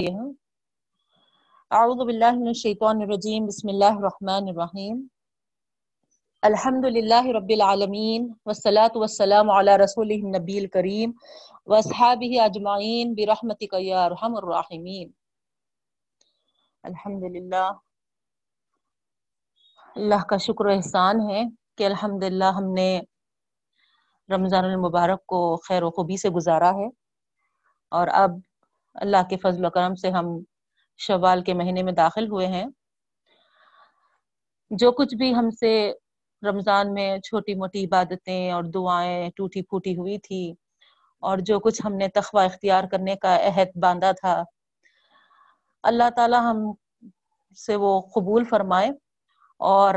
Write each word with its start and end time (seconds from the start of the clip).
اعوذ 0.00 2.06
باللہ 2.06 2.30
من 2.30 2.46
الشیطان 2.46 3.02
الرجیم، 3.02 3.46
بسم 3.46 3.68
اللہ 3.68 3.84
الرحمن 3.84 4.30
الرحیم۔ 4.30 5.06
الحمد 6.42 6.84
للہ 6.84 7.14
رب 7.14 7.48
العالمین، 7.48 8.32
والصلاة 8.46 8.88
والسلام 8.94 9.50
علی 9.50 9.84
رسول 9.84 10.10
النبی 10.10 10.58
الکریم 10.58 11.12
واصحابہ 11.66 12.40
اجمعین، 12.40 13.14
برحمتک 13.14 13.74
یا 13.78 14.04
ارحم 14.04 14.36
الراحمین۔ 14.36 15.10
الحمد 16.82 17.36
للہ 17.36 17.72
اللہ 19.96 20.28
کا 20.28 20.36
شکر 20.36 20.66
و 20.66 20.68
احسان 20.68 21.30
ہے 21.30 21.42
کہ 21.76 21.86
الحمدللہ 21.86 22.44
ہم 22.44 22.72
نے 22.72 23.00
رمضان 24.34 24.64
المبارک 24.64 25.26
کو 25.26 25.56
خیر 25.56 25.82
و 25.82 25.90
خوبی 25.90 26.16
سے 26.16 26.28
گزارا 26.28 26.70
ہے۔ 26.70 26.88
اور 27.90 28.08
اب 28.08 28.30
اللہ 29.00 29.22
کے 29.30 29.36
فضل 29.36 29.64
و 29.64 29.70
کرم 29.70 29.94
سے 29.94 30.10
ہم 30.10 30.26
شوال 31.00 31.42
کے 31.42 31.54
مہینے 31.54 31.82
میں 31.82 31.92
داخل 31.92 32.28
ہوئے 32.28 32.46
ہیں۔ 32.46 32.66
جو 34.70 34.92
کچھ 34.92 35.14
بھی 35.14 35.34
ہم 35.34 35.50
سے 35.50 35.92
رمضان 36.42 36.92
میں 36.94 37.18
چھوٹی 37.18 37.54
موٹی 37.54 37.84
عبادتیں 37.84 38.50
اور 38.50 38.64
دعائیں 38.64 39.30
ٹوٹی 39.36 39.62
پھوٹی 39.62 39.96
ہوئی 39.96 40.18
تھی 40.18 40.54
اور 41.22 41.38
جو 41.38 41.58
کچھ 41.60 41.80
ہم 41.84 41.94
نے 41.94 42.08
تخوہ 42.08 42.40
اختیار 42.40 42.84
کرنے 42.84 43.16
کا 43.16 43.36
عہد 43.36 43.76
باندھا 43.82 44.12
تھا، 44.12 44.42
اللہ 45.84 46.10
تعالی 46.16 46.36
ہم 46.36 46.72
سے 47.58 47.76
وہ 47.76 48.00
قبول 48.14 48.44
فرمائے 48.44 48.90
اور 49.60 49.94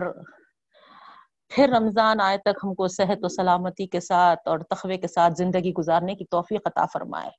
پھر 1.51 1.69
رمضان 1.69 2.21
آئے 2.21 2.37
تک 2.37 2.63
ہم 2.63 2.73
کو 2.73 2.87
صحت 2.87 3.23
و 3.23 3.27
سلامتی 3.27 3.87
کے 3.87 3.99
ساتھ 3.99 4.47
اور 4.47 4.59
تخوے 4.59 4.97
کے 4.97 5.07
ساتھ 5.07 5.33
زندگی 5.37 5.73
گزارنے 5.73 6.15
کی 6.15 6.25
توفیق 6.25 6.67
عطا 6.67 6.85
فرمائے۔ 6.85 7.29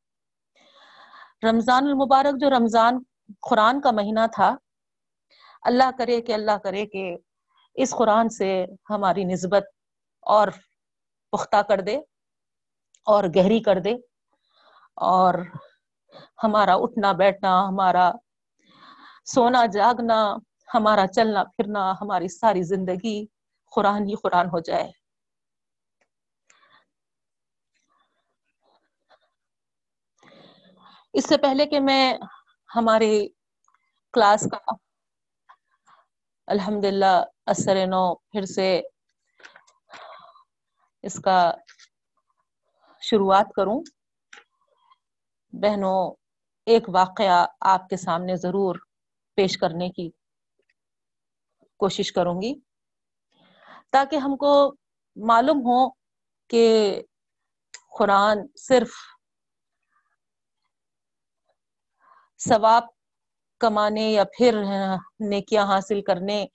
رمضان 1.43 1.87
المبارک 1.87 2.41
جو 2.41 2.51
رمضان 2.51 2.99
قرآن 3.41 3.81
کا 3.81 3.91
مہینہ 3.91 4.27
تھا، 4.33 4.55
اللہ 5.63 5.91
کرے 5.99 6.21
کہ 6.21 6.33
اللہ 6.33 6.59
کرے 6.65 6.85
کہ 6.87 7.17
اس 7.77 7.91
قرآن 7.99 8.29
سے 8.29 8.51
ہماری 8.91 9.25
نسبت 9.25 9.65
اور 10.27 10.49
پختہ 11.33 11.63
کر 11.69 11.81
دے 11.81 11.97
اور 13.07 13.25
گہری 13.37 13.61
کر 13.61 13.79
دے 13.79 13.95
اور 14.97 15.35
ہمارا 16.45 16.75
اٹھنا 16.75 17.13
بیٹھنا، 17.13 17.53
ہمارا 17.69 18.11
سونا 19.35 19.65
جاگنا، 19.67 20.19
ہمارا 20.75 21.07
چلنا 21.07 21.45
پھرنا، 21.45 21.93
ہماری 22.01 22.29
ساری 22.29 22.63
زندگی 22.63 23.25
قرآن 23.73 24.09
ہی 24.09 24.15
قرآن 24.23 24.47
ہو 24.47 24.61
جائے۔ 24.61 24.91
اس 31.13 31.29
سے 31.29 31.37
پہلے 31.37 31.67
کہ 31.67 31.81
میں 31.81 32.19
ہماری 32.77 33.29
کلاس 34.13 34.49
کا 34.51 34.73
الحمد 36.47 36.85
للہ 36.85 37.25
اثر 37.47 37.87
نو 37.87 38.15
پھر 38.15 38.45
سے 38.45 38.83
اس 41.03 41.21
کا 41.21 41.53
شروعات 43.01 43.53
کروں۔ 43.57 43.83
بہنوں، 45.53 46.15
ایک 46.67 46.89
واقعہ 46.89 47.47
آپ 47.61 47.89
کے 47.89 47.97
سامنے 47.97 48.37
ضرور 48.37 48.77
پیش 49.35 49.59
کرنے 49.59 49.89
کی 49.89 50.11
کوشش 51.77 52.13
کروں 52.13 52.43
گی۔ 52.43 52.55
تاکہ 53.91 54.17
ہم 54.17 54.37
کو 54.37 54.75
معلوم 55.17 55.59
ہو 55.59 55.91
کہ 56.49 57.03
قرآن 57.99 58.39
صرف 58.57 58.91
ثواب 62.49 62.83
کمانے 63.61 64.11
یا 64.13 64.25
پھر 64.25 64.55
نیکیاں 65.21 65.65
حاصل 65.67 66.03
کرنے 66.03 66.47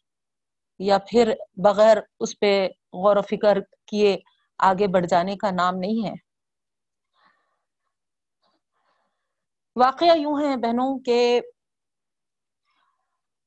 یا 0.79 0.97
پھر 0.97 1.33
بغیر 1.55 1.97
اس 2.19 2.39
پہ 2.39 2.67
غور 2.94 3.16
و 3.16 3.21
فکر 3.21 3.57
کیے 3.85 4.17
آگے 4.59 4.88
بڑھ 4.88 5.06
جانے 5.06 5.35
کا 5.35 5.51
نام 5.51 5.75
نہیں 5.75 6.07
ہے۔ 6.07 6.13
واقعہ 9.75 10.16
یوں 10.17 10.41
ہے 10.41 10.56
بہنوں 10.57 11.00
کے 11.00 11.41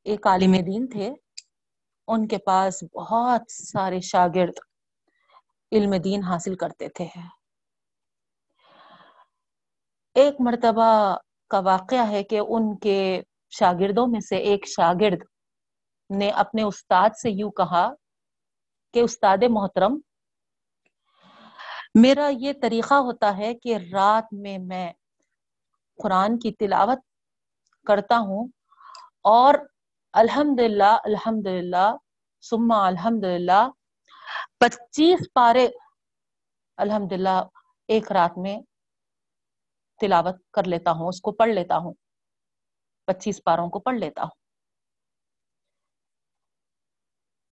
ایک 0.07 0.27
عالم 0.27 0.53
دین 0.67 0.87
تھے۔ 0.89 1.11
ان 2.09 2.29
کے 2.29 2.39
پاس 2.39 2.83
بہت 2.95 3.51
سارے 3.53 4.01
شاگرد 4.01 4.59
علم 5.73 5.95
دین 6.05 6.23
حاصل 6.23 6.55
کرتے 6.55 6.89
تھے۔ 6.89 7.07
ایک 10.17 10.35
مرتبہ 10.41 11.17
کا 11.51 11.59
واقعہ 11.65 12.09
ہے 12.11 12.23
کہ 12.23 12.41
ان 12.49 12.77
کے 12.77 13.01
شاگردوں 13.53 14.07
میں 14.07 14.21
سے 14.21 14.37
ایک 14.51 14.67
شاگرد 14.69 15.23
نے 16.11 16.29
اپنے 16.37 16.63
استاد 16.63 17.17
سے 17.23 17.31
یوں 17.31 17.51
کہا 17.51 17.89
کہ 18.95 19.01
استاد 19.01 19.43
محترم، 19.51 19.99
میرا 21.95 22.29
یہ 22.39 22.53
طریقہ 22.63 22.95
ہوتا 22.95 23.37
ہے 23.37 23.53
کہ 23.55 23.77
رات 23.93 24.33
میں 24.33 24.59
میں 24.59 24.91
قرآن 25.99 26.39
کی 26.39 26.53
تلاوت 26.53 26.99
کرتا 27.87 28.19
ہوں 28.19 28.49
اور 29.25 29.55
الحمد 30.15 30.61
للہ 30.61 30.97
الحمد 31.05 31.47
للہ 31.47 31.91
سما 32.45 32.87
الحمد 32.87 33.25
للہ 33.25 33.69
پچیس 34.59 35.27
پارے 35.35 35.69
الحمد 36.79 37.13
للہ 37.13 37.43
ایک 37.89 38.13
رات 38.13 38.39
میں 38.39 38.59
تلاوت 40.01 40.37
کر 40.53 40.65
لیتا 40.65 40.91
ہوں، 40.91 41.09
اس 41.09 41.21
کو 41.21 41.33
پڑھ 41.33 41.51
لیتا 41.51 41.77
ہوں۔ 41.77 41.95
پچیس 43.09 43.41
پاروں 43.45 43.69
کو 43.71 43.79
پڑھ 43.81 43.99
لیتا 43.99 44.23
ہوں۔ 44.23 44.35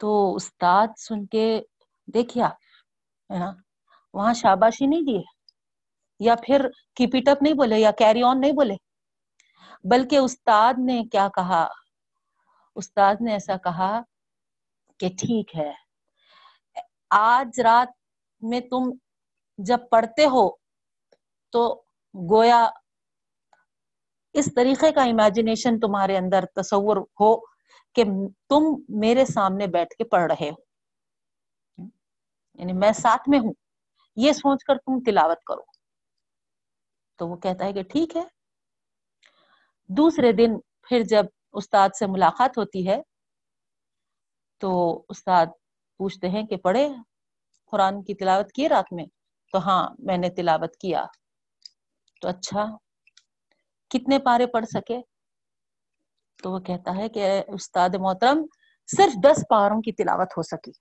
تو 0.00 0.34
استاد 0.34 0.88
سن 0.98 1.26
کے 1.26 1.46
دیکھیے 2.14 2.44
آپ 2.44 3.36
وہاں 4.14 4.34
شاباشی 4.34 4.86
نہیں 4.86 5.02
دیے 5.02 5.22
یا 6.20 6.34
پھر 6.36 6.66
کیپ 6.96 7.10
اٹ 7.14 7.28
اپ 7.28 7.42
نہیں 7.42 7.54
بولے، 7.54 7.78
یا 7.78 7.90
کیری 7.90 8.22
آن 8.22 8.40
نہیں 8.40 8.52
بولے۔ 8.52 8.76
بلکہ 9.84 10.16
استاد 10.16 10.74
نے 10.78 11.02
کیا 11.12 11.28
کہا، 11.34 11.66
استاد 12.76 13.14
نے 13.20 13.32
ایسا 13.32 13.56
کہا 13.56 13.90
کہ 15.00 15.08
ٹھیک 15.18 15.56
ہے، 15.56 15.72
آج 17.10 17.60
رات 17.60 17.92
میں 18.42 18.60
تم 18.60 18.90
جب 19.58 19.78
پڑھتے 19.90 20.24
ہو 20.24 20.48
تو 21.52 21.62
گویا 22.14 22.70
اس 24.32 24.48
طریقے 24.54 24.92
کا 24.92 25.02
امیجنیشن 25.02 25.80
تمہارے 25.80 26.16
اندر 26.16 26.44
تصور 26.54 26.96
ہو 26.96 27.40
کہ 27.94 28.04
تم 28.48 28.62
میرے 28.88 29.24
سامنے 29.24 29.66
بیٹھ 29.66 29.94
کے 29.94 30.04
پڑھ 30.04 30.32
رہے 30.32 30.50
ہو۔ 30.50 30.54
یعنی 32.54 32.72
میں 32.72 32.92
ساتھ 32.92 33.28
میں 33.28 33.38
ہوں۔ 33.38 33.52
یہ 34.16 34.32
سوچ 34.32 34.64
کر 34.64 34.74
تم 34.74 35.00
تلاوت 35.00 35.44
کرو۔ 35.44 35.62
تو 37.18 37.28
وہ 37.28 37.36
کہتا 37.36 37.64
ہے 37.64 37.72
کہ 37.72 37.82
ٹھیک 37.82 38.16
ہے۔ 38.16 38.22
دوسرے 39.88 40.32
دن 40.32 40.50
پھر 40.82 41.02
جب 41.02 41.24
استاد 41.52 41.88
سے 41.98 42.06
ملاقات 42.06 42.58
ہوتی 42.58 42.88
ہے 42.88 43.02
تو 44.60 45.02
استاد 45.08 45.46
پوچھتے 45.96 46.28
ہیں 46.28 46.42
کہ 46.42 46.56
پڑھے 46.56 46.88
قرآن 47.66 48.02
کی 48.02 48.14
تلاوت 48.14 48.52
کی 48.52 48.68
رات 48.68 48.92
میں؟ 48.92 49.04
تو 49.52 49.58
ہاں 49.58 49.88
میں 49.98 50.16
نے 50.16 50.30
تلاوت 50.30 50.76
کیا۔ 50.76 51.04
تو 52.20 52.28
اچھا 52.28 52.76
کتنے 53.90 54.18
پارے 54.18 54.46
پڑھ 54.46 54.66
سکے؟ 54.66 55.00
تو 56.42 56.52
وہ 56.52 56.58
کہتا 56.58 56.96
ہے 56.96 57.08
کہ 57.08 57.42
استاد 57.48 57.88
محترم، 57.98 58.46
صرف 58.96 59.12
دس 59.24 59.44
پاروں 59.48 59.82
کی 59.82 59.92
تلاوت 59.92 60.28
ہو 60.36 60.42
سکی۔ 60.42 60.72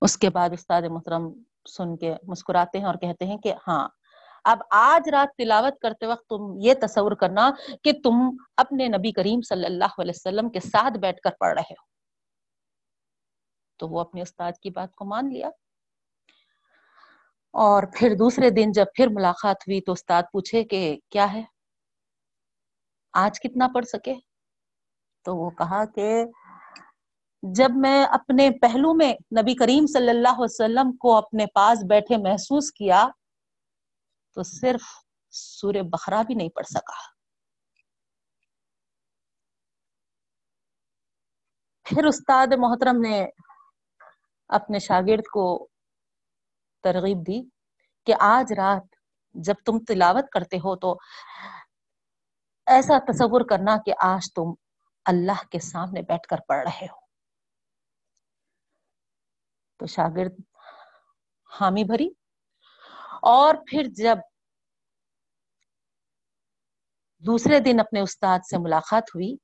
اس 0.00 0.18
کے 0.18 0.30
بعد 0.30 0.50
استاد 0.52 0.82
محترم 0.90 1.42
سن 1.68 1.96
کے 1.96 2.14
مسکراتے 2.22 2.78
ہیں 2.78 2.84
اور 2.84 2.94
کہتے 2.94 3.24
ہیں 3.24 3.38
کہ 3.38 3.54
ہاں 3.68 3.88
اب 4.44 4.58
آج 4.70 5.08
رات 5.08 5.36
تلاوت 5.36 5.80
کرتے 5.80 6.06
وقت 6.06 6.26
تم 6.28 6.54
یہ 6.60 6.74
تصور 6.74 7.12
کرنا 7.12 7.50
کہ 7.84 7.92
تم 7.92 8.14
اپنے 8.56 8.88
نبی 8.88 9.12
کریم 9.12 9.40
صلی 9.40 9.66
اللہ 9.66 10.00
علیہ 10.00 10.12
وسلم 10.14 10.50
کے 10.50 10.60
ساتھ 10.60 10.98
بیٹھ 10.98 11.20
کر 11.20 11.30
پڑھ 11.40 11.54
رہے 11.54 11.72
ہو۔ 11.72 11.84
تو 13.76 13.88
وہ 13.88 14.00
اپنے 14.00 14.22
استاد 14.22 14.52
کی 14.62 14.70
بات 14.70 14.94
کو 14.94 15.04
مان 15.04 15.32
لیا۔ 15.32 15.50
اور 17.58 17.82
پھر 17.94 18.14
دوسرے 18.18 18.50
دن 18.50 18.72
جب 18.72 18.84
پھر 18.94 19.06
ملاقات 19.08 19.56
ہوئی 19.56 19.80
تو 19.80 19.92
استاد 19.92 20.22
پوچھے 20.32 20.64
کہ 20.64 20.98
کیا 21.10 21.32
ہے؟ 21.32 21.42
آج 23.12 23.40
کتنا 23.40 23.68
پڑھ 23.74 23.84
سکے؟ 23.84 24.14
تو 25.24 25.36
وہ 25.36 25.50
کہا 25.50 25.84
کہ 25.84 26.24
جب 27.42 27.68
میں 27.76 28.04
اپنے 28.04 28.50
پہلو 28.50 28.94
میں 28.94 29.12
نبی 29.12 29.54
کریم 29.54 29.86
صلی 29.86 30.10
اللہ 30.10 30.28
علیہ 30.28 30.44
وسلم 30.44 30.96
کو 30.96 31.16
اپنے 31.16 31.46
پاس 31.46 31.78
بیٹھے 31.88 32.16
محسوس 32.16 32.72
کیا 32.72 33.08
تو 34.34 34.42
صرف 34.42 34.80
سورہ 35.30 35.82
بخرا 35.82 36.22
بھی 36.22 36.34
نہیں 36.34 36.48
پڑھ 36.48 36.66
سکا۔ 36.66 37.16
پھر 41.84 42.04
استاد 42.04 42.46
محترم 42.58 43.00
نے 43.00 43.26
اپنے 44.48 44.78
شاگرد 44.78 45.26
کو 45.32 45.68
ترغیب 46.92 47.18
دی 47.26 47.42
کہ 48.06 48.14
آج 48.20 48.52
رات 48.52 48.96
جب 49.34 49.54
تم 49.66 49.78
تلاوت 49.78 50.30
کرتے 50.32 50.56
ہو 50.56 50.76
تو 50.76 50.98
ایسا 52.66 52.98
تصور 52.98 53.40
کرنا 53.50 53.76
کہ 53.86 53.92
آج 54.00 54.32
تم 54.34 54.54
اللہ 55.04 55.46
کے 55.50 55.58
سامنے 55.58 56.02
بیٹھ 56.02 56.28
کر 56.28 56.36
پڑھ 56.48 56.68
رہے 56.68 56.86
ہو۔ 56.86 57.00
تو 59.78 59.86
شاگرد 59.86 60.32
حامی 61.60 61.84
بھری۔ 61.84 62.08
اور 63.22 63.54
پھر 63.54 63.82
جب 63.82 64.18
دوسرے 67.18 67.60
دن 67.60 67.80
اپنے 67.80 68.00
استاد 68.00 68.38
سے 68.50 68.58
ملاقات 68.58 69.04
ہوئی 69.14 69.36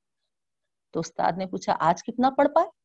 تو 0.91 1.01
استاد 1.01 1.33
نے 1.37 1.47
پوچھا، 1.47 1.77
آج 1.81 2.03
کتنا 2.03 2.31
پڑھ 2.31 2.49
پائے؟ 2.55 2.82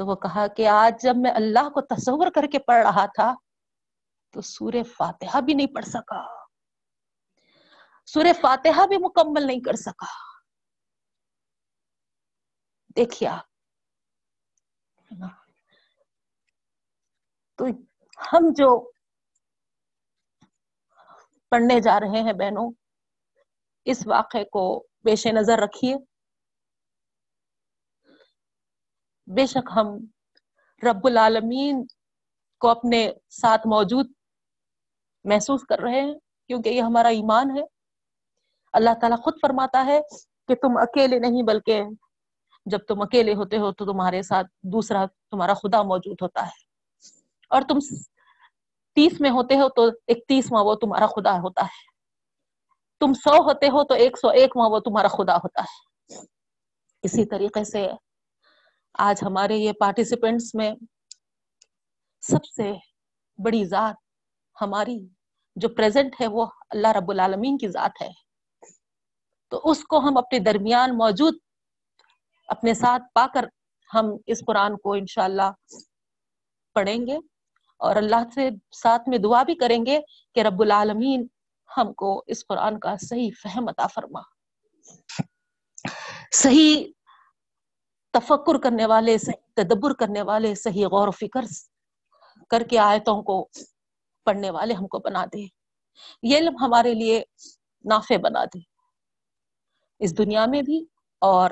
تو 0.00 0.06
وہ 0.06 0.14
کہا 0.14 0.46
کہ 0.46 0.68
آج 0.68 1.02
جب 1.02 1.14
میں 1.16 1.30
اللہ 1.30 1.68
کو 1.68 1.80
تصور 1.80 2.30
کر 2.34 2.46
کے 2.52 2.58
پڑھ 2.58 2.86
رہا 2.86 3.06
تھا 3.06 3.34
تو 4.32 4.40
سور 4.40 4.72
فاتحہ 4.96 5.40
بھی 5.40 5.54
نہیں 5.54 5.66
پڑھ 5.66 5.84
سکا۔ 5.84 6.44
سور 8.06 8.24
فاتحہ 8.40 8.86
بھی 8.86 8.96
مکمل 8.98 9.46
نہیں 9.46 9.60
کر 9.60 9.72
سکا۔ 9.72 10.06
دیکھیے 12.96 13.28
آپ۔ 13.28 13.44
تو 17.56 17.64
ہم 18.32 18.52
جو 18.56 18.90
پڑھنے 21.50 21.80
جا 21.80 22.00
رہے 22.00 22.22
ہیں 22.22 22.32
بہنوں، 22.32 22.72
اس 23.84 24.06
واقعے 24.06 24.44
کو 24.44 24.86
پیش 25.04 25.26
نظر 25.26 25.58
رکھیے۔ 25.58 25.96
بے 29.34 29.46
شک 29.46 29.70
ہم 29.76 29.86
رب 30.82 31.06
العالمین 31.06 31.84
کو 32.60 32.68
اپنے 32.68 33.12
ساتھ 33.30 33.66
موجود 33.66 34.06
محسوس 35.24 35.62
کر 35.62 35.78
رہے 35.78 36.00
ہیں، 36.00 36.14
کیونکہ 36.46 36.68
یہ 36.68 36.82
ہمارا 36.82 37.08
ایمان 37.08 37.58
ہے۔ 37.58 37.62
اللہ 38.72 38.90
تعالیٰ 39.00 39.18
خود 39.18 39.34
فرماتا 39.42 39.84
ہے 39.86 40.00
کہ 40.48 40.54
تم 40.54 40.76
اکیلے 40.76 41.18
نہیں، 41.18 41.42
بلکہ 41.42 41.82
جب 42.66 42.78
تم 42.78 43.02
اکیلے 43.02 43.34
ہوتے 43.34 43.58
ہو 43.58 43.72
تو 43.72 43.84
تمہارے 43.84 44.22
ساتھ 44.22 44.46
دوسرا 44.62 45.04
تمہارا 45.30 45.54
خدا 45.54 45.82
موجود 45.82 46.16
ہوتا 46.22 46.46
ہے۔ 46.46 46.64
اور 47.50 47.62
تم 47.68 47.78
تیس 48.94 49.20
میں 49.20 49.30
ہوتے 49.30 49.56
ہو 49.56 49.68
تو 49.68 49.84
اکتیسواں 50.08 50.64
وہ 50.64 50.74
تمہارا 50.74 51.06
خدا 51.06 51.38
ہوتا 51.38 51.62
ہے۔ 51.62 51.90
تم 53.00 53.12
سو 53.12 53.42
ہوتے 53.42 53.66
ہو 53.66 53.84
تو 53.84 53.94
ایک 53.94 54.18
سو 54.18 54.28
ایک 54.28 54.50
وہ 54.54 54.78
تمہارا 54.78 55.08
خدا 55.08 55.36
ہوتا 55.36 55.62
ہے۔ 55.62 55.90
اسی 57.02 57.24
طریقے 57.24 57.64
سے 57.64 57.90
آج 58.94 59.16
ہمارے 59.22 59.56
یہ 59.56 59.72
پارٹیسپینٹس 59.72 60.54
میں 60.54 60.74
سب 62.20 62.44
سے 62.44 62.72
بڑی 63.38 63.64
ذات 63.64 63.94
ہماری 64.60 64.98
جو 65.56 65.68
پریزنٹ 65.68 66.20
ہے 66.20 66.26
وہ 66.26 66.46
اللہ 66.70 66.88
رب 66.88 67.10
العالمین 67.10 67.58
کی 67.58 67.68
ذات 67.68 68.02
ہے۔ 68.02 68.08
تو 69.48 69.60
اس 69.64 69.84
کو 69.84 69.98
ہم 69.98 70.16
اپنے 70.16 70.38
درمیان 70.38 70.98
موجود 70.98 71.34
اپنے 72.48 72.74
ساتھ 72.74 73.02
پا 73.14 73.26
کر 73.34 73.44
ہم 73.94 74.06
اس 74.26 74.42
قرآن 74.46 74.76
کو 74.76 74.92
انشاءاللہ 74.92 75.50
پڑھیں 76.74 77.06
گے 77.06 77.16
اور 77.76 77.96
اللہ 77.96 78.30
سے 78.34 78.50
ساتھ 78.72 79.08
میں 79.08 79.18
دعا 79.18 79.42
بھی 79.42 79.54
کریں 79.54 79.86
گے 79.86 80.00
کہ 80.34 80.40
رب 80.40 80.60
العالمین 80.60 81.26
ہم 81.76 81.92
کو 81.92 82.22
اس 82.26 82.46
قرآن 82.46 82.78
کا 82.78 82.94
صحیح 82.96 83.30
فہم 83.42 83.68
عطا 83.68 83.86
فرما۔ 83.86 84.20
صحیح 86.32 86.92
تفکر 88.10 88.58
کرنے 88.58 88.86
والے، 88.86 89.18
صحیح 89.18 89.52
تدبر 89.54 89.94
کرنے 89.94 90.22
والے، 90.22 90.54
صحیح 90.54 90.86
غور 90.86 91.08
و 91.08 91.10
فکر 91.10 91.40
کر 92.48 92.62
کے 92.62 92.78
آیتوں 92.78 93.22
کو 93.22 93.48
پڑھنے 94.24 94.50
والے 94.50 94.74
ہم 94.74 94.86
کو 94.86 94.98
بنا 94.98 95.24
دے۔ 95.24 95.46
یہ 96.22 96.36
علم 96.36 96.56
ہمارے 96.60 96.94
لیے 96.94 97.22
نافع 97.84 98.16
بنا 98.16 98.44
دے۔ 98.44 98.58
اس 99.98 100.18
دنیا 100.18 100.46
میں 100.46 100.62
بھی 100.62 100.84
اور 101.20 101.50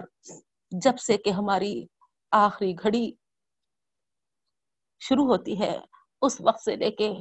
جب 0.71 0.99
سے 0.99 1.17
کہ 1.17 1.31
ہماری 1.31 1.87
آخری 2.31 2.75
گھڑی 2.75 3.13
شروع 5.01 5.27
ہوتی 5.27 5.61
ہے، 5.61 5.79
اس 6.23 6.41
وقت 6.41 6.63
سے 6.63 6.77
لے 6.77 6.91
کے 6.91 7.13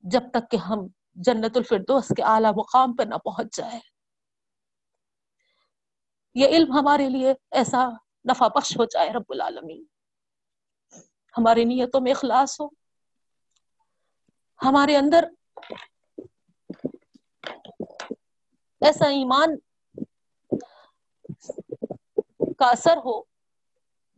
جب 0.00 0.22
تک 0.32 0.50
کہ 0.50 0.56
ہم 0.56 0.86
جنت 1.14 1.56
الفردوس 1.56 2.08
کے 2.16 2.22
اعلیٰ 2.22 2.52
مقام 2.56 2.96
پہ 2.96 3.02
نہ 3.02 3.14
پہنچ 3.14 3.56
جائے 3.56 3.80
یہ 6.34 6.48
علم 6.48 6.72
ہمارے 6.72 7.08
لیے 7.08 7.34
ایسا 7.50 7.88
نفع 8.30 8.48
بخش 8.48 8.76
ہو 8.78 8.84
جائے 8.84 9.12
رب 9.12 9.24
العالمین۔ 9.28 9.84
ہماری 11.38 11.64
نیتوں 11.64 12.00
میں 12.00 12.12
اخلاص 12.12 12.60
ہو۔ 12.60 12.68
ہمارے 14.62 14.96
اندر 14.96 15.24
ایسا 18.80 19.08
ایمان 19.08 19.58
کا 22.58 22.66
اثر 22.66 22.96
ہو، 22.96 23.22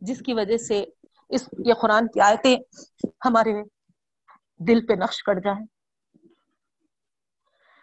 جس 0.01 0.21
کی 0.25 0.33
وجہ 0.33 0.57
سے 0.57 0.85
اس 1.29 1.49
یہ 1.65 1.73
قرآن 1.73 2.07
کی 2.07 2.21
آیتیں 2.21 2.57
ہمارے 3.25 3.53
دل 4.57 4.85
پہ 4.87 4.93
نقش 4.93 5.23
کر 5.23 5.33
جائیں۔ 5.33 5.65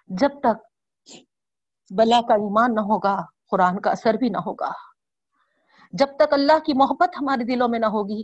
جب 0.07 0.31
تک 0.41 0.59
بلا 1.91 2.21
کا 2.29 2.35
ایمان 2.35 2.75
نہ 2.75 2.81
ہوگا، 2.81 3.17
قرآن 3.51 3.81
کا 3.81 3.91
اثر 3.91 4.15
بھی 4.15 4.29
نہ 4.29 4.39
ہوگا۔ 4.39 4.86
جب 5.93 6.07
تک 6.17 6.33
اللہ 6.33 6.59
کی 6.59 6.73
محبت 6.73 7.09
ہمارے 7.21 7.45
دلوں 7.45 7.69
میں 7.69 7.79
نہ 7.79 7.87
ہوگی، 7.87 8.23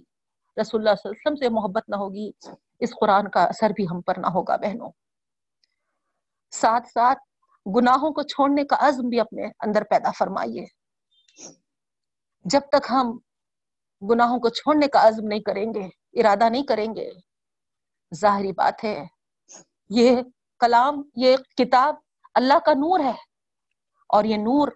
رسول 0.60 0.80
اللہ 0.80 0.94
صلی 0.94 1.08
اللہ 1.08 1.10
علیہ 1.10 1.10
وسلم 1.10 1.34
سے 1.34 1.48
محبت 1.48 1.88
نہ 1.88 1.96
ہوگی، 1.96 2.30
اس 2.78 2.90
قرآن 3.00 3.28
کا 3.28 3.44
اثر 3.44 3.70
بھی 3.70 3.84
ہم 3.84 4.00
پر 4.00 4.14
نہ 4.18 4.26
ہوگا 4.26 4.56
بہنوں۔ 4.56 4.90
ساتھ 6.50 6.88
ساتھ 6.88 7.18
گناہوں 7.76 8.10
کو 8.10 8.22
چھوڑنے 8.22 8.64
کا 8.64 8.76
عزم 8.80 9.08
بھی 9.08 9.20
اپنے 9.20 9.46
اندر 9.60 9.84
پیدا 9.84 10.10
فرمائیے۔ 10.10 10.64
جب 12.44 12.60
تک 12.68 12.86
ہم 12.90 13.18
گناہوں 14.10 14.38
کو 14.38 14.48
چھوڑنے 14.48 14.88
کا 14.88 15.08
عزم 15.08 15.26
نہیں 15.26 15.40
کریں 15.40 15.74
گے، 15.74 15.88
ارادہ 16.20 16.48
نہیں 16.48 16.62
کریں 16.62 16.94
گے، 16.94 17.10
ظاہری 18.14 18.52
بات 18.52 18.84
ہے، 18.84 19.04
یہ 19.90 20.20
کلام، 20.58 21.02
یہ 21.16 21.36
کتاب 21.36 21.94
اللہ 22.34 22.58
کا 22.58 22.72
نور 22.72 23.00
ہے۔ 23.00 23.32
اور 24.08 24.24
یہ 24.24 24.36
نور 24.36 24.68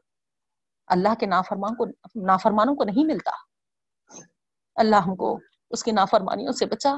اللہ 0.87 1.15
کے 1.21 1.27
نافرمان 1.27 1.75
کو 1.75 1.85
نافرمانوں 2.15 2.75
کو 2.75 2.85
نہیں 2.85 3.05
ملتا۔ 3.05 3.31
اللہ 4.75 4.97
ہم 4.97 5.17
کو 5.17 5.39
اس 5.71 5.85
کی 5.85 5.91
نافرمانیوں 5.91 6.53
سے 6.53 6.67
بچا۔ 6.67 6.95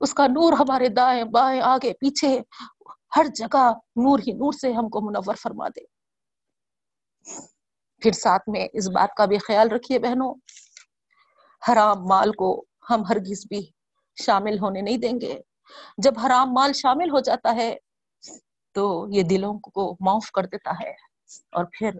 اس 0.00 0.14
کا 0.14 0.26
نور 0.26 0.52
ہمارے 0.52 0.88
دائیں 0.88 1.24
بائیں 1.24 1.60
آگے 1.60 1.92
پیچھے 1.92 2.40
ہر 3.16 3.26
جگہ 3.34 3.72
نور 3.96 4.18
ہی 4.18 4.32
نور 4.32 4.52
سے 4.52 4.72
ہم 4.72 4.88
کو 4.88 5.00
منور 5.00 5.34
فرما 5.34 5.68
دے۔ 5.68 5.84
پھر 8.02 8.12
ساتھ 8.12 8.42
میں 8.48 8.68
اس 8.72 8.88
بات 8.88 9.14
کا 9.16 9.24
بھی 9.24 9.38
خیال 9.38 9.70
رکھیے 9.70 9.98
بہنوں۔ 9.98 10.34
حرام 11.68 12.06
مال 12.06 12.32
کو 12.32 12.64
ہم 12.90 13.02
ہرگز 13.04 13.46
بھی 13.48 13.70
شامل 14.22 14.58
ہونے 14.58 14.80
نہیں 14.80 14.98
دیں 14.98 15.20
گے۔ 15.20 15.40
جب 15.98 16.12
حرام 16.26 16.52
مال 16.52 16.72
شامل 16.72 17.10
ہو 17.10 17.20
جاتا 17.20 17.54
ہے 17.56 17.76
تو 18.72 19.06
یہ 19.10 19.22
دلوں 19.22 19.58
کو 19.58 19.96
معاف 20.00 20.30
کر 20.30 20.46
دیتا 20.46 20.70
ہے۔ 20.70 20.90
اور 21.52 21.64
پھر 21.64 21.90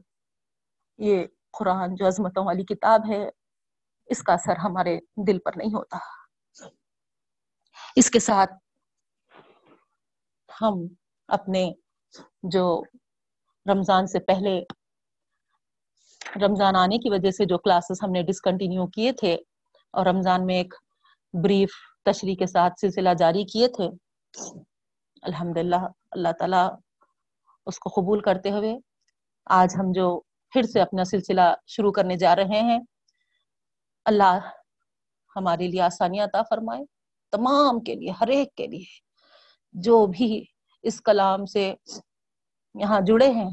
یہ 0.98 1.26
قرآن 1.58 1.94
جو 1.94 2.06
عظمتوں 2.06 2.44
والی 2.44 2.64
کتاب 2.64 3.08
ہے، 3.08 3.24
اس 4.08 4.22
کا 4.22 4.32
اثر 4.32 4.56
ہمارے 4.64 4.98
دل 5.26 5.38
پر 5.44 5.52
نہیں 5.56 5.74
ہوتا۔ 5.74 5.98
اس 7.96 8.10
کے 8.10 8.18
ساتھ 8.20 8.52
ہم 10.48 10.86
اپنے 11.28 11.70
جو 12.52 12.64
رمضان 13.66 14.06
سے 14.06 14.18
پہلے، 14.22 14.60
رمضان 16.42 16.76
آنے 16.76 16.98
کی 16.98 17.10
وجہ 17.10 17.30
سے 17.30 17.44
جو 17.44 17.58
کلاسز 17.58 18.02
ہم 18.02 18.10
نے 18.12 18.22
ڈسکنٹینیو 18.22 18.86
کیے 18.94 19.12
تھے، 19.12 19.34
اور 19.94 20.06
رمضان 20.06 20.46
میں 20.46 20.56
ایک 20.56 20.74
بریف 21.34 21.70
تشریح 22.06 22.36
کے 22.38 22.46
ساتھ 22.46 22.80
سلسلہ 22.80 23.14
جاری 23.18 23.44
کیے 23.52 23.68
تھے 23.76 23.88
الحمد 25.22 25.56
للہ 25.56 25.86
اللہ 26.10 26.32
تعالیٰ 26.38 26.68
اس 27.66 27.78
کو 27.78 27.90
قبول 27.90 28.20
کرتے 28.22 28.50
ہوئے 28.50 28.76
آج 29.46 29.74
ہم 29.78 29.92
جو 29.92 30.08
پھر 30.54 30.62
سے 30.62 30.80
اپنا 30.80 31.04
سلسلہ 31.04 31.40
شروع 31.66 31.92
کرنے 31.92 32.16
جا 32.16 32.36
رہے 32.36 32.60
ہیں۔ 32.60 32.78
اللہ 34.04 34.40
ہمارے 35.36 35.68
لیے 35.68 35.82
آسانیاں 35.82 36.24
عطا 36.24 36.42
فرمائے۔ 36.42 36.84
تمام 37.30 37.80
کے 37.80 37.94
لیے، 37.94 38.10
ہر 38.10 38.28
ایک 38.28 38.54
کے 38.54 38.66
لیے۔ 38.66 38.84
جو 39.72 40.06
بھی 40.06 40.44
اس 40.82 41.00
کلام 41.00 41.46
سے 41.46 41.74
یہاں 42.74 43.00
جڑے 43.00 43.30
ہیں، 43.30 43.50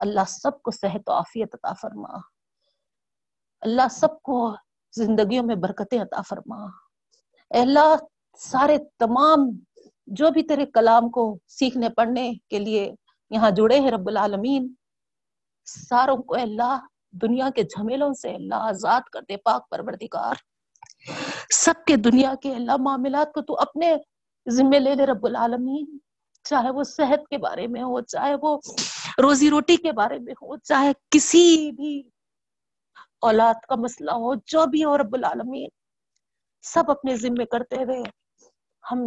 اللہ 0.00 0.20
سب 0.28 0.62
کو 0.62 0.70
صحت 0.70 1.08
و 1.08 1.12
عافیت 1.12 1.54
عطا 1.54 1.72
فرما۔ 1.72 2.18
اللہ 3.60 3.88
سب 3.90 4.22
کو 4.22 4.56
زندگیوں 4.92 5.44
میں 5.44 5.54
برکتیں 5.54 6.02
عطا 6.02 6.22
فرما۔ 6.22 6.66
اللہ، 7.50 7.96
سارے 8.38 8.78
تمام 8.98 9.38
جو 10.06 10.30
بھی 10.30 10.42
تیرے 10.42 10.66
کلام 10.66 11.10
کو 11.10 11.38
سیکھنے 11.48 11.88
پڑھنے 11.88 12.32
کے 12.50 12.58
لیے 12.58 12.94
یہاں 13.30 13.50
جڑے 13.50 13.80
ہیں 13.80 13.90
رب 13.90 14.08
العالمین 14.08 14.74
ساروں 15.64 16.16
کو 16.16 16.34
اللہ، 16.34 16.78
دنیا 17.10 17.50
کے 17.50 17.62
جھمیلوں 17.62 18.12
سے 18.12 18.34
اللہ 18.34 18.54
آزاد 18.54 19.00
کر 19.12 19.20
دے، 19.28 19.36
پاک 19.36 19.70
پروردگار۔ 19.70 20.34
سب 21.50 21.74
کے 21.86 21.96
دنیا 21.96 22.34
کے 22.42 22.54
اللہ 22.54 22.76
معاملات 22.76 23.32
کو 23.32 23.40
تو 23.40 23.58
اپنے 23.58 23.94
ذمے 24.50 24.78
لے 24.78 24.94
لے 24.94 25.06
رب 25.06 25.26
العالمین۔ 25.26 25.98
چاہے 26.44 26.70
وہ 26.70 26.82
صحت 26.82 27.28
کے 27.28 27.38
بارے 27.38 27.66
میں 27.66 27.82
ہو، 27.82 28.00
چاہے 28.00 28.34
وہ 28.42 28.58
روزی 29.22 29.50
روٹی 29.50 29.76
کے 29.76 29.92
بارے 29.92 30.18
میں 30.18 30.32
ہو، 30.32 30.56
چاہے 30.56 30.92
کسی 31.10 31.70
بھی 31.70 32.02
اولاد 33.20 33.54
کا 33.68 33.74
مسئلہ 33.74 34.10
ہو، 34.10 34.34
جو 34.34 34.66
بھی 34.66 34.84
ہو، 34.84 34.98
رب 34.98 35.14
العالمین۔ 35.14 35.68
سب 36.62 36.90
اپنے 36.90 37.16
ذمے 37.16 37.44
کرتے 37.44 37.76
ہوئے 37.76 38.02
ہم 38.92 38.98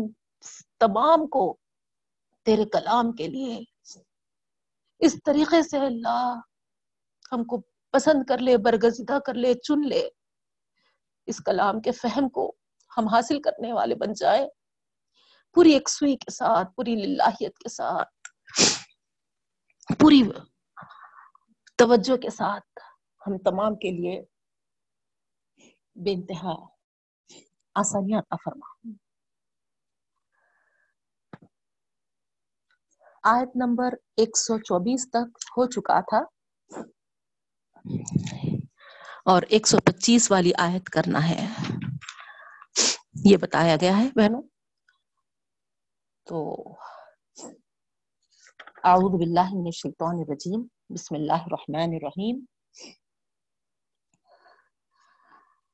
تمام 0.80 1.28
کو 1.28 1.58
تیرے 2.44 2.66
کلام 2.66 3.12
کے 3.12 3.28
لیے 3.28 3.75
اس 5.00 5.16
طریقے 5.26 5.62
سے 5.64 5.78
اللہ 5.78 6.36
ہم 7.32 7.44
کو 7.44 7.62
پسند 7.92 8.24
کر 8.30 8.38
لے، 8.38 8.58
برگزیدہ 8.58 9.18
کر 9.26 9.34
لے، 9.34 9.54
چن 9.54 9.88
لے۔ 9.88 10.04
اس 11.28 11.38
کلام 11.44 11.82
کے 11.82 11.92
فہم 11.92 12.30
کو 12.30 12.52
ہم 12.98 13.08
حاصل 13.08 13.42
کرنے 13.42 13.74
والے 13.74 13.96
بن 13.96 14.14
جائے 14.14 14.48
پوری 15.56 15.74
یکسوئی 15.74 16.16
کے 16.16 16.32
ساتھ، 16.32 16.68
پوری 16.76 16.96
للہیت 16.96 17.58
کے 17.58 17.70
ساتھ، 17.70 18.10
پوری 20.00 20.22
توجہ 21.78 22.18
کے 22.18 22.30
ساتھ 22.30 22.80
ہم 23.28 23.38
تمام 23.38 23.76
کے 23.76 23.92
لیے 23.92 24.22
بے 25.96 26.12
انتہا 26.12 26.54
آسانیاں 27.76 28.22
فرما۔ 28.44 28.70
آیت 33.28 33.50
نمبر 33.56 33.94
ایک 34.18 34.38
سو 34.38 34.58
چوبیس 34.58 35.10
تک 35.10 35.38
ہو 35.58 35.66
چکا 35.66 36.02
تھا۔ 36.02 36.20
اور 39.26 39.42
ایک 39.50 39.68
سو 39.68 39.78
پچیس 39.80 40.32
والی 40.32 40.52
آیت 40.58 40.90
کرنا 40.90 41.30
ہے۔ 41.30 41.48
یہ 43.26 43.38
بتایا 43.38 43.76
گیا 43.82 43.98
ہے 43.98 44.10
بہنوں۔ 44.16 44.42
تو 46.26 46.54
اعوذ 48.84 49.20
باللہ 49.20 49.50
من 49.54 49.66
الشیطان 49.66 50.16
الرجیم۔ 50.16 50.68
بسم 50.90 51.16
اللہ 51.16 51.44
الرحمن 51.46 51.94
الرحیم۔ 51.94 52.46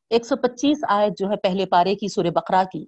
ایک 0.10 0.25
سو 0.25 0.36
پچیس 0.36 0.77
آیت 0.89 1.13
جو 1.17 1.29
ہے 1.29 1.38
پہلے 1.38 1.65
پارے 1.65 1.96
کی 1.96 2.08
سورہ 2.08 2.29
بقرہ 2.36 2.63
کی۔ 2.63 2.86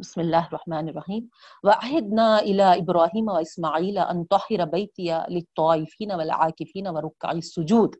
بسم 0.00 0.20
اللہ 0.20 0.44
الرحمن 0.48 0.86
الرحیم. 0.88 1.24
وعہدنا 1.64 2.26
الى 2.36 2.62
ابراہیم 2.62 3.28
و 3.28 3.36
اسماعیل 3.38 3.98
ان 3.98 4.24
طہر 4.26 4.64
بیتی 4.66 5.08
للطائفین 5.30 6.12
والعاکفین 6.12 6.86
ورکع 6.96 7.28
السجود. 7.28 7.96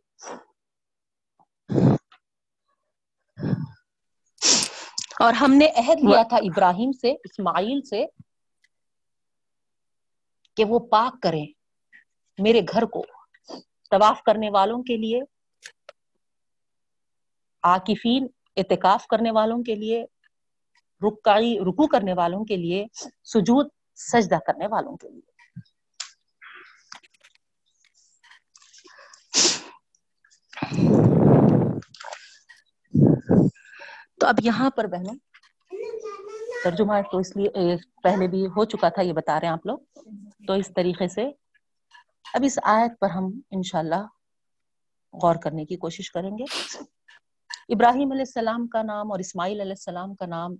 اور 5.20 5.32
ہم 5.40 5.54
نے 5.54 5.66
عہد 5.76 6.04
لیا 6.04 6.22
تھا 6.28 6.36
ابراہیم 6.44 6.92
سے 7.00 7.10
اسماعیل 7.24 7.82
سے 7.88 8.04
کہ 10.56 10.64
وہ 10.70 10.78
پاک 10.94 11.20
کریں 11.22 11.44
میرے 12.38 12.60
گھر 12.74 12.84
کو 12.94 13.02
طواف 13.92 14.22
کرنے 14.22 14.50
والوں 14.50 14.82
کے 14.82 14.96
لیے 14.96 15.20
عاکفین 17.64 18.26
اعتکاف 18.56 19.06
کرنے 19.06 19.30
والوں 19.40 19.62
کے 19.62 19.74
لیے 19.74 20.04
رکائی 21.06 21.58
رکو 21.58 21.86
کرنے 21.86 22.12
والوں 22.12 22.44
کے 22.44 22.56
لیے، 22.56 22.86
سجود، 23.24 23.68
سجدہ 23.96 24.38
کرنے 24.46 24.66
والوں 24.66 24.96
کے 24.96 25.08
لیے۔ 25.08 25.30
تو 34.20 34.26
اب 34.26 34.34
یہاں 34.42 34.70
پر 34.70 34.84
بہنوں، 34.84 35.14
ترجمہ 36.64 36.92
تو 37.12 37.18
اس 37.18 37.36
لیے 37.36 37.76
پہلے 38.02 38.26
بھی 38.26 38.46
ہو 38.46 38.64
چکا 38.64 38.88
تھا، 38.88 39.02
یہ 39.02 39.12
بتا 39.12 39.40
رہے 39.40 39.46
ہیں 39.46 39.52
آپ 39.52 39.66
لوگ۔ 39.66 39.78
تو 40.46 40.52
اس 40.52 40.70
طریقے 40.76 41.08
سے، 41.08 41.30
اب 42.34 42.40
اس 42.44 42.58
آیت 42.62 42.92
پر 43.00 43.10
ہم 43.10 43.40
انشاءاللہ 43.50 44.02
غور 45.12 45.34
کرنے 45.34 45.64
کی 45.64 45.76
کوشش 45.76 46.10
کریں 46.10 46.38
گے۔ 46.38 46.44
ابراہیم 47.68 48.12
علیہ 48.12 48.22
السلام 48.22 48.66
کا 48.66 48.82
نام 48.82 49.12
اور 49.12 49.18
اسماعیل 49.18 49.60
علیہ 49.60 49.72
السلام 49.72 50.14
کا 50.14 50.26
نام 50.26 50.54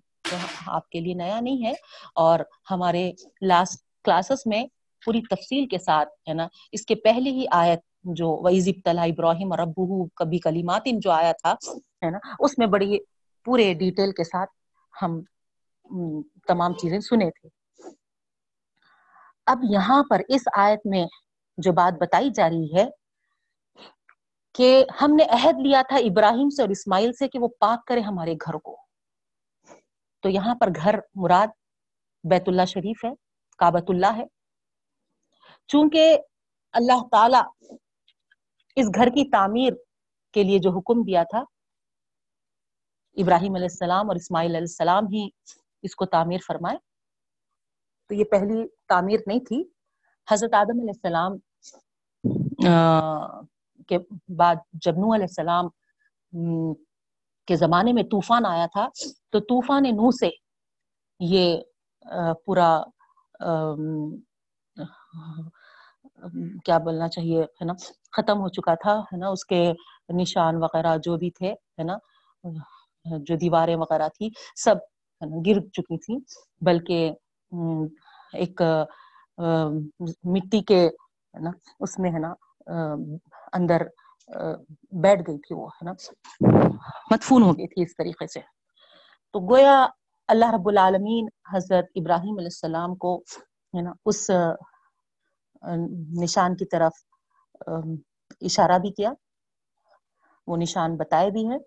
آپ 0.67 0.89
کے 0.91 1.01
لیے 1.01 1.15
نیا 1.15 1.41
نہیں 1.41 1.65
ہے 1.67 1.73
اور 2.15 2.41
ہمارے 2.71 3.11
لاسٹ 3.43 3.83
کلاسز 4.05 4.43
میں 4.47 4.65
پوری 5.03 5.21
تفصیل 5.31 5.67
کے 5.67 5.79
ساتھ 5.79 6.09
ہے 6.29 6.35
نا، 6.35 6.47
اس 6.73 6.87
کے 6.87 6.95
پہلی 6.95 7.31
ہی 7.31 7.45
آیت 7.51 7.81
جو 8.17 8.29
ویزب 8.45 8.85
تلا 8.85 9.03
ابراہیم 9.03 9.51
اور 9.51 9.59
ابو 9.59 10.05
کبھی 10.17 10.39
کلیمات 10.39 10.89
جو 11.03 11.11
آیا 11.11 11.33
تھا 11.33 11.53
ہے 12.05 12.11
نا، 12.11 12.19
اس 12.39 12.59
میں 12.59 12.67
بڑی 12.67 12.99
پورے 13.47 13.73
ڈیٹیل 13.75 14.13
کے 14.13 14.25
ساتھ 14.25 14.51
ہم 15.03 15.21
تمام 16.47 16.73
چیزیں 16.75 17.01
سنے 17.01 17.31
تھے۔ 17.31 17.49
اب 19.47 19.59
یہاں 19.71 20.03
پر 20.11 20.21
اس 20.29 20.43
آیت 20.59 20.81
میں 20.85 21.05
جو 21.59 21.73
بات 21.73 22.01
بتائی 22.01 22.31
جا 22.31 22.49
رہی 22.49 22.77
ہے 22.77 22.87
کہ 24.55 24.85
ہم 25.03 25.15
نے 25.15 25.25
عہد 25.31 25.59
لیا 25.59 25.83
تھا 25.89 25.97
ابراہیم 25.97 26.51
سے 26.51 26.63
اور 26.63 26.71
اسماعیل 26.71 27.13
سے 27.13 27.29
کہ 27.29 27.39
وہ 27.39 27.49
پاک 27.61 27.87
کرے 27.87 28.01
ہمارے 28.01 28.35
گھر 28.35 28.59
کو۔ 28.59 28.77
تو 30.25 30.29
یہاں 30.29 30.55
پر 30.55 30.69
گھر 30.77 30.99
مراد 31.23 31.49
بیت 32.25 32.49
اللہ 32.49 32.65
شریف 32.65 33.05
ہے 33.05 33.11
کابت 33.59 33.91
اللہ 33.91 34.17
ہے۔ 34.17 34.25
چونکہ 35.71 36.19
اللہ 36.75 37.07
تعالی 37.11 37.41
اس 38.77 38.87
گھر 38.95 39.09
کی 39.15 39.25
تعمیر 39.31 39.73
کے 40.35 40.43
لیے 40.43 40.59
جو 40.59 40.71
حکم 40.71 41.03
دیا 41.03 41.23
تھا، 41.31 41.43
ابراہیم 43.17 43.55
علیہ 43.55 43.71
السلام 43.71 44.09
اور 44.09 44.17
اسماعیل 44.17 44.51
علیہ 44.51 44.69
السلام 44.69 45.07
ہی 45.13 45.29
اس 45.85 45.95
کو 45.97 46.07
تعمیر 46.07 46.41
فرمائے، 46.47 46.79
تو 48.11 48.15
یہ 48.15 48.25
پہلی 48.31 48.67
تعمیر 48.89 49.21
نہیں 49.27 49.45
تھی۔ 49.47 49.63
حضرت 50.29 50.55
آدم 50.55 50.81
علیہ 50.81 50.97
السلام 50.97 51.37
کے 53.89 53.99
بعد 54.37 54.57
جبنو 54.85 55.15
علیہ 55.15 55.27
السلام 55.29 55.69
کے 57.49 57.57
زمانے 57.57 57.93
میں 57.93 58.03
طوفان 58.11 58.47
آیا 58.47 58.67
تھا، 58.75 58.87
تو 59.31 59.41
طوفان 59.51 59.83
نو 59.97 60.11
سے 60.21 60.31
یہ 61.21 61.57
پورا 62.47 62.71
کیا 66.65 66.77
بولنا 66.85 67.09
چاہیے، 67.09 67.43
ہے 67.43 67.65
نا، 67.65 67.73
ختم 68.17 68.41
ہو 68.41 68.49
چکا 68.57 68.75
تھا، 68.83 68.99
ہے 69.13 69.17
نا، 69.17 69.29
اس 69.29 69.45
کے 69.45 69.63
نشان 70.19 70.57
وغیرہ 70.63 70.97
جو 71.05 71.17
بھی 71.17 71.31
تھے، 71.39 71.53
ہے 71.79 71.85
نا، 71.85 71.97
جو 73.27 73.37
دیواریں 73.41 73.77
وغیرہ 73.77 74.09
تھی، 74.17 74.31
سب 74.65 74.77
گر 75.47 75.61
چکی 75.75 75.99
تھی، 76.05 76.17
بلکہ 76.67 77.13
ایک 78.41 78.63
مٹی 80.33 80.61
کے، 80.69 80.85
ہے 80.87 81.41
نا، 81.41 81.51
اس 81.81 81.99
میں، 81.99 82.11
ہے 82.13 82.19
نا 82.19 82.33
اندر 83.53 83.83
بیٹھ 85.03 85.23
گئی 85.27 85.39
تھی 85.39 85.55
وہ، 85.57 85.69
ہے 85.69 85.85
نا؟ 85.85 85.93
مدفون 87.11 87.43
ہو 87.43 87.53
گئی 87.59 87.67
تھی 87.69 87.83
اس 87.83 87.97
طریقے 87.97 88.27
سے۔ 88.27 88.41
تو 89.35 89.41
گویا 89.51 89.87
اللہ 90.29 90.51
رب 90.55 90.69
العالمین 90.69 91.29
حضرت 91.55 91.87
ابراہیم 91.95 92.37
علیہ 92.39 92.53
السلام 92.55 92.95
کو، 92.97 93.17
ہے 93.75 93.83
نا، 93.83 93.93
اس 94.05 94.31
نشان 96.23 96.57
کی 96.57 96.65
طرف 96.65 96.93
اشارہ 98.41 98.79
بھی 98.79 98.91
کیا۔ 98.93 99.13
وہ 100.47 100.57
نشان 100.57 100.97
بتائے 100.97 101.31
بھی 101.31 101.47
ہیں 101.49 101.59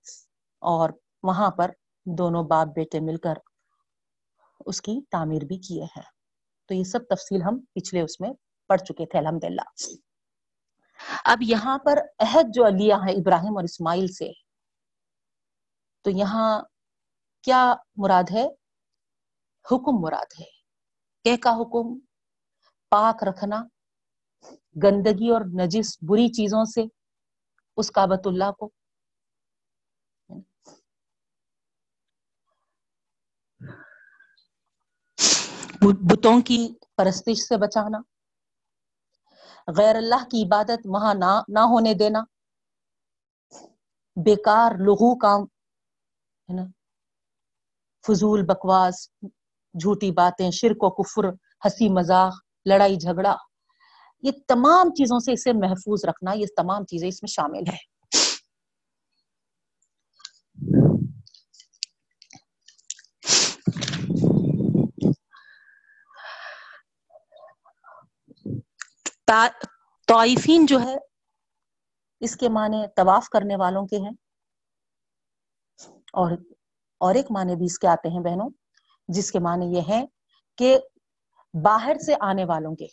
اور 0.61 0.89
وہاں 1.23 1.49
پر 1.51 1.71
دونوں 2.05 2.43
باپ 2.43 2.67
بیٹے 2.75 2.99
مل 2.99 3.17
کر 3.17 3.37
اس 4.65 4.81
کی 4.81 4.99
تعمیر 5.11 5.45
بھی 5.45 5.57
کیے 5.57 5.83
ہیں۔ 5.83 6.03
تو 6.69 6.73
یہ 6.73 6.83
سب 6.83 6.99
تفصیل 7.09 7.41
ہم 7.41 7.59
پچھلے 7.73 8.01
اس 8.01 8.19
میں 8.21 8.29
پڑھ 8.69 8.81
چکے 8.81 9.05
تھے 9.05 9.19
الحمد 9.19 9.43
للہ 9.43 9.67
اب 11.25 11.37
یہاں 11.41 11.77
پر 11.77 11.99
عہد 12.19 12.45
جو 12.53 12.65
لیا 12.67 12.95
ہے 12.95 13.11
ابراہیم 13.11 13.55
اور 13.55 13.63
اسماعیل 13.63 14.07
سے، 14.07 14.31
تو 16.01 16.09
یہاں 16.09 16.61
کیا 17.41 17.73
مراد 17.97 18.23
ہے؟ 18.31 18.47
حکم 19.71 20.01
مراد 20.01 20.25
ہے۔ 20.39 20.63
کہ 21.23 21.37
کا 21.37 21.49
حکم؟ 21.49 21.99
پاک 22.89 23.23
رکھنا، 23.23 23.63
گندگی 24.83 25.29
اور 25.29 25.41
نجس 25.41 25.97
بری 26.01 26.27
چیزوں 26.27 26.65
سے 26.65 26.83
اس 27.77 27.91
کابت 27.91 28.27
اللہ 28.27 28.51
کو۔ 28.51 28.71
بتوں 35.81 36.41
کی 36.41 36.73
پرستش 36.97 37.37
سے 37.37 37.57
بچانا۔ 37.57 38.12
غیر 39.67 39.95
اللہ 39.95 40.23
کی 40.31 40.43
عبادت 40.43 40.85
وہاں 40.85 41.13
نہ 41.47 41.59
ہونے 41.59 41.93
دینا۔ 41.93 42.23
بیکار 44.15 44.71
لغو 44.71 45.17
کام، 45.17 45.43
ہے 46.49 46.53
نا؟ 46.53 46.63
فضول 48.07 48.45
بکواس، 48.45 49.09
جھوٹی 49.73 50.11
باتیں، 50.11 50.51
شرک 50.51 50.83
و 50.83 50.89
کفر، 50.89 51.29
ہنسی 51.65 51.89
مذاق، 51.89 52.33
لڑائی 52.65 52.95
جھگڑا۔ 52.95 53.35
یہ 54.21 54.31
تمام 54.47 54.89
چیزوں 54.89 55.19
سے 55.19 55.31
اسے 55.31 55.53
محفوظ 55.53 56.05
رکھنا، 56.05 56.33
یہ 56.33 56.45
تمام 56.57 56.85
چیزیں 56.85 57.07
اس 57.07 57.23
میں 57.23 57.27
شامل 57.27 57.67
ہے 57.67 57.92
طائفین 69.27 70.65
جو 70.65 70.81
ہے، 70.81 70.95
اس 72.19 72.35
کے 72.35 72.49
معنی 72.49 72.83
طواف 72.95 73.29
کرنے 73.29 73.55
والوں 73.55 73.87
کے 73.87 73.97
ہیں۔ 73.97 74.11
اور 76.13 76.31
اور 76.97 77.15
ایک 77.15 77.25
معنی 77.29 77.55
بھی 77.55 77.65
اس 77.65 77.79
کے 77.79 77.87
آتے 77.87 78.09
ہیں 78.09 78.19
بہنوں، 78.19 78.49
جس 79.07 79.31
کے 79.31 79.39
معنی 79.39 79.65
یہ 79.65 79.81
ہے 79.89 80.05
کہ 80.57 80.79
باہر 81.63 81.97
سے 81.97 82.13
آنے 82.19 82.45
والوں 82.45 82.75
کے۔ 82.75 82.87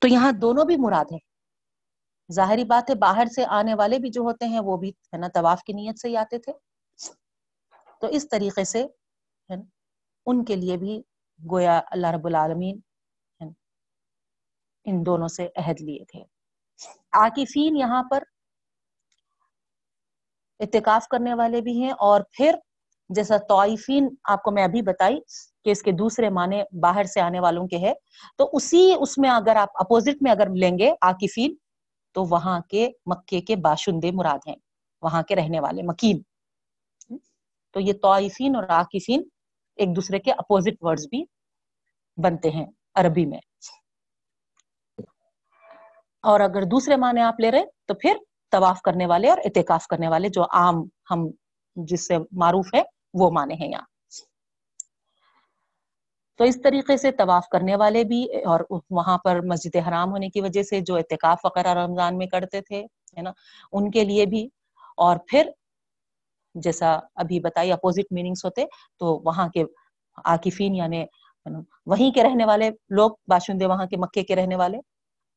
تو 0.00 0.08
یہاں 0.08 0.32
دونوں 0.32 0.64
بھی 0.64 0.76
مراد 0.76 1.04
ہیں۔ 1.12 1.18
ظاہری 2.32 2.64
بات 2.64 2.90
ہے، 2.90 2.94
باہر 2.94 3.26
سے 3.26 3.44
آنے 3.44 3.74
والے 3.74 3.98
بھی 3.98 4.10
جو 4.10 4.22
ہوتے 4.22 4.46
ہیں، 4.46 4.60
وہ 4.60 4.76
بھی 4.76 4.88
ہے 4.88 5.16
نا، 5.16 5.28
طواف 5.34 5.62
کی 5.62 5.72
نیت 5.72 6.00
سے 6.00 6.08
ہی 6.08 6.16
آتے 6.16 6.38
تھے۔ 6.38 6.52
تو 8.00 8.06
اس 8.06 8.28
طریقے 8.28 8.64
سے 8.64 8.86
ان 10.26 10.44
کے 10.44 10.56
لیے 10.56 10.76
بھی 10.76 11.02
گویا 11.50 11.80
اللہ 11.90 12.06
رب 12.06 12.26
العالمین 12.26 12.80
ان 14.84 15.06
دونوں 15.06 15.28
سے 15.28 15.48
عہد 15.56 15.80
لیے 15.80 16.04
تھے۔ 16.04 16.24
عاقفین 17.12 17.76
یہاں 17.76 18.02
پر 18.10 18.22
اتکاف 20.60 21.08
کرنے 21.08 21.34
والے 21.34 21.60
بھی 21.60 21.82
ہیں 21.82 21.90
اور 21.90 22.20
پھر 22.32 22.56
جیسا 23.08 23.36
طائفین 23.38 24.08
آپ 24.24 24.42
کو 24.42 24.50
میں 24.50 24.64
ابھی 24.64 24.82
بتائی 24.82 25.20
کہ 25.64 25.70
اس 25.70 25.82
کے 25.82 25.92
دوسرے 25.92 26.28
معنی 26.30 26.60
باہر 26.80 27.04
سے 27.04 27.20
آنے 27.20 27.40
والوں 27.40 27.66
کے 27.68 27.78
ہے 27.78 27.92
تو 28.38 28.50
اسی 28.52 28.94
اس 29.00 29.18
میں 29.18 29.30
اگر 29.30 29.56
آپ 29.56 29.68
اپوزٹ 29.74 30.22
میں 30.22 30.30
اگر 30.30 30.48
لیں 30.50 30.78
گے 30.78 30.92
عاقفین 31.02 31.54
تو 32.12 32.24
وہاں 32.24 32.60
کے 32.60 32.90
مکے 33.06 33.40
کے 33.40 33.56
باشندے 33.56 34.10
مراد 34.10 34.38
ہیں، 34.46 34.56
وہاں 35.02 35.22
کے 35.22 35.36
رہنے 35.36 35.60
والے 35.60 35.82
مکین۔ 35.82 36.22
تو 37.72 37.80
یہ 37.80 37.92
طائفین 38.02 38.56
اور 38.56 38.64
عاقفین 38.64 39.22
ایک 39.76 39.96
دوسرے 39.96 40.18
کے 40.18 40.32
اپوزٹ 40.32 40.74
ورڈز 40.80 41.06
بھی 41.10 41.24
بنتے 42.16 42.50
ہیں 42.50 42.66
عربی 42.94 43.26
میں۔ 43.26 43.38
اور 46.22 46.40
اگر 46.40 46.62
دوسرے 46.62 46.96
معنی 46.96 47.20
آپ 47.20 47.40
لے 47.40 47.50
رہے 47.50 47.62
تو 47.86 47.94
پھر 47.94 48.16
طواف 48.50 48.82
کرنے 48.82 49.06
والے 49.06 49.30
اور 49.30 49.38
اعتکاف 49.38 49.86
کرنے 49.86 50.08
والے 50.08 50.28
جو 50.28 50.42
عام 50.42 50.74
ہم 51.10 51.28
جس 51.76 52.06
سے 52.06 52.18
معروف 52.32 52.74
ہے، 52.74 52.82
وہ 53.14 53.30
معنی 53.30 53.54
ہیں 53.54 53.68
یہاں۔ 53.68 53.84
تو 56.36 56.44
اس 56.44 56.62
طریقے 56.62 56.96
سے 56.96 57.12
طواف 57.12 57.48
کرنے 57.48 57.76
والے 57.76 58.04
بھی 58.04 58.42
اور 58.42 58.60
وہاں 58.90 59.18
پر 59.18 59.40
مسجد 59.40 59.76
حرام 59.88 60.10
ہونے 60.10 60.28
کی 60.28 60.40
وجہ 60.40 60.62
سے 60.62 60.80
جو 60.80 60.96
اعتکاف 60.96 61.38
وغیرہ 61.44 61.74
رمضان 61.74 62.18
میں 62.18 62.26
کرتے 62.26 62.60
تھے، 62.60 62.82
ہے 63.16 63.22
نا، 63.22 63.32
ان 63.72 63.90
کے 63.90 64.04
لیے 64.04 64.26
بھی۔ 64.26 64.48
اور 64.96 65.16
پھر 65.28 65.50
جیسا 66.54 66.98
ابھی 67.14 67.40
بتائی 67.40 67.72
اپوزٹ 67.72 68.12
میننگس 68.12 68.44
ہوتے، 68.44 68.64
تو 68.98 69.22
وہاں 69.24 69.48
کے 69.48 69.64
عاقفین 70.24 70.74
یعنی 70.74 71.04
وہیں 71.86 72.10
کے 72.10 72.22
رہنے 72.22 72.44
والے 72.44 72.70
لوگ، 72.88 73.10
باشندے 73.28 73.66
وہاں 73.66 73.86
کے 73.86 73.96
مکے 73.96 74.22
کے 74.22 74.36
رہنے 74.36 74.56
والے۔ 74.56 74.78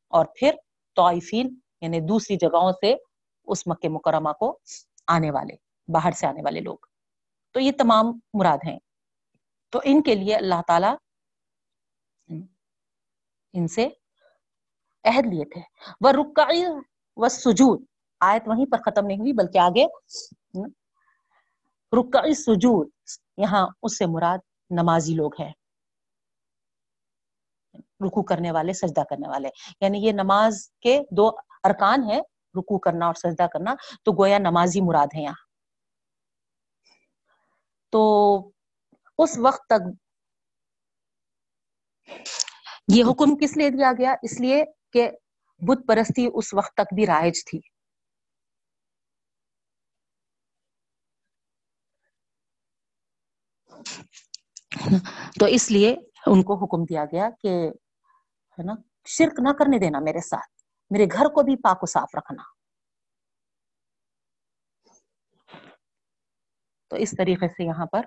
اور 0.10 0.26
پھر 0.36 0.56
طائفین 0.96 1.60
یعنی 1.82 2.00
دوسری 2.00 2.36
جگہوں 2.36 2.72
سے 2.72 2.96
اس 3.44 3.68
مکہ 3.68 3.90
مکرمہ 3.90 4.30
کو 4.30 4.60
آنے 5.08 5.32
والے، 5.32 5.56
باہر 5.92 6.12
سے 6.12 6.28
آنے 6.28 6.42
والے 6.42 6.60
لوگ۔ 6.60 6.78
تو 7.52 7.60
یہ 7.60 7.72
تمام 7.72 8.20
مراد 8.34 8.58
ہیں۔ 8.68 8.80
تو 9.70 9.80
ان 9.84 10.02
کے 10.02 10.16
لیے 10.16 10.36
اللہ 10.36 10.62
تعالی 10.68 10.88
ان 13.54 13.68
سے 13.68 13.90
عہد 15.04 15.26
لیے 15.26 15.46
تھے۔ 15.46 15.62
وہ 16.02 16.10
رکائی 16.10 16.64
و 17.16 17.30
سجود 17.30 17.86
آیت 18.20 18.44
وہیں 18.46 18.66
پر 18.66 18.78
ختم 18.86 19.06
نہیں 19.06 19.20
ہوئی، 19.20 19.34
بلکہ 19.34 19.58
آگے۔ 19.58 19.86
رکائی 22.00 22.34
سجود 22.34 22.90
یہاں 23.38 23.68
اس 23.84 23.98
سے 23.98 24.06
مراد 24.06 24.38
نمازی 24.70 25.14
لوگ 25.16 25.42
ہیں۔ 25.42 25.54
رکو 28.02 28.24
کرنے 28.24 28.52
والے، 28.52 28.74
سجدہ 28.74 29.04
کرنے 29.10 29.28
والے۔ 29.28 29.50
یعنی 29.82 29.98
یہ 29.98 30.12
نماز 30.12 30.70
کے 30.82 31.02
دو 31.12 31.28
ارکان 31.64 32.04
ہے 32.04 32.20
رکو 32.60 32.80
کرنا 32.80 33.06
اور 33.06 33.14
سجدہ 33.14 33.48
کرنا۔ 33.54 33.76
تو 34.04 34.12
گویا 34.12 34.38
نمازی 34.38 34.82
مراد 34.82 35.08
ہے 35.16 35.22
یہاں۔ 35.22 35.46
تو 37.90 38.38
اس 39.18 39.38
وقت 39.38 39.66
تک 39.68 39.82
یہ 42.88 43.04
حکم 43.04 43.38
کس 43.38 43.58
لیے 43.58 43.70
دیا 43.70 43.92
گیا؟ 43.98 44.16
اس 44.22 44.42
لیے 44.42 44.66
کہ 44.94 45.12
بت 45.68 45.78
پرستی 45.88 46.28
اس 46.34 46.54
وقت 46.54 46.74
تک 46.74 46.94
بھی 46.94 47.06
رائج 47.06 47.46
تھی۔ 47.46 47.60
تو 55.40 55.46
اس 55.46 55.72
لیے 55.72 55.96
ان 56.26 56.44
کو 56.44 56.64
حکم 56.64 56.84
دیا 56.84 57.06
گیا 57.06 57.30
کہ 57.42 57.70
ہے 58.60 58.64
نا؟ 58.64 58.74
شرک 59.06 59.40
نہ 59.40 59.50
کرنے 59.50 59.80
دینا 59.80 60.00
میرے 60.00 60.20
ساتھ۔ 60.20 60.64
میرے 60.90 61.06
گھر 61.06 61.26
کو 61.26 61.44
بھی 61.44 61.56
پاک 61.56 61.84
و 61.84 61.86
صاف 61.86 62.16
رکھنا۔ 62.18 62.44
تو 66.88 66.96
اس 66.96 67.14
طریقے 67.18 67.48
سے 67.48 67.64
یہاں 67.64 67.86
پر 67.86 68.02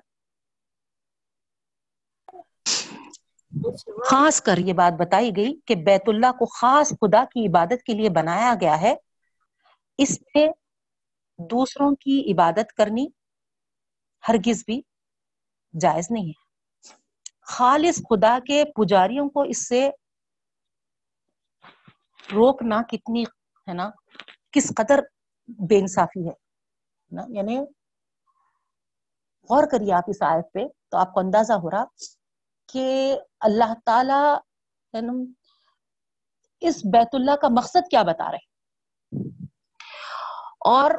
خاص 4.07 4.43
کر 4.43 4.59
یہ 4.59 4.73
بات 4.73 5.01
بتائی 5.01 5.31
گئی 5.37 5.61
کہ 5.67 5.75
بیت 5.75 6.03
اللہ 6.07 6.33
کو 6.33 6.47
خاص 6.47 6.91
خدا 6.91 7.25
کی 7.25 7.49
عبادت 7.49 7.83
کے 7.83 7.93
لیے 7.93 8.11
بنایا 8.11 8.55
گیا 8.61 8.81
ہے۔ 8.81 8.95
اس 9.99 10.19
پہ 10.35 10.47
دوسروں 11.39 11.95
کی 11.95 12.33
عبادت 12.33 12.73
کرنی 12.73 13.07
ہرگز 14.29 14.65
بھی 14.67 14.83
جائز 15.81 16.07
نہیں 16.11 16.29
ہے۔ 16.29 16.49
خالص 17.41 17.99
خدا 17.99 18.39
کے 18.47 18.65
پجاریوں 18.65 19.31
کو 19.31 19.43
اس 19.43 19.69
سے 19.69 19.91
روکنا 22.33 22.81
کتنی 22.88 23.23
ہے 23.23 23.73
نا، 23.73 23.88
کس 24.53 24.73
قدر 24.77 25.01
بے 25.69 25.79
انصافی 25.79 26.27
ہے 26.29 26.33
نا؟ 27.11 27.25
یعنی 27.29 27.59
غور 29.51 29.67
کریے 29.71 29.93
آپ 29.93 30.05
اس 30.07 30.23
آیت 30.23 30.53
پہ 30.53 30.67
تو 30.91 30.97
آپ 30.99 31.12
کو 31.14 31.21
اندازہ 31.21 31.53
ہو 31.53 31.71
رہا 31.71 31.85
کہ 32.69 33.17
اللہ 33.41 33.73
تعالی 33.87 34.23
یعنی 34.95 35.33
اس 36.62 36.85
بیت 36.93 37.14
اللہ 37.14 37.37
کا 37.37 37.49
مقصد 37.51 37.88
کیا 37.91 38.03
بتا 38.03 38.31
رہے 38.33 38.47
اور 40.69 40.91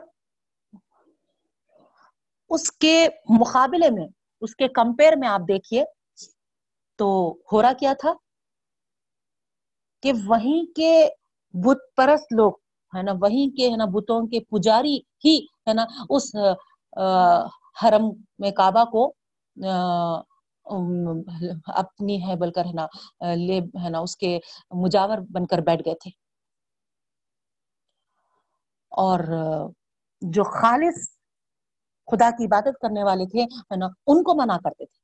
اس 2.52 2.72
کے 2.72 3.08
مقابلے 3.40 3.90
میں، 3.90 4.08
اس 4.42 4.56
کے 4.56 4.68
کمپیر 4.74 5.16
میں 5.20 5.28
آپ 5.28 5.42
دیکھیے 5.48 5.84
تو 7.00 7.08
ہو 7.52 7.62
رہا 7.62 7.74
کیا 7.80 7.94
تھا 8.00 8.14
کہ 10.04 10.12
وہیں 10.26 10.66
کے 10.76 11.10
بت 11.54 11.78
پرست 11.98 12.34
لوگ، 12.34 12.54
ہے 12.94 13.02
نا، 13.04 13.12
وہیں 13.22 13.56
کے، 13.58 13.70
ہے 13.70 13.76
نا، 13.76 13.86
بتوں 13.86 14.28
کے 14.28 14.40
پجاری 14.40 14.98
ہی، 15.26 15.38
ہے 15.68 15.74
نا، 15.74 15.86
اس 16.10 16.36
حرم 17.84 18.10
میں 18.40 18.52
کعبہ 18.52 18.84
کو 18.84 19.14
اپنی 21.76 22.18
ہے 22.28 22.36
بول 22.36 22.52
کر 22.52 22.66
ہے 22.66 22.74
نا 22.74 22.86
لے، 23.36 23.60
ہے 23.84 23.90
نا، 23.90 24.00
اس 24.00 24.16
کے 24.18 24.40
مجاور 24.72 25.18
بن 25.32 25.46
کر 25.46 25.58
بیٹھ 25.58 25.82
گئے 25.86 25.96
تھے۔ 25.96 26.10
اور 28.92 29.20
جو 30.22 30.44
خالص 30.62 31.08
خدا 32.08 32.30
کی 32.32 32.46
عبادت 32.46 32.80
کرنے 32.82 33.04
والے 33.04 33.26
تھے، 33.26 33.44
ہے 33.44 33.76
نا، 33.76 33.88
ان 34.08 34.24
کو 34.24 34.34
منع 34.36 34.58
کرتے 34.58 34.86
تھے۔ 34.86 34.98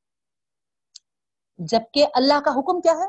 جبکہ 1.59 2.05
اللہ 2.13 2.39
کا 2.45 2.51
حکم 2.51 2.81
کیا 2.81 2.93
ہے؟ 2.93 3.07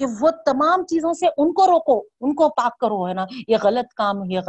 کہ 0.00 0.06
وہ 0.20 0.30
تمام 0.46 0.84
چیزوں 0.86 1.12
سے 1.12 1.26
ان 1.36 1.52
کو 1.52 1.66
روکو، 1.66 1.98
ان 2.20 2.34
کو 2.34 2.48
پاک 2.48 2.78
کرو، 2.78 3.08
ہے 3.08 3.14
نا؟ 3.14 3.26
یہ 3.48 3.56
غلط 3.62 3.94
کام، 3.94 4.30
یہ 4.30 4.40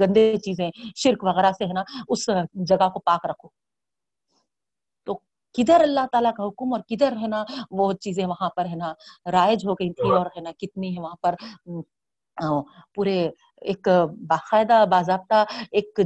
گندے 0.00 0.36
چیزیں، 0.36 0.70
شرک 0.96 1.24
وغیرہ 1.24 1.52
سے، 1.52 1.64
ہے 1.64 1.72
نا؟ 1.72 1.82
اس 2.08 2.28
جگہ 2.54 2.88
کو 2.88 2.98
پاک 2.98 3.26
رکھو۔ 3.26 3.48
تو 5.04 5.14
کدھر 5.54 5.80
اللہ 5.80 6.06
تعالیٰ 6.12 6.32
کا 6.36 6.44
حکم 6.44 6.72
اور 6.72 6.80
کدھر، 6.88 7.12
ہے 7.22 7.26
نا، 7.26 7.44
وہ 7.70 7.92
چیزیں 7.92 8.26
وہاں 8.26 8.50
پر، 8.56 8.64
ہے 8.64 8.76
نا، 8.76 8.92
رائج 9.32 9.66
ہو 9.66 9.74
گئی 9.74 9.92
تھی 9.92 10.10
اور، 10.10 10.26
ہے 10.26 10.40
نا، 10.40 10.50
کتنی 10.58 10.96
ہے 10.96 11.02
وہاں 11.02 11.16
پر 11.22 11.34
پورے 12.94 13.30
ایک 13.60 13.88
باقاعدہ، 14.28 14.84
باضابطہ 14.90 15.44
ایک 15.70 16.00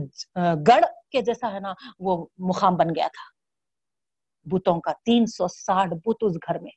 گڑھ 0.69 0.85
کے 1.13 1.21
جیسا، 1.21 1.53
ہے 1.53 1.61
نا، 1.61 1.73
وہ 1.99 2.27
مقام 2.39 2.77
بن 2.77 2.95
گیا 2.97 3.09
تھا۔ 3.09 3.27
بتوں 4.51 4.81
کا 4.81 4.93
تین 5.05 5.27
سو 5.27 5.49
ساٹھ 5.49 5.95
بت 6.05 6.17
اس 6.21 6.37
گھر 6.37 6.59
میں۔ 6.59 6.71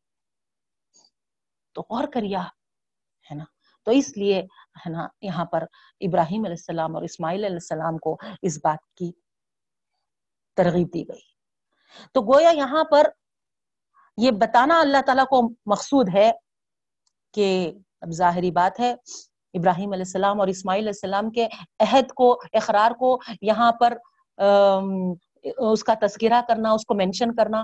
تو 1.73 1.81
غور 1.81 2.07
کریا، 2.13 2.41
ہے 3.31 3.35
نا؟ 3.35 3.43
تو 3.87 3.91
اس 3.91 4.17
لیے، 4.17 4.39
ہے 4.85 4.89
نا، 4.89 5.07
یہاں 5.21 5.45
پر 5.45 5.63
ابراہیم 6.01 6.45
علیہ 6.45 6.59
السلام 6.59 6.95
اور 6.95 7.03
اسماعیل 7.03 7.43
علیہ 7.43 7.55
السلام 7.55 7.97
کو 7.97 8.17
اس 8.41 8.57
بات 8.63 8.95
کی 8.95 9.11
ترغیب 10.57 10.93
دی 10.93 11.07
گئی۔ 11.07 11.21
تو 12.13 12.21
گویا 12.21 12.49
یہاں 12.49 12.83
پر 12.83 13.07
یہ 14.17 14.31
بتانا 14.31 14.79
اللہ 14.79 15.01
تعالیٰ 15.05 15.25
کو 15.25 15.41
مقصود 15.65 16.09
ہے 16.13 16.31
کہ 17.33 17.71
اب 18.01 18.11
ظاہری 18.11 18.51
بات 18.51 18.79
ہے، 18.79 18.91
ابراہیم 19.53 19.91
علیہ 19.91 20.05
السلام 20.05 20.39
اور 20.39 20.47
اسماعیل 20.47 20.83
علیہ 20.83 20.89
السلام 20.89 21.29
کے 21.29 21.47
عہد 21.79 22.11
کو، 22.13 22.31
اقرار 22.53 22.91
کو 22.91 23.19
یہاں 23.41 23.71
پر 23.71 23.97
اس 25.43 25.83
کا 25.83 25.93
تذکرہ 26.01 26.41
کرنا، 26.47 26.71
اس 26.71 26.85
کو 26.85 26.93
مینشن 26.93 27.35
کرنا 27.35 27.63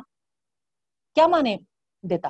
کیا 1.16 1.28
مانے 1.28 1.56
دیتا؟ 2.04 2.30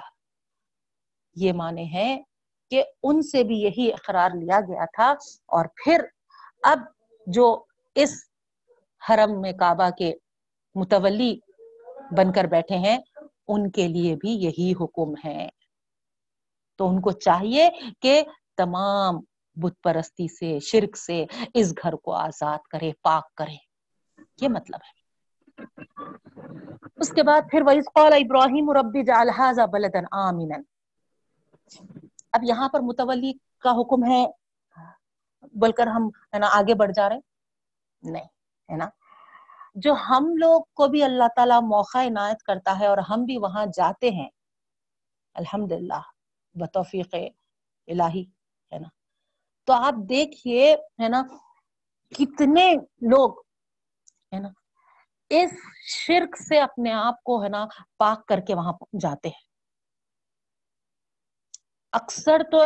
یہ 1.35 1.53
معنی 1.53 1.93
ہے 1.93 2.23
کہ 2.69 2.83
ان 3.03 3.21
سے 3.21 3.43
بھی 3.43 3.59
یہی 3.59 3.93
اقرار 3.93 4.29
لیا 4.29 4.59
گیا 4.59 4.85
تھا 4.85 5.11
اور 5.45 5.65
پھر 5.65 6.05
اب 6.63 6.79
جو 7.27 7.63
اس 7.95 8.23
حرم 9.09 9.41
میں 9.41 9.51
کعبہ 9.51 9.89
کے 9.89 10.13
متولی 10.75 11.39
بن 12.17 12.31
کر 12.31 12.43
بیٹھے 12.43 12.75
ہیں، 12.75 12.97
ان 13.47 13.71
کے 13.71 13.87
لیے 13.87 14.15
بھی 14.15 14.29
یہی 14.29 14.73
حکم 14.81 15.13
ہے۔ 15.25 15.49
تو 16.77 16.89
ان 16.89 17.01
کو 17.01 17.11
چاہیے 17.11 17.69
کہ 18.01 18.23
تمام 18.57 19.15
بت 19.55 19.83
پرستی 19.83 20.27
سے، 20.27 20.59
شرک 20.59 20.97
سے 20.97 21.25
اس 21.53 21.73
گھر 21.83 21.93
کو 21.93 22.13
آزاد 22.13 22.57
کرے، 22.69 22.91
پاک 23.01 23.35
کرے۔ 23.35 23.55
یہ 24.41 24.49
مطلب 24.49 24.79
ہے۔ 24.83 24.99
اس 26.95 27.09
کے 27.09 27.23
بعد 27.23 27.41
پھر 27.51 27.61
وَإِذْ 27.61 27.83
قَالَ 27.95 28.15
إِبْرَاهِيمُ 28.15 28.73
رَبِّ 28.73 29.03
جَعَلْ 29.03 29.29
هَذَا 29.29 29.65
بَلَدًا 29.65 30.27
آمِنًا۔ 30.27 30.78
اب 32.31 32.43
یہاں 32.43 32.69
پر 32.69 32.79
متولی 32.79 33.33
کا 33.33 33.71
حکم 33.71 34.03
ہے 34.11 34.25
بول 35.53 35.71
کر 35.71 35.87
ہم، 35.87 36.07
ہے 36.07 36.39
نا، 36.39 36.47
آگے 36.51 36.73
بڑھ 36.73 36.91
جا 36.91 37.09
رہے 37.09 37.19
نہیں، 38.01 38.27
ہے 38.71 38.75
نا۔ 38.75 38.89
جو 39.75 39.93
ہم 39.93 40.25
لوگ 40.37 40.61
کو 40.73 40.87
بھی 40.87 41.03
اللہ 41.03 41.23
تعالیٰ 41.35 41.61
موقع 41.61 41.97
عنایت 41.97 42.43
کرتا 42.43 42.79
ہے 42.79 42.87
اور 42.87 42.97
ہم 42.97 43.23
بھی 43.23 43.37
وہاں 43.37 43.65
جاتے 43.65 44.09
ہیں 44.09 44.29
الحمد 45.33 45.71
للہ 45.71 46.01
بتوفیق 46.53 47.15
الہی، 47.87 48.23
ہے 48.73 48.79
نا۔ 48.79 48.87
تو 49.65 49.73
آپ 49.73 49.93
دیکھیے، 50.09 50.75
ہے 50.99 51.09
نا، 51.09 51.23
کتنے 52.09 52.73
لوگ، 53.01 53.39
ہے 54.33 54.39
نا، 54.39 54.49
اس 55.29 55.51
شرک 55.85 56.37
سے 56.37 56.59
اپنے 56.59 56.91
آپ 56.91 57.23
کو، 57.23 57.43
ہے 57.43 57.49
نا، 57.49 57.65
پاک 57.97 58.25
کر 58.25 58.39
کے 58.39 58.55
وہاں 58.55 58.73
جاتے 58.99 59.29
ہیں۔ 59.29 59.48
اکثر 61.91 62.41
تو 62.51 62.63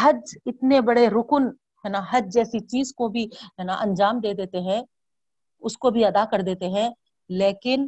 حج 0.00 0.38
اتنے 0.46 0.80
بڑے 0.80 1.08
رکن 1.08 1.48
ہے 1.84 1.88
نا، 1.88 2.00
حج 2.10 2.32
جیسی 2.32 2.60
چیز 2.60 2.94
کو 2.94 3.08
بھی 3.08 3.24
ہے 3.26 3.62
نا 3.62 3.74
انجام 3.74 4.20
دے 4.20 4.34
دیتے 4.34 4.60
ہیں، 4.60 4.82
اس 5.60 5.78
کو 5.78 5.90
بھی 5.90 6.04
ادا 6.04 6.24
کر 6.30 6.40
دیتے 6.40 6.68
ہیں۔ 6.68 6.90
لیکن 7.28 7.86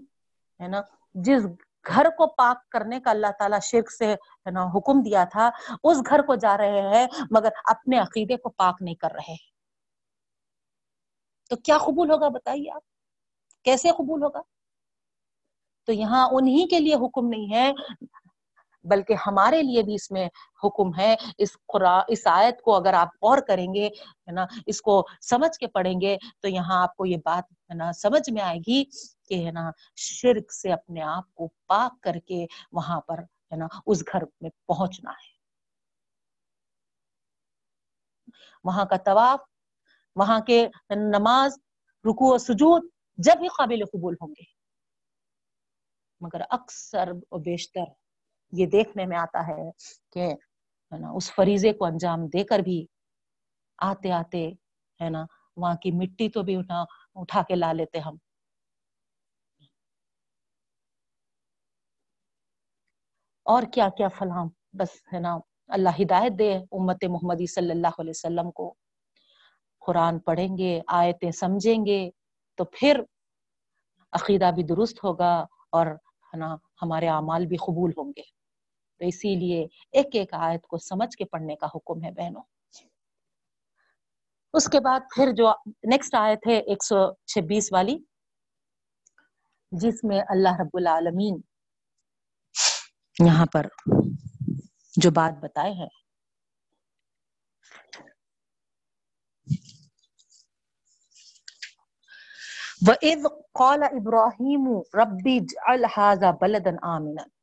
ہے 0.61 0.68
نا، 0.68 0.81
جس 1.14 1.42
گھر 1.87 2.07
کو 2.18 2.27
پاک 2.27 2.68
کرنے 2.68 3.01
کا 3.01 3.11
اللہ 3.11 3.27
تعالیٰ 3.38 3.59
شرک 3.62 3.92
سے 3.92 4.14
ہے 4.14 4.51
نا 4.51 4.64
حکم 4.64 5.03
دیا 5.03 5.24
تھا، 5.24 5.51
اس 5.85 5.98
گھر 6.11 6.22
کو 6.22 6.35
جا 6.35 6.57
رہے 6.57 6.83
ہیں، 6.83 7.07
مگر 7.31 7.48
اپنے 7.64 7.98
عقیدے 7.98 8.37
کو 8.37 8.48
پاک 8.48 8.77
نہیں 8.81 8.94
کر 8.94 9.12
رہے۔ 9.12 9.37
تو 11.51 11.57
کیا 11.57 11.79
قبول 11.79 12.11
ہوگا 12.11 12.29
بتائیے 12.29 12.70
آپ؟ 12.70 12.83
کیسے 13.64 13.90
قبول 13.90 14.22
ہوگا؟ 14.22 14.40
تو 15.85 15.92
یہاں 15.92 16.29
انہی 16.33 16.68
کے 16.68 16.79
لیے 16.79 16.94
حکم 16.94 17.29
نہیں 17.29 17.55
ہے۔ 17.55 17.72
بلکہ 18.88 19.14
ہمارے 19.27 19.62
لیے 19.62 19.83
بھی 19.83 19.94
اس 19.94 20.11
میں 20.11 20.29
حکم 20.64 20.98
ہے۔ 20.98 21.14
اس 21.38 21.57
اس 22.09 22.27
آیت 22.27 22.62
کو 22.62 22.74
اگر 22.77 22.94
آپ 22.94 23.09
اور 23.20 23.38
کریں 23.38 23.74
گے، 23.74 23.87
ہے 23.87 24.33
نا، 24.33 24.46
اس 24.66 24.81
کو 24.83 25.07
سمجھ 25.20 25.59
کے 25.59 25.66
پڑھیں 25.66 26.01
گے 26.01 26.16
تو 26.40 26.48
یہاں 26.48 26.83
آپ 26.83 26.96
کو 26.96 27.07
یہ 27.07 27.16
بات، 27.24 27.53
ہے 27.53 27.74
نا، 27.74 27.92
سمجھ 27.92 28.31
میں 28.31 28.42
آئے 28.42 28.59
گی 28.59 28.85
کہ، 29.29 29.46
ہے 29.46 29.51
نا، 29.51 29.70
شرک 29.96 30.53
سے 30.53 30.72
اپنے 30.72 31.03
آپ 31.03 31.35
کو 31.35 31.48
پاک 31.66 32.01
کر 32.01 32.16
کے 32.27 32.46
وہاں 32.72 33.01
پر، 33.01 33.18
ہے 33.18 33.57
نا، 33.57 33.66
اس 33.87 34.03
گھر 34.12 34.22
میں 34.40 34.51
پہنچنا 34.66 35.11
ہے۔ 35.11 35.38
وہاں 38.64 38.85
کا 38.85 38.96
طواف، 38.96 39.40
وہاں 40.16 40.40
کے 40.40 40.68
نماز، 40.90 41.59
رکوع 42.05 42.35
و 42.35 42.38
سجود 42.38 42.83
جب 43.18 43.42
ہی 43.42 43.48
قابل 43.48 43.85
قبول 43.85 44.14
ہوں 44.20 44.29
گے۔ 44.29 44.59
مگر 46.20 46.40
اکثر 46.51 47.12
و 47.31 47.38
بیشتر 47.38 48.07
یہ 48.52 48.66
دیکھنے 48.66 49.06
میں 49.06 49.16
آتا 49.16 49.46
ہے 49.46 49.70
کہ 50.12 50.18
ہے 50.92 50.98
نا، 50.98 51.11
اس 51.11 51.34
فریضے 51.34 51.72
کو 51.72 51.84
انجام 51.84 52.26
دے 52.26 52.44
کر 52.44 52.58
بھی 52.58 52.87
آتے 53.78 54.12
آتے 54.12 54.50
ہے 55.00 55.11
نا، 55.11 55.26
وہاں 55.56 55.74
کی 55.74 55.90
مٹی 55.90 56.28
تو 56.28 56.42
بھی 56.42 56.56
اٹھا 56.56 56.84
اٹھا 57.14 57.42
کے 57.42 57.54
لا 57.54 57.72
لیتے 57.72 57.98
ہم۔ 57.98 58.16
اور 63.46 63.62
کیا 63.72 63.88
کیا 63.96 64.08
فلاں، 64.08 64.44
بس 64.72 64.88
ہے 65.12 65.18
نا، 65.18 65.38
اللہ 65.68 65.88
ہدایت 66.02 66.32
دے 66.38 66.54
امت 66.54 67.04
محمدی 67.04 67.46
صلی 67.46 67.70
اللہ 67.70 67.94
علیہ 67.98 68.11
وسلم 68.11 68.50
کو۔ 68.50 68.74
قرآن 69.78 70.18
پڑھیں 70.18 70.58
گے، 70.58 70.80
آیتیں 70.87 71.30
سمجھیں 71.30 71.87
گے، 71.87 72.11
تو 72.56 72.64
پھر 72.64 73.00
عقیدہ 74.12 74.50
بھی 74.54 74.62
درست 74.62 75.04
ہوگا 75.04 75.46
اور 75.70 75.87
ہے 75.87 76.37
نا، 76.37 76.56
ہمارے 76.82 77.08
اعمال 77.08 77.46
بھی 77.46 77.56
قبول 77.56 77.90
ہوں 77.96 78.12
گے۔ 78.16 78.38
تو 78.98 79.04
اسی 79.04 79.34
لیے 79.34 79.66
ایک 79.92 80.06
ایک 80.12 80.34
آیت 80.34 80.66
کو 80.66 80.78
سمجھ 80.78 81.16
کے 81.16 81.24
پڑھنے 81.24 81.56
کا 81.56 81.66
حکم 81.66 82.04
ہے 82.04 82.11
بہنوں۔ 82.11 82.42
اس 84.52 84.68
کے 84.68 84.80
بعد 84.80 85.00
پھر 85.14 85.32
جو 85.32 85.52
نیکسٹ 85.66 86.14
آیت 86.14 86.46
ہے 86.46 86.58
ایک 86.58 86.84
سو 86.84 87.14
چھبیس 87.26 87.72
والی، 87.72 87.98
جس 89.72 90.04
میں 90.04 90.20
اللہ 90.28 90.61
رب 90.61 90.70
العالمین 90.74 91.40
یہاں 93.26 93.46
پر 93.52 93.66
جو 94.96 95.11
بات 95.11 95.44
بتائے 95.44 95.72
ہیں۔ 95.72 95.88
وَإِذْ 102.88 103.22
قَالَ 103.52 103.84
إِبْرَاهِيمُ 103.84 104.82
رَبِّ 104.94 105.38
اجْعَلْ 105.40 105.84
هَذَا 105.84 106.30
بَلَدًا 106.30 106.96
آمِنًا۔ 106.96 107.38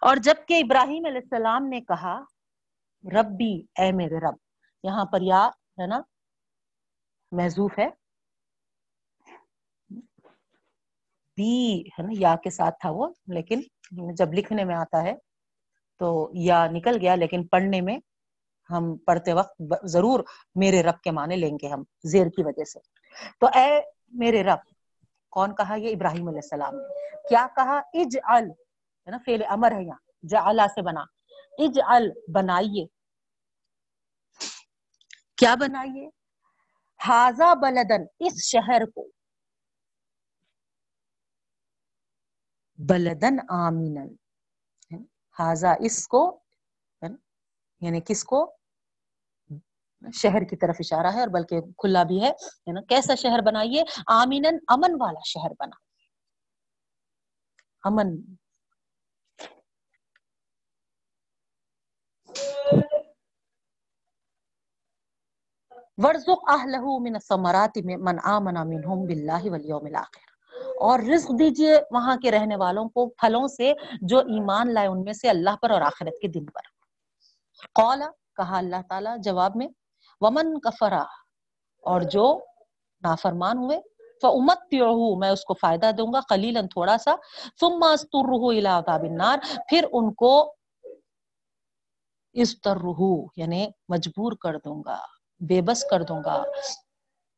اور 0.00 0.16
جبکہ 0.16 0.60
ابراہیم 0.64 1.04
علیہ 1.04 1.20
السلام 1.22 1.66
نے 1.66 1.80
کہا، 1.80 2.20
ربی، 3.12 3.62
اے 3.78 3.92
میرے 3.92 4.18
رب، 4.18 4.34
یہاں 4.82 5.04
پر 5.04 5.22
یا 5.22 5.46
ہے 5.46 5.86
نا 5.86 6.00
محضوف 7.32 7.78
ہے۔ 7.78 7.88
بی 11.36 11.80
ہے 11.80 12.02
نا، 12.02 12.12
یا 12.18 12.34
کے 12.42 12.50
ساتھ 12.50 12.74
تھا 12.80 12.90
وہ، 12.90 13.08
لیکن 13.26 13.60
جب 14.14 14.32
لکھنے 14.32 14.64
میں 14.64 14.74
آتا 14.74 15.02
ہے 15.02 15.14
تو 15.98 16.30
یا 16.34 16.66
نکل 16.66 16.96
گیا، 17.00 17.14
لیکن 17.14 17.46
پڑھنے 17.46 17.80
میں 17.80 17.98
ہم 18.70 18.96
پڑھتے 18.96 19.32
وقت 19.32 19.62
ضرور 19.84 20.20
میرے 20.54 20.82
رب 20.82 21.00
کے 21.00 21.10
معنی 21.10 21.36
لیں 21.36 21.58
گے 21.62 21.68
ہم، 21.68 21.82
زیر 22.04 22.26
کی 22.26 22.42
وجہ 22.42 22.64
سے۔ 22.64 22.78
تو 23.40 23.46
اے 23.46 23.80
میرے 24.12 24.42
رب 24.42 24.58
کون 25.30 25.54
کہا؟ 25.54 25.74
یہ 25.74 25.94
ابراہیم 25.94 26.28
علیہ 26.28 26.40
السلام 26.42 26.74
نے۔ 26.74 27.08
کیا 27.28 27.46
کہا؟ 27.56 27.78
اج 27.78 28.18
ال 28.24 28.50
ہے 29.06 29.10
نا 29.10 29.18
فیل 29.24 29.42
امر 29.48 29.72
ہے 29.72 29.82
یہاں۔ 29.84 29.98
جعلا 30.22 30.66
سے 30.68 30.82
بنا۔ 30.82 31.00
اج 31.58 31.80
ال 31.86 32.10
بنائیے۔ 32.34 32.86
کیا 35.36 35.54
بنائیے؟ 35.54 36.08
ہاضا 37.08 37.54
بلدن، 37.54 38.04
اس 38.20 38.44
شہر 38.44 38.82
کو۔ 38.94 39.08
بلدن 42.88 43.36
آمینن 43.48 44.14
ہاضا 45.38 45.72
اس 45.80 46.08
کو 46.08 46.40
یعنی 47.80 48.00
کس 48.00 48.24
کو؟ 48.24 48.57
شہر 50.02 50.44
کی 50.44 50.56
طرف 50.56 50.76
اشارہ 50.78 51.06
ہے 51.06 51.20
اور 51.20 51.28
بلکہ 51.28 51.60
کھلا 51.60 52.02
بھی 52.02 52.24
ہے 52.24 52.30
نا؟ 52.72 52.80
کیسا 52.80 53.14
شہر 53.14 53.40
بنائیے؟ 53.40 53.84
آمینن 54.06 54.58
امن 54.68 54.94
والا 55.00 55.20
شہر 55.24 55.50
بنا۔ 55.50 55.76
امن۔ 57.82 58.16
ورزق 66.04 66.50
اہلہ 66.50 66.80
من 66.80 67.14
الثمرات 67.14 67.78
من 68.00 68.16
آمن 68.24 68.54
منہم 68.54 69.06
باللہ 69.06 69.50
والیوم 69.50 69.86
الاخر 69.86 70.26
اور 70.80 70.98
رزق 70.98 71.28
دیجیے 71.38 71.76
وہاں 71.90 72.16
کے 72.16 72.30
رہنے 72.30 72.56
والوں 72.56 72.88
کو، 72.88 73.08
پھلوں 73.08 73.48
سے 73.48 73.72
جو 74.02 74.18
ایمان 74.18 74.74
لائے 74.74 74.86
ان 74.86 75.04
میں 75.04 75.12
سے 75.12 75.28
اللہ 75.28 75.56
پر 75.62 75.70
اور 75.70 75.80
آخرت 75.80 76.20
کے 76.22 76.28
دن 76.28 76.44
پر۔ 76.44 76.60
قال، 77.74 78.02
کہا 78.36 78.58
اللہ 78.58 78.82
تعالی، 78.88 79.10
جواب 79.22 79.56
میں 79.56 79.68
ومن 80.20 80.60
کفرا 80.60 81.04
اور 81.82 82.00
جو 82.00 82.40
نافرمان 83.02 83.58
ہوئے، 83.58 83.80
فَأُمَتِّعُهُ، 84.22 85.18
میں 85.18 85.30
اس 85.30 85.44
کو 85.44 85.54
فائدہ 85.54 85.90
دوں 85.98 86.12
گا 86.12 86.20
قلیلا 86.28 86.60
تھوڑا 86.60 86.98
سا، 86.98 87.14
ثم 87.60 87.84
الى 88.48 88.66
عذاب 88.66 89.02
النار، 89.02 89.38
پھر 89.68 89.84
ان 89.92 90.14
کو 90.14 90.54
استرہ 92.32 93.26
یعنی 93.36 93.66
مجبور 93.88 94.32
کر 94.32 94.58
دوں 94.58 94.82
گا، 94.86 94.98
بے 95.40 95.60
بس 95.62 95.84
کر 95.90 96.02
دوں 96.02 96.24
گا 96.24 96.42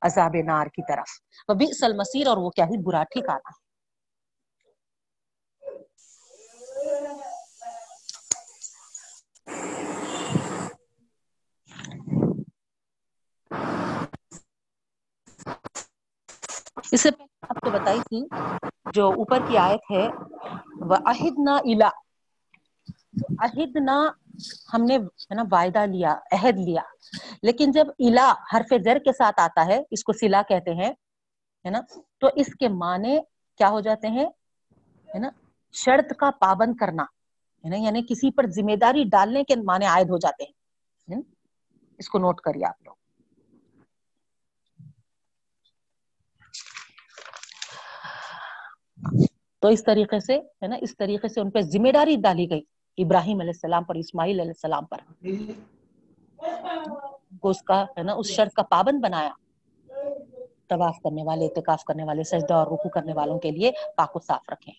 عذاب 0.02 0.36
نار 0.46 0.66
کی 0.66 0.82
طرف۔ 0.82 1.08
وبئس 1.48 1.82
المصیر 1.82 2.26
اور 2.26 2.36
وہ 2.36 2.50
کیا 2.50 2.64
ہی 2.64 2.82
برا 2.82 3.02
ٹھکانا 3.04 3.48
ہے۔ 3.48 3.69
اس 16.92 17.00
سے 17.00 17.10
پہلے 17.10 17.46
آپ 17.48 17.60
کو 17.60 17.70
بتائی 17.70 18.00
تھی 18.00 18.26
جو 18.92 19.08
اوپر 19.08 19.38
کی 19.48 19.58
آیت 19.58 19.80
ہے 19.90 20.08
وہ 20.80 20.96
عہدنا 21.04 21.56
الا 21.56 21.88
عہدنا 23.38 24.10
ہم 24.74 24.82
نے 24.82 24.96
ہے 24.96 25.34
نا 25.34 25.42
وعدہ 25.50 25.86
لیا، 25.86 26.18
عہد 26.32 26.58
لیا۔ 26.58 26.82
لیکن 27.42 27.70
جب 27.70 27.86
الا 27.98 28.34
حرف 28.54 28.74
زر 28.84 28.98
کے 29.04 29.12
ساتھ 29.12 29.40
آتا 29.40 29.66
ہے، 29.66 29.82
اس 29.90 30.04
کو 30.04 30.12
سلا 30.12 30.42
کہتے 30.48 30.74
ہیں، 30.74 30.90
ہے 31.64 31.70
نا؟ 31.70 31.80
تو 32.18 32.28
اس 32.36 32.46
کے 32.54 32.68
معنی 32.68 33.18
کیا 33.58 33.68
ہو 33.68 33.80
جاتے 33.80 34.08
ہیں؟ 34.08 34.26
ہے 35.14 35.18
نا؟ 35.18 35.28
شرط 35.72 36.16
کا 36.18 36.30
پابند 36.30 36.76
کرنا، 36.76 37.02
ہے 37.64 37.68
نا؟ 37.68 37.76
یعنی 37.76 38.02
کسی 38.02 38.30
پر 38.30 38.46
ذمہ 38.46 38.76
داری 38.76 39.04
ڈالنے 39.04 39.44
کے 39.44 39.54
معنی 39.56 39.86
عائد 39.86 40.10
ہو 40.10 40.18
جاتے 40.18 40.44
ہیں۔ 40.44 41.22
اس 41.98 42.08
کو 42.08 42.18
نوٹ 42.18 42.40
کریے 42.40 42.66
آپ 42.66 42.82
لوگ۔ 42.82 42.94
تو 49.58 49.68
اس 49.68 49.84
طریقے 49.84 50.20
سے، 50.20 50.38
ہے 50.38 50.66
نا، 50.66 50.76
اس 50.80 50.96
طریقے 50.96 51.28
سے 51.28 51.40
ان 51.40 51.50
پہ 51.50 51.60
ذمہ 51.60 51.92
داری 51.94 52.16
ڈالی 52.16 52.50
گئی 52.50 52.62
ابراہیم 52.98 53.40
علیہ 53.40 53.50
السلام 53.50 53.84
پر، 53.84 53.94
اسماعیل 53.94 54.40
علیہ 54.40 54.50
السلام 54.50 54.84
پر۔ 54.84 54.98
اس 57.42 57.62
کا، 57.62 57.82
ہے 57.82 58.02
نا، 58.02 58.12
اس 58.12 58.26
شرط 58.26 58.54
کا 58.54 58.62
پابند 58.62 59.00
بنایا۔ 59.00 59.32
طواف 60.68 60.96
کرنے 61.02 61.22
والے، 61.24 61.44
اعتکاف 61.44 61.84
کرنے 61.84 62.04
والے، 62.04 62.22
سجدہ 62.22 62.54
اور 62.54 62.66
رکو 62.66 62.88
کرنے 62.88 63.12
والوں 63.12 63.38
کے 63.38 63.50
لیے 63.50 63.72
پاک 63.96 64.16
و 64.16 64.20
صاف 64.20 64.50
رکھیں۔ 64.50 64.74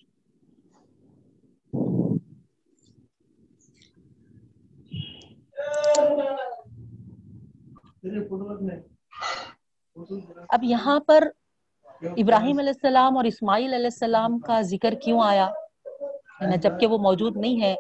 اب 10.50 10.64
یہاں 10.64 11.00
پر 11.00 11.28
ابراہیم 12.04 12.60
علیہ 12.60 12.70
السلام 12.70 13.18
اور 13.18 13.26
اسماعیل 13.26 13.74
علیہ 13.74 13.86
السلام 13.86 14.40
کا 14.40 14.62
ذکر 14.62 14.94
کیوں 14.94 15.22
آیا؟ 15.24 15.50
یعنی 16.42 16.58
جبکہ 16.58 16.88
وہ 16.88 16.98
موجود 16.98 17.38
نہیں 17.38 17.62
ہے 17.62 17.76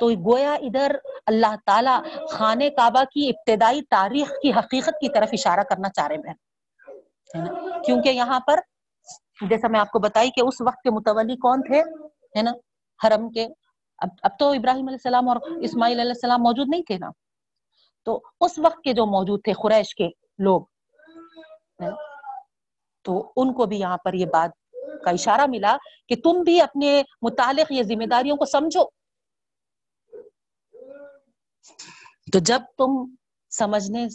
تو 0.00 0.08
گویا 0.08 0.54
ادھر 0.54 0.96
اللہ 1.26 1.54
تعالیٰ 1.66 2.02
خانہ 2.28 2.64
کعبہ 2.76 3.04
کی 3.04 3.28
ابتدائی 3.28 3.82
تاریخ 3.82 4.32
کی 4.42 4.52
حقیقت 4.52 4.90
کی 5.00 5.08
طرف 5.08 5.28
اشارہ 5.32 5.60
کرنا 5.60 5.88
چاہ 5.88 6.06
رہے 6.06 6.16
ہیں۔ 6.16 6.34
یعنی 7.34 7.50
کیونکہ 7.84 8.08
یہاں 8.08 8.40
پر 8.40 8.60
جیسا 9.48 9.68
میں 9.68 9.80
آپ 9.80 9.90
کو 9.90 9.98
بتائی 9.98 10.30
کہ 10.30 10.40
اس 10.40 10.60
وقت 10.60 10.82
کے 10.82 10.90
متولی 10.90 11.36
کون 11.36 11.62
تھے، 11.62 11.80
ہے 12.38 12.42
نا؟ 12.42 12.52
حرم 13.06 13.30
کے۔ 13.30 13.48
اب 13.98 14.08
اب 14.22 14.30
تو 14.38 14.48
ابراہیم 14.48 14.86
علیہ 14.86 14.96
السلام 14.96 15.28
اور 15.28 15.36
اسماعیل 15.62 16.00
علیہ 16.00 16.10
السلام 16.10 16.42
موجود 16.42 16.68
نہیں 16.68 16.82
تھے 16.82 16.98
نا۔ 16.98 17.10
تو 18.04 18.20
اس 18.40 18.58
وقت 18.58 18.82
کے 18.82 18.92
جو 18.92 19.06
موجود 19.06 19.40
تھے 19.44 19.52
قریش 19.52 19.94
کے 19.94 20.08
لوگ 20.38 20.62
تو 23.02 23.32
ان 23.36 23.52
کو 23.52 23.66
بھی 23.66 23.80
یہاں 23.80 23.96
پر 23.96 24.12
یہ 24.12 24.26
بات 24.26 24.50
کا 25.04 25.10
اشارہ 25.10 25.46
ملا 25.48 25.76
کہ 26.08 26.16
تم 26.24 26.42
بھی 26.42 26.60
اپنے 26.60 27.02
متعلق 27.22 27.72
یہ 27.72 27.82
ذمہ 27.82 28.04
داریوں 28.04 28.36
کو 28.36 28.44
سمجھو۔ 28.44 28.84
تو 32.32 32.38
جب 32.38 32.62
تم 32.78 33.14
سمجھنے 33.50 34.06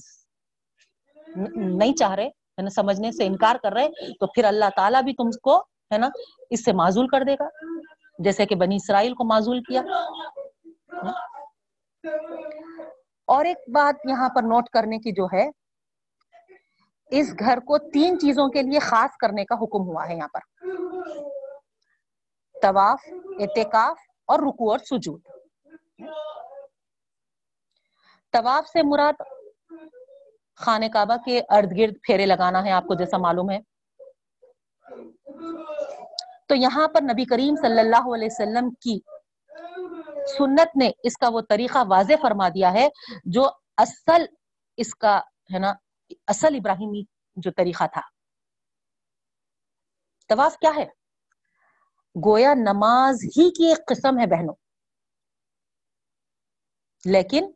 نہیں 1.55 1.93
چاہ 1.93 2.11
رہے، 2.11 2.27
ہے 2.27 2.61
نا، 2.61 2.69
سمجھنے 2.69 3.11
سے 3.11 3.25
انکار 3.25 3.55
کر 3.55 3.71
رہے، 3.71 3.87
تو 4.19 4.27
پھر 4.27 4.43
اللہ 4.43 4.65
تعالیٰ 4.75 5.03
بھی 5.03 5.13
تم 5.13 5.31
کو، 5.31 5.57
ہے 5.61 5.97
نا، 5.97 6.09
اس 6.49 6.65
سے 6.65 6.73
معذول 6.73 7.07
کر 7.07 7.23
دے 7.23 7.35
گا۔ 7.39 7.47
جیسے 8.19 8.45
کہ 8.45 8.55
بنی 8.55 8.75
اسرائیل 8.75 9.13
کو 9.13 9.23
معذول 9.23 9.63
کیا۔ 9.63 9.81
اور 13.25 13.45
ایک 13.45 13.57
بات 13.73 13.95
یہاں 14.09 14.29
پر 14.29 14.43
نوٹ 14.43 14.69
کرنے 14.69 14.97
کی 14.97 15.11
جو 15.11 15.25
ہے 15.33 15.49
اس 17.09 17.33
گھر 17.39 17.59
کو 17.59 17.77
تین 17.77 18.19
چیزوں 18.19 18.49
کے 18.49 18.61
لیے 18.61 18.79
خاص 18.79 19.17
کرنے 19.17 19.45
کا 19.45 19.55
حکم 19.55 19.81
ہوا 19.81 20.07
ہے 20.07 20.15
یہاں 20.15 20.27
پر۔ 20.27 20.39
طواف، 22.61 22.99
اعتکاف 23.39 23.97
اور 24.27 24.39
رکو 24.39 24.71
اور 24.71 24.79
سجود۔ 24.79 25.21
طواف 28.31 28.67
سے 28.67 28.83
مراد 28.83 29.21
خانہ 30.55 30.85
کعبہ 30.93 31.15
کے 31.25 31.41
ارد 31.49 31.77
گرد 31.77 31.93
پھیرے 32.03 32.25
لگانا 32.25 32.65
ہے، 32.65 32.71
آپ 32.71 32.83
کو 32.83 32.93
جیسا 32.93 33.17
معلوم 33.17 33.51
ہے۔ 33.51 33.59
تو 36.47 36.55
یہاں 36.55 36.87
پر 36.87 37.01
نبی 37.01 37.25
کریم 37.25 37.55
صلی 37.55 37.79
اللہ 37.79 38.15
علیہ 38.15 38.27
وسلم 38.31 38.69
کی 38.69 38.99
سنت 40.37 40.77
نے 40.77 40.91
اس 41.03 41.17
کا 41.17 41.29
وہ 41.29 41.41
طریقہ 41.49 41.77
واضح 41.87 42.13
فرما 42.21 42.49
دیا 42.49 42.73
ہے 42.73 42.89
جو 43.25 43.49
اصل 43.77 44.25
اس 44.77 44.95
کا 44.95 45.19
ہے 45.53 45.59
نا 45.59 45.73
اصل 46.27 46.55
ابراہیمی 46.55 47.03
جو 47.35 47.51
طریقہ 47.51 47.83
تھا۔ 47.93 48.01
طواف 50.27 50.57
کیا 50.57 50.71
ہے؟ 50.75 50.85
گویا 52.25 52.53
نماز 52.53 53.15
ہی 53.23 53.51
کی 53.51 53.67
ایک 53.67 53.77
قسم 53.87 54.19
ہے 54.19 54.25
بہنوں۔ 54.25 54.53
لیکن 57.05 57.51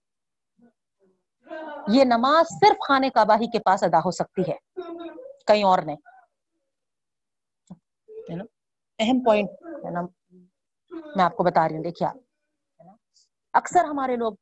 یہ 1.88 2.04
نماز 2.04 2.46
صرف 2.46 2.88
خانے 2.88 3.10
کعبہ 3.10 3.34
ہی 3.34 3.52
کے 3.52 3.60
پاس 3.60 3.84
ادا 3.84 3.98
ہو 3.98 4.12
سکتی 4.12 4.42
ہے۔ 4.42 4.58
کہیں 5.48 5.64
اور 5.64 5.80
نہیں۔ 5.80 5.98
اہم 9.00 9.24
پوائنٹ 9.26 9.50
ہے 9.86 9.92
نا۔ 9.92 10.02
میں 11.16 11.24
آپ 11.24 11.36
کو 11.36 11.44
بتا 11.44 11.68
رہی 11.68 11.76
ہوں، 11.76 11.84
دیکھیے 11.84 12.10
اکثر 13.54 13.84
ہمارے 13.86 14.16
لوگ 14.16 14.34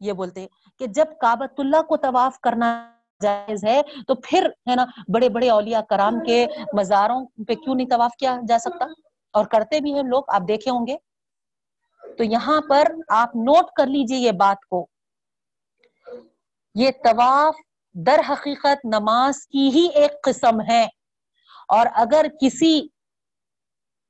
یہ 0.00 0.12
بولتے 0.12 0.46
کہ 0.78 0.86
جب 0.86 1.04
کابت 1.20 1.60
اللہ 1.60 1.82
کو 1.82 1.96
طواف 1.96 2.40
کرنا 2.40 3.01
جائز 3.22 3.64
ہے، 3.64 3.82
تو 4.06 4.14
پھر 4.14 4.46
ہے 4.70 4.74
نا 4.74 4.84
بڑے 5.14 5.28
بڑے 5.28 5.50
اولیاء 5.50 5.80
کرام 5.80 6.24
کے 6.26 6.46
مزاروں 6.72 7.26
پہ 7.48 7.54
کیوں 7.54 7.74
نہیں 7.74 7.88
طواف 7.88 8.10
کیا 8.18 8.36
جا 8.48 8.58
سکتا؟ 8.58 8.84
اور 9.32 9.44
کرتے 9.44 9.80
بھی 9.80 9.94
ہیں 9.94 10.02
لوگ، 10.02 10.22
آپ 10.28 10.42
دیکھے 10.48 10.70
ہوں 10.70 10.86
گے۔ 10.86 10.96
تو 12.18 12.24
یہاں 12.24 12.60
پر 12.68 12.82
آپ 13.08 13.36
نوٹ 13.36 13.64
کر 13.76 13.86
لیجیے 13.86 14.18
یہ 14.18 14.32
بات 14.32 14.64
کو۔ 14.64 14.86
یہ 16.74 16.90
طواف 17.04 17.54
در 17.94 18.20
حقیقت 18.28 18.84
نماز 18.84 19.46
کی 19.46 19.68
ہی 19.68 19.88
ایک 19.94 20.10
قسم 20.22 20.60
ہے۔ 20.68 20.86
اور 21.68 21.86
اگر 21.94 22.26
کسی 22.40 22.88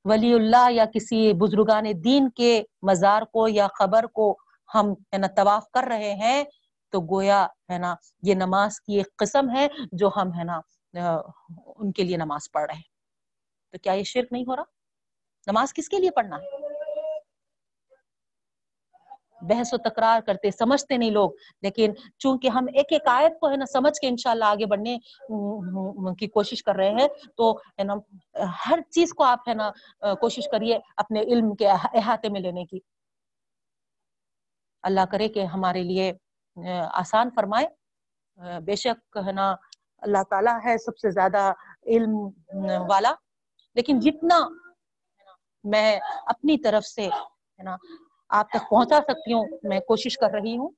ولی 0.05 0.35
اللہ 0.35 0.71
یا 0.71 0.85
کسی 0.85 1.33
بزرگان 1.33 1.85
دین 2.05 2.31
کے 2.31 2.63
مزار 2.83 3.23
کو 3.23 3.49
یا 3.49 3.67
خبر 3.79 4.07
کو 4.07 4.37
ہم 4.75 4.95
طواف 5.37 5.71
کر 5.71 5.85
رہے 5.85 6.15
ہیں، 6.15 6.45
تو 6.91 7.01
گویا 7.01 7.47
ہے 7.73 7.79
نا، 7.79 7.95
یہ 8.23 8.35
نماز 8.35 8.81
کی 8.81 8.97
ایک 8.97 9.17
قسم 9.17 9.51
ہے 9.57 9.67
جو 9.93 10.11
ہم 10.17 10.31
ہے 10.39 10.45
نا 10.45 10.61
ان 11.77 11.93
کے 11.93 12.05
لیے 12.05 12.17
نماز 12.17 12.51
پڑھ 12.53 12.65
رہے 12.65 12.75
ہیں۔ 12.75 12.91
تو 13.73 13.79
کیا 13.79 13.93
یہ 13.93 14.05
شرک 14.05 14.33
نہیں 14.33 14.45
ہو 14.49 14.57
رہا؟ 14.57 14.65
نماز 15.47 15.73
کس 15.75 15.89
کے 15.89 15.99
لیے 15.99 16.11
پڑھنا 16.11 16.37
ہے؟ 16.37 16.63
بحث 19.49 19.73
و 19.73 19.77
تکرار 19.77 20.21
کرتے، 20.21 20.51
سمجھتے 20.51 20.97
نہیں 20.97 21.11
لوگ۔ 21.11 21.31
لیکن 21.63 21.93
چونکہ 22.19 22.49
ہم 22.49 22.67
ایک 22.75 22.87
ایک 22.91 23.03
آیت 23.07 23.41
کو 23.41 23.51
ہے 23.51 23.57
نا 23.57 23.65
سمجھ 23.73 24.01
کے 24.01 24.09
انشاءاللہ 24.09 24.45
آگے 24.45 24.67
بڑھنے 24.67 24.99
کی 26.19 26.27
کوشش 26.27 26.63
کر 26.63 26.75
رہے 26.75 26.91
ہیں، 26.91 27.09
تو 27.37 27.53
ہے 27.53 27.85
نا، 27.85 27.95
ہر 28.67 28.79
چیز 28.91 29.13
کو 29.15 29.25
آپ 29.25 29.49
ہے 29.49 29.55
نا 29.55 29.71
کوشش 30.15 30.49
کریے 30.51 30.79
اپنے 30.97 31.21
علم 31.21 31.55
کے 31.55 31.69
احاطے 31.69 32.29
میں 32.29 32.41
لینے 32.41 32.65
کی۔ 32.65 32.79
اللہ 34.83 35.05
کرے 35.11 35.29
کہ 35.29 35.45
ہمارے 35.45 35.83
لیے 35.83 36.13
آسان 36.93 37.31
فرمائے۔ 37.35 37.69
بے 38.61 38.77
شک 38.77 39.19
ہے 39.27 39.33
نا 39.33 39.55
اللہ 39.99 40.23
تعالیٰ 40.31 40.59
ہے 40.65 40.79
سب 40.79 40.99
سے 40.99 41.11
زیادہ 41.11 41.53
علم 41.87 42.29
والا۔ 42.89 43.15
لیکن 43.75 44.01
جتنا 44.01 44.39
میں 45.65 46.01
اپنی 46.27 46.59
طرف 46.59 46.87
سے، 46.87 47.07
ہے 47.07 47.63
نا، 47.63 47.77
آپ 48.29 48.49
تک 48.49 48.71
پہنچا 48.71 48.99
سکتی 49.03 49.33
ہوں، 49.33 49.45
میں 49.63 49.81
کوشش 49.81 50.19
کر 50.19 50.31
رہی 50.31 50.59
ہوں، 50.59 50.71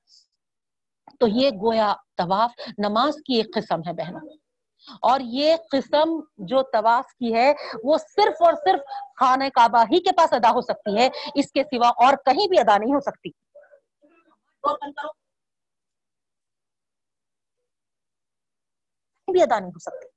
تو 1.21 1.27
یہ 1.29 1.51
گویا 1.51 1.95
طواف 2.17 2.51
نماز 2.79 3.15
کی 3.27 3.35
ایک 3.35 3.55
قسم 3.55 3.81
ہے 3.87 3.93
بہنوں۔ 3.93 4.21
اور 5.03 5.21
یہ 5.23 5.57
قسم 5.71 6.21
جو 6.37 6.63
طواف 6.63 7.07
کی 7.07 7.35
ہے، 7.35 7.53
وہ 7.85 7.99
صرف 7.99 8.43
اور 8.43 8.53
صرف 8.53 8.81
خانہ 9.21 9.45
کعبہ 9.55 9.83
ہی 9.83 10.01
کے 10.01 10.13
پاس 10.17 10.33
ادا 10.33 10.51
ہو 10.51 10.61
سکتی 10.61 10.99
ہے۔ 10.99 11.09
اس 11.35 11.53
کے 11.53 11.65
سوا 11.65 11.89
اور 11.89 12.15
کہیں 12.25 12.49
بھی 12.49 12.59
ادا 12.59 12.79
نہیں 12.79 12.95
ہو 12.95 13.01
سکتی۔ 13.01 13.31
بھی 19.33 19.43
ادا 19.43 19.59
نہیں 19.59 19.71
ہو 19.71 19.79
سکتی 19.79 20.09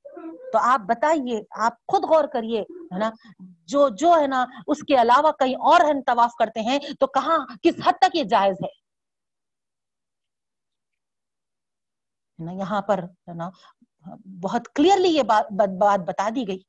تو 0.51 0.57
آپ 0.57 0.79
بتائیے، 0.79 1.41
آپ 1.51 1.73
خود 1.87 2.03
غور 2.03 2.23
کریے، 2.33 2.61
ہے 2.61 2.99
نا؟ 2.99 3.11
جو 3.65 3.89
جو 3.89 4.13
ہے 4.21 4.27
نا، 4.27 4.45
اس 4.67 4.83
کے 4.83 4.95
علاوہ 5.01 5.31
کہیں 5.31 5.55
اور 5.55 5.81
ہم 5.81 6.01
طواف 6.01 6.31
کرتے 6.39 6.59
ہیں، 6.59 6.79
تو 6.99 7.07
کہاں، 7.07 7.37
کس 7.63 7.73
حد 7.85 7.93
تک 8.01 8.15
یہ 8.15 8.23
جائز 8.23 8.55
ہے؟ 8.63 8.69
نا، 12.39 12.51
یہاں 12.51 12.81
پر، 12.81 13.03
ہے 13.03 13.33
نا، 13.33 13.49
بہت 14.43 14.75
کلیئرلی 14.75 15.09
یہ 15.09 15.23
بات 15.23 15.51
بات 15.79 15.99
بتا 15.99 16.29
دی 16.35 16.47
گئی۔ 16.47 16.59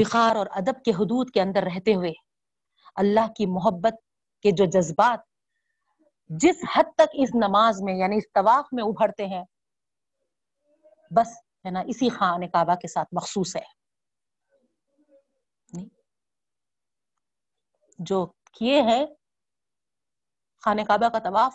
وقار 0.00 0.36
اور 0.36 0.46
ادب 0.50 0.82
کے 0.84 0.90
حدود 0.90 1.30
کے 1.30 1.40
اندر 1.40 1.62
رہتے 1.62 1.94
ہوئے 1.94 2.12
اللہ 2.96 3.32
کی 3.36 3.46
محبت 3.46 3.94
کے 4.42 4.50
جو 4.50 4.64
جذبات 4.64 5.20
جس 6.30 6.56
حد 6.76 6.94
تک 6.94 7.10
اس 7.12 7.34
نماز 7.34 7.82
میں 7.82 7.94
یعنی 7.94 8.16
اس 8.16 8.32
طواف 8.34 8.66
میں 8.72 8.84
ابھرتے 8.84 9.26
ہیں، 9.26 9.44
بس 11.10 11.28
ہے 11.64 11.70
نا 11.70 11.80
اسی 11.80 12.08
خان 12.08 12.48
کعبہ 12.48 12.74
کے 12.74 12.88
ساتھ 12.88 13.08
مخصوص 13.12 13.56
ہے۔ 13.56 13.64
جو 17.98 18.26
کیے 18.52 18.82
ہیں 18.82 19.06
خانہ 20.62 20.82
کعبہ 20.82 21.08
کا 21.08 21.18
طواف، 21.18 21.54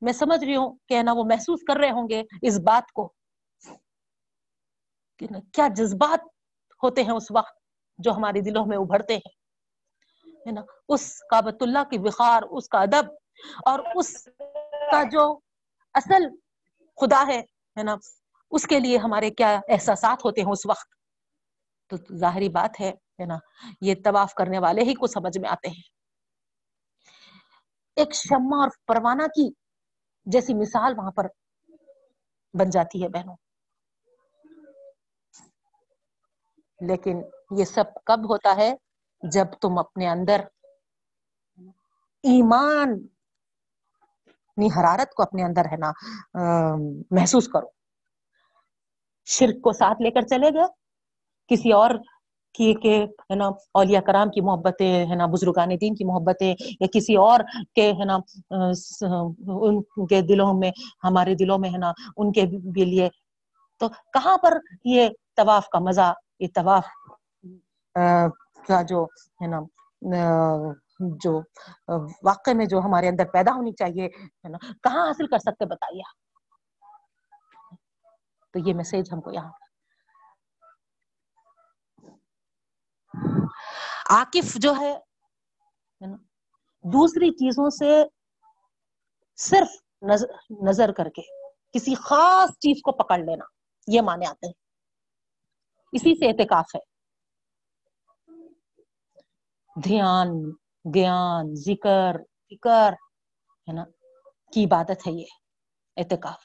میں 0.00 0.12
سمجھ 0.12 0.44
رہی 0.44 0.56
ہوں 0.56 0.76
کہ 0.88 1.02
نا 1.02 1.12
وہ 1.12 1.24
محسوس 1.24 1.60
کر 1.66 1.76
رہے 1.76 1.90
ہوں 1.90 2.08
گے 2.08 2.22
اس 2.42 2.58
بات 2.58 2.92
کو 2.92 3.12
کہ 5.18 5.26
کیا 5.52 5.68
جذبات 5.76 6.26
ہوتے 6.82 7.02
ہیں 7.02 7.12
اس 7.12 7.30
وقت 7.30 7.58
جو 7.98 8.12
ہمارے 8.12 8.40
دلوں 8.40 8.66
میں 8.66 8.76
ابھرتے 8.76 9.14
ہیں۔ 9.14 9.45
نا، 10.52 10.60
اس 10.88 11.22
کابت 11.30 11.62
اللہ 11.62 11.84
کی 11.90 11.98
بخار 11.98 12.42
اس 12.50 12.68
کا 12.68 12.78
ادب 12.78 13.04
اور 13.64 13.78
اس 13.94 14.28
کا 14.90 15.02
جو 15.02 15.38
اصل 15.94 16.28
خدا 16.96 17.24
ہے 17.28 17.82
نا، 17.82 17.96
اس 18.50 18.66
کے 18.66 18.80
لیے 18.80 18.98
ہمارے 18.98 19.30
کیا 19.30 19.60
احساسات 19.68 20.24
ہوتے 20.24 20.40
ہیں 20.40 20.48
اس 20.50 20.66
وقت؟ 20.66 20.94
تو 21.88 21.96
ظاہری 22.16 22.48
بات 22.48 22.80
ہے 22.80 22.92
نا، 23.26 23.38
یہ 23.80 23.94
طواف 24.04 24.34
کرنے 24.34 24.58
والے 24.58 24.82
ہی 24.82 24.94
کو 24.94 25.06
سمجھ 25.06 25.38
میں 25.38 25.50
آتے 25.50 25.68
ہیں۔ 25.68 25.96
ایک 27.96 28.14
شمع 28.14 28.60
اور 28.60 28.68
پروانہ 28.86 29.22
کی 29.22 29.52
جیسی 30.26 30.54
مثال 30.54 30.94
وہاں 30.96 31.10
پر 31.10 31.26
بن 32.54 32.70
جاتی 32.70 33.02
ہے 33.02 33.08
بہنوں۔ 33.08 33.36
لیکن 36.80 37.22
یہ 37.58 37.64
سب 37.64 37.84
کب 38.04 38.18
ہوتا 38.28 38.56
ہے؟ 38.56 38.74
جب 39.32 39.46
تم 39.60 39.78
اپنے 39.78 40.08
اندر 40.08 40.40
ایمان 42.22 42.88
یعنی 44.56 44.68
حرارت 44.76 45.14
کو 45.14 45.22
اپنے 45.22 45.42
اندر 45.44 45.64
ہے 45.64 45.76
نا 45.76 45.90
محسوس 47.10 47.48
کرو۔ 47.48 47.66
شرک 49.26 49.62
کو 49.62 49.72
ساتھ 49.72 50.02
لے 50.02 50.10
کر 50.10 50.22
چلے 50.22 50.50
گئے۔ 50.54 50.66
کسی 51.48 51.72
اور 51.72 51.90
کی 52.54 52.74
کہ 52.74 53.06
ہے 53.30 53.34
نا، 53.34 53.48
اولیاء 53.74 54.00
کرام 54.00 54.30
کی 54.30 54.40
محبتیں، 54.40 55.06
ہے 55.06 55.14
نا، 55.14 55.26
بزرگان 55.26 55.70
دین 55.80 55.94
کی 55.94 56.04
محبتیں، 56.04 56.54
یا 56.80 56.86
کسی 56.92 57.16
اور 57.16 57.40
کے 57.74 57.92
ہے 57.92 58.04
نا 58.04 58.16
ان 58.50 60.06
کے 60.06 60.20
دلوں 60.22 60.52
میں، 60.54 60.70
ہمارے 61.04 61.34
دلوں 61.34 61.58
میں 61.58 61.70
ہے 61.70 61.78
نا، 61.78 61.92
ان 62.16 62.32
کے 62.32 62.42
بھی 62.72 62.84
لیے۔ 62.84 63.08
تو 63.78 63.88
کہاں 64.12 64.36
پر 64.38 64.58
یہ 64.84 65.08
طواف 65.36 65.68
کا 65.68 65.78
مزہ، 65.78 66.12
یہ 66.40 66.48
طواف 66.54 66.86
کا 68.68 68.82
جو 68.82 69.04
ہے 69.42 69.46
نا 69.46 69.60
جو 71.18 71.40
واقع 72.22 72.50
میں 72.54 72.66
جو 72.66 72.78
ہمارے 72.78 73.08
اندر 73.08 73.24
پیدا 73.32 73.54
ہونی 73.54 73.72
چاہیے، 73.72 74.06
ہے 74.06 74.48
نا، 74.48 74.58
کہاں 74.82 75.06
حاصل 75.08 75.26
کر 75.26 75.38
سکتے 75.38 75.64
بتائیے 75.64 76.02
تو 78.52 78.68
یہ 78.68 78.74
میسج 78.74 79.12
ہم 79.12 79.20
کو 79.20 79.32
یہاں 79.32 79.52
عاقف 84.10 84.54
جو 84.54 84.72
ہے 84.80 84.92
دوسری 86.84 87.30
چیزوں 87.30 87.68
سے 87.70 88.02
صرف 89.38 89.68
نظر 90.62 90.92
کر 90.92 91.08
کے، 91.14 91.22
کسی 91.72 91.94
خاص 91.94 92.50
چیز 92.58 92.82
کو 92.82 92.92
پکڑ 92.92 93.18
لینا، 93.18 93.44
یہ 93.86 94.00
مانے 94.00 94.26
آتے 94.26 94.46
ہیں۔ 94.46 94.54
اسی 95.92 96.14
سے 96.18 96.28
احتکاف 96.28 96.74
ہے۔ 96.74 96.95
دھیان، 99.84 100.28
گیان، 100.94 101.54
ذکر، 101.54 102.16
فکر، 102.50 102.92
ہے 103.68 103.72
نا، 103.72 103.84
کی 104.52 104.64
عبادت 104.64 105.06
ہے 105.06 105.12
یہ 105.12 105.24
احتکاف 105.96 106.44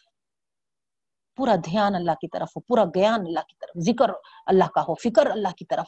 پورا 1.35 1.55
دھیان 1.55 1.95
اللہ 1.95 2.11
کی 2.11 2.27
طرف 2.27 2.49
ہو، 2.55 2.59
پورا 2.59 2.85
گیان 2.85 3.19
اللہ 3.19 3.39
کی 3.39 3.55
طرف، 3.61 3.83
ذکر 3.83 4.11
اللہ 4.45 4.63
کا 4.73 4.81
ہو، 4.81 4.95
فکر 4.95 5.25
اللہ 5.25 5.53
کی 5.57 5.65
طرف 5.65 5.85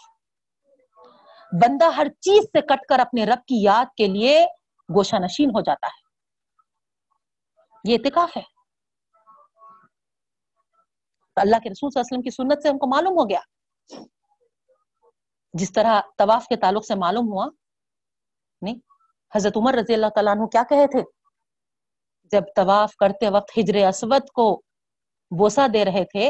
بندہ 1.52 1.86
ہر 1.86 2.08
چیز 2.20 2.44
سے 2.44 2.62
کٹ 2.62 2.86
کر 2.90 3.00
اپنے 3.00 3.26
رب 3.26 3.46
کی 3.48 3.64
یاد 3.64 3.86
کے 3.98 4.08
لیے 4.08 4.46
گوشہ 4.96 5.16
نشین 5.16 5.50
ہو 5.50 5.62
جاتا 5.62 5.88
ہے۔ 5.88 6.04
یہ 7.92 7.98
اعتکاف 7.98 8.38
ہے۔ 8.38 8.42
اللہ 11.36 11.56
کے 11.64 11.70
رسول 11.70 11.90
صلی 11.90 12.00
اللہ 12.00 12.18
علیہ 12.18 12.18
وسلم 12.18 12.22
کی 12.22 12.30
سنت 12.30 12.64
سے 12.64 12.70
ہم 12.70 12.78
کو 12.78 12.88
معلوم 12.88 13.14
ہو 13.20 13.30
گیا۔ 13.30 13.40
جس 15.54 15.72
طرح 15.74 16.00
طواف 16.18 16.48
کے 16.48 16.56
تعلق 16.62 16.86
سے 16.86 16.96
معلوم 16.96 17.28
ہوا، 17.32 17.48
نہیں، 18.62 18.78
حضرت 19.32 19.58
عمر 19.58 19.74
رضی 19.74 19.94
اللہ 19.94 20.10
تعالیٰ 20.16 20.36
عنہ 20.36 20.46
کیا 20.52 20.64
کہے 20.70 20.88
تھے؟ 20.92 21.02
جب 22.32 22.44
طواف 22.56 22.96
کرتے 23.00 23.30
وقت 23.30 23.58
ہجر 23.58 23.76
اسود 23.88 24.30
کو 24.36 24.46
بوسا 25.32 25.66
دے 25.74 25.84
رہے 25.86 26.04
تھے، 26.12 26.30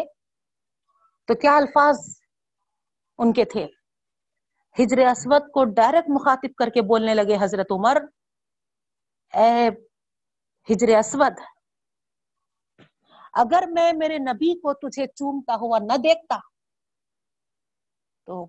تو 1.30 1.36
کیا 1.42 1.56
الفاظ 1.58 2.00
ان 3.20 3.34
کے 3.34 3.46
تھے؟ 3.46 3.66
ہجر 4.78 5.00
اسود 5.06 5.50
کو 5.54 5.64
ڈائریکٹ 5.74 6.10
مخاطب 6.10 6.56
کر 6.60 6.70
کے 6.74 6.82
بولنے 6.90 7.14
لگے 7.14 7.36
حضرت 7.42 7.72
عمر، 7.72 7.98
اے 9.34 9.68
ہجر 10.68 10.98
اسود، 10.98 11.40
اگر 13.34 13.64
میں 13.74 13.92
میرے 13.94 14.18
نبی 14.20 14.54
کو 14.60 14.74
تجھے 14.82 15.06
چومتا 15.08 15.56
ہوا 15.62 15.80
نہ 15.82 15.98
دیکھتا، 16.04 16.38
تو 18.28 18.46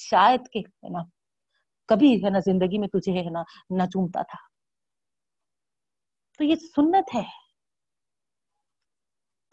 شاید 0.00 0.40
کہ 0.52 0.58
ہے 0.58 0.88
نا، 0.88 0.98
کبھی 1.88 2.24
ہے 2.24 2.30
نا 2.30 2.38
زندگی 2.38 2.78
میں 2.78 2.88
تجھے 2.88 3.12
ہے 3.12 3.30
نا 3.30 3.42
نہ 3.70 3.82
چومتا 3.82 4.22
تھا۔ 4.22 4.38
تو 6.38 6.44
یہ 6.44 6.54
سنت 6.54 7.14
ہے۔ 7.14 7.22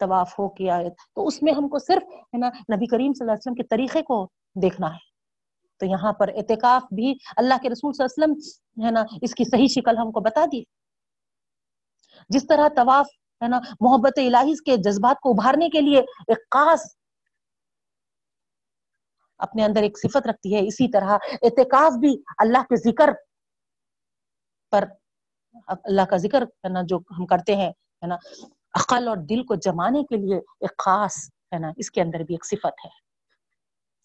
طواف 0.00 0.38
ہو 0.38 0.48
کیا 0.48 0.78
تو 1.14 1.26
اس 1.26 1.42
میں 1.42 1.52
ہم 1.52 1.68
کو 1.68 1.78
صرف 1.78 2.02
ہے 2.12 2.38
نا 2.38 2.48
نبی 2.48 2.86
کریم 2.86 3.12
صلی 3.12 3.24
اللہ 3.24 3.32
علیہ 3.32 3.40
وسلم 3.40 3.54
کے 3.54 3.62
طریقے 3.62 4.02
کو 4.02 4.28
دیکھنا 4.62 4.92
ہے۔ 4.92 5.08
تو 5.76 5.86
یہاں 5.86 6.12
پر 6.12 6.28
اعتکاف 6.28 6.82
بھی 6.94 7.14
اللہ 7.36 7.54
کے 7.62 7.70
رسول 7.70 7.92
صلی 7.92 8.04
اللہ 8.04 8.24
علیہ 8.24 8.34
وسلم 8.36 8.84
ہے 8.86 8.90
نا 8.90 9.02
اس 9.22 9.34
کی 9.34 9.44
صحیح 9.44 9.66
شکل 9.66 9.98
ہم 9.98 10.12
کو 10.12 10.20
بتا 10.20 10.44
دی۔ 10.52 10.62
جس 12.28 12.46
طرح 12.46 12.68
طواف 12.68 13.06
ہے 13.42 13.48
نا 13.48 13.60
محبت 13.80 14.12
الہی 14.16 14.54
کے 14.64 14.76
جذبات 14.76 15.20
کو 15.20 15.30
ابھارنے 15.30 15.68
کے 15.68 15.80
لیے 15.80 15.98
ایک 16.00 16.38
خاص 16.50 16.97
اپنے 19.38 19.64
اندر 19.64 19.82
ایک 19.82 19.98
صفت 19.98 20.26
رکھتی 20.26 20.54
ہے 20.54 20.60
اسی 20.60 20.90
طرح 20.90 21.18
اعتکاف 21.32 21.92
بھی 22.00 22.22
اللہ 22.38 22.58
کے 22.58 22.76
ذکر 22.76 23.08
پر، 24.70 24.84
اللہ 25.84 26.04
کا 26.10 26.16
ذکر 26.16 26.42
ہے 26.42 26.68
نا، 26.68 26.80
جو 26.84 26.98
ہم 26.98 27.26
کرتے 27.26 27.56
ہیں، 27.56 27.70
ہے 27.70 28.06
نا، 28.06 28.16
عقل 28.74 29.08
اور 29.08 29.16
دل 29.16 29.44
کو 29.44 29.54
جمانے 29.54 30.02
کے 30.02 30.16
لیے 30.16 30.36
ایک 30.36 30.78
خاص، 30.78 31.16
ہے 31.52 31.58
نا، 31.58 31.68
اس 31.76 31.90
کے 31.90 32.02
اندر 32.02 32.20
بھی 32.20 32.34
ایک 32.34 32.46
صفت 32.46 32.84
ہے۔ 32.84 32.90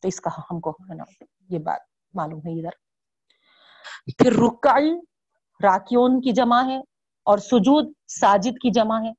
تو 0.02 0.08
اس 0.08 0.22
کا 0.22 0.30
ہم 0.52 0.60
کو، 0.60 0.72
ہے 0.72 0.94
نا، 0.94 1.04
یہ 1.50 1.60
بات 1.60 1.80
معلوم 2.14 2.40
ہے 2.40 2.60
ادھر۔ 2.60 2.70
پھر 4.18 4.34
رکائی 4.34 4.92
راکیون 5.64 6.22
کی 6.22 6.32
جمع 6.32 6.66
ہے 6.66 6.78
اور 7.24 7.38
سجود، 7.38 7.94
ساجد 8.08 8.62
کی 8.62 8.72
جمع 8.72 9.04
ہے۔ 9.04 9.12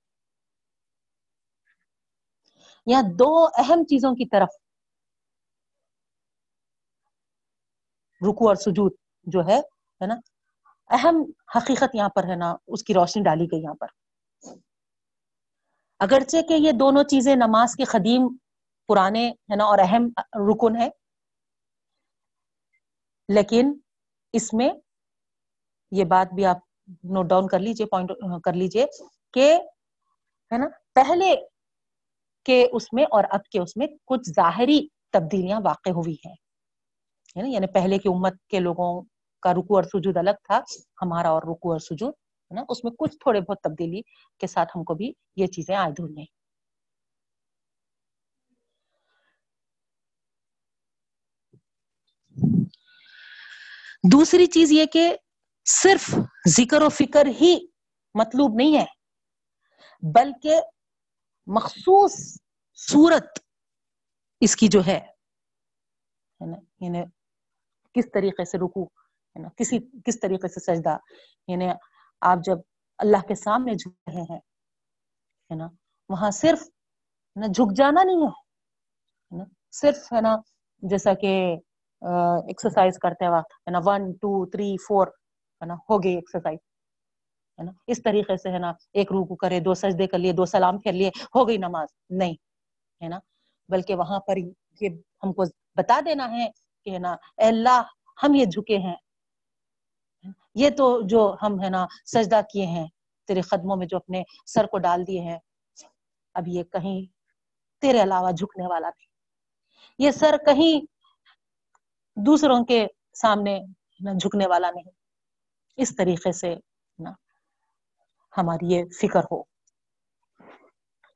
یہاں 2.87 3.03
دو 3.03 3.45
اہم 3.45 3.85
چیزوں 3.85 4.15
کی 4.15 4.27
طرف 4.27 4.49
رکو 8.21 8.49
اور 8.49 8.57
سجود 8.57 8.93
جو 9.27 9.47
ہے 9.47 9.61
نا؟ 10.07 10.15
اہم 10.91 11.23
حقیقت 11.57 11.95
یہاں 11.95 12.09
پر 12.09 12.25
ہے 12.25 12.37
نا، 12.37 12.55
اس 12.67 12.83
کی 12.83 12.95
روشنی 12.95 13.23
ڈالی 13.23 13.47
گئی 13.53 13.63
یہاں 13.63 13.75
پر۔ 13.75 13.89
اگرچہ 16.01 16.43
کہ 16.49 16.55
یہ 16.55 16.73
دونوں 16.73 17.05
چیزیں 17.05 17.35
نماز 17.37 17.75
کے 17.77 17.85
قدیم، 17.85 18.27
پرانے، 18.89 19.29
ہے 19.29 19.57
نا، 19.57 19.65
اور 19.65 19.79
اہم 19.79 20.09
رکن 20.51 20.77
ہے 20.77 20.89
لیکن 23.29 23.73
اس 24.33 24.53
میں 24.53 24.71
یہ 25.93 26.05
بات 26.05 26.33
بھی 26.35 26.45
آپ 26.47 26.59
نوٹ 27.05 27.27
ڈاؤن 27.27 27.47
کر 27.49 27.59
لیجیے 27.59 27.87
پوائنٹ 27.87 28.13
کر 28.45 28.53
لیجیے 28.53 28.87
کہ، 29.35 29.53
ہے 30.53 30.59
نا، 30.59 30.67
پہلے 30.95 31.35
کے 32.47 32.67
اس 32.73 32.93
میں 32.93 33.05
اور 33.05 33.25
اب 33.31 33.45
کے 33.45 33.61
اس 33.61 33.77
میں 33.77 33.87
کچھ 34.05 34.31
ظاہری 34.31 34.87
تبدیلیاں 35.13 35.61
واقع 35.65 35.91
ہوئی 35.91 36.15
ہیں۔ 36.27 36.35
یعنی 37.37 37.67
پہلے 37.67 37.99
کی 37.99 38.09
امت 38.09 38.35
کے 38.49 38.61
لوگوں 38.61 39.03
کا 39.43 39.53
رکو 39.53 39.77
اور 39.77 39.85
سجود 39.85 40.17
الگ 40.17 40.37
تھا، 40.45 40.61
ہمارا 41.03 41.29
اور 41.29 41.43
رکو 41.43 41.73
اور 41.73 41.81
سجود، 41.81 42.13
ہے 42.51 42.55
نا؟ 42.55 42.63
اس 42.69 42.85
میں 42.85 42.93
کچھ 42.99 43.17
تھوڑے 43.21 43.41
بہت 43.41 43.61
تبدیلی 43.61 44.01
کے 44.41 44.47
ساتھ 44.47 44.77
ہم 44.77 44.85
کو 44.85 44.95
بھی 44.95 45.13
یہ 45.37 45.47
چیزیں 45.47 45.77
عائد 45.77 46.01
ہوئی 46.01 46.17
ہیں۔ 46.19 46.27
دوسری 54.13 54.47
چیز 54.47 54.73
یہ 54.73 54.87
کہ 54.87 55.17
صرف 55.67 56.15
ذکر 56.49 56.83
و 56.83 56.89
فکر 56.89 57.27
ہی 57.41 57.55
مطلوب 58.15 58.57
نہیں 58.57 58.77
ہے، 58.79 58.85
بلکہ 60.03 60.61
مخصوص 61.47 62.17
صورت 62.79 63.39
اس 64.41 64.57
کی 64.57 64.69
جو 64.69 64.81
ہے 64.87 65.01
یعنی 66.81 67.03
کس 67.95 68.11
طریقے 68.13 68.45
سے 68.45 68.59
رکو 68.59 68.85
ہے 68.85 69.43
نا؟ 69.43 69.49
کسی 69.57 69.79
کس 70.05 70.21
طریقے 70.21 70.49
سے 70.49 70.61
سجدہ؟ 70.61 70.97
یعنی 71.49 71.69
آپ 72.23 72.39
جب 72.45 72.59
اللہ 72.99 73.27
کے 73.29 73.35
سامنے 73.35 73.75
جھک 73.75 74.09
رہے 74.09 74.23
ہیں 74.31 74.39
ہے 75.51 75.55
نا؟ 75.57 75.69
وہاں 76.11 76.31
صرف 76.31 76.63
نا 77.37 77.47
جھک 77.47 77.77
جانا 77.77 78.03
نہیں 78.03 78.27
ہے 78.27 79.45
صرف 79.73 80.13
ہے 80.13 80.21
نا 80.21 80.37
جیسا 80.83 81.15
کہ 81.15 81.35
ایکسرسائز 82.03 82.99
کرتے 82.99 83.29
وقت 83.29 83.53
ہے 83.59 83.71
نا 83.71 83.79
ون 83.85 84.11
ٹو 84.13 84.45
تھری 84.47 84.77
فور 84.89 85.07
ہے 85.07 85.67
نا 85.67 85.75
ہو 85.91 86.03
گئی 86.03 86.15
ایکسرسائز 86.15 86.59
ہے 87.59 87.65
نا؟ 87.65 87.73
اس 87.87 88.03
طریقے 88.03 88.37
سے 88.37 88.51
ہے 88.51 88.59
نا 88.59 88.73
ایک 88.93 89.13
روکو 89.13 89.35
کرے 89.37 89.61
دو 89.61 89.75
سجدے 89.75 90.07
کر 90.07 90.19
لیے 90.19 90.33
دو 90.33 90.45
سلام 90.47 90.79
پھر 90.79 90.93
لیے 90.93 91.11
ہو 91.35 91.47
گئی 91.49 91.57
نماز 91.57 91.89
نہیں 92.11 92.35
ہے 93.01 93.09
نا؟ 93.09 93.19
بلکہ 93.69 93.95
وہاں 93.95 94.19
پر 94.21 94.37
یہ 94.81 94.89
ہم 95.23 95.33
کو 95.33 95.45
بتا 95.77 96.01
دینا 96.05 96.31
ہے 96.31 96.47
کہ 96.85 96.91
ہے 96.91 96.99
نا، 96.99 97.13
اے 97.13 97.45
اللہ، 97.45 97.83
ہم 98.23 98.35
یہ 98.35 98.45
جھکے 98.45 98.79
ہیں۔ 98.79 98.97
یہ 100.55 100.71
تو 100.71 101.01
جو 101.03 101.37
ہم 101.43 101.63
ہے 101.65 101.71
نا 101.71 101.87
سجدہ 102.05 102.41
کیے 102.53 102.67
ہیں، 102.67 102.87
تیرے 103.27 103.41
قدموں 103.41 103.77
میں 103.77 103.87
جو 103.87 103.97
اپنے 103.97 104.23
سر 104.47 104.67
کو 104.67 104.79
ڈال 104.79 105.07
دیے 105.07 105.21
ہیں، 105.21 105.39
اب 106.35 106.49
یہ 106.49 106.63
کہیں 106.63 107.13
تیرے 107.81 108.03
علاوہ 108.03 108.31
جھکنے 108.31 108.67
والا 108.67 108.89
نہیں۔ 108.89 109.07
یہ 109.99 110.11
سر 110.11 110.35
کہیں 110.47 110.87
دوسروں 112.27 112.65
کے 112.65 112.87
سامنے 113.15 113.61
جھکنے 114.01 114.47
والا 114.47 114.71
نہیں۔ 114.71 114.85
اس 115.77 115.97
طریقے 115.97 116.33
سے 116.33 116.57
نا 116.99 117.11
ہماری 118.39 118.75
یہ 118.75 118.85
فکر 119.01 119.21
ہو۔ 119.31 119.43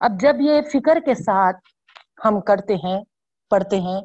اب 0.01 0.11
جب 0.21 0.35
یہ 0.41 0.63
فکر 0.73 1.01
کے 1.01 1.15
ساتھ 1.15 1.57
ہم 2.25 2.41
کرتے 2.41 2.75
ہیں، 2.75 3.01
پڑھتے 3.51 3.81
ہیں 3.81 4.01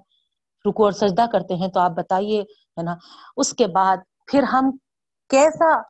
رکو 0.68 0.84
اور 0.84 0.92
سجدہ 0.92 1.26
کرتے 1.32 1.56
ہیں 1.56 1.68
تو 1.68 1.80
آپ 1.80 1.92
بتائیے، 1.92 2.42
ہے 2.42 2.84
نا؟ 2.84 2.96
اس 3.38 3.54
کے 3.54 3.68
بعد 3.68 3.98
پھر 4.28 4.44
ہم 4.44 4.78
کیسا 5.30 5.82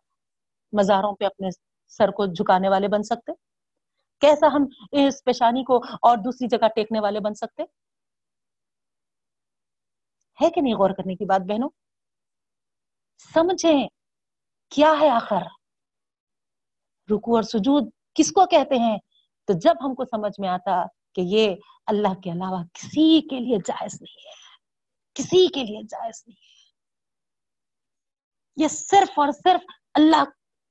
مزاروں 0.73 1.13
پہ 1.15 1.25
اپنے 1.25 1.47
سر 1.87 2.11
کو 2.11 2.25
جھکانے 2.25 2.69
والے 2.69 2.87
بن 2.87 3.03
سکتے؟ 3.03 3.31
کیسا 4.21 4.47
ہم 4.47 4.65
اس 4.91 5.23
پیشانی 5.23 5.63
کو 5.63 5.77
اور 5.77 6.17
دوسری 6.17 6.47
جگہ 6.47 6.67
ٹیکنے 6.75 6.99
والے 6.99 7.19
بن 7.19 7.33
سکتے؟ 7.33 7.63
ہے 10.41 10.49
کہ 10.49 10.61
نہیں 10.61 10.73
غور 10.73 10.89
کرنے 10.89 11.15
کی 11.15 11.25
بات 11.25 11.41
بہنوں؟ 11.41 11.69
سمجھیں 13.33 13.87
کیا 14.69 14.93
ہے 14.99 15.09
آخر؟ 15.09 15.41
رکو 17.09 17.35
اور 17.35 17.43
سجود 17.43 17.89
کس 18.13 18.31
کو 18.31 18.45
کہتے 18.45 18.75
ہیں؟ 18.75 18.97
تو 19.47 19.53
جب 19.53 19.75
ہم 19.85 19.95
کو 19.95 20.05
سمجھ 20.05 20.39
میں 20.39 20.49
آتا 20.49 20.83
کہ 21.15 21.21
یہ 21.21 21.55
اللہ 21.87 22.13
کے 22.21 22.31
علاوہ 22.31 22.63
کسی 22.73 23.21
کے 23.21 23.39
لیے 23.39 23.57
جائز 23.57 24.01
نہیں 24.01 24.27
ہے۔ 24.27 24.42
کسی 25.13 25.47
کے 25.47 25.63
لیے 25.63 25.81
جائز 25.83 26.23
نہیں 26.27 26.41
ہے۔ 26.41 26.63
یہ 28.55 28.67
صرف 28.67 29.19
اور 29.19 29.31
صرف 29.31 29.61
اللہ 29.93 30.23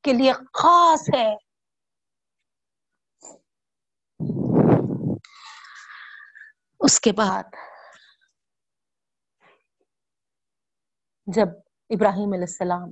کے 0.03 0.13
لیے 0.13 0.33
خاص 0.33 1.09
ہے۔ 1.15 1.35
اس 6.81 7.01
کے 7.01 7.13
بعد 7.13 7.43
جب 11.27 11.49
ابراہیم 11.91 12.33
علیہ 12.33 12.45
السلام 12.45 12.91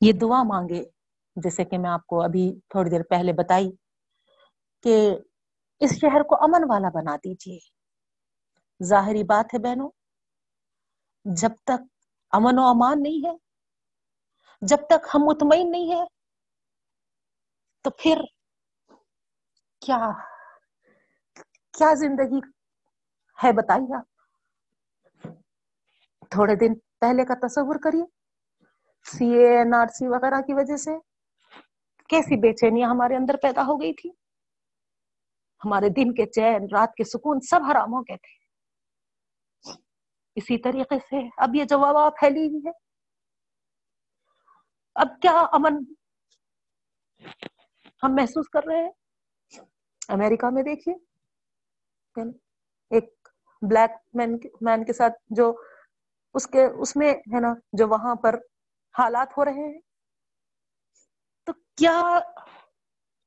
یہ 0.00 0.12
دعا 0.12 0.42
مانگے، 0.42 0.84
جیسے 1.36 1.64
کہ 1.64 1.78
میں 1.78 1.90
آپ 1.90 2.06
کو 2.06 2.22
ابھی 2.22 2.60
تھوڑی 2.68 2.90
دیر 2.90 3.02
پہلے 3.02 3.32
بتائی 3.32 3.70
کہ 4.82 5.10
اس 5.80 5.90
شہر 5.92 6.22
کو 6.22 6.36
امن 6.42 6.64
والا 6.68 6.88
بنا 6.88 7.16
دیجیے 7.16 7.75
ظاہری 8.80 9.22
بات 9.24 9.54
ہے 9.54 9.58
بہنوں، 9.58 9.90
جب 11.24 11.52
تک 11.64 11.82
امن 12.32 12.58
و 12.58 12.66
امان 12.68 13.02
نہیں 13.02 13.26
ہے، 13.26 13.36
جب 14.62 14.86
تک 14.86 15.06
ہم 15.14 15.24
مطمئن 15.24 15.70
نہیں 15.70 15.92
ہے 15.92 16.04
تو 17.84 17.90
پھر 17.98 18.20
کیا 19.82 19.98
کیا 21.74 21.92
زندگی 21.94 22.40
ہے 23.38 23.52
بتائیے 23.52 23.94
آپ؟ 23.96 24.04
تھوڑے 26.30 26.54
دن 26.54 26.74
پہلے 27.00 27.24
کا 27.24 27.34
تصور 27.46 27.76
کریے، 27.82 28.04
سی 29.06 29.26
اے 29.34 29.56
این 29.56 29.74
آر 29.74 29.86
سی 29.86 30.06
وغیرہ 30.08 30.40
کی 30.40 30.54
وجہ 30.54 30.76
سے 30.76 30.96
کیسی 32.10 32.36
بے 32.40 32.52
چینیاں 32.52 32.90
ہمارے 32.90 33.16
اندر 33.16 33.36
پیدا 33.42 33.62
ہو 33.62 33.80
گئی 33.80 33.92
تھی 33.94 34.10
ہمارے 35.62 35.88
دن 35.88 36.14
کے 36.14 36.26
چین، 36.26 36.66
رات 36.72 36.94
کے 36.94 37.04
سکون 37.04 37.40
سب 37.40 37.60
حرام 37.70 37.94
ہو 37.94 38.00
گئے 38.02 38.16
تھے۔ 38.16 38.45
اسی 40.36 40.58
طریقے 40.58 40.98
سے 40.98 41.28
اب 41.36 41.54
یہ 41.54 41.64
جو 41.64 41.78
وبا 41.78 42.10
پھیلی 42.10 42.48
ہوئی 42.48 42.66
ہے 42.66 42.70
اب 44.94 45.08
کیا 45.22 45.46
امن 45.52 45.84
ہم 48.02 48.14
محسوس 48.14 48.48
کر 48.48 48.60
رہے 48.66 48.84
ہیں؟ 48.84 48.90
امریکہ 50.08 50.50
میں 50.50 50.62
دیکھیے۔ 50.62 50.94
ایک 52.90 53.28
بلیک 53.62 53.90
مین 54.14 54.38
مین 54.60 54.84
کے 54.84 54.92
ساتھ 54.92 55.14
جو 55.30 55.62
اس 56.34 56.46
کے 56.46 56.64
اس 56.64 56.96
میں 56.96 57.12
ہے 57.12 57.40
نا 57.40 57.54
جو 57.72 57.88
وہاں 57.88 58.14
پر 58.14 58.34
حالات 58.98 59.28
ہو 59.36 59.44
رہے 59.44 59.72
ہیں۔ 59.72 59.80
تو 61.44 61.52
کیا 61.52 62.00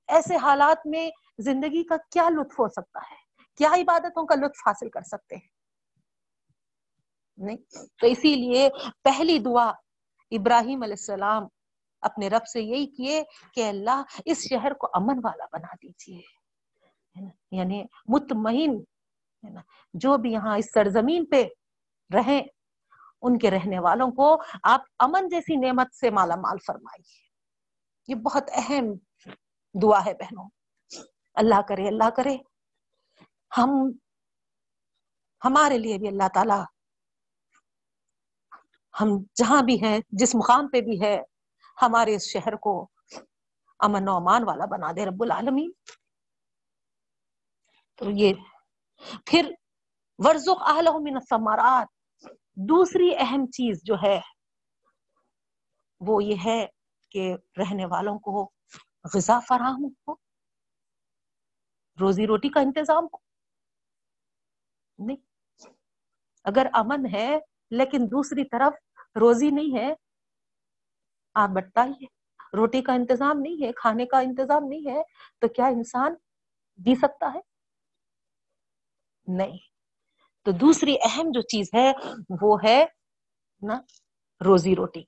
ایسے 0.08 0.36
حالات 0.36 0.78
میں 0.86 1.10
زندگی 1.38 1.84
کا 1.84 1.96
کیا 2.12 2.30
لطف 2.30 2.60
ہو 2.60 2.68
سکتا 2.68 3.00
ہے؟ 3.12 3.16
کیا 3.56 3.70
عبادتوں 3.70 4.26
کا 4.26 4.36
لطف 4.36 4.68
حاصل 4.68 4.90
کر 4.90 5.02
سکتے 5.02 5.36
ہیں؟ 5.36 5.59
نہیں۔ 7.40 7.58
تو 8.00 8.08
اسی 8.08 8.36
لیے 8.36 8.70
پہلی 9.04 9.40
دعا 9.40 9.72
ابراہیم 10.32 10.84
علیہ 10.84 10.94
السلام 10.94 11.44
اپنے 12.02 12.28
رب 12.28 12.48
سے 12.48 12.62
یہی 12.62 12.86
کیے 12.86 13.24
کہ 13.54 13.70
اللہ 13.70 14.04
اس 14.26 14.38
شہر 14.50 14.74
کو 14.74 14.88
امن 14.94 15.20
والا 15.24 15.46
بنا 15.54 15.68
دیجیے۔ 15.84 16.22
یعنی 17.52 17.84
مطمئن 18.08 18.84
جو 19.94 20.18
بھی 20.18 20.32
یہاں 20.32 20.58
اس 20.58 20.66
سرزمین 20.74 21.26
پہ 21.26 21.44
رہیں، 22.14 22.42
ان 23.22 23.38
کے 23.38 23.52
رہنے 23.52 23.80
والوں 23.80 24.12
کو 24.12 24.42
آپ 24.64 24.82
امن 25.00 25.28
جیسی 25.28 25.56
نعمت 25.56 25.96
سے 25.96 26.10
مالا 26.10 26.36
مال 26.36 26.58
فرمائیے۔ 26.68 27.30
یہ 28.08 28.16
بہت 28.16 28.44
اہم 28.54 28.86
دعا 29.82 30.06
ہے 30.06 30.14
بہنوں۔ 30.14 30.50
اللہ 31.34 31.62
کرے 31.62 31.88
اللہ 31.88 32.10
کرے۔ 32.10 32.38
ہم، 33.58 33.92
ہمارے 35.46 35.78
لیے 35.78 35.98
بھی 35.98 36.08
اللہ 36.08 36.28
تعالی 36.34 36.79
ہم 39.02 39.08
جہاں 39.36 39.62
بھی 39.62 39.84
ہیں، 39.84 40.00
جس 40.10 40.36
مقام 40.36 40.68
پہ 40.68 40.82
بھی 40.82 41.02
ہے، 41.02 41.22
ہمارے 41.82 42.16
اس 42.16 42.28
شہر 42.28 42.56
کو 42.56 42.88
امن 43.80 44.08
و 44.08 44.16
امان 44.16 44.44
والا 44.44 44.66
بنا 44.66 44.92
دے 44.92 45.06
رب 45.06 45.24
العالمین۔ 45.24 45.72
تو 47.96 48.06
یہ، 48.12 48.34
پھر 49.26 49.52
ورژ 50.18 50.48
من 51.02 51.16
الثمرات۔ 51.16 51.88
دوسری 52.54 53.16
اہم 53.20 53.46
چیز 53.46 53.82
جو 53.84 53.96
ہے، 54.04 54.22
وہ 56.00 56.24
یہ 56.24 56.36
ہے 56.46 56.66
کہ 57.10 57.36
رہنے 57.58 57.86
والوں 57.86 58.20
کو 58.20 58.52
غذا 59.14 59.40
فراہم 59.40 59.86
ہو، 60.08 60.14
روزی 62.00 62.28
روٹی 62.28 62.50
کا 62.50 62.60
انتظام 62.60 63.04
ہو۔ 63.04 63.18
نہیں، 65.06 65.18
اگر 66.44 66.68
امن 66.74 67.06
ہے، 67.14 67.40
لیکن 67.72 67.98
دوسری 68.12 68.44
طرف 68.44 68.74
روزی 69.16 69.50
نہیں 69.50 69.78
ہے۔ 69.78 69.94
آپ 71.34 71.50
بتائیے، 71.50 72.06
روٹی 72.58 72.82
کا 72.82 72.94
انتظام 72.94 73.40
نہیں 73.40 73.66
ہے، 73.66 73.72
کھانے 73.72 74.06
کا 74.06 74.20
انتظام 74.20 74.64
نہیں 74.64 74.92
ہے، 74.92 75.02
تو 75.40 75.48
کیا 75.48 75.66
انسان 75.66 76.16
جی 76.78 76.96
سکتا 76.96 77.32
ہے؟ 77.36 77.40
نہیں۔ 79.28 79.58
تو 80.44 80.52
دوسری 80.52 80.96
اہم 81.04 81.32
جو 81.34 81.42
چیز 81.42 81.70
ہے، 81.74 81.92
وہ 82.42 82.58
ہے 82.64 82.86
نا 83.62 83.82
روزی 84.46 84.76
روٹی۔ 84.76 85.02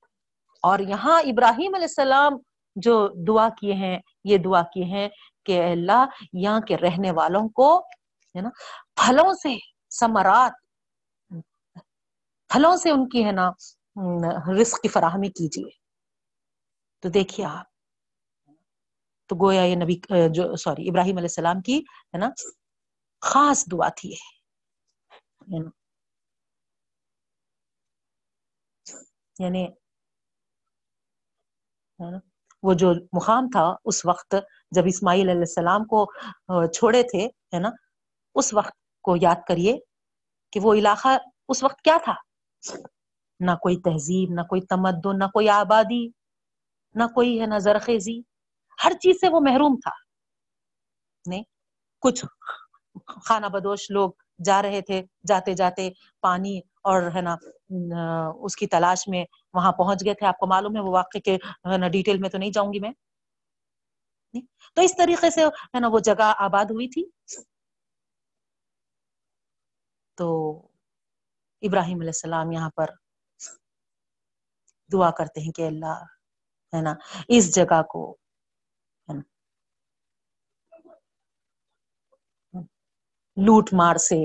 اور 0.61 0.79
یہاں 0.79 1.21
ابراہیم 1.21 1.75
علیہ 1.75 1.85
السلام 1.85 2.33
جو 2.75 3.07
دعا 3.27 3.49
کیے 3.49 3.73
ہیں، 3.73 3.99
یہ 4.23 4.37
دعا 4.37 4.61
کیے 4.61 4.83
ہیں 4.83 5.09
کہ 5.45 5.71
اللہ، 5.71 6.05
یہاں 6.33 6.59
کے 6.59 6.77
رہنے 6.77 7.11
والوں 7.11 7.49
کو، 7.49 7.79
ہے 8.35 8.41
نا، 8.41 8.49
پھلوں 8.95 9.33
سے 9.33 9.55
سمرات 9.89 10.51
پھلوں 12.47 12.75
سے 12.75 12.91
ان 12.91 13.09
کی 13.09 13.25
ہے 13.25 13.31
نا 13.31 13.51
رزق 14.61 14.81
کی 14.81 14.87
فراہمی 14.87 15.29
کیجیے۔ 15.29 15.69
تو 17.03 17.09
دیکھیے 17.09 17.45
آپ۔ 17.45 17.65
تو 19.29 19.35
گویا 19.35 19.63
یہ 19.63 19.75
نبی، 19.75 19.95
جو، 20.33 20.55
سوری، 20.55 20.89
ابراہیم 20.89 21.17
علیہ 21.17 21.31
السلام 21.31 21.61
کی، 21.61 21.77
ہے 21.79 22.17
نا، 22.17 22.29
خاص 23.21 23.65
دعا 23.71 23.89
تھی 23.89 24.13
یعنی 29.39 29.65
وہ 32.63 32.73
جو 32.73 32.91
مقام 33.13 33.47
تھا، 33.51 33.75
اس 33.85 34.05
وقت 34.05 34.35
جب 34.71 34.83
اسماعیل 34.85 35.29
علیہ 35.29 35.39
السلام 35.39 35.85
کو 35.85 36.05
چھوڑے 36.67 37.03
تھے، 37.03 37.25
ہے 37.53 37.59
نا، 37.59 37.69
اس 38.35 38.53
وقت 38.53 38.75
کو 39.01 39.15
یاد 39.21 39.47
کریے 39.47 39.77
کہ 40.53 40.59
وہ 40.63 40.73
علاقہ 40.73 41.17
اس 41.49 41.63
وقت 41.63 41.81
کیا 41.81 41.97
تھا؟ 42.03 42.13
نہ 43.45 43.51
کوئی 43.61 43.77
تہذیب، 43.81 44.29
نہ 44.33 44.41
کوئی 44.41 44.61
تمدن، 44.61 45.19
نہ 45.19 45.27
کوئی 45.33 45.49
آبادی، 45.49 46.05
نہ 46.95 47.03
کوئی 47.15 47.39
ہے 47.41 47.45
نہ 47.45 47.57
زرخیزی۔ 47.59 48.19
ہر 48.83 48.91
چیز 49.01 49.15
سے 49.21 49.29
وہ 49.29 49.39
محروم 49.43 49.75
تھا۔ 49.83 49.91
نہیں 51.25 51.43
کچھ 52.01 52.25
خانہ 53.25 53.45
بدوش 53.45 53.89
لوگ 53.91 54.11
جا 54.45 54.61
رہے 54.61 54.81
تھے، 54.81 55.01
جاتے 55.27 55.53
جاتے 55.53 55.89
پانی 56.21 56.59
اور 56.83 57.01
ہے 57.15 57.21
نا 57.21 57.35
اس 58.43 58.55
کی 58.55 58.67
تلاش 58.67 59.07
میں 59.07 59.25
وہاں 59.53 59.71
پہنچ 59.71 60.05
گئے 60.05 60.13
تھے۔ 60.13 60.27
آپ 60.27 60.37
کو 60.37 60.47
معلوم 60.47 60.75
ہے 60.75 60.81
وہ 60.81 60.91
واقع 60.91 61.17
کے 61.17 61.37
ڈیٹیل 61.91 62.17
میں 62.17 62.29
تو 62.29 62.37
نہیں 62.37 62.51
جاؤں 62.51 62.73
گی 62.73 62.79
میں۔ 62.79 62.91
تو 64.75 64.81
اس 64.81 64.95
طریقے 64.97 65.29
سے 65.29 65.45
ہے 65.45 65.79
نا 65.79 65.87
وہ 65.87 65.99
جگہ 65.99 66.33
آباد 66.37 66.65
ہوئی 66.65 66.87
تھی۔ 66.87 67.03
تو 70.17 70.27
ابراہیم 71.61 71.99
علیہ 71.99 72.15
السلام 72.15 72.51
یہاں 72.51 72.69
پر 72.75 72.87
دعا 74.91 75.11
کرتے 75.17 75.41
ہیں 75.41 75.51
کہ 75.57 75.67
اللہ 75.67 76.03
ہے 76.73 76.81
نا، 76.81 76.93
اس 77.29 77.53
جگہ 77.55 77.81
کو 77.91 78.03
لوٹ 83.37 83.69
مار 83.73 83.95
سے، 84.09 84.19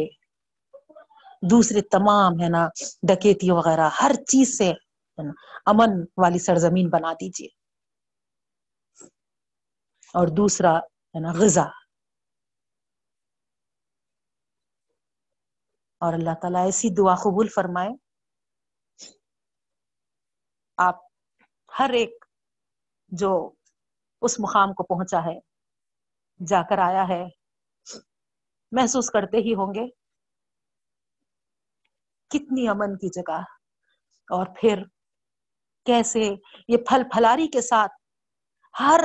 دوسرے 1.42 1.80
تمام 1.92 2.40
ہے 2.42 2.48
نا 2.50 2.66
ڈکیتی 3.08 3.50
وغیرہ، 3.50 3.88
ہر 4.00 4.12
چیز 4.28 4.56
سے 4.58 4.72
امن 5.72 5.90
والی 6.22 6.38
سرزمین 6.46 6.88
بنا 6.90 7.12
دیجیے 7.20 7.48
اور 10.14 10.28
دوسرا 10.36 10.76
ہے 10.78 11.20
نا 11.20 11.32
غذا 11.38 11.64
اور 16.02 16.12
اللہ 16.14 16.34
تعالیٰ 16.42 16.64
ایسی 16.64 16.88
دعا 16.96 17.14
قبول 17.22 17.48
فرمائے 17.54 17.90
آپ 20.78 20.96
ہر 21.78 21.90
ایک 21.90 22.24
جو 23.08 23.50
اس 24.22 24.40
مقام 24.40 24.72
کو 24.72 24.82
پہنچا 24.82 25.24
ہے، 25.24 25.38
جا 26.46 26.62
کر 26.62 26.78
آیا 26.78 27.08
ہے، 27.08 27.26
محسوس 28.72 29.10
کرتے 29.10 29.36
ہی 29.36 29.54
ہوں 29.54 29.74
گے۔ 29.74 29.86
کتنی 32.28 32.68
امن 32.68 32.96
کی 32.96 33.08
جگہ۔ 33.08 33.40
اور 34.30 34.46
پھر 34.60 34.82
کیسے 35.86 36.34
یہ 36.68 36.76
پھل 36.76 37.02
پھلاری 37.12 37.48
کے 37.48 37.60
ساتھ 37.60 37.92
ہر 38.80 39.00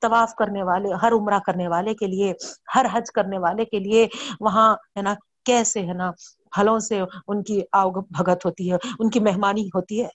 طواف 0.00 0.34
کرنے 0.34 0.62
والے، 0.62 0.92
ہر 1.02 1.12
عمرہ 1.12 1.38
کرنے 1.38 1.68
والے 1.68 1.94
کے 1.94 2.06
لیے، 2.06 2.32
ہر 2.74 2.86
حج 2.92 3.10
کرنے 3.14 3.38
والے 3.38 3.64
کے 3.64 3.78
لیے 3.78 4.08
وہاں 4.40 4.74
ہے 4.74 5.02
نا 5.02 5.14
کیسے 5.44 5.80
ہے 5.80 5.92
نا 5.92 6.10
پھلوں 6.50 6.78
سے 6.78 7.00
ان 7.28 7.42
کی 7.42 7.60
آؤ 7.72 7.90
بھگت 7.90 8.46
ہوتی 8.46 8.72
ہے، 8.72 8.76
ان 8.98 9.10
کی 9.10 9.20
مہمانی 9.20 9.66
ہوتی 9.66 10.04
ہے۔ 10.04 10.08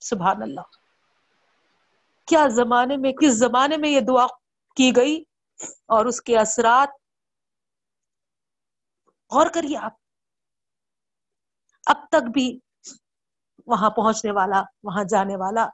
سبحان 0.00 0.42
اللہ۔ 0.42 0.79
کیا 2.30 2.46
زمانے 2.50 2.96
میں، 2.96 3.12
کس 3.12 3.32
زمانے 3.38 3.76
میں 3.76 3.88
یہ 3.88 4.00
دعا 4.00 4.26
کی 4.76 4.92
گئی؟ 4.96 5.24
اور 5.88 6.06
اس 6.06 6.22
کے 6.22 6.38
اثرات۔ 6.38 6.88
غور 9.32 9.46
کریے 9.54 9.76
آپ۔ 9.76 9.92
اب 11.86 11.96
تک 12.08 12.28
بھی 12.32 12.58
وہاں 13.66 13.90
پہنچنے 13.90 14.30
والا، 14.30 14.62
وہاں 14.82 15.04
جانے 15.04 15.36
والا 15.36 15.68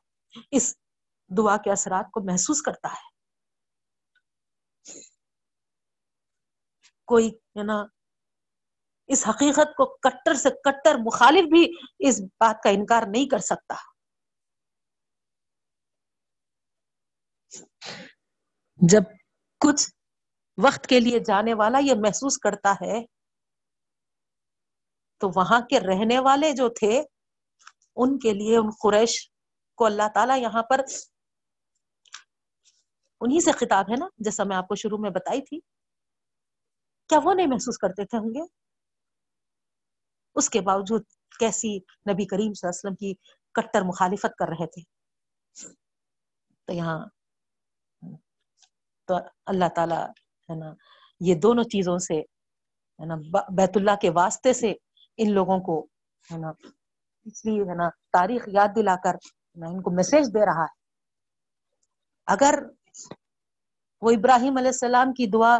اس 0.51 0.77
دعا 1.39 1.57
کے 1.57 1.73
اثرات 1.73 2.11
کو 2.13 2.21
محسوس 2.21 2.63
کرتا 2.63 2.89
ہے۔ 2.89 3.17
کوئی، 7.05 7.29
ہے 7.29 7.63
نا، 7.63 7.85
اس 9.07 9.29
حقیقت 9.29 9.77
کو 9.77 9.97
کٹر 9.97 10.35
سے 10.35 10.51
کٹر 10.51 10.95
مخالف 11.07 11.45
بھی 11.45 11.73
اس 11.99 12.21
بات 12.21 12.63
کا 12.63 12.71
انکار 12.71 13.03
نہیں 13.09 13.29
کر 13.29 13.39
سکتا۔ 13.39 13.96
جب 18.77 19.03
کچھ 19.61 19.91
وقت 20.65 20.87
کے 20.87 21.01
لیے 21.01 21.19
جانے 21.19 21.55
والا 21.55 21.79
یہ 21.79 21.95
محسوس 21.95 22.39
کرتا 22.39 22.73
ہے، 22.73 23.07
تو 25.19 25.31
وہاں 25.37 25.61
کے 25.61 25.81
رہنے 25.81 26.19
والے 26.19 26.53
جو 26.53 26.69
تھے، 26.69 27.03
ان 27.97 28.19
کے 28.19 28.33
لیے 28.33 28.57
ان 28.57 28.71
قریش 28.83 29.31
کو 29.75 29.87
اللہ 29.87 30.09
تعالیٰ 30.15 30.39
یہاں 30.39 30.63
پر 30.63 30.81
انہی 33.21 33.41
سے 33.41 33.53
خطاب 33.53 33.85
ہے 33.91 33.97
نا، 33.97 34.07
جیسا 34.19 34.45
میں 34.45 34.57
آپ 34.57 34.69
کو 34.69 34.75
شروع 34.75 34.99
میں 34.99 35.11
بتائی 35.11 35.43
تھی۔ 35.43 35.61
کیا 37.09 37.19
وہ 37.25 37.35
نہیں 37.35 37.47
محسوس 37.47 37.79
کرتے 37.79 38.05
تھے 38.05 38.19
ہوں 38.19 38.35
گے؟ 38.35 38.41
اس 40.35 40.51
کے 40.51 40.61
باوجود 40.61 41.03
کیسی 41.39 41.77
نبی 41.79 42.27
کریم 42.27 42.53
صلی 42.55 42.69
اللہ 42.69 42.69
علیہ 42.69 42.69
وسلم 42.69 42.95
کی 42.95 43.15
کٹر 43.53 43.83
مخالفت 43.83 44.37
کر 44.39 44.49
رہے 44.49 44.67
تھے۔ 44.67 44.83
تو 46.65 46.73
یہاں 46.73 47.07
تو 49.07 49.17
اللہ 49.47 49.69
تعالی 49.75 50.01
ہے 50.49 50.55
نا، 50.55 50.73
یہ 51.21 51.35
دونوں 51.35 51.65
چیزوں 51.65 51.99
سے 51.99 52.21
ہے 53.01 53.07
نا 53.07 53.15
بیت 53.57 53.77
اللہ 53.77 53.97
کے 54.01 54.11
واسطے 54.11 54.53
سے 54.53 54.73
ان 55.17 55.33
لوگوں 55.33 55.59
کو 55.61 55.81
ہے 56.33 56.39
نا، 56.39 56.51
اس 57.25 57.45
لیے 57.45 57.63
ہے 57.63 57.75
نا 57.75 57.89
تاریخ 58.13 58.49
یاد 58.53 58.69
دلا 58.77 58.97
کر 59.05 59.15
ان 59.67 59.83
کو 59.83 59.91
میسج 59.91 60.35
دے 60.35 60.45
رہا 60.47 60.63
ہے۔ 60.63 60.75
اگر 62.27 62.55
وہ 64.03 64.11
ابراہیم 64.11 64.57
علیہ 64.57 64.69
السلام 64.69 65.13
کی 65.13 65.27
دعا 65.27 65.59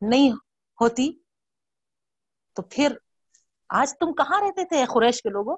نہیں 0.00 0.30
ہوتی 0.80 1.10
تو 2.56 2.62
پھر 2.62 2.96
آج 3.68 3.92
تم 4.00 4.12
کہاں 4.14 4.40
رہتے 4.40 4.64
تھے 4.64 4.84
قریش 4.84 5.22
کے 5.22 5.28
لوگوں؟ 5.28 5.56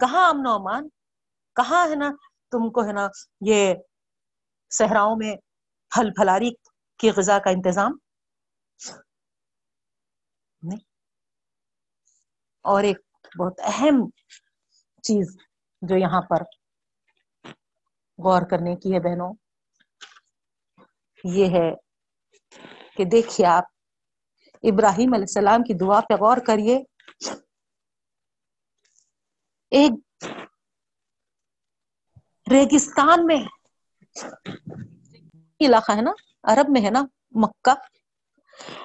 کہاں 0.00 0.28
امن 0.28 0.46
و 0.46 0.50
امان؟ 0.50 0.88
کہاں 1.56 1.88
ہے 1.88 1.94
نا 1.94 2.10
تم 2.50 2.70
کو 2.70 2.84
ہے 2.84 2.92
نا 2.92 3.06
یہ 3.40 3.74
صحراؤں 4.78 5.16
میں 5.18 5.36
پھل 5.90 6.10
پھلاری 6.10 6.50
کی 6.98 7.10
غذا 7.10 7.38
کا 7.38 7.50
انتظام؟ 7.50 7.92
نہیں. 10.62 10.80
اور 12.62 12.82
ایک 12.82 12.98
بہت 13.38 13.60
اہم 13.62 14.08
چیز 15.02 15.36
جو 15.82 15.96
یہاں 15.96 16.22
پر 16.22 16.36
غور 18.18 18.42
کرنے 18.50 18.76
کی 18.76 18.94
ہے 18.94 19.00
بہنوں، 19.00 19.34
یہ 21.24 21.46
ہے 21.46 21.74
کہ 22.96 23.04
دیکھیے 23.04 23.46
آپ، 23.46 23.64
ابراہیم 24.62 25.12
علیہ 25.14 25.24
السلام 25.24 25.62
کی 25.62 25.74
دعا 25.74 26.00
پہ 26.00 26.14
غور 26.14 26.36
کریے۔ 26.46 26.82
ایک 29.70 29.92
ریگستان 32.50 33.26
میں 33.26 33.63
علاقہ 35.60 35.92
ہے 35.92 36.02
نا، 36.02 36.12
عرب 36.42 36.66
میں 36.68 36.84
ہے 36.84 36.90
نا، 36.90 37.04
مکہ۔ 37.30 37.70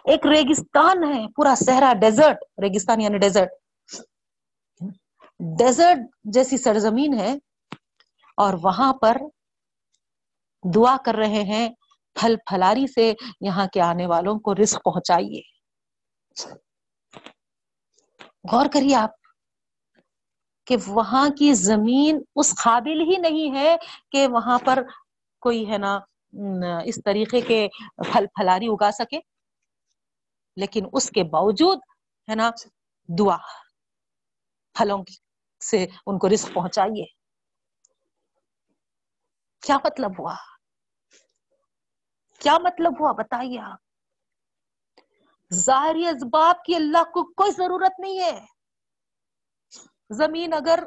ایک 0.05 0.25
ریگستان 0.25 1.03
ہے، 1.03 1.27
پورا 1.35 1.55
صحرا 1.55 1.93
ڈیزرٹ، 2.01 2.37
ریگستان 2.61 3.01
یعنی 3.01 3.17
ڈیزرٹ۔ 3.17 3.49
ڈیزرٹ 5.59 5.97
جیسی 6.23 6.57
سرزمین 6.57 7.13
ہے 7.13 7.35
اور 8.37 8.53
وہاں 8.63 8.93
پر 8.93 9.17
دعا 10.75 10.97
کر 11.05 11.15
رہے 11.15 11.43
ہیں، 11.43 11.69
پھل 12.13 12.35
پھلاری 12.45 12.87
سے 12.87 13.13
یہاں 13.41 13.67
کے 13.67 13.81
آنے 13.81 14.07
والوں 14.07 14.39
کو 14.39 14.55
رزق 14.55 14.83
پہنچائیے۔ 14.83 15.41
غور 18.51 18.65
کریے 18.73 18.95
آپ 18.95 19.11
کہ 20.65 20.77
وہاں 20.87 21.29
کی 21.29 21.53
زمین 21.53 22.21
اس 22.35 22.55
قابل 22.63 23.01
ہی 23.01 23.17
نہیں 23.17 23.55
ہے 23.55 23.75
کہ 24.11 24.27
وہاں 24.27 24.59
پر 24.65 24.83
کوئی 25.39 25.71
ہے 25.71 25.77
نا 25.77 25.99
اس 26.85 26.99
طریقے 27.05 27.41
کے 27.41 27.67
پھل 27.97 28.25
پھلاری 28.27 28.67
اگا 28.67 28.91
سکے۔ 28.91 29.19
لیکن 30.55 30.85
اس 30.93 31.09
کے 31.09 31.23
باوجود 31.23 31.79
ہے 32.29 32.35
نا، 32.35 32.51
دعا۔ 33.19 33.37
پھلوں 34.73 35.03
سے 35.59 35.85
ان 36.05 36.19
کو 36.19 36.29
رزق 36.29 36.53
پہنچائیے۔ 36.53 37.05
کیا 39.61 39.77
مطلب 39.77 40.11
ہوا؟ 40.19 40.35
کیا 42.39 42.57
مطلب 42.57 42.91
ہوا 42.99 43.11
بتائیے 43.11 43.59
آپ؟ 43.59 43.79
ظاہری 45.53 46.07
اسباب 46.07 46.63
کی 46.65 46.75
اللہ 46.75 47.03
کو 47.03 47.33
کوئی 47.33 47.51
ضرورت 47.51 47.99
نہیں 47.99 48.19
ہے۔ 48.19 48.45
زمین 50.09 50.53
اگر 50.53 50.79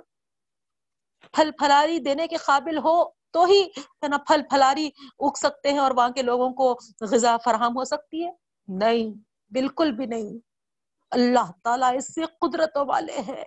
پھل 1.33 1.51
پھلاری 1.59 1.99
دینے 1.99 2.29
کے 2.29 2.37
قابل 2.37 2.79
ہو 2.79 3.22
تو 3.33 3.45
ہی 3.45 3.63
ہے 3.79 4.09
نا 4.09 4.17
پھل 4.19 4.43
پھلاری 4.51 4.91
اگ 5.19 5.37
سکتے 5.37 5.71
ہیں 5.71 5.79
اور 5.79 5.91
وہاں 5.91 6.09
کے 6.09 6.23
لوگوں 6.23 6.51
کو 6.51 6.79
غذا 7.01 7.37
فراہم 7.45 7.79
ہو 7.79 7.85
سکتی 7.85 8.25
ہے؟ 8.25 8.31
نہیں، 8.69 9.11
بالکل 9.51 9.93
بھی 9.93 10.07
نہیں۔ 10.07 10.39
اللہ 11.11 11.51
تعالیٰ 11.65 11.97
اس 11.97 12.15
سے 12.15 12.21
قدرتوں 12.41 12.85
والے 12.87 13.21
ہے 13.27 13.43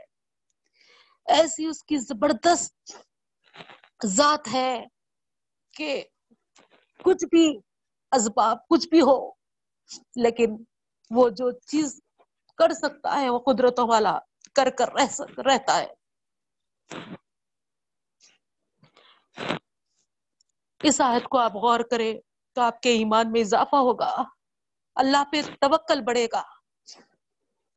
ایسی 1.25 1.65
اس 1.65 1.83
کی 1.83 1.97
زبردست 1.97 2.97
ذات 4.05 4.53
ہے 4.53 4.83
کہ 5.73 6.03
کچھ 7.03 7.25
بھی 7.25 7.59
اسباب، 8.11 8.57
کچھ 8.67 8.87
بھی 8.89 9.01
ہو، 9.01 9.31
لیکن 10.15 10.55
وہ 11.11 11.29
جو 11.29 11.51
چیز 11.51 11.99
کر 12.57 12.73
سکتا 12.73 13.21
ہے، 13.21 13.29
وہ 13.29 13.39
قدرتوں 13.39 13.87
والا 13.87 14.17
کر 14.53 14.69
کر 14.69 14.93
رہ 14.93 15.21
رہتا 15.41 15.79
ہے۔ 15.79 15.93
اس 20.87 21.01
آیت 21.01 21.23
کو 21.23 21.37
آپ 21.39 21.51
غور 21.55 21.79
کریں 21.79 22.19
تو 22.53 22.61
آپ 22.61 22.81
کے 22.81 22.89
ایمان 22.89 23.31
میں 23.31 23.41
اضافہ 23.41 23.75
ہوگا۔ 23.75 24.23
اللہ 24.95 25.23
پہ 25.31 25.41
توکل 25.61 26.01
بڑھے 26.01 26.27
گا۔ 26.31 26.43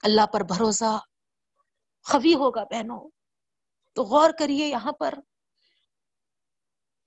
اللہ 0.02 0.26
پر 0.26 0.40
بھروسہ 0.40 0.98
خوی 2.04 2.34
ہوگا 2.34 2.64
بہنوں۔ 2.64 3.10
تو 3.92 4.02
غور 4.02 4.30
کریے 4.38 4.66
یہاں 4.66 4.92
پر۔ 4.92 5.14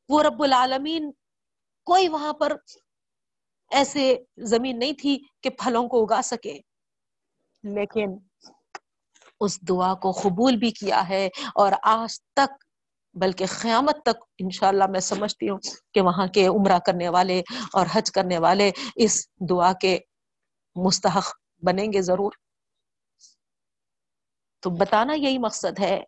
وہ 0.09 0.23
رب 0.23 0.43
العالمین 0.43 1.11
کوئی 1.85 2.07
وہاں 2.07 2.33
پر 2.33 2.53
ایسے 3.71 4.17
زمین 4.37 4.79
نہیں 4.79 4.93
تھی 4.93 5.23
کہ 5.41 5.49
پھلوں 5.49 5.89
کو 5.89 6.03
اگا 6.03 6.21
سکے۔ 6.21 6.59
لیکن 7.63 8.09
اس 9.39 9.61
دعا 9.61 9.93
کو 9.93 10.11
قبول 10.11 10.57
بھی 10.57 10.71
کیا 10.71 11.09
ہے 11.09 11.27
اور 11.55 11.71
آج 11.83 12.21
تک 12.21 12.63
بلکہ 13.13 13.45
قیامت 13.61 13.95
تک 14.03 14.23
انشاءاللہ 14.37 14.83
میں 14.89 14.99
سمجھتی 14.99 15.49
ہوں 15.49 15.57
کہ 15.93 16.01
وہاں 16.01 16.27
کے 16.27 16.47
عمرہ 16.47 16.79
کرنے 16.79 17.09
والے 17.09 17.41
اور 17.73 17.85
حج 17.91 18.11
کرنے 18.11 18.37
والے 18.37 18.71
اس 18.95 19.27
دعا 19.49 19.73
کے 19.73 19.99
مستحق 20.75 21.35
بنیں 21.63 21.93
گے 21.93 22.01
ضرور۔ 22.01 22.31
تو 24.59 24.69
بتانا 24.69 25.13
یہی 25.13 25.37
مقصد 25.37 25.79
ہے 25.79 26.03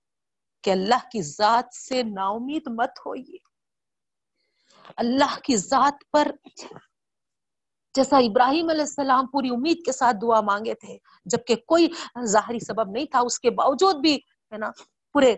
کہ 0.64 0.70
اللہ 0.70 1.08
کی 1.12 1.22
ذات 1.22 1.76
سے 1.76 2.04
نا 2.04 2.28
امید 2.28 2.62
مت 2.68 3.00
ہوئیے۔ 3.06 3.38
اللہ 4.98 5.40
کی 5.44 5.58
ذات 5.58 6.12
پر 6.12 6.32
جیسا 7.94 8.18
ابراہیم 8.18 8.70
علیہ 8.70 8.82
السلام 8.82 9.28
پوری 9.28 9.50
امید 9.50 9.86
کے 9.86 9.92
ساتھ 9.92 10.18
دعا 10.22 10.42
مانگے 10.42 10.74
تھے، 10.74 10.98
جبکہ 11.26 11.56
کوئی 11.56 11.88
ظاہری 12.26 12.60
سبب 12.60 12.92
نہیں 12.92 13.06
تھا، 13.06 13.20
اس 13.20 13.40
کے 13.40 13.50
باوجود 13.50 13.96
بھی 13.96 14.16
ہے 14.52 14.58
نا، 14.58 14.72
پورے 15.14 15.36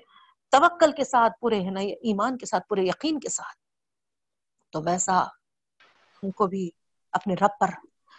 توکل 0.56 0.92
کے 0.92 1.04
ساتھ 1.04 1.34
پورے 1.40 1.60
ایمان 1.94 2.38
کے 2.38 2.46
ساتھ، 2.46 2.68
پورے 2.68 2.82
یقین 2.82 3.20
کے 3.20 3.30
ساتھ۔ 3.30 3.58
تو 4.72 4.82
ویسا 4.86 5.18
ان 6.22 6.32
کو 6.32 6.48
بھی 6.48 6.70
اپنے 7.12 7.34
رب 7.34 7.50
پر 7.60 7.68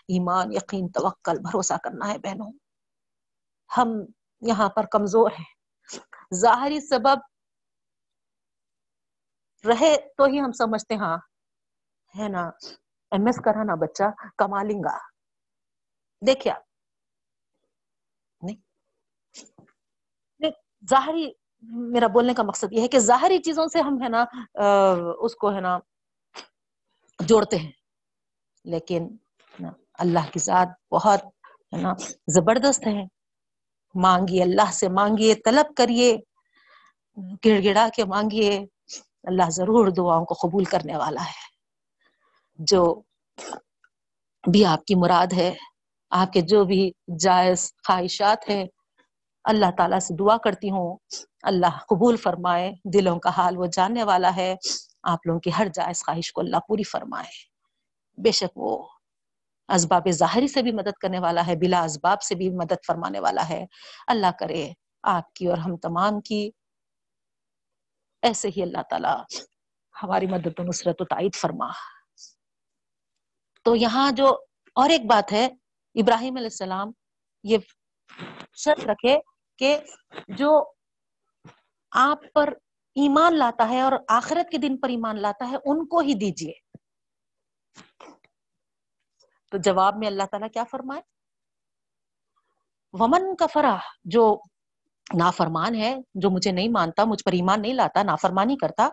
ایمان، 0.08 0.52
یقین، 0.52 0.88
توکل، 0.88 1.38
بھروسہ 1.38 1.74
کرنا 1.84 2.12
ہے 2.12 2.18
بہنوں۔ 2.18 2.52
ہم 3.76 3.88
یہاں 4.40 4.68
پر 4.68 4.86
کمزور 4.86 5.30
ہیں۔ 5.30 5.44
ظاہری 6.34 6.80
سبب 6.80 7.18
رہے 9.66 9.96
تو 10.16 10.24
ہی 10.24 10.40
ہم 10.40 10.52
سمجھتے 10.52 10.96
ہاں 10.96 11.18
ہے 12.18 12.28
نا۔ 12.28 12.48
ایم 13.10 13.26
ایس 13.26 13.36
کرا 13.44 13.62
نا 13.64 13.74
بچہ 13.74 14.04
کما 14.38 14.62
لیں 14.62 14.80
گا۔ 14.80 14.98
دیکھیا۔ 16.26 16.54
نہیں، 18.42 18.56
ظاہری 20.90 21.45
میرا 21.62 22.06
بولنے 22.06 22.34
کا 22.34 22.42
مقصد 22.42 22.72
یہ 22.72 22.80
ہے 22.80 22.88
کہ 22.88 22.98
ظاہری 22.98 23.38
چیزوں 23.38 23.66
سے 23.66 23.80
ہم 23.80 24.02
ہے 24.02 24.08
نا 24.08 24.24
اس 25.18 25.34
کو 25.34 25.54
ہے 25.54 25.60
نا 25.60 25.78
جوڑتے 27.20 27.56
ہیں۔ 27.58 27.70
لیکن 28.64 29.08
اللہ 29.98 30.32
کی 30.32 30.38
ذات 30.38 30.68
بہت 30.94 31.24
ہے 31.72 31.76
نا 31.76 31.92
زبردست 32.28 32.86
ہے۔ 32.86 33.04
مانگیے 33.94 34.42
اللہ 34.42 34.72
سے، 34.72 34.88
مانگیے، 34.88 35.34
طلب 35.34 35.74
کریے، 35.76 36.16
گڑ 37.16 37.64
گڑا 37.64 37.88
کے 37.96 38.04
مانگیے۔ 38.04 38.66
اللہ 39.24 39.50
ضرور 39.50 39.88
دعاؤں 39.88 40.24
کو 40.24 40.34
قبول 40.34 40.64
کرنے 40.64 40.96
والا 40.96 41.24
ہے۔ 41.24 41.56
جو 42.54 43.02
بھی 44.52 44.64
آپ 44.64 44.84
کی 44.84 44.94
مراد 44.94 45.32
ہے، 45.32 45.54
آپ 46.10 46.32
کے 46.32 46.40
جو 46.40 46.64
بھی 46.64 46.90
جائز 47.20 47.72
خواہشات 47.86 48.48
ہیں، 48.48 48.64
اللہ 49.44 49.66
تعالیٰ 49.78 49.98
سے 49.98 50.14
دعا 50.16 50.36
کرتی 50.36 50.70
ہوں۔ 50.70 50.96
اللہ 51.46 51.78
قبول 51.78 52.16
فرمائے، 52.16 52.72
دلوں 52.84 53.18
کا 53.18 53.30
حال 53.30 53.58
وہ 53.58 53.66
جاننے 53.66 54.04
والا 54.04 54.36
ہے، 54.36 54.54
آپ 55.02 55.26
لوگوں 55.26 55.40
کی 55.40 55.50
ہر 55.58 55.66
جائز 55.74 56.04
خواہش 56.04 56.32
کو 56.32 56.40
اللہ 56.40 56.56
پوری 56.68 56.82
فرمائے۔ 56.82 57.30
بے 58.22 58.30
شک 58.30 58.52
وہ 58.56 58.88
اسباب 59.68 60.02
ظاہری 60.10 60.48
سے 60.48 60.62
بھی 60.62 60.72
مدد 60.72 60.98
کرنے 61.00 61.18
والا 61.18 61.46
ہے، 61.46 61.56
بلا 61.56 61.82
اسباب 61.82 62.22
سے 62.22 62.34
بھی 62.34 62.50
مدد 62.50 62.86
فرمانے 62.86 63.20
والا 63.20 63.48
ہے۔ 63.48 63.66
اللہ 64.06 64.26
کرے 64.40 64.72
آپ 65.02 65.32
کی 65.32 65.46
اور 65.46 65.58
ہم 65.58 65.76
تمام 65.76 66.20
کی۔ 66.20 66.50
ایسے 68.22 68.48
ہی 68.56 68.62
اللہ 68.62 68.82
تعالیٰ 68.90 69.24
ہماری 70.02 70.26
مدد 70.26 70.58
و 70.58 70.62
نصرت 70.62 71.02
و 71.02 71.04
تائید 71.04 71.34
فرما۔ 71.34 71.68
تو 73.62 73.76
یہاں 73.76 74.12
جو 74.12 74.38
اور 74.74 74.90
ایک 74.90 75.06
بات 75.06 75.32
ہے، 75.32 75.46
ابراہیم 75.94 76.36
علیہ 76.36 76.46
السلام 76.46 76.92
یہ 77.44 77.58
شرط 78.56 78.86
رکھے 78.86 79.18
کہ 79.58 79.78
جو 80.28 80.75
آپ 81.96 82.18
پر 82.34 82.48
ایمان 82.94 83.38
لاتا 83.38 83.68
ہے 83.68 83.80
اور 83.80 83.92
آخرت 84.08 84.50
کے 84.50 84.58
دن 84.58 84.76
پر 84.76 84.88
ایمان 84.88 85.20
لاتا 85.20 85.50
ہے، 85.50 85.56
ان 85.64 85.86
کو 85.86 85.98
ہی 85.98 86.14
دیجیے 86.14 86.52
تو 89.50 89.58
جواب 89.58 89.96
میں 89.96 90.08
اللہ 90.08 90.22
تعالیٰ 90.30 90.48
کیا 90.52 90.64
فرمائے؟ 90.64 91.02
ومن 92.92 93.36
کا 93.36 93.46
فرح 93.46 93.76
جو 94.04 94.40
نافرمان 95.18 95.74
ہے، 95.74 95.96
جو 96.14 96.30
مجھے 96.30 96.52
نہیں 96.52 96.68
مانتا، 96.68 97.04
مجھ 97.04 97.24
پر 97.24 97.32
ایمان 97.32 97.62
نہیں 97.62 97.74
لاتا، 97.74 98.02
نافرمانی 98.02 98.56
کرتا 98.56 98.88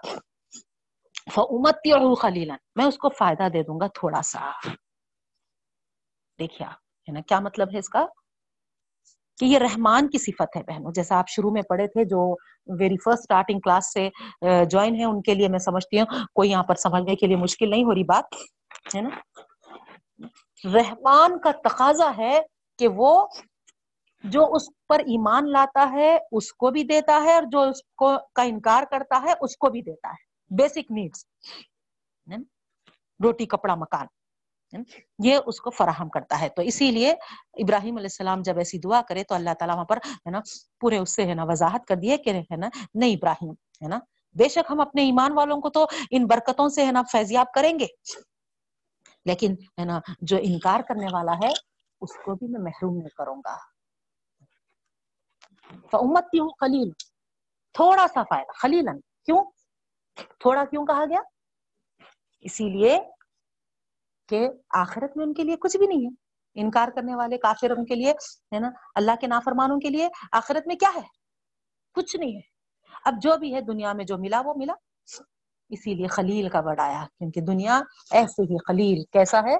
امت 1.37 1.75
خلیلن 2.21 2.55
میں 2.75 2.85
اس 2.85 2.97
کو 2.97 3.09
فائدہ 3.09 3.47
دے 3.53 3.63
دوں 3.63 3.79
گا 3.79 3.87
تھوڑا 3.87 4.21
سا۔ 4.21 4.51
دیکھیا 6.39 6.67
ہے 6.67 6.73
نا 6.73 7.07
یعنی 7.07 7.21
کیا 7.21 7.39
مطلب 7.39 7.67
ہے 7.73 7.79
اس 7.79 7.89
کا؟ 7.89 8.05
کہ 9.37 9.45
یہ 9.45 9.57
رحمان 9.59 10.09
کی 10.09 10.17
صفت 10.17 10.55
ہے 10.57 10.61
بہنوں۔ 10.63 10.91
جیسا 10.95 11.17
آپ 11.19 11.29
شروع 11.29 11.51
میں 11.51 11.61
پڑھے 11.69 11.87
تھے، 11.87 12.03
جو 12.05 12.35
ویری 12.79 12.97
فرسٹ 13.03 13.19
اسٹارٹنگ 13.19 13.59
کلاس 13.59 13.91
سے 13.93 14.09
جوائن 14.65 14.95
ہے 14.95 15.05
ان 15.05 15.21
کے 15.21 15.33
لیے 15.33 15.47
میں 15.47 15.59
سمجھتی 15.59 15.99
ہوں۔ 15.99 16.25
کوئی 16.35 16.49
یہاں 16.51 16.63
پر 16.63 16.75
سمجھنے 16.83 17.15
کے 17.15 17.27
لیے 17.27 17.35
مشکل 17.37 17.69
نہیں 17.69 17.83
ہو 17.83 17.93
رہی 17.95 18.03
بات، 18.03 18.35
ہے 18.95 19.01
نا؟ 19.01 19.09
رحمان 20.63 21.37
کا 21.39 21.51
تقاضا 21.63 22.11
ہے 22.17 22.39
کہ 22.79 22.87
وہ 22.87 23.27
جو 24.23 24.43
اس 24.55 24.67
پر 24.89 24.99
ایمان 25.05 25.51
لاتا 25.51 25.89
ہے، 25.91 26.15
اس 26.31 26.51
کو 26.53 26.69
بھی 26.71 26.83
دیتا 26.83 27.21
ہے، 27.23 27.33
اور 27.33 27.43
جو 27.51 27.61
اس 27.61 27.83
کو 27.97 28.15
کا 28.35 28.43
انکار 28.43 28.83
کرتا 28.91 29.21
ہے، 29.23 29.33
اس 29.41 29.57
کو 29.57 29.69
بھی 29.69 29.81
دیتا 29.81 30.09
ہے۔ 30.09 30.55
بیسک 30.57 30.91
نیڈس 30.91 31.25
روٹی، 33.19 33.45
کپڑا، 33.45 33.75
مکان۔ 33.75 34.05
یہ 35.23 35.37
اس 35.45 35.61
کو 35.61 35.69
فراہم 35.69 36.09
کرتا 36.09 36.41
ہے۔ 36.41 36.49
تو 36.49 36.61
اسی 36.61 36.91
لیے 36.91 37.11
ابراہیم 37.53 37.95
علیہ 37.95 38.05
السلام 38.05 38.41
جب 38.41 38.57
ایسی 38.57 38.77
دعا 38.77 39.01
کرے 39.01 39.23
تو 39.23 39.35
اللہ 39.35 39.49
تعالیٰ 39.59 39.75
وہاں 39.75 39.85
پر 39.85 39.97
ہے 39.97 40.29
نا 40.29 40.39
پورے 40.79 40.97
اس 40.97 41.15
سے 41.15 41.25
ہے 41.25 41.33
نا 41.33 41.43
وضاحت 41.43 41.85
کر 41.87 41.95
دیے 41.95 42.17
کہ 42.17 42.29
ہے 42.29 42.55
نا 42.55 42.69
نہیں 42.93 43.13
ابراہیم، 43.13 43.51
ہے 43.51 43.87
نا۔ 43.87 43.99
بے 44.37 44.49
شک 44.49 44.71
ہم 44.71 44.79
اپنے 44.79 45.01
ایمان 45.01 45.31
والوں 45.33 45.61
کو 45.61 45.69
تو 45.69 45.87
ان 46.11 46.25
برکتوں 46.25 46.69
سے 46.69 46.85
ہے 46.85 46.91
نا 46.91 47.03
فیضیاب 47.11 47.51
کریں 47.53 47.79
گے۔ 47.79 47.87
لیکن 49.25 49.55
ہے 49.79 49.85
نا 49.85 49.99
جو 50.21 50.37
انکار 50.41 50.79
کرنے 50.87 51.05
والا 51.11 51.33
ہے، 51.43 51.49
اس 52.01 52.09
کو 52.25 52.35
بھی 52.35 52.47
میں 52.47 52.61
محروم 52.61 52.97
نہیں 52.97 53.09
کروں 53.09 53.35
گا۔ 53.35 53.57
تو 55.91 55.97
امت 55.97 56.23
ہوں 56.23 56.49
خلیل 56.49 56.91
تھوڑا 57.73 58.05
سا 58.13 58.23
فائدہ 58.23 58.51
خلیل 58.51 58.85
کیوں؟ 59.25 59.43
تھوڑا 60.15 60.65
کیوں 60.65 60.85
کہا 60.85 61.05
گیا؟ 61.09 61.19
اسی 62.41 62.69
لیے 62.69 62.99
کہ 64.29 64.49
آخرت 64.69 65.17
میں 65.17 65.25
ان 65.25 65.33
کے 65.33 65.43
لیے 65.43 65.55
کچھ 65.55 65.77
بھی 65.77 65.87
نہیں 65.87 66.05
ہے۔ 66.05 66.23
انکار 66.55 66.87
کرنے 66.87 67.15
والے 67.15 67.37
کافر 67.37 67.69
ان 67.69 67.85
کے 67.85 67.95
لیے، 67.95 68.11
ہے 68.53 68.59
نا، 68.59 68.69
اللہ 68.95 69.11
کے 69.21 69.27
نافرمانوں 69.27 69.79
کے 69.79 69.89
لیے 69.89 70.09
آخرت 70.31 70.67
میں 70.67 70.75
کیا 70.75 70.91
ہے؟ 70.95 71.01
کچھ 71.93 72.15
نہیں 72.15 72.35
ہے۔ 72.35 72.53
اب 73.05 73.13
جو 73.21 73.37
بھی 73.37 73.55
ہے 73.55 73.61
دنیا 73.61 73.93
میں 73.93 74.05
جو 74.05 74.17
ملا، 74.17 74.41
وہ 74.45 74.53
ملا۔ 74.57 74.73
اسی 75.69 75.93
لیے 75.93 76.07
خلیل 76.07 76.49
کا 76.49 76.61
بڑھایا 76.61 77.05
کیونکہ 77.19 77.41
دنیا 77.41 77.81
ایسے 78.11 78.41
ہی 78.41 78.57
خلیل، 78.57 79.03
کیسا 79.11 79.39
ہے؟ 79.39 79.55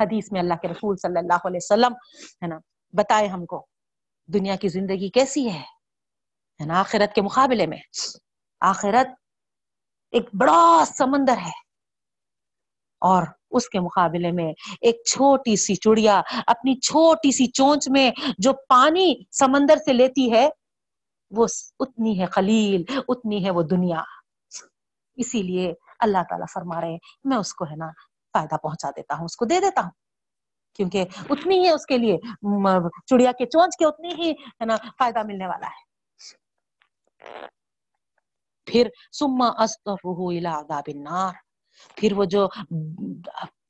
حدیث 0.00 0.32
میں 0.32 0.40
اللہ 0.40 0.54
کے 0.54 0.68
رسول 0.68 0.96
صلی 0.96 1.18
اللہ 1.18 1.46
علیہ 1.46 1.58
وسلم، 1.62 1.92
ہے 2.42 2.46
نا، 2.46 2.58
بتائے 2.92 3.28
ہم 3.28 3.46
کو، 3.46 3.66
دنیا 4.26 4.56
کی 4.56 4.68
زندگی 4.68 5.08
کیسی 5.08 5.52
ہے 5.52 5.62
نا، 6.66 6.80
آخرت 6.80 7.14
کے 7.14 7.22
مقابلے 7.22 7.66
میں۔ 7.66 7.78
آخرت 8.60 9.06
ایک 10.10 10.28
بڑا 10.34 10.84
سمندر 10.86 11.36
ہے۔ 11.36 11.71
اور 13.02 13.22
اس 13.50 13.68
کے 13.68 13.80
مقابلے 13.80 14.32
میں 14.32 14.52
ایک 14.80 15.02
چھوٹی 15.06 15.56
سی 15.56 15.74
چڑیا 15.74 16.22
اپنی 16.46 16.74
چھوٹی 16.80 17.32
سی 17.32 17.46
چونچ 17.46 17.88
میں 17.90 18.10
جو 18.38 18.52
پانی 18.68 19.14
سمندر 19.32 19.76
سے 19.76 19.92
لیتی 19.92 20.32
ہے، 20.32 20.48
وہ 21.30 21.46
اتنی 21.78 22.20
ہے 22.20 22.26
خلیل، 22.26 22.84
اتنی 23.08 23.44
ہے 23.44 23.50
وہ 23.50 23.62
دنیا۔ 23.62 24.02
اسی 25.14 25.42
لیے 25.42 25.72
اللہ 25.98 26.18
تعالیٰ 26.28 26.46
فرما 26.54 26.80
رہے 26.80 26.96
میں 27.24 27.36
اس 27.36 27.54
کو 27.54 27.64
ہے 27.64 27.76
نا 27.76 27.86
فائدہ 28.32 28.56
پہنچا 28.56 28.90
دیتا 28.90 29.14
ہوں، 29.18 29.24
اس 29.24 29.36
کو 29.36 29.44
دے 29.44 29.60
دیتا 29.60 29.80
ہوں۔ 29.80 29.90
کیونکہ 30.76 31.04
اتنی 31.30 31.58
ہی 31.58 31.68
اس 31.68 31.86
کے 31.86 31.98
لیے 31.98 32.18
چڑیا 33.06 33.32
کے 33.32 33.46
چونچ 33.46 33.76
کے 33.76 33.86
اتنی 33.86 34.14
ہی 34.14 34.30
ہے 34.30 34.64
نا 34.64 34.76
فائدہ 34.76 35.22
ملنے 35.22 35.46
والا 35.46 35.66
ہے۔ 35.66 35.92
پھر 38.66 38.88
سما 39.12 39.64
عذاب 39.64 40.82
النار۔ 40.86 41.32
پھر 41.96 42.12
وہ 42.16 42.24
جو 42.24 42.46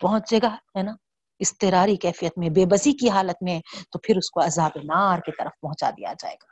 پہنچے 0.00 0.38
گا، 0.42 0.54
ہے 0.76 0.82
نا 0.82 0.94
استراری 1.40 1.96
کیفیت 1.96 2.38
میں، 2.38 2.48
بے 2.48 2.64
بسی 2.66 2.92
کی 2.92 3.10
حالت 3.10 3.42
میں، 3.42 3.60
تو 3.90 3.98
پھر 3.98 4.16
اس 4.16 4.30
کو 4.30 4.40
عذاب 4.40 4.78
نار 4.84 5.18
کی 5.18 5.32
طرف 5.38 5.60
پہنچا 5.60 5.90
دیا 5.90 6.12
جائے 6.18 6.36
گا۔ 6.42 6.50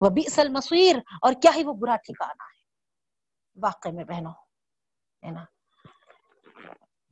وہ 0.00 0.08
بھی 0.10 0.22
اصل 0.26 0.48
مسویر 0.48 0.96
اور 1.22 1.32
کیا 1.32 1.50
ہی 1.56 1.64
وہ 1.64 1.72
برا 1.72 1.96
ٹھکانا 1.96 2.44
ہے۔ 2.44 2.62
واقع 3.56 3.88
میں 3.88 4.04
بہنوں، 4.04 4.32
ہے 5.22 5.30
نا، 5.30 5.44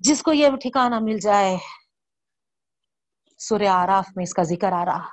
جس 0.00 0.22
کو 0.22 0.32
یہ 0.32 0.56
ٹھکانہ 0.62 0.98
مل 1.02 1.18
جائے، 1.18 1.56
سورہ 3.40 3.68
آراف 3.70 4.08
میں 4.16 4.24
اس 4.24 4.34
کا 4.34 4.42
ذکر 4.42 4.72
آ 4.72 4.84
رہا 4.84 5.08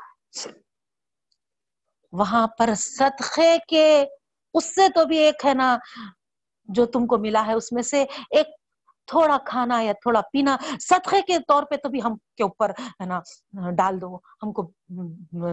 وہاں 2.13 2.47
پر 2.57 2.73
صدقے 2.75 3.55
کے، 3.67 4.05
اس 4.53 4.65
سے 4.75 4.87
تو 4.95 5.05
بھی 5.05 5.17
ایک 5.17 5.45
ہے 5.45 5.53
نا 5.53 5.77
جو 6.69 6.85
تم 6.85 7.05
کو 7.07 7.17
ملا 7.17 7.43
ہے 7.47 7.53
اس 7.53 7.71
میں 7.71 7.83
سے 7.83 8.01
ایک 8.29 8.47
تھوڑا 9.07 9.37
کھانا 9.45 9.81
یا 9.81 9.93
تھوڑا 9.93 10.21
پینا 10.33 10.57
صدقے 10.79 11.21
کے 11.21 11.37
طور 11.47 11.63
پہ 11.63 11.75
تو 11.75 11.89
بھی 11.89 11.99
ہم 12.03 12.15
کے 12.37 12.43
اوپر 12.43 12.69
ہے 12.69 13.05
نا، 13.05 13.19
ڈال 13.77 14.01
دو، 14.01 14.15
ہم 14.15 14.51
کو 14.53 14.71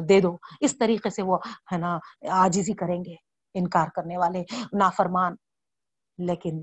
دے 0.08 0.20
دو۔ 0.20 0.36
اس 0.60 0.78
طریقے 0.78 1.10
سے 1.10 1.22
وہ 1.22 1.38
ہے 1.72 1.78
نا 1.78 1.98
آجزی 2.30 2.72
کریں 2.72 3.04
گے، 3.04 3.14
انکار 3.54 3.88
کرنے 3.94 4.18
والے، 4.18 4.42
نافرمان۔ 4.72 5.34
لیکن 6.18 6.62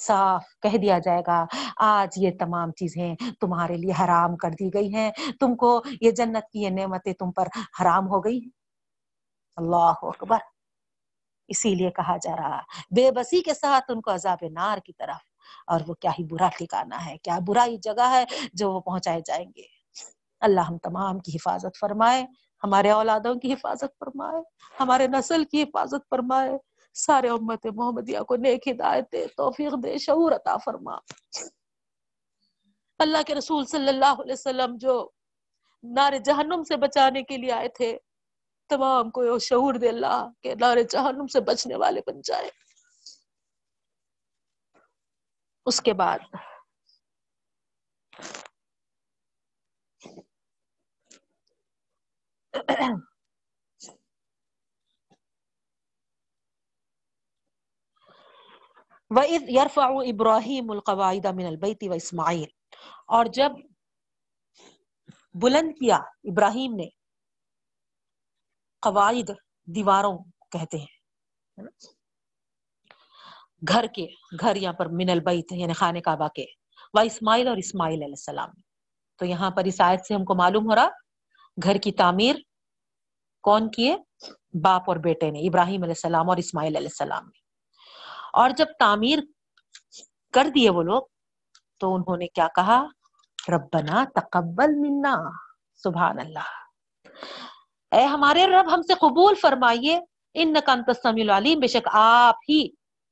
صاف 0.00 0.44
کہہ 0.62 0.78
دیا 0.78 0.98
جائے 0.98 1.22
گا، 1.26 1.44
آج 1.76 2.08
یہ 2.16 2.30
تمام 2.40 2.70
چیزیں 2.70 3.14
تمہارے 3.40 3.76
لیے 3.76 3.92
حرام 4.04 4.36
کر 4.36 4.50
دی 4.50 4.68
گئی 4.74 4.94
ہیں۔ 4.94 5.10
تم 5.40 5.56
کو 5.56 5.82
یہ 6.00 6.10
جنت 6.10 6.50
کی 6.52 6.60
یہ 6.62 6.70
نعمتیں 6.70 7.12
تم 7.12 7.32
پر 7.32 7.46
حرام 7.80 8.08
ہو 8.08 8.24
گئی 8.24 8.40
اللہ 9.56 9.94
اکبر۔ 10.02 10.38
اسی 11.52 11.74
لیے 11.74 11.90
کہا 11.90 12.16
جا 12.16 12.36
رہا 12.36 12.60
بے 12.90 13.10
بسی 13.10 13.40
کے 13.40 13.54
ساتھ 13.54 13.84
ان 13.88 14.00
کو 14.00 14.14
عذاب 14.14 14.38
نار 14.52 14.78
کی 14.78 14.92
طرف۔ 14.92 15.32
اور 15.66 15.80
وہ 15.86 15.94
کیا 15.94 16.10
ہی 16.10 16.24
برا 16.24 16.48
ٹھکانا 16.48 17.06
ہے، 17.06 17.16
کیا 17.18 17.38
برا 17.46 17.64
ہی 17.64 17.76
جگہ 17.76 18.10
ہے 18.10 18.24
جو 18.52 18.72
وہ 18.72 18.80
پہنچائے 18.80 19.20
جائیں 19.24 19.46
گے۔ 19.56 19.66
اللہ 20.40 20.60
ہم 20.60 20.78
تمام 20.78 21.18
کی 21.18 21.32
حفاظت 21.36 21.78
فرمائے، 21.80 22.26
ہمارے 22.64 22.90
اولادوں 22.90 23.34
کی 23.34 23.52
حفاظت 23.52 23.98
فرمائے، 24.00 24.42
ہمارے 24.80 25.06
نسل 25.06 25.44
کی 25.44 25.62
حفاظت 25.62 26.08
فرمائے۔ 26.10 26.50
سارے 26.94 27.28
امت 27.28 27.66
محمدیہ 27.74 28.20
کو 28.20 28.36
نیک 28.36 28.68
ہدایت 28.68 29.12
دے، 29.12 29.26
توفیق 29.36 29.74
دے 29.82 29.98
شعور 29.98 30.32
عطا 30.32 30.56
فرما۔ 30.56 30.96
اللہ 32.98 33.22
کے 33.26 33.34
رسول 33.34 33.66
صلی 33.66 33.88
اللہ 33.88 34.20
علیہ 34.20 34.32
وسلم 34.32 34.76
جو 34.76 35.10
نار 35.82 36.12
جہنم 36.24 36.62
سے 36.68 36.76
بچانے 36.76 37.22
کے 37.22 37.36
لیے 37.36 37.52
آئے 37.52 37.68
تھے 37.68 37.98
تمام 38.76 39.10
کو 39.10 39.38
شعور 39.38 39.74
دے 39.74 39.88
اللہ 39.88 40.28
کہ 40.40 40.54
نار 40.54 40.76
جہنم 40.90 41.26
سے 41.26 41.40
بچنے 41.40 41.76
والے 41.76 42.00
بن 42.06 42.20
جائے۔ 42.20 42.50
اس 45.66 45.80
کے 45.80 45.92
بعد۔ 45.92 46.18
وَإِذْ 59.10 59.42
يَرْفَعُ 59.50 60.04
إِبْرَاهِيمُ 60.04 60.72
الْقَوَائِدَ 60.72 61.28
مِنَ 61.34 61.46
الْبَيْتِ 61.46 61.88
وَإِسْمَعِيلِ 61.88 62.46
اور 63.06 63.24
جب 63.24 63.50
بلند 65.34 65.72
کیا، 65.78 65.96
ابراہیم 66.24 66.74
نے 66.74 67.01
قواعد 68.82 69.30
دیواروں 69.66 70.18
کہتے 70.50 70.78
ہیں. 70.78 70.86
گھر 73.68 73.86
کے، 73.94 74.06
گھر 74.40 74.56
یہاں 74.56 74.72
پر 74.72 74.86
من 74.86 75.10
البیت 75.10 75.52
یعنی 75.52 75.72
خانہ 75.72 75.98
کعبہ 75.98 76.28
کے، 76.28 76.44
و 76.94 76.98
اسماعیل 76.98 77.48
اور 77.48 77.56
اسماعیل 77.56 78.02
علیہ 78.02 78.18
السلام. 78.18 78.48
تو 79.18 79.24
یہاں 79.24 79.50
پر 79.50 79.64
اس 79.64 79.80
آیت 79.80 80.06
سے 80.06 80.14
ہم 80.14 80.24
کو 80.24 80.34
معلوم 80.34 80.70
ہو 80.70 80.74
رہا 80.74 80.88
گھر 81.62 81.76
کی 81.76 81.92
تعمیر 81.92 82.36
کون 83.42 83.70
کیے 83.70 83.96
باپ 84.62 84.82
اور 84.86 84.96
بیٹے 84.96 85.30
نے، 85.30 85.38
ابراہیم 85.38 85.82
علیہ 85.82 85.94
السلام 85.96 86.28
اور 86.28 86.36
اسماعیل 86.36 86.76
علیہ 86.76 86.88
السلام 86.88 87.24
نے. 87.24 87.38
اور 88.32 88.50
جب 88.50 88.66
تعمیر 88.78 89.18
کر 90.32 90.46
دیے 90.54 90.70
وہ 90.70 90.82
لوگ، 90.82 91.02
تو 91.78 91.94
انہوں 91.94 92.16
نے 92.16 92.26
کیا 92.26 92.48
کہا؟ 92.54 92.84
ربنا 93.52 94.04
تقبل 94.14 94.74
منا، 94.74 95.16
سبحان 95.74 96.18
اللہ. 96.18 96.50
اے 97.92 98.04
ہمارے 98.04 98.46
رب، 98.46 98.72
ہم 98.74 98.82
سے 98.82 98.94
قبول 99.00 99.34
فرمائیے۔ 99.34 99.98
ان 100.34 100.52
نقل 100.52 101.30
علیم 101.30 101.60
بے 101.60 101.66
شک 101.66 101.88
آپ 101.92 102.36
ہی 102.48 102.68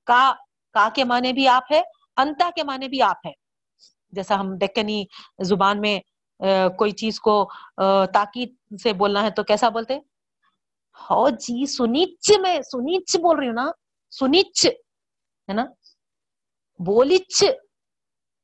کا 0.06 0.32
کا 0.74 0.88
کے 0.94 1.04
معنی 1.04 1.32
بھی 1.32 1.46
آپ 1.48 1.72
ہے، 1.72 1.82
انتا 2.16 2.48
کے 2.56 2.62
معنی 2.64 2.88
بھی 2.88 3.02
آپ 3.02 3.26
ہے 3.26 3.32
جیسا 4.12 4.38
ہم 4.40 4.56
دکنی 4.56 5.04
زبان 5.44 5.80
میں 5.80 5.98
کوئی 6.78 6.92
چیز 6.92 7.20
کو 7.20 7.34
تاکید 8.14 8.54
سے 8.82 8.92
بولنا 8.92 9.22
ہے 9.22 9.30
تو 9.30 9.42
کیسا 9.42 9.68
بولتے؟ 9.68 9.98
ہو 11.10 11.28
جی 11.28 11.66
سنیچ 11.66 12.30
میں، 12.40 12.56
سنیچ 12.62 13.16
بول 13.16 13.38
رہی 13.38 13.46
ہوں 13.46 13.54
نا۔ 13.54 13.70
سنیچ، 14.10 14.66
ہے 14.66 15.52
نا؟ 15.52 15.64
بولچ 16.80 17.42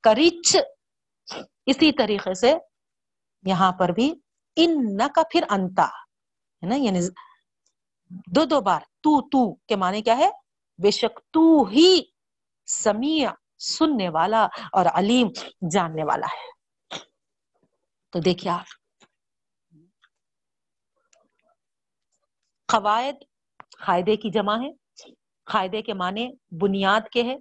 کریچ۔ 0.05 0.57
اسی 1.67 1.93
طریقے 1.93 2.35
سے 2.35 2.55
یہاں 3.45 3.73
پر 3.73 3.89
بھی 3.89 4.13
ان 4.57 4.99
کا 5.15 5.23
پھر 5.31 5.45
انتا۔ 5.51 5.87
ہے 6.67 6.79
نا؟ 6.79 6.85
یعنی 6.85 7.01
دو 8.35 8.45
دو 8.45 8.61
بار، 8.61 8.81
تو 8.81 9.29
تو 9.29 9.55
کے 9.55 9.77
معنی 9.77 10.03
کیا 10.03 10.17
ہے؟ 10.19 10.31
بے 10.79 10.91
شک 10.91 11.21
تو 11.31 11.65
ہی 11.65 12.03
سمیع، 12.67 13.31
سننے 13.59 14.09
والا 14.09 14.47
اور 14.73 14.87
علیم 14.87 15.29
جاننے 15.71 16.05
والا 16.05 16.27
ہے۔ 16.27 16.57
تو 18.11 18.19
دیکھیے 18.19 18.53
آپ۔ 18.53 18.65
قواعد 22.69 23.25
قاعدے 23.87 24.17
کی 24.17 24.31
جمع 24.31 24.57
ہے 24.63 24.71
قاعدے 25.45 25.83
کے 25.83 25.95
معنی 25.95 26.31
بنیاد 26.51 27.01
کے 27.13 27.23
ہے 27.23 27.37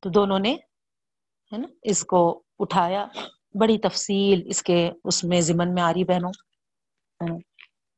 تو 0.00 0.10
دونوں 0.10 0.38
نے، 0.38 0.54
ہے 1.52 1.58
نا، 1.58 1.68
اس 1.82 2.04
کو 2.04 2.42
اٹھایا۔ 2.58 3.06
بڑی 3.60 3.78
تفصیل 3.78 4.42
اس 4.46 4.62
کے، 4.62 4.90
اس 5.04 5.24
میں 5.24 5.40
ضمن 5.40 5.74
میں 5.74 5.82
آ 5.82 5.92
رہی 5.92 6.04
بہنوں۔ 6.04 6.32
ہاں، 7.20 7.38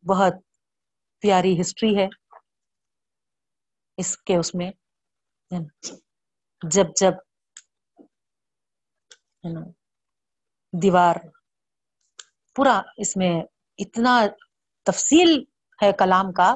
بہت 0.06 0.32
پیاری 1.20 1.60
ہسٹری 1.60 1.98
ہے۔ 1.98 2.08
اس 3.96 4.18
کے 4.18 4.36
اس 4.36 4.54
میں 4.54 4.70
جب 6.62 6.86
جب 7.00 7.12
دیوار، 10.82 11.16
پورا 12.56 12.80
اس 12.96 13.16
میں 13.16 13.42
اتنا 13.78 14.26
تفصیل 14.84 15.44
ہے 15.82 15.92
کلام 15.92 16.32
کا۔ 16.32 16.54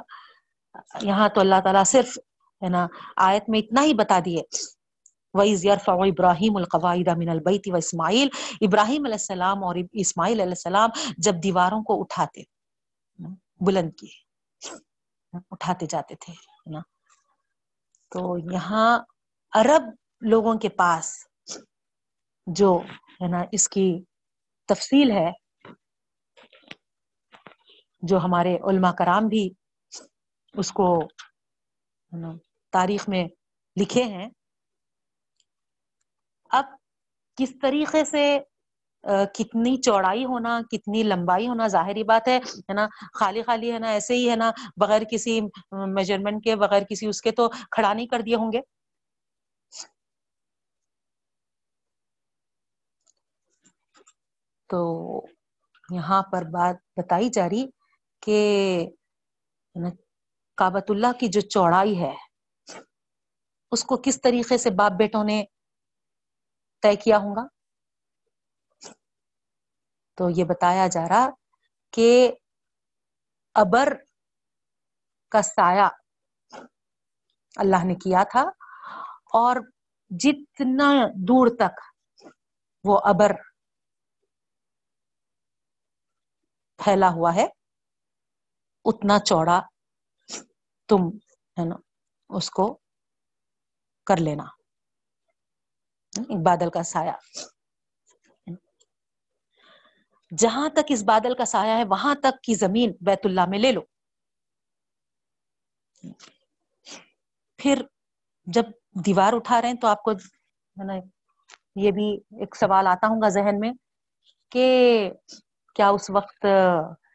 یہاں 1.02 1.28
تو 1.28 1.40
اللہ 1.40 1.60
تعالیٰ 1.64 1.84
صرف، 1.84 2.18
ہے 2.62 2.68
نا، 2.68 2.86
آیت 3.16 3.44
میں 3.48 3.58
اتنا 3.58 3.82
ہی 3.82 3.94
بتا 3.94 4.18
دیے۔ 4.24 4.42
ابراہیم 5.40 6.56
القواعد 6.56 7.08
من 7.16 7.28
البیت 7.28 7.68
و 7.72 7.76
اسماعیل 7.76 8.28
ابراہیم 8.60 9.04
علیہ 9.04 9.14
السلام 9.14 9.64
اور 9.64 9.76
اسماعیل 9.92 10.40
علیہ 10.40 10.50
السلام 10.50 10.90
جب 11.18 11.42
دیواروں 11.42 11.82
کو 11.82 12.00
اٹھاتے، 12.00 12.42
بلند 13.60 13.92
کیے، 13.92 14.68
اٹھاتے 15.50 15.86
جاتے 15.86 16.14
تھے 16.14 16.32
نا؟ 16.70 16.80
تو 18.12 18.38
یہاں 18.52 18.98
عرب 19.52 19.82
لوگوں 20.20 20.54
کے 20.54 20.68
پاس 20.68 21.12
جو، 22.46 22.80
ہے 23.22 23.28
نا، 23.28 23.42
اس 23.52 23.68
کی 23.68 24.04
تفصیل 24.68 25.10
ہے، 25.10 25.30
جو 28.02 28.18
ہمارے 28.18 28.56
علماء 28.70 28.92
کرام 28.92 29.26
بھی 29.26 29.48
اس 30.54 30.72
کو 30.72 30.86
تاریخ 32.72 33.08
میں 33.08 33.24
لکھے 33.76 34.02
ہیں 34.02 34.28
اب 36.50 36.64
کس 37.38 37.52
طریقے 37.62 38.04
سے 38.04 38.38
کتنی 39.34 39.76
چوڑائی 39.82 40.24
ہونا، 40.24 40.60
کتنی 40.70 41.02
لمبائی 41.02 41.46
ہونا 41.48 41.66
ظاہری 41.68 42.02
بات 42.04 42.28
ہے 42.28 42.72
نا؟ 42.74 42.86
خالی 43.14 43.42
خالی، 43.42 43.72
ہے 43.72 43.78
نا؟ 43.78 43.88
ایسے 43.88 44.14
ہی، 44.14 44.28
ہے 44.30 44.36
نا؟ 44.36 44.50
بغیر 44.76 45.02
کسی 45.10 45.40
میجرمنٹ 45.94 46.44
کے، 46.44 46.56
بغیر 46.56 46.82
کسی 46.90 47.06
اس 47.06 47.20
کے 47.22 47.30
تو 47.32 47.48
کھڑا 47.70 47.92
نہیں 47.92 48.06
کر 48.06 48.20
دیے 48.20 48.36
ہوں 48.36 48.52
گے۔ 48.52 48.60
تو 54.70 54.80
یہاں 55.88 56.22
پر 56.32 56.44
بات 56.52 56.76
بتائی 56.96 57.28
جا 57.28 57.48
رہی 57.48 57.66
کہ 58.22 58.38
کابت 60.58 60.90
اللہ 60.90 61.12
کی 61.20 61.28
جو 61.28 61.40
چوڑائی 61.40 61.98
ہے، 62.00 62.12
اس 63.72 63.84
کو 63.84 63.96
کس 63.96 64.20
طریقے 64.22 64.58
سے 64.58 64.70
باپ 64.70 64.92
بیٹوں 64.92 65.24
نے 65.24 65.42
طے 66.86 66.96
کیا 66.96 67.16
ہوں 67.18 67.36
گا؟ 67.36 67.46
تو 70.14 70.30
یہ 70.30 70.44
بتایا 70.44 70.86
جا 70.86 71.08
رہا 71.08 71.28
کہ 71.92 72.32
ابر 73.54 73.92
کا 75.30 75.42
سایہ 75.42 75.88
اللہ 77.56 77.84
نے 77.84 77.94
کیا 77.94 78.22
تھا 78.30 78.40
اور 79.32 79.56
جتنا 80.10 80.92
دور 81.28 81.46
تک 81.58 81.80
وہ 82.84 83.00
ابر 83.04 83.32
پھیلا 86.84 87.08
ہوا 87.08 87.34
ہے، 87.34 87.46
اتنا 88.84 89.18
چوڑا 89.18 89.60
تم 90.88 91.08
ہے 91.58 91.64
نا، 91.68 91.76
اس 92.28 92.50
کو 92.50 92.78
کر 94.06 94.16
لینا۔ 94.16 94.55
بادل 96.18 96.70
کا 96.70 96.82
سایہ۔ 96.82 97.12
جہاں 100.38 100.68
تک 100.68 100.86
اس 100.88 101.02
بادل 101.02 101.34
کا 101.34 101.44
سایہ 101.44 101.72
ہے، 101.72 101.84
وہاں 101.84 102.14
تک 102.14 102.42
کی 102.42 102.54
زمین 102.54 102.92
بیت 103.00 103.20
اللہ 103.24 103.46
میں 103.48 103.58
لے 103.58 103.72
لو۔ 103.72 103.80
پھر 107.56 107.82
جب 108.46 108.62
دیوار 109.06 109.32
اٹھا 109.32 109.60
رہے 109.62 109.68
ہیں 109.68 109.76
تو 109.76 109.86
آپ 109.86 110.02
کو 110.02 110.12
یہ 111.76 111.90
بھی 111.90 112.14
ایک 112.14 112.56
سوال 112.56 112.86
آتا 112.86 113.06
ہوں 113.06 113.22
گا 113.22 113.28
ذہن 113.28 113.60
میں 113.60 113.72
کہ 114.50 115.10
کیا 115.74 115.88
اس 115.88 116.10
وقت 116.10 116.46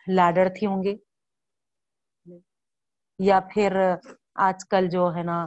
لیڈر 0.07 0.49
تھی 0.49 0.67
ہوں 0.67 0.83
گے؟ 0.83 0.95
یا 3.19 3.39
پھر 3.39 3.95
آج 4.35 4.67
کل 4.69 4.89
جو 4.89 5.15
ہے 5.15 5.23
نا 5.23 5.45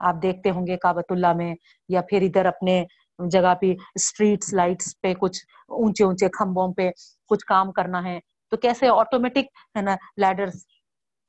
آپ 0.00 0.22
دیکھتے 0.22 0.50
ہوں 0.50 0.66
گے 0.66 0.76
کابت 0.76 1.12
اللہ 1.12 1.32
میں 1.32 1.54
یا 1.88 2.00
پھر 2.08 2.22
ادھر 2.22 2.46
اپنے 2.46 2.84
جگہ 3.18 3.54
پہ 3.60 3.72
اسٹریٹس 3.94 4.52
لائٹس 4.54 5.00
پہ 5.00 5.14
کچھ 5.14 5.38
اونچے 5.70 6.04
اونچے 6.04 6.28
کھمبوں 6.28 6.72
پہ 6.74 6.90
کچھ 7.30 7.44
کام 7.46 7.72
کرنا 7.72 8.02
ہے، 8.04 8.18
تو 8.52 8.56
کیسے 8.56 8.88
آٹومیٹک 8.88 9.46
ہے 9.76 9.82
نا 9.82 9.94
لیڈر 10.16 10.48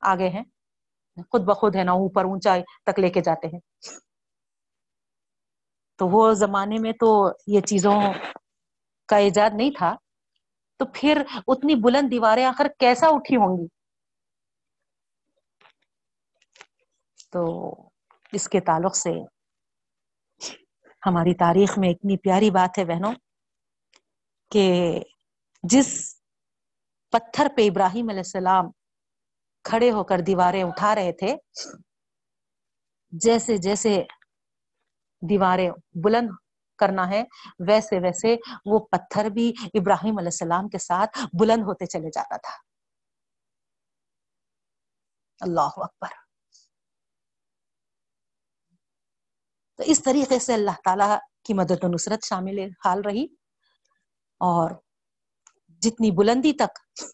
آگے 0.02 0.28
ہیں؟ 0.28 0.42
خود 1.30 1.44
بخود 1.44 1.76
ہے 1.76 1.84
نا 1.84 1.92
اوپر 1.92 2.24
اونچائی 2.24 2.62
تک 2.86 2.98
لے 2.98 3.10
کے 3.10 3.20
جاتے 3.20 3.48
ہیں۔ 3.48 3.60
تو 6.00 6.08
وہ 6.08 6.32
زمانے 6.34 6.78
میں 6.78 6.92
تو 6.92 7.08
یہ 7.46 7.60
چیزوں 7.60 7.94
کا 9.08 9.16
ایجاد 9.16 9.50
نہیں 9.54 9.70
تھا۔ 9.78 9.94
تو 10.80 10.84
پھر 10.94 11.22
اتنی 11.46 11.74
بلند 11.74 12.10
دیواریں 12.10 12.44
آخر 12.44 12.66
کیسا 12.78 13.06
اٹھی 13.08 13.36
ہوں 13.36 13.56
گی؟ 13.58 13.66
تو 17.32 17.42
اس 18.32 18.48
کے 18.48 18.60
تعلق 18.60 18.96
سے 18.96 19.10
ہماری 21.06 21.34
تاریخ 21.34 21.78
میں 21.78 21.90
اتنی 21.90 22.16
پیاری 22.16 22.50
بات 22.50 22.78
ہے 22.78 22.84
بہنوں 22.84 23.12
کہ 24.50 25.00
جس 25.62 25.88
پتھر 27.12 27.46
پہ 27.56 27.66
ابراہیم 27.66 28.08
علیہ 28.08 28.18
السلام 28.18 28.70
کھڑے 29.64 29.90
ہو 29.90 30.04
کر 30.04 30.20
دیواریں 30.20 30.62
اٹھا 30.62 30.94
رہے 30.94 31.12
تھے، 31.12 31.36
جیسے 33.12 33.56
جیسے 33.56 34.02
دیواریں 35.22 35.70
بلند 36.04 36.30
کرنا 36.78 37.08
ہے، 37.10 37.22
ویسے 37.68 37.98
ویسے 37.98 38.36
وہ 38.64 38.78
پتھر 38.78 39.28
بھی 39.30 39.52
ابراہیم 39.74 40.18
علیہ 40.18 40.34
السلام 40.34 40.68
کے 40.68 40.78
ساتھ 40.78 41.18
بلند 41.40 41.62
ہوتے 41.62 41.86
چلے 41.86 42.08
جاتا 42.08 42.36
تھا۔ 42.36 42.56
اللہ 45.40 45.72
اکبر۔ 45.76 46.21
تو 49.78 49.82
اس 49.86 50.02
طریقے 50.02 50.38
سے 50.38 50.54
اللہ 50.54 50.70
تعالی 50.84 51.04
کی 51.44 51.54
مدد 51.54 51.84
و 51.84 51.88
نصرت 51.88 52.24
شامل 52.24 52.58
حال 52.84 53.00
رہی 53.00 53.26
اور 54.40 54.70
جتنی 55.68 56.10
بلندی 56.10 56.52
تک 56.52 57.04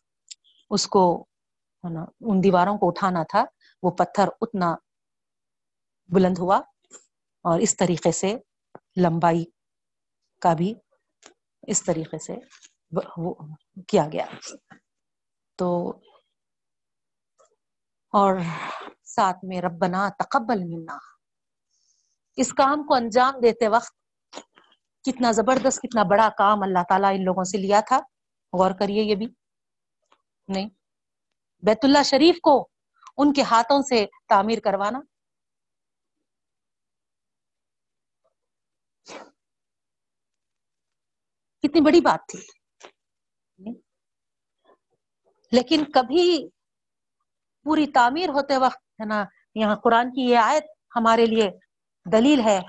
اس 0.71 0.87
کو 0.87 1.25
ان 2.21 2.43
دیواروں 2.45 2.79
کو 2.79 2.89
اٹھانا 2.89 3.23
تھا، 3.23 3.45
وہ 3.83 3.91
پتھر 3.91 4.29
اتنا 4.41 4.75
بلند 6.09 6.39
ہوا 6.39 6.57
اور 7.45 7.61
اس 7.61 7.77
طریقے 7.77 8.13
سے 8.13 8.37
لمبائی 8.97 9.45
کا 10.41 10.55
بھی 10.55 10.75
اس 11.63 11.83
طریقے 11.85 12.19
سے 12.19 12.37
کیا 13.89 14.09
گیا۔ 14.13 14.27
تو 15.57 15.89
اور 18.13 18.37
ساتھ 19.05 19.39
میں 19.43 19.61
ربنا 19.61 20.09
تقبل 20.09 20.65
منا۔ 20.65 21.18
اس 22.39 22.53
کام 22.53 22.86
کو 22.86 22.95
انجام 22.95 23.34
دیتے 23.43 23.68
وقت 23.68 23.99
کتنا 25.05 25.30
زبردست، 25.32 25.80
کتنا 25.82 26.03
بڑا 26.03 26.28
کام 26.39 26.62
اللہ 26.62 26.78
تعالیٰ 26.89 27.11
ان 27.14 27.24
لوگوں 27.24 27.45
سے 27.45 27.59
لیا 27.59 27.80
تھا۔ 27.80 27.97
غور 28.53 28.70
کریے 28.70 29.03
یہ 29.03 29.14
بھی۔ 29.14 29.26
نہیں۔ 30.49 30.68
بیت 31.66 31.78
اللہ 31.82 32.03
شریف 32.03 32.41
کو 32.43 32.68
ان 33.16 33.32
کے 33.32 33.43
ہاتھوں 33.43 33.82
سے 33.82 34.07
تعمیر 34.28 34.59
کروانا۔ 34.64 35.01
کتنی 41.62 41.80
بڑی 41.80 42.01
بات 42.01 42.20
تھی۔ 42.28 42.41
لیکن 45.53 45.84
کبھی 45.95 46.49
پوری 47.64 47.86
تعمیر 47.86 48.28
ہوتے 48.28 48.57
وقت، 48.57 48.76
ہے 48.76 49.05
نا، 49.05 49.24
یہاں 49.55 49.76
قرآن 49.76 50.11
کی 50.11 50.20
یہ 50.20 50.36
آیت 50.36 50.64
ہمارے 50.97 51.26
لیے 51.26 51.51
دلیل 52.13 52.41
ہے۔ 52.41 52.61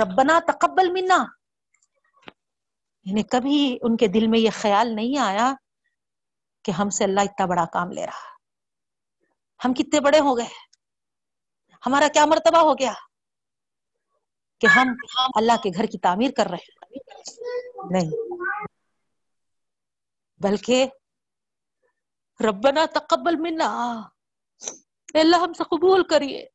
ربنا 0.00 0.40
تقبل 0.46 0.92
منا۔ 0.92 1.24
یعنی 3.04 3.22
کبھی 3.22 3.78
ان 3.82 3.96
کے 3.96 4.06
دل 4.06 4.26
میں 4.26 4.38
یہ 4.38 4.50
خیال 4.52 4.96
نہیں 4.96 5.18
آیا 5.18 5.54
کہ 6.64 6.70
ہم 6.70 6.90
سے 6.90 7.04
اللہ 7.04 7.20
اتنا 7.20 7.46
بڑا 7.46 7.64
کام 7.72 7.92
لے 7.92 8.06
رہا۔ 8.06 8.34
ہم 9.64 9.74
کتنے 9.74 10.00
بڑے 10.00 10.18
ہو 10.20 10.38
گئے۔ 10.38 10.48
ہمارا 11.86 12.08
کیا 12.08 12.26
مرتبہ 12.26 12.58
ہو 12.58 12.74
گیا 12.74 12.92
کہ 14.60 14.66
ہم 14.66 14.88
اللہ 15.34 15.52
کے 15.62 15.70
گھر 15.74 15.84
کی 15.84 15.98
تعمیر 15.98 16.30
کر 16.36 16.46
رہے 16.46 16.90
نہیں۔ 17.90 18.10
بلکہ 20.40 20.86
ربنا 22.48 22.86
تقبل 22.94 23.36
منا۔ 23.36 24.00
اللہ 25.14 25.36
ہم 25.36 25.52
سے 25.52 25.64
قبول 25.64 26.06
کریے۔ 26.08 26.53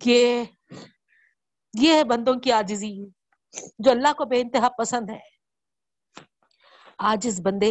کہ 0.00 0.44
یہ 1.74 1.94
ہے 1.94 2.04
بندوں 2.04 2.34
کی 2.34 2.52
آجزی 2.52 2.92
جو 3.78 3.90
اللہ 3.90 4.12
کو 4.12 4.24
بے 4.24 4.40
انتہا 4.40 4.68
پسند 4.78 5.10
ہے۔ 5.10 5.20
آجز 6.98 7.40
بندے 7.40 7.70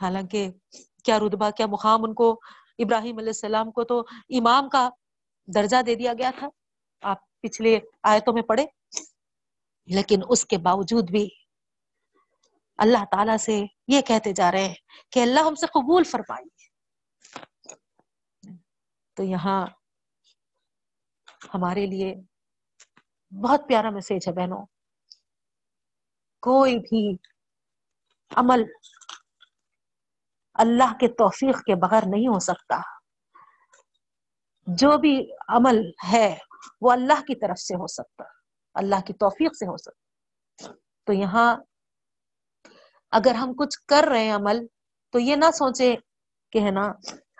حالانکہ 0.00 0.48
کیا 1.04 1.18
رتبہ، 1.18 1.50
کیا 1.50 1.66
مقام 1.66 2.04
ان 2.04 2.14
کو 2.14 2.40
ابراہیم 2.78 3.18
علیہ 3.18 3.28
السلام 3.28 3.70
کو 3.70 3.84
تو 3.84 4.00
امام 4.28 4.68
کا 4.68 4.88
درجہ 5.54 5.82
دے 5.82 5.94
دیا 5.94 6.12
گیا 6.18 6.30
تھا۔ 6.38 6.48
آپ 7.02 7.18
پچھلے 7.40 7.78
آیتوں 8.02 8.34
میں 8.34 8.42
پڑھے 8.42 8.66
لیکن 9.88 10.20
اس 10.28 10.44
کے 10.44 10.58
باوجود 10.58 11.10
بھی 11.10 11.28
اللہ 12.78 13.04
تعالی 13.10 13.38
سے 13.38 13.64
یہ 13.88 14.00
کہتے 14.00 14.32
جا 14.32 14.52
رہے 14.52 14.64
ہیں 14.64 14.74
کہ 15.10 15.20
اللہ 15.20 15.40
ہم 15.40 15.54
سے 15.54 15.66
قبول 15.66 16.04
فرمائیے 16.04 16.53
تو 19.14 19.22
یہاں 19.22 19.66
ہمارے 21.54 21.86
لیے 21.86 22.14
بہت 23.42 23.60
پیارا 23.68 23.90
میسج 23.90 24.28
ہے 24.28 24.32
بہنوں۔ 24.32 24.66
کوئی 26.40 26.78
بھی 26.78 27.16
عمل 28.36 28.62
اللہ 30.54 30.92
کے 31.00 31.08
توفیق 31.08 31.56
کے 31.56 31.74
بغیر 31.74 32.02
نہیں 32.06 32.28
ہو 32.28 32.38
سکتا۔ 32.38 32.80
جو 34.66 34.98
بھی 34.98 35.30
عمل 35.48 35.90
ہے 36.12 36.38
وہ 36.80 36.92
اللہ 36.92 37.22
کی 37.22 37.34
طرف 37.34 37.58
سے 37.58 37.74
ہو 37.74 37.86
سکتا، 37.86 38.24
اللہ 38.74 39.00
کی 39.06 39.12
توفیق 39.12 39.54
سے 39.54 39.66
ہو 39.66 39.76
سکتا۔ 39.76 40.04
تو 41.04 41.12
یہاں 41.12 41.56
اگر 43.10 43.34
ہم 43.34 43.52
کچھ 43.58 43.78
کر 43.88 44.04
رہے 44.08 44.24
ہیں 44.24 44.34
عمل، 44.34 44.66
تو 45.10 45.18
یہ 45.18 45.36
نہ 45.36 45.50
سوچے 45.54 45.96
کہ 46.50 46.58
ہے 46.58 46.70
نا 46.70 46.92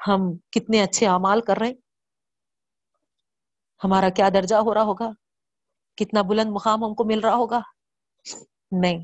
ہم 0.08 0.20
کتنے 0.50 0.82
اچھے 0.82 1.06
اعمال 1.06 1.40
کر 1.40 1.56
رہے 1.56 1.66
ہیں۔ 1.66 1.74
ہمارا 3.84 4.08
کیا 4.08 4.28
درجہ 4.34 4.56
ہو 4.56 4.74
رہا 4.74 4.82
ہوگا؟ 4.82 5.10
کتنا 5.96 6.22
بلند 6.22 6.50
مقام 6.50 6.84
ہم 6.84 6.94
کو 6.94 7.04
مل 7.04 7.20
رہا 7.20 7.34
ہوگا؟ 7.34 7.60
نہیں، 8.72 8.98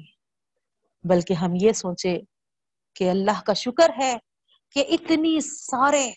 بلکہ 1.05 1.35
ہم 1.35 1.51
یہ 1.55 1.73
سوچے 1.73 2.21
کہ 2.95 3.11
اللہ 3.11 3.41
کا 3.47 3.53
شکر 3.53 3.91
ہے 3.99 4.17
کہ 4.71 4.85
اتنی 4.89 5.41
سارے 5.41 6.11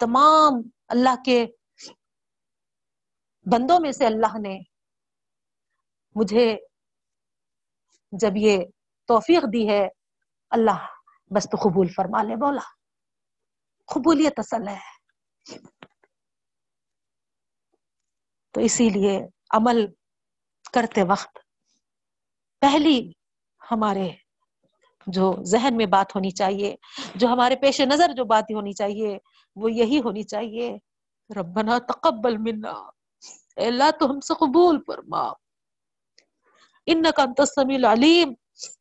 تمام 0.00 0.60
اللہ 0.88 1.22
کے 1.24 1.46
بندوں 3.46 3.80
میں 3.80 3.92
سے 3.92 4.06
اللہ 4.06 4.38
نے 4.38 4.58
مجھے 6.14 6.56
جب 8.12 8.36
یہ 8.36 8.64
توفیق 9.08 9.42
دی 9.52 9.68
ہے، 9.68 9.88
اللہ 10.50 10.86
بس 11.30 11.44
تو 11.44 11.56
قبول 11.62 11.88
فرما 11.88 12.22
لے 12.22 12.36
بولا 12.36 12.83
قبولیت 13.86 14.38
اصل 14.38 14.68
ہے۔ 14.68 14.94
تو 18.52 18.60
اسی 18.60 18.90
لیے 18.90 19.20
عمل 19.50 19.86
کرتے 20.72 21.02
وقت 21.02 21.38
پہلی 22.60 23.12
ہمارے 23.70 24.10
جو 25.06 25.34
ذہن 25.42 25.76
میں 25.76 25.86
بات 25.86 26.14
ہونی 26.14 26.30
چاہیے، 26.30 26.76
جو 27.14 27.28
ہمارے 27.28 27.56
پیش 27.56 27.80
نظر 27.80 28.12
جو 28.16 28.24
بات 28.24 28.44
ہونی 28.54 28.72
چاہیے، 28.72 29.18
وہ 29.56 29.72
یہی 29.72 29.98
ہونی 29.98 30.22
چاہیے، 30.22 30.76
ربنا 31.36 31.78
تقبل 31.78 32.36
منا۔ 32.36 32.72
اے 33.56 33.66
اللہ، 33.66 33.90
تو 34.00 34.10
ہم 34.10 34.20
سے 34.20 34.34
قبول 34.34 34.78
فرما۔ 34.86 35.28
انکا 36.86 37.22
انت 37.22 37.40
السمیع 37.40 37.76
العلیم، 37.76 38.34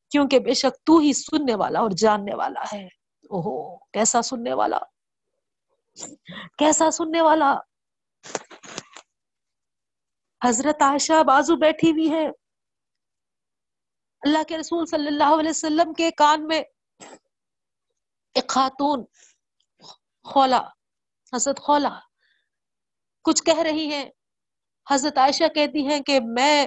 کیونکہ 0.09 0.39
بے 0.39 0.53
شک 0.53 0.85
تو 0.85 0.97
ہی 0.97 1.13
سننے 1.13 1.55
والا 1.55 1.79
اور 1.79 1.91
جاننے 1.97 2.35
والا 2.35 2.63
ہے۔ 2.73 2.85
اوہو، 3.29 3.77
کیسا 3.77 4.21
سننے 4.21 4.53
والا؟ 4.53 4.77
کیسا 6.57 6.89
سننے 6.91 7.21
والا؟ 7.21 7.53
حضرت 10.41 10.81
عائشہ 10.81 11.23
بازو 11.23 11.55
بیٹھی 11.55 11.91
ہوئی 11.91 12.09
ہے 12.11 12.25
اللہ 14.21 14.43
کے 14.47 14.57
رسول 14.57 14.85
صلی 14.85 15.07
اللہ 15.07 15.39
علیہ 15.39 15.49
وسلم 15.49 15.93
کے 15.93 16.11
کان 16.11 16.47
میں 16.47 16.61
ایک 18.35 18.49
خاتون 18.49 19.03
خولا 20.25 20.61
حضرت 21.33 21.59
خولا 21.59 21.99
کچھ 23.25 23.43
کہہ 23.43 23.59
رہی 23.59 23.87
ہیں۔ 23.87 24.05
حضرت 24.87 25.17
عائشہ 25.17 25.47
کہتی 25.55 25.87
ہیں 25.87 25.99
کہ 25.99 26.19
میں 26.19 26.65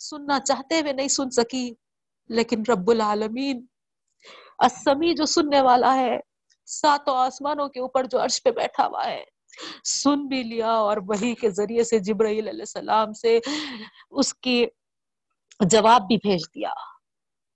سننا 0.00 0.38
چاہتے 0.40 0.80
ہوئے 0.80 0.92
نہیں 0.92 1.08
سن 1.08 1.30
سکی، 1.30 1.74
لیکن 2.30 2.62
رب 2.68 2.90
العالمین 2.90 3.66
اسمی 4.58 5.14
جو 5.14 5.26
سننے 5.26 5.60
والا 5.60 5.94
ہے 5.96 6.16
ساتوں 6.68 7.16
آسمانوں 7.16 7.68
کے 7.68 7.80
اوپر 7.80 8.04
جو 8.04 8.24
عرش 8.24 8.42
پہ 8.42 8.50
بیٹھا 8.50 8.86
ہوا 8.86 9.06
ہے۔ 9.06 9.24
سن 9.84 10.26
بھی 10.26 10.42
لیا 10.42 10.70
اور 10.70 10.96
وہی 10.96 11.34
کے 11.34 11.50
ذریعے 11.50 11.84
سے 11.84 11.98
جبرائیل 11.98 12.48
علیہ 12.48 12.60
السلام 12.60 13.12
سے 13.12 13.38
اس 14.10 14.34
کی 14.34 14.66
جواب 15.70 16.02
بھی 16.02 16.16
بھیج 16.16 16.40
دیا۔ 16.54 16.70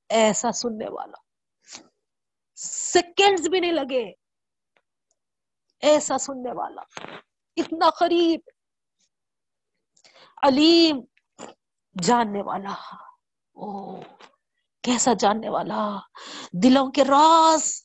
ایسا 0.09 0.53
سننے 0.53 0.89
والا۔ 0.89 1.17
سیکنڈز 2.55 3.49
بھی 3.49 3.61
نہیں 3.61 3.73
لگے۔ 3.73 4.13
ایسا 5.81 6.19
سننے 6.19 6.53
والا۔ 6.53 6.83
اتنا 7.57 7.91
قریب۔ 7.91 8.41
علیم۔ 10.43 11.01
جاننے 12.03 12.43
والا۔ 12.43 12.75
او 13.55 14.01
کیسا 14.83 15.13
جاننے 15.13 15.49
والا۔ 15.49 15.99
دلوں 16.53 16.91
کے 16.91 17.05
راز۔ 17.05 17.82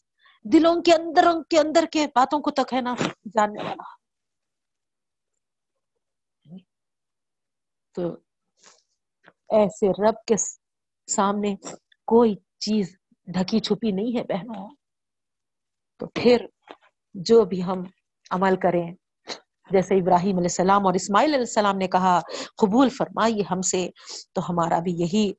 دلوں 0.53 0.81
کے 0.81 0.93
اندر 0.93 1.25
کے 1.49 1.59
اندر 1.59 1.85
کے 1.91 2.07
باتوں 2.07 2.39
کو 2.39 2.51
تک 2.51 2.73
ہے 2.73 2.81
نا 2.81 2.95
جاننے 3.25 3.63
والا۔ 3.63 3.83
تو 7.93 8.01
ایسے 9.49 9.89
رب 9.89 10.25
کے 10.27 10.35
سامنے 11.07 11.55
کوئی 12.05 12.35
چیز 12.59 12.97
ڈھکی 13.27 13.59
چھپی 13.59 13.91
نہیں 13.91 14.17
ہے 14.17 14.23
بہنوں۔ 14.23 14.69
تو 15.99 16.05
پھر 16.05 16.45
جو 17.13 17.45
بھی 17.45 17.63
ہم 17.63 17.83
عمل 18.31 18.55
کریں، 18.55 18.91
جیسے 19.71 19.95
ابراہیم 19.95 20.37
علیہ 20.37 20.47
السلام 20.51 20.85
اور 20.85 20.93
اسماعیل 20.93 21.29
علیہ 21.29 21.39
السلام 21.39 21.77
نے 21.77 21.87
کہا، 21.87 22.19
قبول 22.57 22.89
فرمائیے 22.89 23.43
ہم 23.51 23.61
سے 23.61 23.89
تو 24.33 24.41
ہمارا 24.49 24.79
بھی 24.79 24.91
یہی 24.91 25.33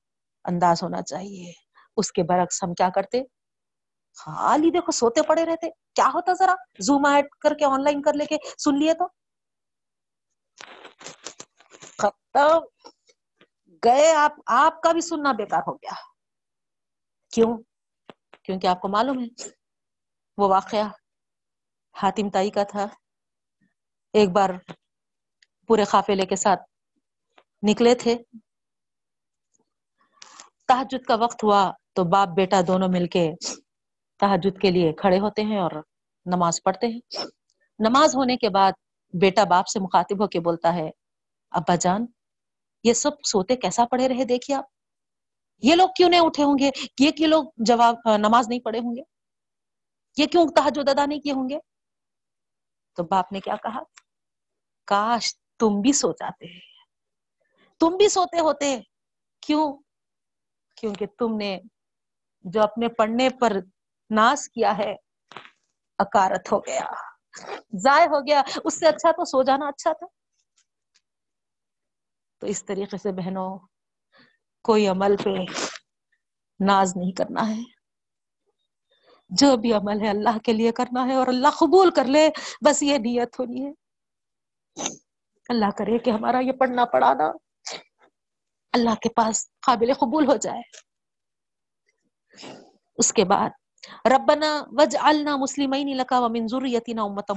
انداز 0.45 0.83
ہونا 0.83 1.03
چاہیے۔ 1.03 1.53
اس 1.97 2.13
کے 2.13 2.23
برعکس 2.23 2.63
ہم 2.63 2.75
کیا 2.75 2.89
کرتے؟ 2.95 3.23
خالی 4.17 4.71
دیکھو 4.71 4.93
سوتے 4.93 5.23
پڑے 5.23 5.45
رہتے 5.47 5.71
کیا 5.95 6.09
ہوتا 6.15 6.33
ذرا 6.33 6.55
زوم 6.79 7.07
ایڈ 7.07 7.29
کر 7.41 7.55
کے 7.55 7.65
آن 7.65 7.83
لائن 7.85 8.03
کر 8.03 8.15
لے 8.15 8.27
کے 8.27 8.37
سن 8.59 8.79
لیے 8.79 8.95
تو 8.95 9.07
ختم 11.99 12.59
گئے 13.83 14.13
آپ 14.15 14.41
آپ 14.57 14.81
کا 14.83 14.93
بھی 14.93 15.01
سننا 15.01 15.33
بیکار 15.33 15.63
ہو 15.67 15.75
گیا 15.75 15.95
کیوں 17.33 17.57
کیونکہ 18.45 18.67
آپ 18.67 18.81
کو 18.81 18.89
معلوم 18.89 19.19
ہے 19.19 19.49
وہ 20.39 20.49
واقعہ 20.49 20.89
حاتم 21.97 22.29
تائی 22.31 22.51
کا 22.51 22.63
تھا 22.63 22.87
ایک 24.15 24.31
بار 24.31 24.51
پورے 25.69 25.85
قافلے 25.85 26.27
کے 26.27 26.37
ساتھ 26.37 26.61
نکلے 27.63 27.95
تھے 27.95 28.17
تحجد 30.69 31.07
کا 31.07 31.15
وقت 31.15 31.45
ہوا 31.45 31.61
تو 31.95 32.05
باپ 32.05 32.29
بیٹا 32.29 32.61
دونوں 32.67 32.89
مل 32.89 33.07
کے 33.07 33.31
تحجد 34.21 34.61
کے 34.61 34.71
لیے 34.71 34.93
کھڑے 34.93 35.19
ہوتے 35.19 35.43
ہیں 35.43 35.59
اور 35.59 35.71
نماز 36.27 36.63
پڑھتے 36.63 36.87
ہیں۔ 36.87 37.01
نماز 37.79 38.17
ہونے 38.17 38.37
کے 38.37 38.49
بعد 38.49 38.73
بیٹا 39.13 39.45
باپ 39.45 39.67
سے 39.67 39.81
مخاطب 39.81 40.23
ہو 40.23 40.29
کے 40.29 40.41
بولتا 40.41 40.75
ہے، 40.75 40.91
ابا 41.51 41.75
جان، 41.75 42.07
یہ 42.85 42.93
سب 42.93 43.11
سوتے 43.25 43.57
کیسا 43.57 43.85
پڑھے 43.91 44.09
رہے 44.09 44.25
دیکھیے 44.25 44.57
آپ؟ 44.57 44.65
یہ 45.63 45.75
لوگ 45.75 45.89
کیوں 45.97 46.09
نہیں 46.09 46.21
اٹھے 46.21 46.45
ہوں 46.45 46.59
گے؟ 46.59 46.71
یہ 47.01 47.11
کیوں 47.11 47.29
لوگ 47.29 47.45
جواب، 47.57 47.95
نماز 48.17 48.49
نہیں 48.49 48.61
پڑھے 48.61 48.79
ہوں 48.79 48.97
گے؟ 48.97 49.03
یہ 50.17 50.27
کیوں 50.27 50.47
تحجد 50.57 50.89
ادا 50.89 51.07
نہیں 51.07 51.21
کیے 51.21 51.33
ہوں 51.33 51.49
گے؟ 51.49 51.59
تو 52.97 53.03
باپ 53.03 53.33
نے 53.33 53.41
کیا 53.41 53.57
کہا؟ 53.57 53.81
کاش 54.85 55.35
تم 55.59 55.81
بھی 55.81 55.93
سو 55.93 56.13
جاتے۔ 56.13 56.47
تم 57.81 57.97
بھی 57.97 58.09
سوتے 58.09 58.41
ہوتے، 58.41 58.79
کیوں؟ 59.41 59.79
کیونکہ 60.77 61.07
تم 61.19 61.37
نے 61.37 61.61
جو 62.45 62.63
اپنے 62.63 62.89
پڑھنے 62.89 63.29
پر 63.41 63.57
ناس 64.11 64.49
کیا 64.49 64.79
ہے، 64.79 64.95
اکارت 65.99 66.53
ہو 66.53 66.59
گیا۔ 66.59 66.85
ضائع 67.77 68.07
ہو 68.07 68.21
گیا۔ 68.21 68.43
اس 68.65 68.79
سے 68.79 68.87
اچھا 68.87 69.11
تو 69.11 69.25
سو 69.25 69.43
جانا 69.43 69.69
اچھا 69.69 69.93
تھا۔ 69.93 70.07
تو 72.39 72.47
اس 72.47 72.65
طریقے 72.65 72.97
سے 72.97 73.13
بہنوں، 73.13 73.59
کوئی 74.63 74.89
عمل 74.89 75.17
پہ 75.17 75.31
ناز 76.61 76.97
نہیں 76.97 77.13
کرنا 77.13 77.49
ہے۔ 77.49 77.79
جو 79.29 79.57
بھی 79.57 79.73
عمل 79.73 80.01
ہے 80.01 80.09
اللہ 80.09 80.39
کے 80.39 80.53
لیے 80.53 80.73
کرنا 80.73 81.07
ہے 81.07 81.15
اور 81.15 81.27
اللہ 81.27 81.49
قبول 81.49 81.91
کر 81.91 82.05
لے، 82.05 82.31
بس 82.67 82.83
یہ 82.83 82.99
نیت 82.99 83.41
ہونی 83.41 83.67
ہے۔ 83.67 83.71
اللہ 85.49 85.71
کرے 85.79 85.99
کہ 85.99 86.11
ہمارا 86.11 86.39
یہ 86.39 86.53
پڑھنا 86.53 86.85
پڑھانا 86.85 87.25
اللہ 88.73 88.95
کے 88.95 89.09
پاس 89.09 89.49
قابل 89.61 89.93
قبول 89.93 90.27
ہو 90.27 90.37
جائے۔ 90.37 90.63
اس 92.97 93.13
کے 93.13 93.25
بعد 93.25 93.51
ربنا 94.13 94.51
وج 94.79 94.97
النا 95.01 95.37
مسلم 95.37 95.75
لکا 95.95 96.19
و 96.19 96.29
منظور 96.29 96.63
یتینا 96.67 97.03
امت 97.03 97.31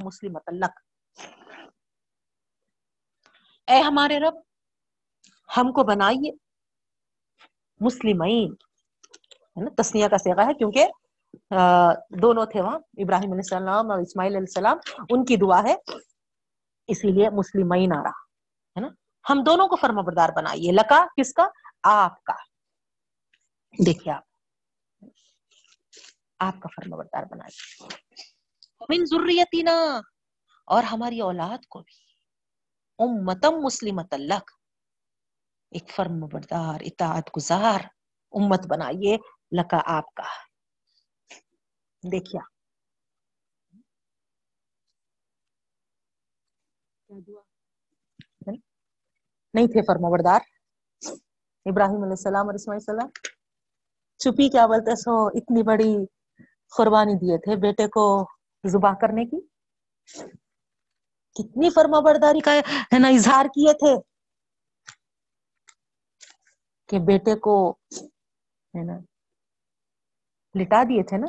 لک 0.54 0.80
اے 3.68 3.80
ہمارے 3.82 4.20
رب، 4.20 4.36
ہم 5.50 5.72
کو 5.72 5.84
بنائیے 5.84 6.32
مسلمین. 7.82 8.52
ہے 9.58 9.64
نا؟ 9.64 9.70
تسنیہ 9.82 10.08
کا 10.08 10.18
سیگا 10.18 10.46
ہے، 10.46 10.54
کیونکہ 10.54 10.88
دونوں 12.22 12.46
تھے 12.46 12.62
وہاں، 12.62 12.80
ابراہیم 12.98 13.32
علیہ 13.32 13.44
السلام 13.44 13.92
اور 13.92 14.00
اسماعیل 14.00 14.36
علیہ 14.36 14.48
السلام، 14.48 14.78
ان 15.10 15.26
کی 15.26 15.38
دعا 15.38 15.62
ہے، 15.64 15.76
اسی 16.90 17.12
لیے 17.12 17.30
مسلمین 17.30 17.94
آ 17.98 18.02
رہا، 18.04 18.20
ہے 18.76 18.82
نا؟ 18.82 18.90
ہم 19.26 19.44
دونوں 19.46 19.68
کو 19.68 19.76
فرما 19.76 20.02
بردار 20.02 20.30
بنائیے. 20.36 20.72
لکا، 20.72 21.06
کس 21.18 21.34
کا؟ 21.34 21.48
آپ 21.84 22.24
کا. 22.24 22.34
دیکھیے 23.86 24.14
آپ 24.14 24.24
آپ 26.42 26.54
کا 26.62 26.70
فرما 26.76 26.98
بردار 26.98 27.24
بنائیے 27.32 27.86
من 28.90 29.06
ذریتنا، 29.06 29.76
اور 30.68 30.84
ہماری 30.84 31.20
اولاد 31.22 31.66
کو 31.70 31.80
بھی۔ 31.80 32.00
امتم 33.00 33.56
مسلمت 33.62 34.14
اللہ 34.14 34.42
ایک 35.72 35.92
فرم 35.96 36.20
بردار، 36.34 36.80
اطاعت 36.82 37.30
گزار۔ 37.38 37.80
امت 38.34 38.68
بنائیے 38.68 39.18
لکا 39.52 39.80
آپ 39.86 40.14
کا۔ 40.14 40.24
دیکھیا 42.12 42.42
نہیں 49.54 49.68
تھے 49.68 49.82
فرما 49.82 50.10
بردار۔ 50.10 50.42
ابراہیم 51.66 52.02
علیہ 52.04 52.18
السلام 52.20 52.46
اور 52.46 52.54
اسماعیل 52.54 52.82
السلام۔ 52.82 53.10
چھپی 54.20 54.50
کیا 54.50 54.66
بولتے 54.68 54.96
سو؟ 54.96 55.28
اتنی 55.28 55.64
بڑی 55.64 55.94
قربانی 56.78 57.14
دیے 57.14 57.38
تھے 57.38 57.56
بیٹے 57.56 57.88
کو 57.88 58.04
زبا 58.64 58.94
کرنے 58.94 59.26
کی۔ 59.26 59.40
کتنی 61.34 61.70
فرما 61.70 62.00
برداری 62.00 62.40
کا 62.40 62.52
ہے 62.94 63.00
نا، 63.00 63.08
اظہار 63.08 63.46
کیے 63.46 63.74
تھے 63.74 63.94
کہ 66.88 66.98
بیٹے 67.00 67.40
کو 67.40 67.72
ہے 68.74 68.84
نا، 68.86 68.98
لٹا 70.56 70.84
دیے 70.84 71.04
تھے 71.04 71.18
نا 71.18 71.28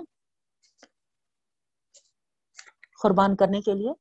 قربان 3.02 3.36
کرنے 3.36 3.60
کے 3.60 3.72
لیے۔ 3.74 3.92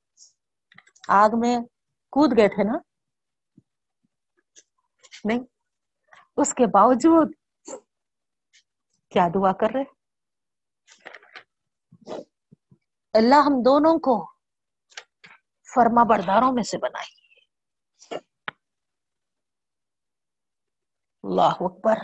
آگ 1.08 1.30
میں 1.40 1.58
کود 2.12 2.38
گئے 2.38 2.48
تھے 2.48 2.64
نا۔ 2.64 2.78
نہیں، 5.24 5.40
اس 6.38 6.54
کے 6.54 6.66
باوجود 6.66 7.34
کیا 9.10 9.28
دعا 9.36 9.54
کر 9.54 9.68
رہے؟ 9.74 10.01
اللہ 13.14 13.42
ہم 13.46 13.54
دونوں 13.66 14.00
کو 14.00 14.16
فرما 15.76 16.04
برداروں 16.04 16.52
میں 16.52 16.64
سے 16.64 16.78
بنائی 16.78 17.16
اللہ 21.24 21.58
اکبر۔ 21.60 21.98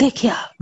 دیکھیے 0.00 0.30
آپ۔ 0.32 0.54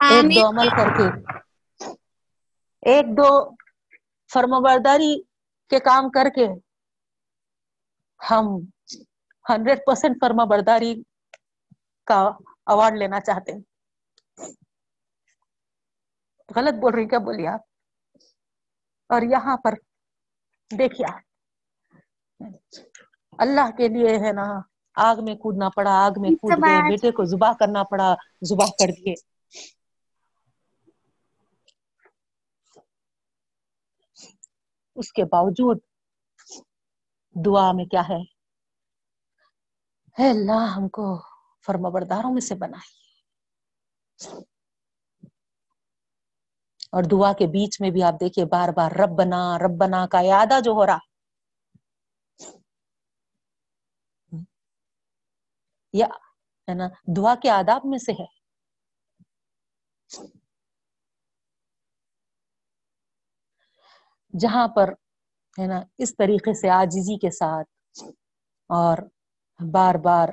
ایک 0.00 0.34
دو 0.34 0.48
عمل 0.48 0.68
کر 0.68 0.96
کے۔ 0.96 1.06
ایک 2.82 3.06
دو 3.16 3.28
فرمبرداری 4.30 5.12
کے 5.70 5.78
کام 5.80 6.10
کر 6.10 6.28
کے 6.34 6.46
ہم 8.20 8.44
ہنڈریڈ 9.50 9.78
پرسینٹ 9.86 10.16
فرما 10.20 10.44
برداری 10.44 10.94
کا 12.06 12.20
اوارڈ 12.66 12.94
لینا 12.96 13.20
چاہتے 13.20 13.52
ہیں 13.52 13.60
غلط 16.48 16.74
بول 16.80 16.92
رہی 16.94 17.06
کیا 17.08 17.18
بولیے 17.18 17.46
آپ 17.48 17.62
اور 19.10 19.22
یہاں 19.30 19.56
پر 19.64 19.74
دیکھیے 20.70 21.06
اللہ 23.38 23.70
کے 23.76 23.88
لیے 23.88 24.16
ہے 24.18 24.32
نا 24.32 24.46
آگ 24.96 25.16
میں 25.24 25.34
کودنا 25.36 25.68
پڑا 25.76 25.92
آگ 25.96 26.20
میں 26.20 26.32
کود 26.32 26.56
گئے 26.58 26.80
بیٹے 26.82 27.10
کو 27.12 27.24
زبا 27.26 27.52
کرنا 27.60 27.82
پڑا 27.90 28.08
زبا 28.42 28.66
کر 28.78 28.90
دیے 28.96 29.14
اس 34.96 35.12
کے 35.12 35.24
باوجود 35.26 35.78
دعا 37.36 37.70
میں 37.72 37.84
کیا 37.86 38.02
ہے 38.08 38.20
اللہ 40.16 40.64
ہم 40.74 40.88
کو 40.90 41.06
فرما 41.66 41.88
برداروں 41.88 42.32
میں 42.32 42.40
سے 42.40 42.54
بنائیے 42.54 43.00
اور 46.92 47.02
دعا 47.10 47.32
کے 47.32 47.46
بیچ 47.46 47.80
میں 47.80 47.90
بھی 47.90 48.02
آپ 48.02 48.14
دیکھیے، 48.20 48.44
بار 48.44 48.68
بار 48.68 48.92
رب 48.92 49.10
بنا 49.18 49.58
رب 49.58 49.78
بنا 49.78 50.06
کا 50.06 50.20
یادہ 50.20 50.60
جو 50.64 50.72
ہو 50.72 50.86
رہا۔ 50.86 50.98
یا، 55.94 56.06
ہے 56.68 56.74
نا، 56.74 56.88
دعا 57.16 57.34
کے 57.42 57.50
آداب 57.50 57.80
میں 57.84 57.98
سے 57.98 58.12
ہے۔ 58.12 58.26
جہاں 64.40 64.68
پر، 64.68 64.88
ہے 65.58 65.66
نا، 65.66 65.80
اس 65.98 66.16
طریقے 66.16 66.54
سے 66.54 66.70
آجزی 66.70 67.18
کے 67.18 67.30
ساتھ 67.30 67.68
اور 68.70 68.98
بار 69.72 69.94
بار 69.94 70.28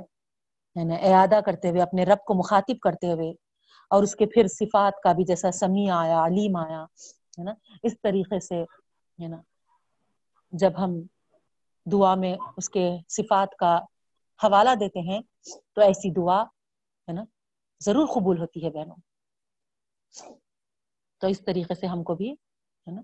ہے 0.76 0.84
نا، 0.84 0.96
اعادہ 0.96 1.40
کرتے 1.46 1.70
ہوئے، 1.70 1.82
اپنے 1.82 2.04
رب 2.04 2.26
کو 2.26 2.34
مخاطب 2.34 2.80
کرتے 2.80 3.14
ہوئے، 3.14 3.32
اور 3.92 4.04
اس 4.04 4.16
کے 4.16 4.26
پھر 4.26 4.48
صفات 4.48 4.94
کا 5.04 5.12
بھی 5.12 5.24
جیسا 5.24 5.52
سمیع 5.52 5.94
آیا، 5.96 6.26
علیم 6.26 6.56
آیا، 6.56 6.84
ہے 7.40 7.44
نا، 7.44 7.54
اس 7.84 7.94
طریقے 8.04 8.40
سے، 8.40 8.62
ہے 9.20 9.28
نا، 9.28 9.42
جب 10.52 10.72
ہم 10.84 11.02
دعا 11.86 12.16
میں 12.16 12.36
اس 12.58 12.70
کے 12.70 12.90
صفات 13.10 13.56
کا 13.56 13.78
حوالہ 14.44 14.70
دیتے 14.80 15.00
ہیں، 15.00 15.22
تو 15.74 15.82
ایسی 15.82 16.12
دعا، 16.14 16.44
ہے 17.08 17.12
نا، 17.12 17.24
ضرور 17.82 18.08
قبول 18.08 18.40
ہوتی 18.40 18.66
ہے 18.66 18.70
بہنوں۔ 18.70 18.96
تو 21.22 21.28
اس 21.28 21.42
طریقے 21.46 21.76
سے 21.76 21.88
ہم 21.88 22.04
کو 22.04 22.16
بھی، 22.16 22.32
ہے 22.32 22.92
نا، 22.92 23.02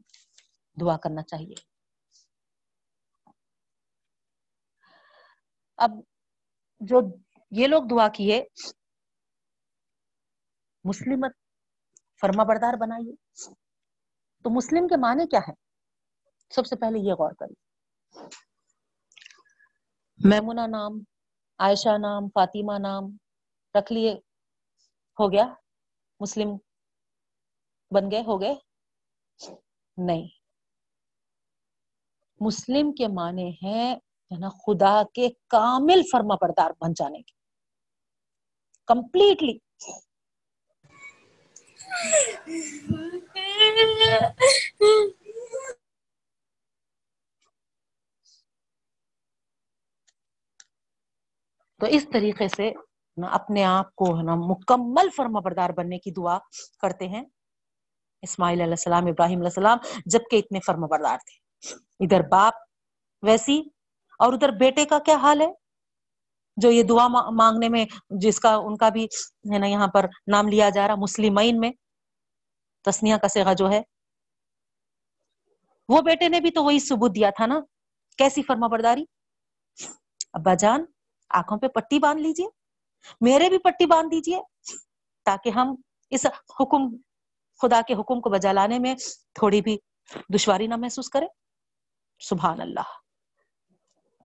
دعا 0.78 0.98
کرنا 0.98 1.22
چاہیے۔ 1.22 1.56
اب 5.78 6.00
جو 6.82 7.02
یہ 7.58 7.68
لوگ 7.68 7.84
دعا 7.90 8.08
کیے، 8.08 8.44
مسلمت 10.84 11.32
فرما 12.22 12.44
بردار 12.44 12.74
بنائیے۔ 12.74 13.16
تو 14.44 14.50
مسلم 14.50 14.88
کے 14.88 14.98
معنی 14.98 15.28
کیا 15.28 15.40
ہے 15.40 15.54
سب 16.50 16.66
سے 16.66 16.76
پہلے 16.76 17.00
یہ 17.00 17.14
غور 17.14 17.32
کریے 17.32 17.66
میمونا 20.30 20.68
نام، 20.68 20.92
عائشہ 21.60 21.98
نام، 21.98 22.30
فاطمہ 22.30 22.78
نام، 22.80 23.04
رکھ 23.80 23.94
لیے، 23.94 24.14
ہو 25.20 25.32
گیا؟ 25.32 25.54
مسلم 26.20 26.48
بن 27.92 28.12
گئے، 28.12 28.22
ہو 28.22 28.42
گئے؟ 28.42 28.56
نہیں۔ 29.98 30.28
مسلم 32.40 32.92
کے 32.92 33.08
معنی 33.08 33.50
ہیں 33.64 33.96
یعنی 34.30 34.50
خدا 34.50 35.04
کے 35.14 35.30
کامل 35.48 36.02
فرما 36.12 36.36
بردار 36.42 36.72
بن 36.82 36.94
جانے 36.94 37.22
کے۔ 37.22 37.35
کمپلیٹلی 38.88 39.58
تو 51.82 51.88
اس 51.90 52.08
طریقے 52.14 52.48
سے 52.48 52.72
اپنے 53.18 53.64
آپ 53.64 53.96
کو 53.96 54.18
ہے 54.18 54.24
نا 54.24 54.36
مکمل 54.36 55.10
فرما 55.16 55.40
بردار 55.40 55.70
بننے 55.70 56.00
کی 56.00 56.12
دعا 56.12 56.38
کرتے 56.82 57.08
ہیں 57.08 57.24
اسماعیل 58.24 58.62
علیہ 58.62 58.72
السلام، 58.72 59.06
ابراہیم 59.06 59.40
علیہ 59.40 59.48
السلام، 59.48 59.78
جبکہ 60.06 60.36
اتنے 60.36 60.60
فرما 60.66 60.88
بردار 60.88 61.18
تھے۔ 61.18 61.38
ادھر 62.00 62.22
باپ 62.22 62.54
ویسی 63.24 63.60
اور 64.20 64.34
ادھر 64.34 64.52
بیٹے 64.52 64.86
کا 64.86 65.00
کیا 65.00 65.16
حال 65.16 65.42
ہے؟ 65.42 65.48
جو 66.58 66.72
یہ 66.72 66.84
دعا 66.84 67.08
مانگنے 67.08 67.70
میں 67.70 67.86
جس 68.10 68.40
کا 68.40 68.56
ان 68.56 68.78
کا 68.78 68.90
بھی 68.90 69.06
ہے 69.54 69.58
نا 69.58 69.68
یہاں 69.68 69.88
پر 69.88 70.06
نام 70.28 70.48
لیا 70.48 70.70
جا 70.70 70.88
رہا 70.88 70.96
مسلمین 70.96 71.60
میں 71.60 71.72
تسنیا 72.82 73.18
کا 73.18 73.28
سیگا 73.28 73.54
جو 73.54 73.70
ہے۔ 73.70 73.82
وہ 75.90 76.02
بیٹے 76.02 76.30
نے 76.30 76.40
بھی 76.40 76.52
تو 76.52 76.64
وہی 76.64 76.80
ثبوت 76.80 77.16
دیا 77.16 77.30
تھا 77.30 77.46
نا۔ 77.46 77.60
کیسی 78.18 78.42
فرما 78.44 78.68
برداری؟ 78.68 79.06
ابا 80.34 80.54
جان، 80.54 80.86
آنکھوں 81.30 81.58
پہ 81.58 81.68
پٹی 81.68 82.00
باندھ 82.00 82.22
لیجیے 82.22 82.48
میرے 83.22 83.50
بھی 83.50 83.58
پٹی 83.58 83.86
باندھ 83.86 84.12
دیجیے 84.12 84.40
تاکہ 85.26 85.50
ہم 85.50 85.76
اس 86.10 86.26
حکم، 86.60 86.96
خدا 87.62 87.82
کے 87.88 87.94
حکم 87.94 88.22
کو 88.22 88.30
بجا 88.30 88.52
لانے 88.52 88.80
میں 88.80 88.96
تھوڑی 89.34 89.62
بھی 89.62 89.78
دشواری 90.36 90.68
نہ 90.68 90.76
محسوس 90.76 91.10
کرے 91.10 91.26
سبحان 92.20 92.62
اللہ۔ 92.62 92.90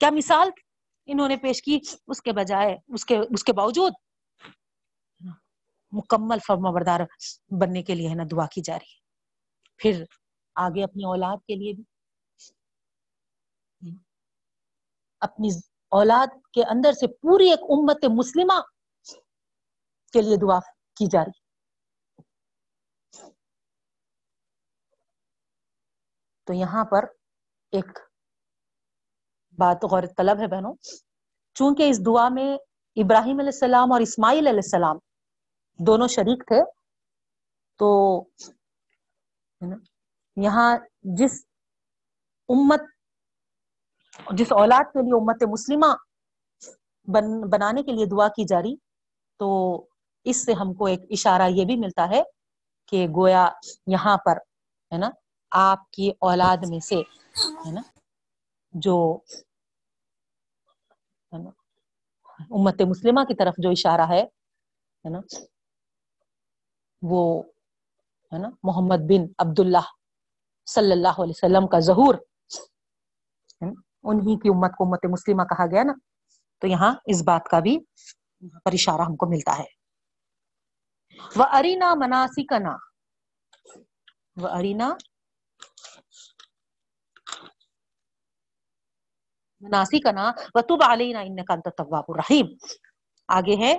کیا 0.01 0.11
مثال 0.11 0.51
انہوں 1.13 1.29
نے 1.29 1.37
پیش 1.37 1.63
کی، 1.63 1.79
اس 2.07 2.23
کے 2.23 2.33
بجائے، 2.33 2.77
اس 2.89 3.05
کے 3.05 3.19
اس 3.19 3.45
کے 3.45 3.53
باوجود 3.53 3.93
مکمل 5.93 6.39
فرما 6.47 6.71
بردار 6.71 7.01
بننے 7.61 7.83
کے 7.83 7.95
لیے 7.95 8.09
ہے 8.09 8.15
نا 8.15 8.23
دعا 8.31 8.47
کی 8.47 8.61
جا 8.65 8.75
رہی 8.75 8.95
ہے۔ 8.95 8.99
پھر 9.77 10.05
آگے 10.55 10.85
اپنی 10.85 11.05
اولاد 11.05 11.37
کے 11.37 11.55
لیے 11.55 11.73
بھی۔ 11.73 11.85
اپنی 15.21 15.49
اولاد 15.91 16.27
کے 16.53 16.63
اندر 16.65 16.93
سے 16.93 17.07
پوری 17.07 17.51
ایک 17.51 17.61
امت 17.63 18.05
مسلمہ 18.19 18.61
کے 20.13 20.23
لیے 20.23 20.37
دعا 20.37 20.59
کی 20.97 21.07
جا 21.13 21.25
رہی 21.25 21.41
تو 26.47 26.53
یہاں 26.53 26.85
پر 26.85 27.05
ایک 27.73 27.99
بات 29.61 29.85
غور 29.91 30.03
طلب 30.17 30.41
ہے 30.41 30.47
بہنوں، 30.47 30.75
چونکہ 31.57 31.89
اس 31.91 32.05
دعا 32.07 32.29
میں 32.29 32.53
ابراہیم 32.97 33.39
علیہ 33.41 33.55
السلام 33.55 33.93
اور 33.93 34.01
اسماعیل 34.01 34.47
علیہ 34.47 34.65
السلام 34.65 34.99
دونوں 35.81 36.09
شریک 36.09 36.47
تھے، 36.49 36.61
تو 37.81 37.89
یہاں 40.37 40.71
جس 41.19 41.45
امت، 42.49 42.83
جس 44.33 44.53
اولاد 44.53 44.93
کے 44.93 45.03
لیے 45.03 45.15
امت 45.15 45.43
مسلمہ 45.51 45.95
بن، 47.09 47.41
بنانے 47.51 47.83
کے 47.83 47.93
لیے 47.93 48.07
دعا 48.07 48.29
کی 48.29 48.45
جا 48.45 48.63
رہی، 48.63 48.75
تو 49.41 49.49
اس 50.27 50.45
سے 50.45 50.53
ہم 50.53 50.73
کو 50.75 50.87
ایک 50.87 51.01
اشارہ 51.11 51.49
یہ 51.51 51.65
بھی 51.65 51.77
ملتا 51.77 52.09
ہے 52.11 52.23
کہ 52.93 53.07
گویا 53.17 53.49
یہاں 53.87 54.17
پر، 54.25 54.39
ہے 54.93 54.99
نا، 54.99 55.11
آپ 55.53 55.91
کی 55.91 56.11
اولاد 56.21 56.67
میں 56.69 56.81
سے، 56.81 57.01
ہے 57.65 57.73
نا، 57.73 57.83
جو 58.75 58.97
امت 62.41 62.83
مسلمہ 62.83 63.25
کی 63.25 63.35
طرف 63.35 63.55
جو 63.59 63.71
اشارہ 63.71 64.09
ہے 64.11 64.25
نا، 65.05 65.21
وہ، 67.03 67.43
ہے 68.33 68.39
نا، 68.39 68.49
محمد 68.63 68.99
بن 68.99 69.25
عبداللہ 69.39 69.87
صلی 70.67 70.93
اللہ 70.93 71.21
علیہ 71.23 71.33
وسلم 71.37 71.67
کا 71.67 71.79
ظہور 71.79 72.15
انہی 74.03 74.39
کی 74.39 74.49
امت 74.49 74.71
کو 74.79 74.85
امت 74.85 75.07
مسلمہ 75.07 75.43
کہا 75.43 75.67
گیا 75.67 75.83
نا۔ 75.83 75.93
تو 76.59 76.67
یہاں 76.67 76.95
اس 77.05 77.23
بات 77.23 77.45
کا 77.45 77.61
بھی 77.61 77.79
پر 78.65 78.73
اشارہ 78.73 79.03
ہم 79.03 79.17
کو 79.17 79.27
ملتا 79.27 79.59
ہے۔ 79.59 79.81
وہ 81.37 81.45
ارینا 81.45 81.95
مناسی 81.95 82.45
کا 82.45 82.59
نا 82.59 82.77
وہ 84.37 84.49
ارینا 84.49 84.95
مناسی 89.61 90.01
کا 90.01 90.13
نا 90.13 90.31
وطب 90.55 90.83
علینا 90.89 91.21
ان 91.21 91.45
کا 91.45 91.71
طواب 91.71 92.05
الرحیم۔ 92.09 92.47
آگے 93.29 93.57
ہے، 93.57 93.73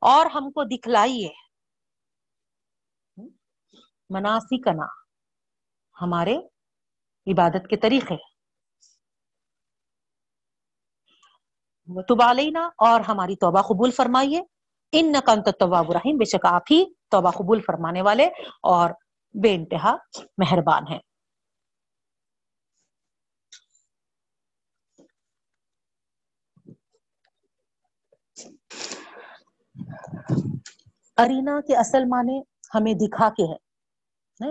اور 0.00 0.26
ہم 0.26 0.50
کو 0.50 0.64
دکھلائیے۔ 0.64 1.28
مناسی 4.10 4.60
کا 4.60 4.72
نا 4.72 4.86
ہمارے 6.02 6.36
عبادت 7.26 7.68
کے 7.70 7.76
طریقے۔ 7.76 8.16
وطب 11.86 12.22
علینا، 12.22 12.68
اور 12.78 13.00
ہماری 13.00 13.36
توبہ 13.36 13.62
قبول 13.62 13.90
فرمائیے۔ 13.90 14.40
ان 14.92 15.12
نقل 15.12 15.42
طواب 15.60 15.88
الرحیم، 15.88 16.16
بے 16.16 16.24
شک 16.24 16.46
آپ 16.46 16.62
ہی 16.70 16.84
توبہ 17.10 17.30
قبول 17.30 17.60
فرمانے 17.60 18.02
والے 18.02 18.26
اور 18.62 18.90
بے 19.42 19.54
انتہا 19.54 19.96
مہربان 20.38 20.82
ہیں۔ 20.90 20.98
ارینا 31.16 31.60
کے 31.60 31.76
اصل 31.76 32.04
معنی 32.04 32.40
ہمیں 32.74 32.94
دکھا 32.94 33.28
کے 33.28 33.52
ہے۔ 33.52 33.72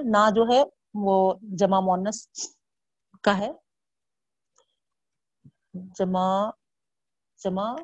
نہ 0.03 0.29
جو 0.35 0.45
ہے 0.49 0.63
وہ 0.93 1.33
جمع 1.41 1.79
مونس 1.79 2.27
کا 3.21 3.37
ہے۔ 3.37 3.51
جمع 5.73 6.49
جمع 7.43 7.75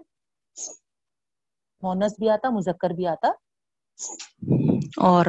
مونس 1.82 2.14
بھی 2.20 2.30
آتا، 2.30 2.50
مذکر 2.50 2.90
بھی 2.90 3.08
آتا۔ 3.08 3.28
اور 4.98 5.26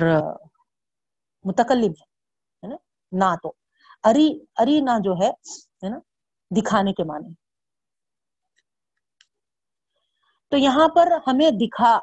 متکلم 1.44 1.90
ہے 1.90 2.66
نا؟ 2.66 2.76
نہ 3.12 3.36
تو۔ 3.42 3.52
اری 4.02 4.38
اری 4.56 4.80
نہ 4.80 4.90
جو 5.04 5.12
ہے 5.12 5.30
نا، 5.88 5.98
دکھانے 6.56 6.92
کے 6.92 7.04
معنی۔ 7.04 7.34
تو 10.48 10.56
یہاں 10.56 10.88
پر 10.88 11.08
ہمیں 11.26 11.50
دکھا 11.50 11.98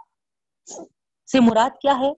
سے 1.32 1.40
مراد 1.40 1.70
کیا 1.82 1.94
ہے؟ 2.00 2.12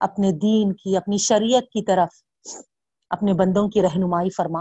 اپنے 0.00 0.30
دین 0.30 0.74
کی، 0.74 0.96
اپنی 0.96 1.18
شریعت 1.18 1.62
کی 1.62 1.84
طرف 1.84 2.08
اپنے 3.10 3.32
بندوں 3.32 3.68
کی 3.68 3.82
رہنمائی 3.82 4.30
فرما۔ 4.30 4.60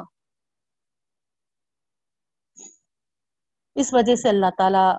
اس 3.76 3.94
وجہ 3.94 4.16
سے 4.16 4.30
اللہ 4.30 4.46
تعالی 4.58 4.98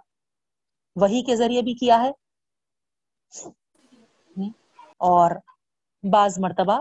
وہی 0.97 1.23
کے 1.23 1.36
ذریعے 1.36 1.62
بھی 1.62 1.74
کیا 1.74 2.03
ہے؟ 2.03 2.11
اور 4.97 5.31
بعض 6.12 6.39
مرتبہ 6.39 6.81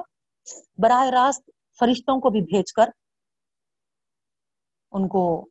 براہ 0.77 1.09
راست 1.09 1.49
فرشتوں 1.79 2.19
کو 2.19 2.29
بھی 2.29 2.41
بھیج 2.41 2.73
کر 2.73 2.89
ان 4.91 5.07
کو 5.07 5.49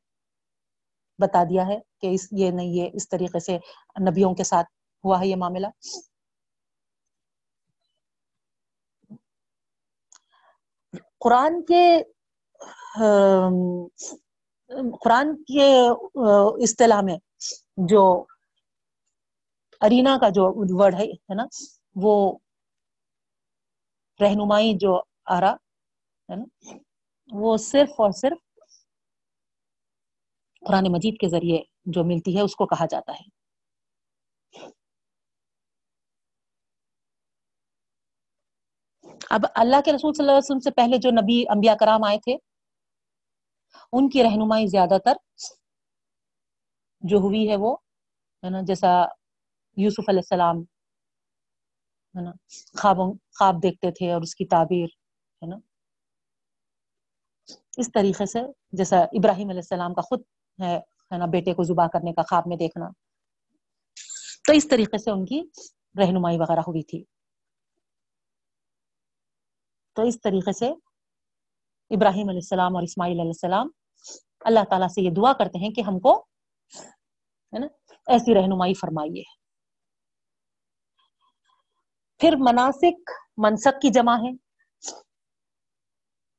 بتا 1.18 1.44
دیا 1.44 1.66
ہے 1.66 1.78
کہ 2.00 2.06
اس، 2.06 2.28
یہ 2.32 2.50
نہیں، 2.50 2.66
یہ 2.66 2.90
اس 2.92 3.08
طریقے 3.08 3.40
سے 3.40 3.58
نبیوں 4.10 4.34
کے 4.34 4.44
ساتھ 4.44 4.66
ہوا 5.04 5.20
ہے 5.20 5.26
یہ 5.26 5.36
معاملہ؟ 5.36 5.66
قرآن 11.20 11.62
کے 11.62 11.82
قرآن 15.00 15.34
کے 15.44 15.68
اصطلاح 16.64 17.00
میں 17.00 17.16
جو 17.88 18.02
ارینا 19.80 20.16
کا 20.20 20.28
جو 20.28 20.44
ورڈ 20.78 20.94
ہے 20.94 21.34
نا، 21.34 21.44
وہ 21.96 22.14
رہنمائی 24.20 24.72
جو 24.80 25.00
آ 25.24 25.40
رہا، 25.40 25.52
ہے 26.28 26.36
نا، 26.36 26.44
وہ 27.30 27.56
صرف 27.56 28.00
اور 28.00 28.10
صرف 28.10 28.38
قرآن 30.62 30.92
مجید 30.92 31.18
کے 31.20 31.28
ذریعے 31.28 31.58
جو 31.86 32.04
ملتی 32.04 32.36
ہے، 32.36 32.42
اس 32.42 32.56
کو 32.56 32.66
کہا 32.66 32.86
جاتا 32.86 33.12
ہے۔ 33.12 33.41
اب 39.32 39.40
اللہ 39.54 39.76
کے 39.84 39.92
رسول 39.92 40.12
صلی 40.12 40.22
اللہ 40.22 40.32
علیہ 40.32 40.44
وسلم 40.44 40.58
سے 40.58 40.70
پہلے 40.70 40.98
جو 40.98 41.10
نبی 41.10 41.44
انبیاء 41.48 41.74
کرام 41.74 42.04
آئے 42.04 42.18
تھے، 42.18 42.36
ان 43.92 44.08
کی 44.08 44.22
رہنمائی 44.22 44.66
زیادہ 44.66 44.98
تر 45.04 45.12
جو 47.00 47.18
ہوئی 47.18 47.50
ہے 47.50 47.56
وہ، 47.56 47.76
ہے 48.42 48.50
نا، 48.50 48.60
جیسا 48.60 49.04
یوسف 49.76 50.08
علیہ 50.08 50.18
السلام، 50.18 50.56
ہے 52.14 52.22
نا، 52.22 52.30
خوابوں، 52.80 53.14
خواب 53.38 53.62
دیکھتے 53.62 53.90
تھے 53.90 54.12
اور 54.12 54.22
اس 54.22 54.34
کی 54.34 54.44
تعبیر، 54.44 54.86
ہے 55.42 55.46
نا۔ 55.46 55.56
اس 57.76 57.90
طریقے 57.94 58.26
سے 58.26 58.40
جیسا 58.72 59.00
ابراہیم 59.00 59.48
علیہ 59.48 59.60
السلام 59.60 59.94
کا 59.94 60.00
خود 60.00 60.20
ہے 60.62 60.78
نا، 61.18 61.26
بیٹے 61.26 61.54
کو 61.54 61.62
ذبح 61.62 61.86
کرنے 61.86 62.12
کا، 62.12 62.22
خواب 62.22 62.42
میں 62.46 62.56
دیکھنا۔ 62.56 62.88
تو 64.46 64.52
اس 64.52 64.68
طریقے 64.68 64.98
سے 64.98 65.10
ان 65.10 65.24
کی 65.24 65.40
رہنمائی 65.98 66.38
وغیرہ 66.38 66.60
ہوئی 66.60 66.82
تھی۔ 66.82 67.04
تو 69.94 70.02
اس 70.02 70.20
طریقے 70.20 70.52
سے 70.52 70.68
ابراہیم 71.90 72.28
علیہ 72.28 72.38
السلام 72.38 72.76
اور 72.76 72.82
اسماعیل 72.82 73.20
علیہ 73.20 73.30
السلام 73.30 73.68
اللہ 74.40 74.60
تعالیٰ 74.70 74.88
سے 74.88 75.02
یہ 75.02 75.10
دعا 75.16 75.32
کرتے 75.32 75.58
ہیں 75.58 75.70
کہ 75.70 75.80
ہم 75.80 75.98
کو، 75.98 76.20
ہے 77.52 77.58
نا، 77.58 77.66
ایسی 78.06 78.34
رہنمائی 78.34 78.74
فرمائیے۔ 78.74 79.22
پھر 82.18 82.36
مناسک 82.38 83.10
منسک 83.36 83.80
کی 83.82 83.88
جمع 83.88 84.16
ہے۔ 84.16 84.30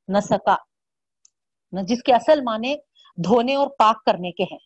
نسکا 0.08 0.56
جس 1.82 2.02
کے 2.02 2.14
اصل 2.14 2.40
معنی 2.40 2.76
دھونے 3.24 3.54
اور 3.54 3.68
پاک 3.78 4.04
کرنے 4.04 4.32
کے 4.32 4.42
ہیں۔ 4.42 4.58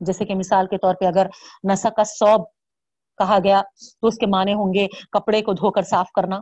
جیسے 0.00 0.24
کہ 0.24 0.34
مثال 0.34 0.66
کے 0.66 0.78
طور 0.78 0.94
پہ 1.00 1.04
اگر 1.04 1.26
نسکا 1.72 2.04
سوب 2.04 2.46
کہا 3.18 3.38
گیا 3.44 3.62
تو 4.00 4.06
اس 4.06 4.18
کے 4.18 4.26
معنی 4.26 4.54
ہوں 4.54 4.74
گے 4.74 4.86
کپڑے 5.12 5.42
کو 5.42 5.52
دھو 5.52 5.70
کر 5.70 5.82
صاف 5.82 6.10
کرنا۔ 6.14 6.40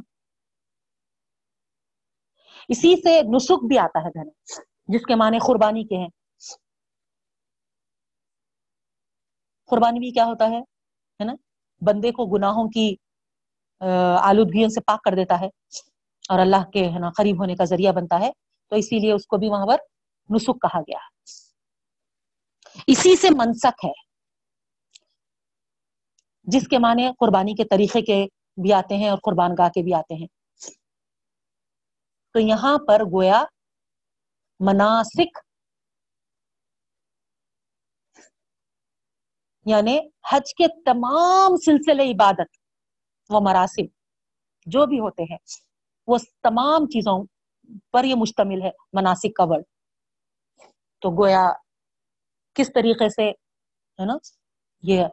اسی 2.71 2.95
سے 3.03 3.21
نسخ 3.23 3.67
بھی 3.69 3.79
آتا 3.79 3.99
ہے 4.05 4.09
گھر 4.09 4.29
جس 4.89 5.03
کے 5.07 5.15
معنی 5.15 5.39
قربانی 5.39 5.85
کے 5.85 5.97
ہیں۔ 5.97 6.09
قربانی 9.67 9.99
بھی 9.99 10.11
کیا 10.11 10.25
ہوتا 10.25 10.51
ہے؟ 10.51 10.61
نا؟ 11.25 11.35
بندے 11.81 12.11
کو 12.13 12.27
گناہوں 12.27 12.69
کی 12.69 12.95
آلودگیوں 14.21 14.69
سے 14.69 14.81
پاک 14.81 15.03
کر 15.05 15.15
دیتا 15.15 15.41
ہے 15.41 15.47
اور 16.29 16.39
اللہ 16.39 16.71
کے، 16.71 16.85
ہے 16.91 16.99
نا، 16.99 17.11
قریب 17.17 17.41
ہونے 17.41 17.55
کا 17.55 17.65
ذریعہ 17.65 17.93
بنتا 17.93 18.21
ہے۔ 18.21 18.31
تو 18.71 18.77
اسی 18.77 18.99
لیے 18.99 19.13
اس 19.13 19.27
کو 19.27 19.37
بھی 19.37 19.49
وہاں 19.49 19.67
پر 19.67 19.79
نسخ 20.35 20.51
کہا 20.63 20.81
گیا۔ 20.81 20.99
اسی 22.87 23.17
سے 23.17 23.29
منسک 23.31 23.85
ہے، 23.85 23.93
جس 26.43 26.69
کے 26.69 26.79
معنی 26.79 27.09
قربانی 27.19 27.55
کے 27.55 27.65
طریقے 27.65 28.03
کے 28.03 28.27
بھی 28.63 28.73
آتے 28.73 28.97
ہیں 28.97 29.09
اور 29.09 29.19
قربان 29.19 29.51
گاہ 29.59 29.69
کے 29.69 29.83
بھی 29.83 29.95
آتے 29.95 30.15
ہیں۔ 30.15 30.27
تو 32.35 32.40
یہاں 32.40 32.78
پر 32.89 33.01
گویا 33.12 33.44
مناسک 34.61 35.39
یعنی 39.66 39.98
حج 40.32 40.55
کے 40.55 40.66
تمام 40.85 41.57
سلسلے 41.57 42.11
عبادت 42.12 42.57
و 43.31 43.40
مراسم 43.40 43.86
جو 44.66 44.86
بھی 44.86 45.01
ہوتے 45.01 45.23
ہیں، 45.23 45.39
وہ 46.07 46.19
تمام 46.43 46.86
چیزوں 46.86 47.24
پر 47.93 48.05
یہ 48.05 48.15
مشتمل 48.15 48.62
ہے، 48.62 48.70
مناسک 48.93 49.36
کا 49.36 49.44
ورڈ۔ 49.44 49.65
تو 51.02 51.11
گویا 51.11 51.43
کس 52.55 52.73
طریقے 52.73 53.09
سے، 53.09 53.28
ہے 53.28 54.05
نا، 54.05 54.16
یہ 54.82 55.05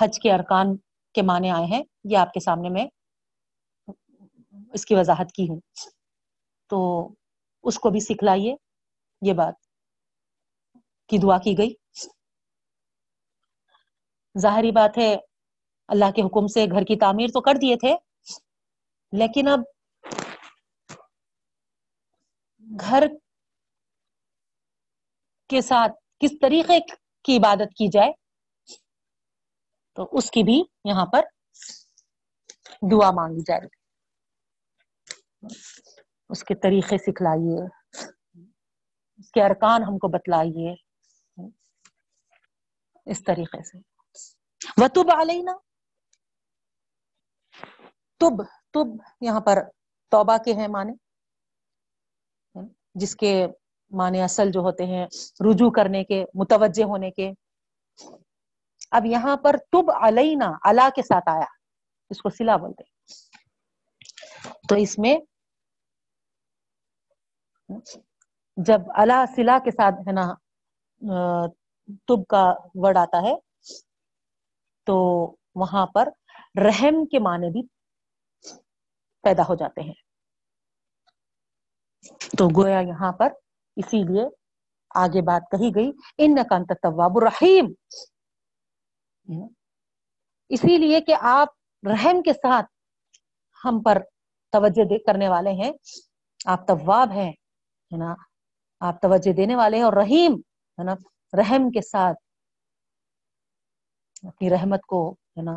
حج 0.00 0.20
کے 0.20 0.32
ارکان 0.32 0.76
کے 1.14 1.22
معنی 1.22 1.50
آئے 1.50 1.64
ہیں، 1.64 1.82
یہ 2.04 2.16
آپ 2.16 2.32
کے 2.32 2.40
سامنے 2.40 2.68
میں 2.68 2.86
اس 4.72 4.86
کی 4.86 4.94
وضاحت 4.94 5.32
کی 5.32 5.48
ہوں۔ 5.48 5.60
تو 6.72 6.78
اس 7.64 7.78
کو 7.78 7.90
بھی 7.90 8.00
سکھلائیے۔ 8.00 8.54
یہ 9.22 9.32
بات 9.32 9.54
کی 11.10 11.18
دعا 11.18 11.38
کی 11.38 11.54
گئی۔ 11.58 11.74
ظاہری 14.38 14.70
بات 14.72 14.98
ہے، 14.98 15.14
اللہ 15.88 16.10
کے 16.16 16.22
حکم 16.22 16.46
سے 16.46 16.64
گھر 16.64 16.84
کی 16.84 16.96
تعمیر 16.96 17.26
تو 17.26 17.40
کر 17.40 17.54
دیے 17.60 17.76
تھے، 17.76 17.94
لیکن 19.12 19.48
اب 19.48 19.60
گھر 22.80 23.06
کے 25.50 25.60
ساتھ 25.60 25.92
کس 26.20 26.38
طریقے 26.42 26.78
کی 27.24 27.36
عبادت 27.36 27.74
کی 27.74 27.88
جائے، 27.88 28.12
تو 29.96 30.08
اس 30.12 30.30
کی 30.30 30.42
بھی 30.42 30.62
یہاں 30.84 31.06
پر 31.06 31.22
دعا 32.92 33.10
مانگی 33.10 33.42
جائے 33.46 33.60
گی 33.60 33.80
اس 36.32 36.44
کے 36.44 36.54
طریقے 36.54 36.98
سکھلائیے۔ 36.98 37.64
اس 39.18 39.30
کے 39.30 39.44
ارکان 39.44 39.82
ہم 39.82 39.98
کو 39.98 40.08
بتلائیے۔ 40.08 40.74
اس 43.06 43.24
طریقے 43.24 43.62
سے۔ 43.62 43.78
وطب 44.76 45.10
علینا 45.20 45.52
تب 48.16 48.42
تب 48.70 48.86
یہاں 49.20 49.40
پر 49.40 49.58
توبہ 50.10 50.36
کے 50.44 50.54
ہیں 50.54 50.68
معنی۔ 50.68 50.92
جس 52.94 53.16
کے 53.16 53.46
معنی 53.90 54.20
اصل 54.22 54.50
جو 54.50 54.60
ہوتے 54.60 54.86
ہیں 54.86 55.06
رجوع 55.50 55.70
کرنے 55.70 56.04
کے، 56.04 56.24
متوجہ 56.34 56.84
ہونے 56.84 57.10
کے۔ 57.10 57.32
اب 58.90 59.06
یہاں 59.06 59.36
پر 59.36 59.56
تب 59.72 59.90
علینا 60.02 60.50
اللہ 60.62 60.88
کے 60.96 61.02
ساتھ 61.02 61.28
آیا۔ 61.28 61.46
اس 62.10 62.22
کو 62.22 62.28
سلا 62.30 62.56
بولتے 62.56 62.82
تو 64.68 64.74
اس 64.74 64.98
میں 64.98 65.18
جب 68.56 68.80
اللہ 68.94 69.24
سلا 69.36 69.58
کے 69.64 69.70
ساتھ 69.70 70.00
ہے 70.08 70.12
نا 70.12 70.26
تب 72.08 72.26
کا 72.30 72.42
ورڈ 72.74 72.96
آتا 72.96 73.22
ہے، 73.22 73.34
تو 74.86 74.96
وہاں 75.54 75.86
پر 75.94 76.08
رحم 76.64 77.04
کے 77.10 77.18
معنی 77.18 77.50
بھی 77.50 77.62
پیدا 79.24 79.42
ہو 79.48 79.54
جاتے 79.54 79.80
ہیں۔ 79.80 79.98
تو 82.38 82.48
گویا 82.56 82.80
یہاں 82.80 83.12
پر 83.12 83.32
اسی 83.76 84.02
لیے 84.04 84.24
آگے 84.94 85.20
بات 85.22 85.42
کہی 85.50 85.70
گئی 85.74 85.90
ان 86.18 86.34
نقانت 86.34 86.72
طواب 86.82 87.16
الرحیم۔ 87.16 87.66
اسی 90.50 90.76
لیے 90.78 91.00
کہ 91.00 91.14
آپ 91.20 91.48
رحم 91.82 92.22
کے 92.22 92.32
ساتھ 92.32 92.66
ہم 93.64 93.82
پر 93.82 93.98
توجہ 94.52 94.98
کرنے 95.06 95.28
والے 95.28 95.52
ہیں، 95.62 95.72
آپ 96.46 96.66
طواب 96.68 97.12
ہیں۔ 97.12 97.32
ہے 97.92 97.96
نا؟ 97.96 98.14
آپ 98.80 99.02
توجہ 99.02 99.32
دینے 99.32 99.56
والے 99.56 99.76
ہیں 99.76 99.84
اور 99.84 99.92
رحیم 99.92 100.34
ہے 100.78 100.84
نا؟ 100.84 100.92
رحم 101.32 101.70
کے 101.70 101.80
ساتھ 101.80 102.16
اپنی 104.26 104.50
رحمت 104.50 104.80
کو 104.86 105.12
ہے 105.12 105.42
نا؟ 105.42 105.52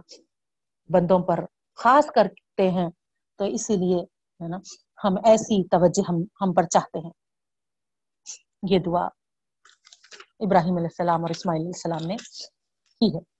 بندوں 0.89 1.19
پر 1.19 1.39
خاص 1.75 2.05
کرتے 2.15 2.69
ہیں۔ 2.71 2.89
تو 3.37 3.45
اسی 3.45 3.75
لیے 3.75 4.03
ہے 4.43 4.47
نا؟ 4.47 4.57
ہم 5.03 5.15
ایسی 5.25 5.67
توجہ 5.67 6.11
ہم 6.11 6.15
ہم 6.41 6.53
پر 6.53 6.63
چاہتے 6.63 6.99
ہیں۔ 6.99 7.11
یہ 8.69 8.79
دعا 8.85 9.07
ابراہیم 10.39 10.75
علیہ 10.75 10.87
السلام 10.87 11.21
اور 11.21 11.29
اسماعیل 11.29 11.61
علیہ 11.61 11.71
السلام 11.75 12.07
نے 12.07 12.15
کی 12.99 13.17
ہے۔ 13.17 13.35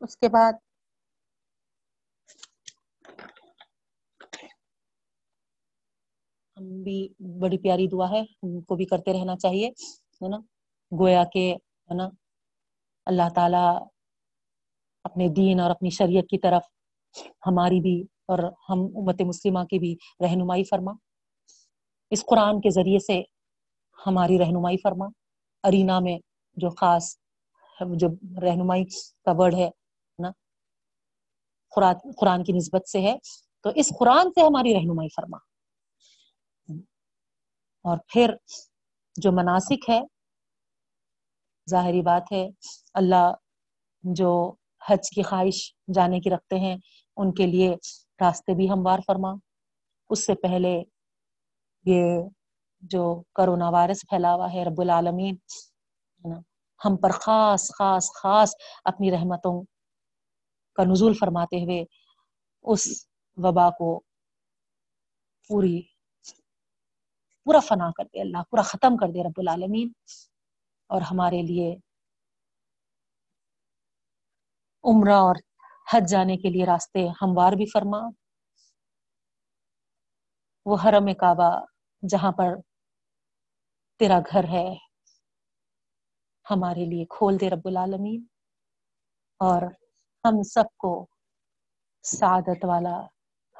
اس 0.00 0.16
کے 0.16 0.28
بعد 0.28 0.52
ہم 6.60 6.82
بھی 6.82 7.08
بڑی 7.40 7.58
پیاری 7.58 7.86
دعا 7.86 8.10
ہے، 8.10 8.20
ہم 8.20 8.60
کو 8.60 8.76
بھی 8.76 8.84
کرتے 8.84 9.12
رہنا 9.12 9.36
چاہیے، 9.36 9.68
ہے 10.22 10.28
نا؟ 10.28 10.36
گویا 10.98 11.24
کے 11.24 11.52
ہے 11.54 11.94
نا؟ 11.94 12.08
اللہ 13.06 13.28
تعالی 13.34 13.84
اپنے 15.04 15.28
دین 15.28 15.60
اور 15.60 15.70
اپنی 15.70 15.90
شریعت 15.90 16.24
کی 16.30 16.38
طرف 16.38 16.62
ہماری 17.46 17.80
بھی 17.80 18.04
اور 18.26 18.38
ہم 18.38 18.78
امت 18.96 19.22
مسلمہ 19.22 19.64
کی 19.64 19.78
بھی 19.78 19.96
رہنمائی 20.20 20.64
فرما۔ 20.64 20.92
اس 22.10 22.24
قرآن 22.26 22.60
کے 22.60 22.70
ذریعے 22.70 22.98
سے 22.98 23.22
ہماری 24.06 24.38
رہنمائی 24.38 24.76
فرما۔ 24.76 25.06
ارینا 25.62 25.98
میں 25.98 26.18
جو 26.56 26.70
خاص 26.70 27.16
جو 27.94 28.08
رہنمائی 28.42 28.84
کا 29.24 29.32
ورڈ 29.36 29.54
ہے 29.54 29.70
نا؟ 30.18 30.30
قرآن 32.20 32.44
کی 32.44 32.52
نسبت 32.52 32.88
سے 32.88 33.00
ہے۔ 33.00 33.16
تو 33.62 33.70
اس 33.74 33.92
قرآن 33.98 34.32
سے 34.34 34.40
ہماری 34.40 34.74
رہنمائی 34.74 35.08
فرما۔ 35.16 35.49
اور 37.84 37.98
پھر 38.08 38.34
جو 39.16 39.32
مناسک 39.32 39.88
ہے، 39.90 40.00
ظاہری 41.70 42.02
بات 42.02 42.32
ہے، 42.32 42.48
اللہ 42.94 43.32
جو 44.04 44.52
حج 44.88 45.10
کی 45.10 45.22
خواہش 45.22 45.74
جانے 45.94 46.20
کی 46.20 46.30
رکھتے 46.30 46.58
ہیں، 46.58 46.76
ان 47.16 47.34
کے 47.34 47.46
لیے 47.46 47.74
راستے 48.20 48.54
بھی 48.54 48.70
ہموار 48.70 48.98
فرما۔ 49.06 49.32
اس 50.10 50.26
سے 50.26 50.34
پہلے 50.34 50.82
یہ 51.86 52.22
جو 52.82 53.22
کرونا 53.34 53.68
وائرس 53.70 54.00
پھیلا 54.08 54.34
ہوا 54.34 54.52
ہے 54.52 54.64
رب 54.64 54.80
العالمین 54.80 55.36
ہم 56.80 56.96
پر 56.96 57.10
خاص 57.10 57.70
خاص 57.78 58.10
خاص 58.22 58.54
اپنی 58.84 59.10
رحمتوں 59.10 59.62
کا 60.74 60.84
نزول 60.84 61.14
فرماتے 61.14 61.64
ہوئے 61.64 61.84
اس 62.64 62.86
وبا 63.36 63.70
کو 63.70 64.00
پوری 65.50 65.80
پورا 67.44 67.60
فنا 67.60 67.90
کر 67.92 68.04
دے 68.04 68.20
اللہ، 68.20 68.42
پورا 68.50 68.62
ختم 68.62 68.96
کر 68.96 69.06
دے 69.06 69.28
رب 69.28 69.34
العالمین۔ 69.36 69.92
اور 70.86 71.00
ہمارے 71.00 71.42
لیے 71.42 71.76
عمرہ 74.84 75.14
اور 75.14 75.34
حج 75.92 76.10
جانے 76.10 76.36
کے 76.36 76.48
لیے 76.48 76.66
راستے 76.66 77.08
ہموار 77.08 77.52
بھی 77.52 77.66
فرما۔ 77.70 77.98
وہ 80.66 80.76
حرم 80.84 81.14
کعبہ 81.14 81.64
جہاں 82.08 82.32
پر 82.32 82.48
تیرا 83.98 84.18
گھر 84.32 84.44
ہے، 84.44 84.74
ہمارے 86.50 86.84
لیے 86.84 87.04
کھول 87.04 87.40
دے 87.40 87.50
رب 87.50 87.62
العالمین۔ 87.64 88.26
اور 89.38 89.62
ہم 90.24 90.42
سب 90.42 90.76
کو 90.76 91.06
سعادت 92.02 92.64
والا 92.64 93.06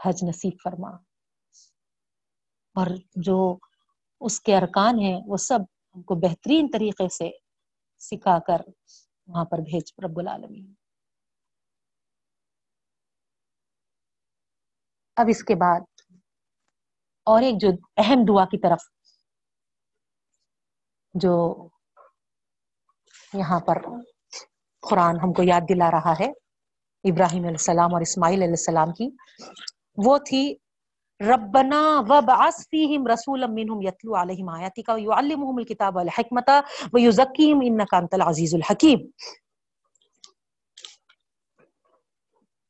حج 0.05 0.24
نصیب 0.28 0.52
فرما۔ 0.65 0.90
اور 2.74 2.86
جو 3.16 3.59
اس 4.20 4.40
کے 4.40 4.56
ارکان 4.56 4.98
ہیں، 4.98 5.18
وہ 5.26 5.36
سب 5.36 5.60
ہم 5.97 6.02
کو 6.02 6.14
بہترین 6.20 6.68
طریقے 6.72 7.09
سے 7.09 7.30
سکھا 8.01 8.38
کر 8.47 8.60
وہاں 9.28 9.44
پر 9.44 9.59
بھیج 9.60 9.92
رب 10.05 10.18
العالمین۔ 10.18 10.72
اب 15.16 15.26
اس 15.30 15.42
کے 15.44 15.55
بعد 15.55 15.80
اور 17.26 17.42
ایک 17.42 17.60
جو 17.60 17.68
اہم 17.97 18.24
دعا 18.28 18.44
کی 18.44 18.59
طرف 18.59 18.88
جو 21.14 21.34
یہاں 23.34 23.59
پر 23.60 23.78
قرآن 24.82 25.16
ہم 25.22 25.32
کو 25.32 25.42
یاد 25.42 25.68
دلا 25.68 25.90
رہا 25.90 26.12
ہے، 26.20 26.30
ابراہیم 27.05 27.42
علیہ 27.42 27.60
السلام 27.60 27.94
اور 27.94 28.01
اسماعیل 28.01 28.42
علیہ 28.42 28.59
السلام 28.59 28.92
کی، 28.92 29.09
وہ 30.06 30.16
تھی 30.18 30.42
ربنا 31.28 31.80
وبعث 32.09 32.68
فیہم 32.68 33.06
رسولا 33.06 33.47
منہم 33.47 33.80
یتلو 33.82 34.14
علیہم 34.22 34.48
آیاتک 34.48 34.88
ویعلمہم 34.88 35.56
الکتاب 35.56 35.97
والحکمت 35.97 36.51
ویزکیہم 36.92 37.60
انکا 37.64 37.97
انت 37.97 38.14
العزیز 38.14 38.55
الحکیم 38.55 38.98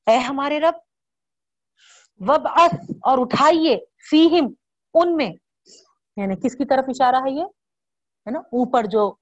اے 0.06 0.16
ہمارے 0.16 0.60
رب 0.60 0.74
وبعث 2.28 2.74
اور 3.02 3.18
اٹھائیے 3.18 3.78
فیہم 4.10 4.52
ان 4.94 5.16
میں. 5.16 5.31
یعنی 6.16 6.36
کس 6.36 6.56
کی 6.56 6.64
طرف 6.64 6.85
اشارہ 6.89 7.16
ہے 7.16 7.31
یہ؟ 7.31 7.44
ہے 8.27 8.31
نا؟ 8.31 8.39
اوپر 8.39 8.85
جو 8.85 9.14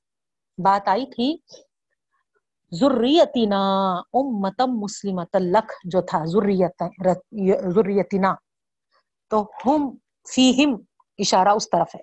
بات 0.58 0.88
آئی 0.88 1.06
تھی، 1.06 1.36
ذریتنا 2.72 3.62
امتم 4.12 4.80
مسلمت 4.80 5.36
لک 5.36 5.72
جو 5.84 6.00
تھا، 6.00 6.24
ذریت 6.24 6.82
ذریتنا. 7.74 8.34
تو 9.30 9.50
ہم 9.66 9.90
فیہم 10.34 10.76
اشارہ 11.18 11.48
اس 11.48 11.70
طرف 11.70 11.94
ہے۔ 11.94 12.00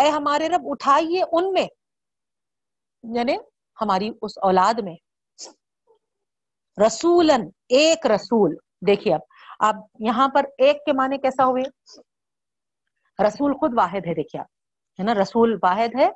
اے 0.00 0.08
ہمارے 0.08 0.48
رب، 0.48 0.60
اٹھائیے 0.64 1.22
ان 1.32 1.52
میں 1.52 1.66
یعنی 3.02 3.36
ہماری 3.80 4.10
اس 4.22 4.38
اولاد 4.42 4.74
میں۔ 4.84 4.96
رسولن 6.86 7.48
ایک 7.68 8.06
رسول۔ 8.06 8.56
دیکھیے 8.86 9.14
اب 9.14 9.20
اب 9.60 9.74
یہاں 9.98 10.28
پر 10.28 10.44
ایک 10.58 10.84
کے 10.84 10.92
معنی 10.92 11.18
کیسا 11.18 11.44
ہوئے؟ 11.44 11.62
رسول 13.26 13.52
خود 13.54 13.70
واحد 13.76 14.06
ہے، 14.06 14.14
دیکھیے 14.14 14.42
ہے 14.42 15.02
نا؟ 15.02 15.14
رسول 15.14 15.58
واحد 15.62 16.00
ہے 16.00 16.10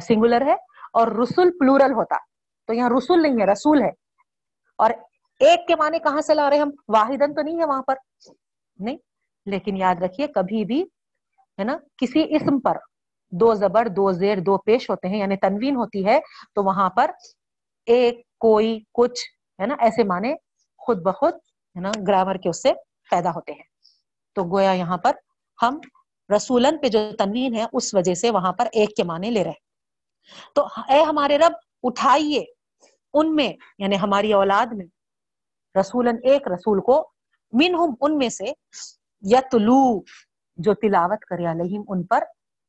سنگولر 0.00 0.40
ہے، 0.46 0.54
اور 0.92 1.08
رسول 1.08 1.50
پلورل 1.58 1.92
ہوتا۔ 1.92 2.16
تو 2.66 2.72
یہاں 2.74 2.90
رسول 2.98 3.22
نہیں 3.22 3.32
ہے، 3.32 3.52
رسول 3.52 3.82
ہے۔ 3.82 3.90
اور 4.78 4.90
ایک 5.40 5.66
کے 5.68 5.76
معنی 5.76 5.98
کہاں 5.98 6.20
سے 6.20 6.34
لا 6.34 6.50
رہے 6.50 6.58
ہم؟ 6.58 6.70
واحدن 6.88 7.34
تو 7.34 7.42
نہیں 7.42 7.60
ہے 7.60 7.64
وہاں 7.64 7.82
پر۔ 7.82 7.94
نہیں، 8.78 8.96
لیکن 9.46 9.76
یاد 9.76 10.02
رکھیے، 10.02 10.26
کبھی 10.26 10.64
بھی، 10.64 10.82
ہے 11.58 11.64
نا، 11.64 11.76
کسی 11.96 12.36
اسم 12.36 12.60
پر 12.60 12.76
دو 13.32 13.54
زبر، 13.54 13.88
دو 13.88 14.12
زیر، 14.12 14.38
دو 14.38 14.58
پیش 14.58 14.90
ہوتے 14.90 15.08
ہیں 15.08 15.18
یعنی 15.18 15.36
تنوین 15.36 15.76
ہوتی 15.76 16.06
ہے، 16.06 16.20
تو 16.54 16.64
وہاں 16.64 16.90
پر 16.90 17.10
ایک، 17.86 18.22
کوئی، 18.38 18.80
کچھ، 18.92 19.20
ہے 19.60 19.66
نا، 19.66 19.74
ایسے 19.80 20.04
معنی 20.04 20.34
خود 20.78 21.02
بخود، 21.02 21.34
ہے 21.76 21.80
نا، 21.80 21.90
گرامر 22.08 22.36
کے 22.36 22.48
اس 22.48 22.62
سے 22.62 22.72
پیدا 23.10 23.30
ہوتے 23.30 23.52
ہیں۔ 23.52 23.62
تو 24.34 24.44
گویا 24.44 24.72
یہاں 24.72 24.98
پر 24.98 25.12
ہم 25.62 25.80
رسولن 26.36 26.78
پہ 26.78 26.88
جو 26.88 26.98
تنوین 27.18 27.54
ہے، 27.54 27.64
اس 27.72 27.94
وجہ 27.94 28.14
سے 28.14 28.30
وہاں 28.30 28.52
پر 28.52 28.68
ایک 28.72 28.96
کے 28.96 29.04
معنی 29.04 29.30
لے 29.30 29.44
رہے 29.44 29.62
تو 30.54 30.66
اے 30.88 31.02
ہمارے 31.02 31.38
رب، 31.38 31.52
اٹھائیے 31.82 32.44
ان 33.14 33.36
میں 33.36 33.52
یعنی 33.78 33.96
ہماری 34.02 34.32
اولاد 34.32 34.66
میں، 34.72 34.86
رسولن 35.80 36.16
ایک 36.22 36.48
رسول 36.48 36.80
کو 36.80 37.10
منہم 37.62 37.94
ان 38.00 38.18
میں 38.18 38.28
سے 38.28 38.44
یتلو، 39.20 40.00
جو 40.56 40.74
تلاوت 40.74 41.20
کرے 41.20 41.50
علیہم 41.50 41.82
ان 41.88 42.02
پر، 42.02 42.24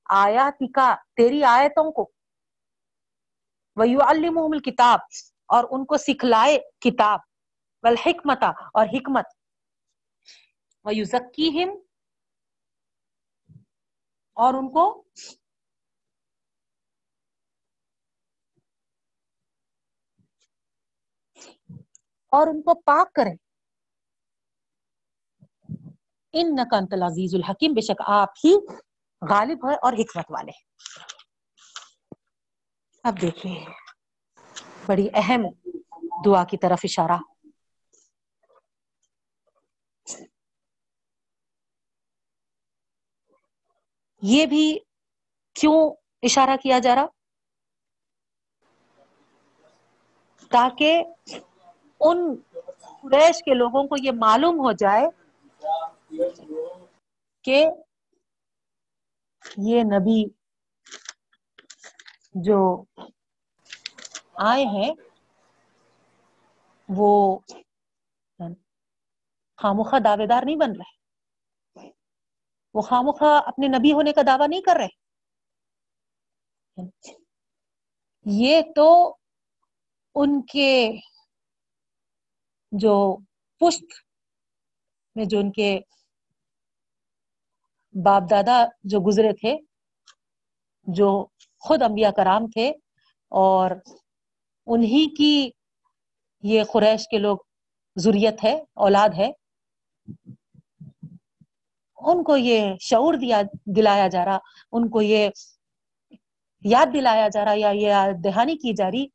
آیاتکا، 0.06 0.96
تیری 1.16 1.44
آیتوں 1.44 1.92
کو۔ 1.92 2.12
وَيُعَلِّمُهُمُ 3.76 4.56
الْكِتاب 4.56 5.00
اور 5.48 5.64
ان 5.72 5.86
کو 5.86 5.98
سکھلائے 5.98 6.60
کتاب۔ 6.80 7.20
والحکمت 7.84 8.44
اور 8.74 8.86
حکمت۔ 8.86 9.26
وَيُزَكِّهِمْ 10.84 11.76
اور 14.34 14.54
ان 14.54 14.72
کو 14.74 15.04
اور 22.32 22.48
ان 22.48 22.62
کو 22.62 22.76
پاک 22.76 23.14
کریں۔ 23.14 23.45
ان 26.36 26.56
نقنت 26.56 26.94
العزیز 26.94 27.36
الحکیم، 27.36 27.74
بے 27.74 27.82
شک 27.82 28.02
آپ 28.16 28.34
ہی 28.44 28.54
غالب 29.22 29.70
ہے 29.70 29.76
اور 29.76 29.94
حکمت 29.94 30.32
والے 30.32 30.52
اب 33.06 33.22
دیکھیے، 33.22 33.64
بڑی 34.88 35.08
اہم 35.14 35.42
دعا 36.26 36.44
کی 36.44 36.58
طرف 36.58 36.80
اشارہ۔ 36.84 37.18
یہ 44.24 44.46
بھی 44.46 44.66
کیوں 45.56 45.80
اشارہ 46.24 46.56
کیا 46.64 46.80
جا 46.80 46.96
رہا؟ 46.96 47.06
تاکہ 50.52 51.04
ان 52.02 52.18
قریش 53.02 53.44
کے 53.44 53.54
لوگوں 53.54 53.84
کو 53.88 53.96
یہ 54.04 54.12
معلوم 54.20 54.60
ہو 54.60 54.72
جائے 54.80 55.06
کہ 57.42 57.66
یہ 59.58 59.84
نبی 59.84 60.26
جو 62.34 62.84
آئے 64.34 64.64
ہیں، 64.66 64.94
وہ 66.90 67.40
خاموخہ 69.58 69.96
دعوے 70.04 70.28
دار 70.28 70.42
نہیں 70.46 70.56
بن 70.56 70.72
رہے۔ 70.72 70.96
وہ 72.74 72.82
خاموخہ 72.82 73.42
اپنے 73.46 73.68
نبی 73.68 73.94
ہونے 73.94 74.14
کا 74.14 74.22
دعویٰ 74.28 74.48
نہیں 74.50 74.62
کر 74.62 74.76
رہے۔ 74.76 75.06
یہ 78.26 78.62
تو 78.76 79.18
ان 80.16 80.46
کے 80.46 80.92
جو 82.72 83.18
پشت 83.60 83.84
میں 85.16 85.26
جو 85.30 85.40
ان 85.40 85.52
کے 85.52 85.80
باپ 87.96 88.30
دادا 88.30 88.64
جو 88.84 89.00
گزرے 89.00 89.32
تھے، 89.34 89.56
جو 90.88 91.10
خود 91.64 91.82
انبیاء 91.82 92.10
کرام 92.16 92.48
تھے، 92.48 92.70
اور 93.32 93.72
انہی 94.68 95.06
کی 95.16 95.50
یہ 96.44 96.64
قریش 96.72 97.08
کے 97.08 97.18
لوگ 97.18 97.38
ضروریت 97.98 98.44
ہے، 98.44 98.54
اولاد 98.86 99.10
ہے، 99.18 99.32
ان 101.98 102.24
کو 102.24 102.38
یہ 102.38 102.74
شعور 102.82 103.14
دیا، 103.14 103.42
دلایا 103.76 104.08
جا 104.08 104.26
رہا، 104.26 104.38
ان 104.72 104.90
کو 104.90 105.02
یہ 105.02 105.30
یاد 106.66 106.94
دلایا 106.94 107.28
جا 107.28 107.46
رہا 107.46 107.54
یا 107.56 107.70
یہ 107.70 108.12
دہانی 108.24 108.56
کی 108.58 108.74
جا 108.74 108.90
رہی 108.92 109.06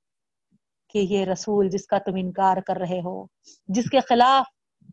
کہ 0.95 0.99
یہ 1.11 1.25
رسول 1.25 1.69
جس 1.69 1.87
کا 1.87 1.99
تم 1.99 2.15
انکار 2.17 2.57
کر 2.67 2.77
رہے 2.77 3.01
ہو، 3.01 3.25
جس 3.69 3.91
کے 3.91 4.01
خلاف 4.01 4.47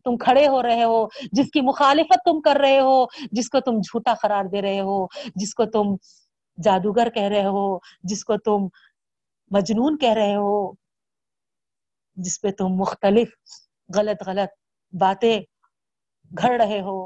تم 0.08 0.16
کھڑے 0.16 0.46
ہو 0.48 0.62
رہے 0.62 0.84
ہو، 0.84 1.06
جس 1.32 1.50
کی 1.50 1.60
مخالفت 1.60 2.24
تم 2.24 2.40
کر 2.40 2.56
رہے 2.60 2.80
ہو، 2.80 3.04
جس 3.32 3.50
کو 3.50 3.60
تم 3.60 3.80
جھوٹا 3.80 4.14
قرار 4.22 4.44
دے 4.44 4.62
رہے 4.62 4.80
ہو، 4.80 5.06
جس 5.34 5.54
کو 5.54 5.66
تم 5.66 5.94
جادوگر 6.58 7.08
کہہ 7.10 7.28
رہے 7.28 7.44
ہو، 7.44 7.78
جس 8.02 8.24
کو 8.24 8.36
تم 8.36 8.66
مجنون 9.50 9.98
کہہ 9.98 10.12
رہے 10.12 10.34
ہو، 10.34 10.72
جس 12.16 12.40
پہ 12.40 12.50
تم 12.50 12.68
مختلف 12.68 13.28
غلط 13.96 14.26
غلط 14.26 14.50
باتیں 14.92 15.40
گھڑ 16.30 16.50
رہے 16.60 16.80
ہو، 16.80 16.98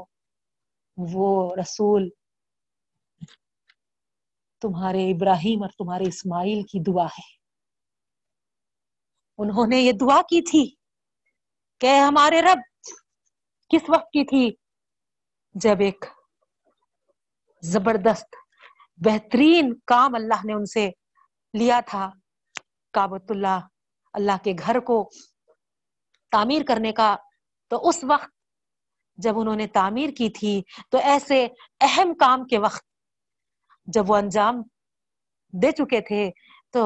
وہ 0.97 1.55
رسول 1.55 2.09
تمہارے 4.61 5.11
ابراہیم 5.11 5.61
اور 5.61 5.69
تمہارے 5.69 6.03
اسماعیل 6.07 6.61
کی 6.63 6.79
دعا 6.79 7.05
ہے۔ 7.05 7.31
انہوں 9.39 9.67
نے 9.67 9.79
یہ 9.81 9.91
دعا 9.91 10.21
کی 10.21 10.41
تھی 10.41 10.65
کہ 11.81 11.97
ہمارے 11.99 12.41
رب 12.41 12.59
کس 13.71 13.89
وقت 13.89 14.11
کی 14.13 14.23
تھی؟ 14.25 14.49
جب 15.55 15.79
ایک 15.79 16.05
زبردست، 17.63 18.35
بہترین 18.99 19.73
کام 19.87 20.15
اللہ 20.15 20.45
نے 20.45 20.53
ان 20.53 20.65
سے 20.65 20.89
لیا 21.53 21.79
تھا 21.85 22.09
کابت 22.93 23.31
اللہ 23.31 23.59
اللہ 24.13 24.43
کے 24.43 24.53
گھر 24.59 24.79
کو 24.79 24.97
تعمیر 26.31 26.61
کرنے 26.67 26.91
کا، 26.91 27.15
تو 27.71 27.87
اس 27.89 28.03
وقت 28.03 28.31
جب 29.17 29.39
انہوں 29.39 29.55
نے 29.55 29.67
تعمیر 29.73 30.09
کی 30.17 30.29
تھی، 30.29 30.61
تو 30.91 30.97
ایسے 31.03 31.47
اہم 31.81 32.13
کام 32.13 32.45
کے 32.47 32.57
وقت 32.59 32.85
جب 33.87 34.09
وہ 34.09 34.15
انجام 34.15 34.61
دے 35.53 35.71
چکے 35.71 36.01
تھے، 36.01 36.29
تو 36.73 36.81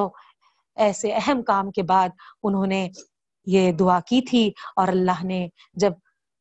ایسے 0.77 1.13
اہم 1.13 1.41
کام 1.43 1.71
کے 1.71 1.83
بعد 1.83 2.09
انہوں 2.43 2.67
نے 2.67 2.87
یہ 3.47 3.71
دعا 3.71 3.99
کی 3.99 4.21
تھی 4.21 4.47
اور 4.75 4.87
اللہ 4.87 5.23
نے 5.25 5.47
جب 5.73 5.93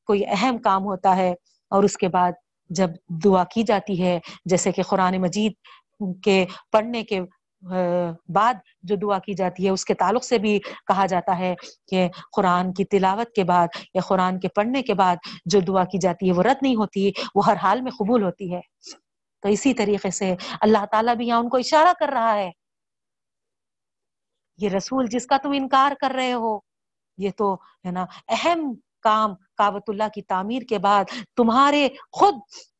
کوئی 0.06 0.22
اہم 0.26 0.58
کام 0.58 0.84
ہوتا 0.84 1.16
ہے 1.16 1.34
اور 1.70 1.84
اس 1.84 1.96
کے 1.96 2.08
بعد 2.08 2.32
جب 2.70 2.90
دعا 3.24 3.44
کی 3.44 3.62
جاتی 3.62 4.02
ہے، 4.02 4.18
جیسے 4.44 4.72
کہ 4.72 4.82
قرآن 4.82 5.20
مجید 5.20 5.52
کے 6.22 6.44
پڑھنے 6.72 7.02
کے 7.04 7.20
بعد 8.28 8.54
جو 8.82 8.96
دعا 8.96 9.18
کی 9.18 9.34
جاتی 9.34 9.64
ہے، 9.64 9.70
اس 9.70 9.84
کے 9.84 9.94
تعلق 9.94 10.24
سے 10.24 10.38
بھی 10.38 10.58
کہا 10.86 11.06
جاتا 11.06 11.38
ہے 11.38 11.54
کہ 11.88 12.08
قرآن 12.32 12.72
کی 12.72 12.84
تلاوت 12.84 13.32
کے 13.32 13.44
بعد 13.44 13.68
یا 13.94 14.00
قرآن 14.00 14.40
کے 14.40 14.48
پڑھنے 14.48 14.82
کے 14.82 14.94
بعد 14.94 15.16
جو 15.46 15.60
دعا 15.60 15.84
کی 15.84 15.98
جاتی 15.98 16.28
ہے، 16.28 16.32
وہ 16.32 16.42
رد 16.42 16.62
نہیں 16.62 16.76
ہوتی، 16.76 17.10
وہ 17.34 17.46
ہر 17.46 17.56
حال 17.62 17.80
میں 17.80 17.92
قبول 17.98 18.22
ہوتی 18.22 18.52
ہے۔ 18.54 18.60
تو 19.42 19.48
اسی 19.48 19.74
طریقے 19.74 20.10
سے 20.10 20.34
اللہ 20.60 20.84
تعالیٰ 20.90 21.14
بھی 21.16 21.26
یہاں 21.26 21.38
ان 21.38 21.48
کو 21.48 21.56
اشارہ 21.56 21.92
کر 22.00 22.08
رہا 22.08 22.34
ہے۔ 22.34 22.50
یہ 24.58 24.68
رسول 24.68 25.06
جس 25.06 25.26
کا 25.26 25.36
تم 25.36 25.52
انکار 25.54 25.92
کر 26.00 26.10
رہے 26.10 26.32
ہو، 26.32 26.58
یہ 27.18 27.30
تو 27.36 27.54
ہے 27.54 27.90
نا 27.90 28.06
اہم 28.28 28.72
کام 29.00 29.34
کابت 29.56 29.82
اللہ 29.88 30.08
کی 30.14 30.22
تعمیر 30.22 30.62
کے 30.62 30.78
بعد 30.78 31.04
تمہارے 31.36 31.88
خود 32.12 32.34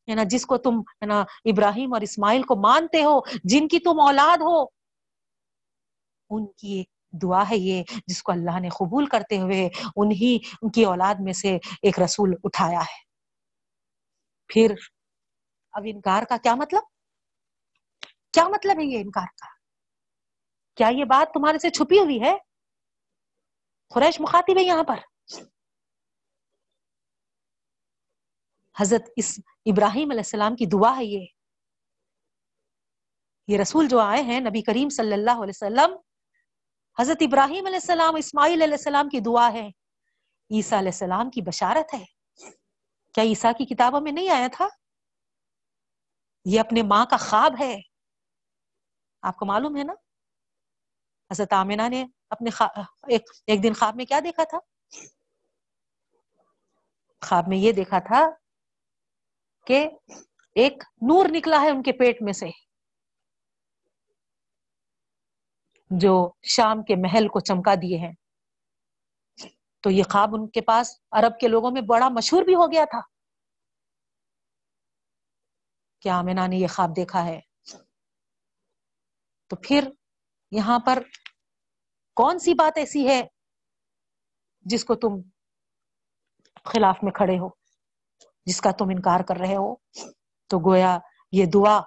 ہے 0.09 0.15
نا 0.15 0.23
جس 0.23 0.45
کو 0.45 0.57
تم 0.57 0.79
ہے 0.79 1.05
نا 1.05 1.21
ابراہیم 1.21 1.93
اور 1.93 2.01
اسماعیل 2.01 2.43
کو 2.43 2.55
مانتے 2.55 3.03
ہو، 3.03 3.19
جن 3.43 3.67
کی 3.67 3.79
تم 3.79 3.99
اولاد 3.99 4.37
ہو، 4.37 4.63
ان 6.29 6.45
کی 6.47 6.77
ایک 6.77 6.87
دعا 7.23 7.49
ہے 7.49 7.57
یہ، 7.57 7.83
جس 8.07 8.23
کو 8.23 8.31
اللہ 8.31 8.59
نے 8.59 8.69
قبول 8.69 9.05
کرتے 9.05 9.37
ہوئے 9.37 9.69
انہی، 9.95 10.37
ان 10.61 10.71
کی 10.71 10.85
اولاد 10.85 11.15
میں 11.19 11.33
سے 11.33 11.57
ایک 11.81 11.99
رسول 11.99 12.33
اٹھایا 12.43 12.79
ہے۔ 12.79 13.07
پھر 14.47 14.75
اب 15.71 15.83
انکار 15.85 16.23
کا 16.23 16.37
کیا 16.37 16.55
مطلب؟ 16.55 16.81
کیا 18.33 18.47
مطلب 18.47 18.79
ہے 18.79 18.85
یہ 18.85 18.99
انکار 18.99 19.25
کا؟ 19.25 19.47
کیا 20.75 20.87
یہ 20.87 21.03
بات 21.03 21.33
تمہارے 21.33 21.59
سے 21.59 21.69
چھپی 21.69 21.99
ہوئی 21.99 22.21
ہے؟ 22.21 22.37
خریش 23.95 24.21
مخاطب 24.21 24.57
ہے 24.57 24.63
یہاں 24.63 24.83
پر۔ 24.83 24.95
حضرت 28.81 29.09
اس 29.15 29.39
ابراہیم 29.65 30.11
علیہ 30.11 30.19
السلام 30.19 30.55
کی 30.55 30.65
دعا 30.65 30.97
ہے 30.97 31.05
یہ۔ 31.05 31.25
یہ 33.47 33.57
رسول 33.57 33.87
جو 33.87 33.99
آئے 33.99 34.21
ہیں 34.21 34.39
نبی 34.39 34.61
کریم 34.61 34.89
صلی 34.89 35.13
اللہ 35.13 35.31
علیہ 35.31 35.53
وسلم 35.55 35.95
حضرت 36.99 37.17
ابراہیم 37.21 37.65
علیہ 37.65 37.75
السلام 37.75 38.15
اسماعیل 38.15 38.61
علیہ 38.61 38.73
السلام 38.73 39.09
کی 39.09 39.19
دعا 39.19 39.53
ہے۔ 39.53 39.67
عیسیٰ 40.51 40.77
علیہ 40.77 40.89
السلام 40.89 41.29
کی 41.29 41.41
بشارت 41.41 41.93
ہے۔ 41.93 42.05
کیا 43.13 43.23
عیسیٰ 43.23 43.51
کی 43.57 43.65
کتابوں 43.65 44.01
میں 44.01 44.11
نہیں 44.11 44.29
آیا 44.29 44.47
تھا؟ 44.51 44.67
یہ 46.45 46.59
اپنے 46.59 46.81
ماں 46.81 47.05
کا 47.05 47.17
خواب 47.17 47.53
ہے۔ 47.59 47.79
آپ 49.21 49.37
کو 49.37 49.45
معلوم 49.45 49.77
ہے 49.77 49.83
نا؟ 49.83 49.93
حضرت 51.31 51.53
آمینہ 51.53 51.81
نے 51.89 52.05
اپنے 52.29 52.49
ایک, 53.07 53.29
ایک 53.47 53.63
دن 53.63 53.73
خواب 53.73 53.95
میں 53.95 54.05
کیا 54.05 54.19
دیکھا 54.23 54.43
تھا؟ 54.43 54.59
خواب 57.21 57.47
میں 57.47 57.57
یہ 57.57 57.71
دیکھا 57.71 57.99
تھا 57.99 58.46
کہ 59.67 59.89
ایک 60.55 60.83
نور 61.01 61.25
نکلا 61.29 61.61
ہے 61.61 61.69
ان 61.69 61.83
کے 61.83 61.91
پیٹ 61.91 62.17
میں 62.21 62.33
سے، 62.33 62.45
جو 65.89 66.31
شام 66.43 66.83
کے 66.83 66.95
محل 66.95 67.27
کو 67.27 67.39
چمکا 67.39 67.75
دیے 67.75 67.97
ہیں۔ 67.97 68.13
تو 69.81 69.91
یہ 69.91 70.03
خواب 70.03 70.29
ان 70.33 70.49
کے 70.49 70.61
پاس 70.61 71.01
عرب 71.11 71.39
کے 71.39 71.47
لوگوں 71.47 71.71
میں 71.71 71.81
بڑا 71.81 72.09
مشہور 72.09 72.43
بھی 72.43 72.55
ہو 72.55 72.71
گیا 72.71 72.85
تھا۔ 72.85 73.01
کیا 75.99 76.17
آمینا 76.17 76.47
نے 76.47 76.55
یہ 76.55 76.67
خواب 76.67 76.95
دیکھا 76.95 77.25
ہے؟ 77.25 77.39
تو 79.47 79.55
پھر 79.55 79.89
یہاں 80.51 80.79
پر 80.85 81.03
کون 82.15 82.39
سی 82.39 82.53
بات 82.53 82.77
ایسی 82.77 83.07
ہے 83.07 83.23
جس 84.61 84.85
کو 84.85 84.95
تم 84.95 85.29
خلاف 86.65 86.97
میں 87.03 87.11
کھڑے 87.11 87.39
ہو؟ 87.39 87.66
جس 88.47 88.61
کا 88.61 88.71
تم 88.71 88.85
انکار 88.89 89.19
کر 89.19 89.35
رہے 89.35 89.55
ہو۔ 89.55 89.75
تو 90.47 90.69
گویا 90.69 90.97
یہ 91.31 91.45
دعا 91.53 91.77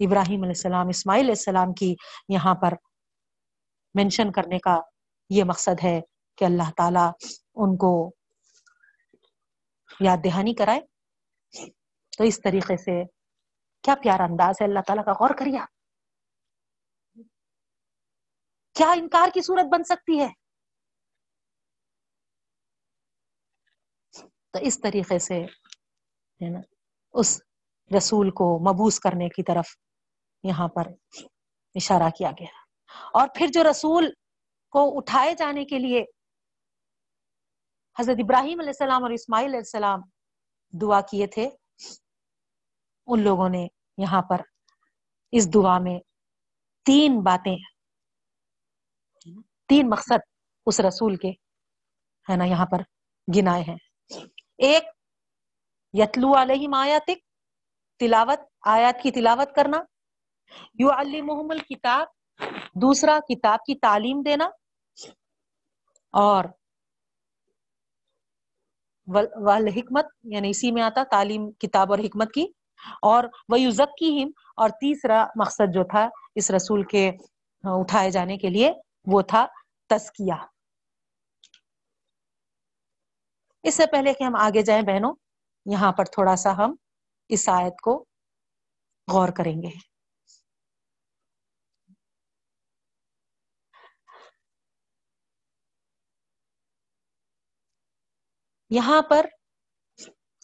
ابراہیم 0.00 0.40
علیہ 0.40 0.54
السلام، 0.56 0.88
اسماعیل 0.88 1.24
علیہ 1.24 1.32
السلام 1.32 1.72
کی 1.72 1.94
یہاں 2.28 2.54
پر 2.54 2.72
مینشن 3.94 4.32
کرنے 4.32 4.58
کا 4.58 4.80
یہ 5.30 5.44
مقصد 5.44 5.84
ہے 5.84 6.00
کہ 6.36 6.44
اللہ 6.44 6.70
تعالی 6.76 7.26
ان 7.54 7.76
کو 7.76 8.10
یاد 10.00 10.16
دہانی 10.24 10.54
کرائے۔ 10.54 10.80
تو 12.18 12.24
اس 12.24 12.40
طریقے 12.40 12.76
سے 12.76 13.04
کیا 13.82 13.94
پیارا 14.02 14.22
انداز 14.22 14.54
ہے۔ 14.60 14.66
اللہ 14.66 14.80
تعالیٰ 14.86 15.04
کا 15.04 15.12
غور 15.12 15.30
کریا 15.38 15.64
کیا 18.74 18.90
انکار 18.90 19.28
کی 19.34 19.42
صورت 19.42 19.64
بن 19.72 19.84
سکتی 19.84 20.20
ہے؟ 20.20 20.28
تو 24.50 24.58
اس 24.60 24.80
طریقے 24.80 25.18
سے 25.18 25.46
ہے 26.44 26.50
نا 26.50 26.60
اس 27.12 27.42
رسول 27.96 28.30
کو 28.30 28.58
مبوس 28.58 29.00
کرنے 29.00 29.28
کی 29.28 29.42
طرف 29.42 29.66
یہاں 30.42 30.68
پر 30.68 30.86
اشارہ 31.74 32.10
کیا 32.18 32.30
گیا۔ 32.30 32.62
اور 33.12 33.28
پھر 33.34 33.46
جو 33.52 33.62
رسول 33.70 34.10
کو 34.70 34.98
اٹھائے 34.98 35.34
جانے 35.34 35.64
کے 35.64 35.78
لیے 35.78 36.04
حضرت 37.98 38.16
ابراہیم 38.24 38.60
علیہ 38.60 38.70
السلام 38.70 39.02
اور 39.02 39.10
اسماعیل 39.10 39.46
علیہ 39.46 39.58
السلام 39.58 40.00
دعا 40.80 41.00
کیے 41.00 41.26
تھے، 41.26 41.50
ان 43.06 43.20
لوگوں 43.20 43.48
نے 43.48 43.66
یہاں 43.98 44.22
پر 44.22 44.40
اس 45.32 45.54
دعا 45.54 45.78
میں 45.78 46.00
تین 46.84 47.20
باتیں، 47.22 47.56
تین 49.68 49.90
مقصد 49.90 50.18
اس 50.66 50.80
رسول 50.80 51.16
کے، 51.16 51.30
ہے 52.30 52.36
نا، 52.36 52.44
یہاں 52.44 52.66
پر 52.66 52.78
گنائے 53.36 53.62
ہیں۔ 53.62 53.76
ایک 54.58 54.82
یتلو 55.94 56.32
علیہ 56.40 56.68
آیاتک، 56.74 57.18
تلاوت، 58.00 58.40
آیات 58.68 59.02
کی 59.02 59.10
تلاوت 59.12 59.54
کرنا 59.56 59.78
یو 60.78 60.88
محمل 61.24 61.58
کتاب 61.60 62.06
دوسرا 62.82 63.18
کتاب 63.28 63.64
کی 63.66 63.74
تعلیم 63.82 64.22
دینا، 64.22 64.44
اور 66.14 66.44
حکمت 69.76 70.06
یعنی 70.32 70.50
اسی 70.50 70.70
میں 70.72 70.82
آتا 70.82 71.02
تعلیم، 71.10 71.50
کتاب 71.60 71.92
اور 71.92 71.98
حکمت 71.98 72.32
کی، 72.34 72.46
اور 73.02 73.24
وہ 73.48 73.70
ذکی 73.70 74.24
اور 74.56 74.70
تیسرا 74.80 75.24
مقصد 75.36 75.74
جو 75.74 75.84
تھا 75.90 76.08
اس 76.34 76.50
رسول 76.50 76.82
کے 76.84 77.10
اٹھائے 77.64 78.10
جانے 78.10 78.36
کے 78.38 78.48
لیے، 78.48 78.72
وہ 79.06 79.22
تھا 79.28 79.46
تسکیہ 79.90 80.34
اس 83.64 83.74
سے 83.74 83.86
پہلے 83.92 84.12
کہ 84.14 84.24
ہم 84.24 84.36
آگے 84.36 84.62
جائیں 84.62 84.82
بہنوں 84.82 85.14
یہاں 85.66 85.92
پر 85.92 86.04
تھوڑا 86.04 86.36
سا 86.36 86.56
ہم 86.56 86.74
اس 87.30 87.48
آیت 87.48 87.80
کو 87.80 87.92
غور 89.08 89.28
کریں 89.28 89.62
گے۔ 89.62 89.70
یہاں 98.70 99.02
پر 99.02 99.26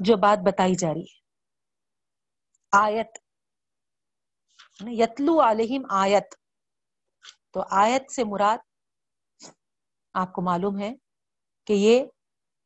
جو 0.01 0.17
بات 0.17 0.39
بتائی 0.47 0.75
جا 0.75 0.95
رہی 0.95 1.01
ہے، 1.03 1.17
آیت 2.73 3.19
یعنی 4.81 4.99
یتلو 5.01 5.41
علیہم 5.43 5.83
آیت، 5.91 6.35
تو 7.53 7.63
آیت 7.71 8.13
سے 8.13 8.25
مراد 8.25 8.59
آپ 10.15 10.33
کو 10.33 10.43
معلوم 10.43 10.79
ہے 10.79 10.93
کہ 11.69 11.73
یہ، 11.73 12.05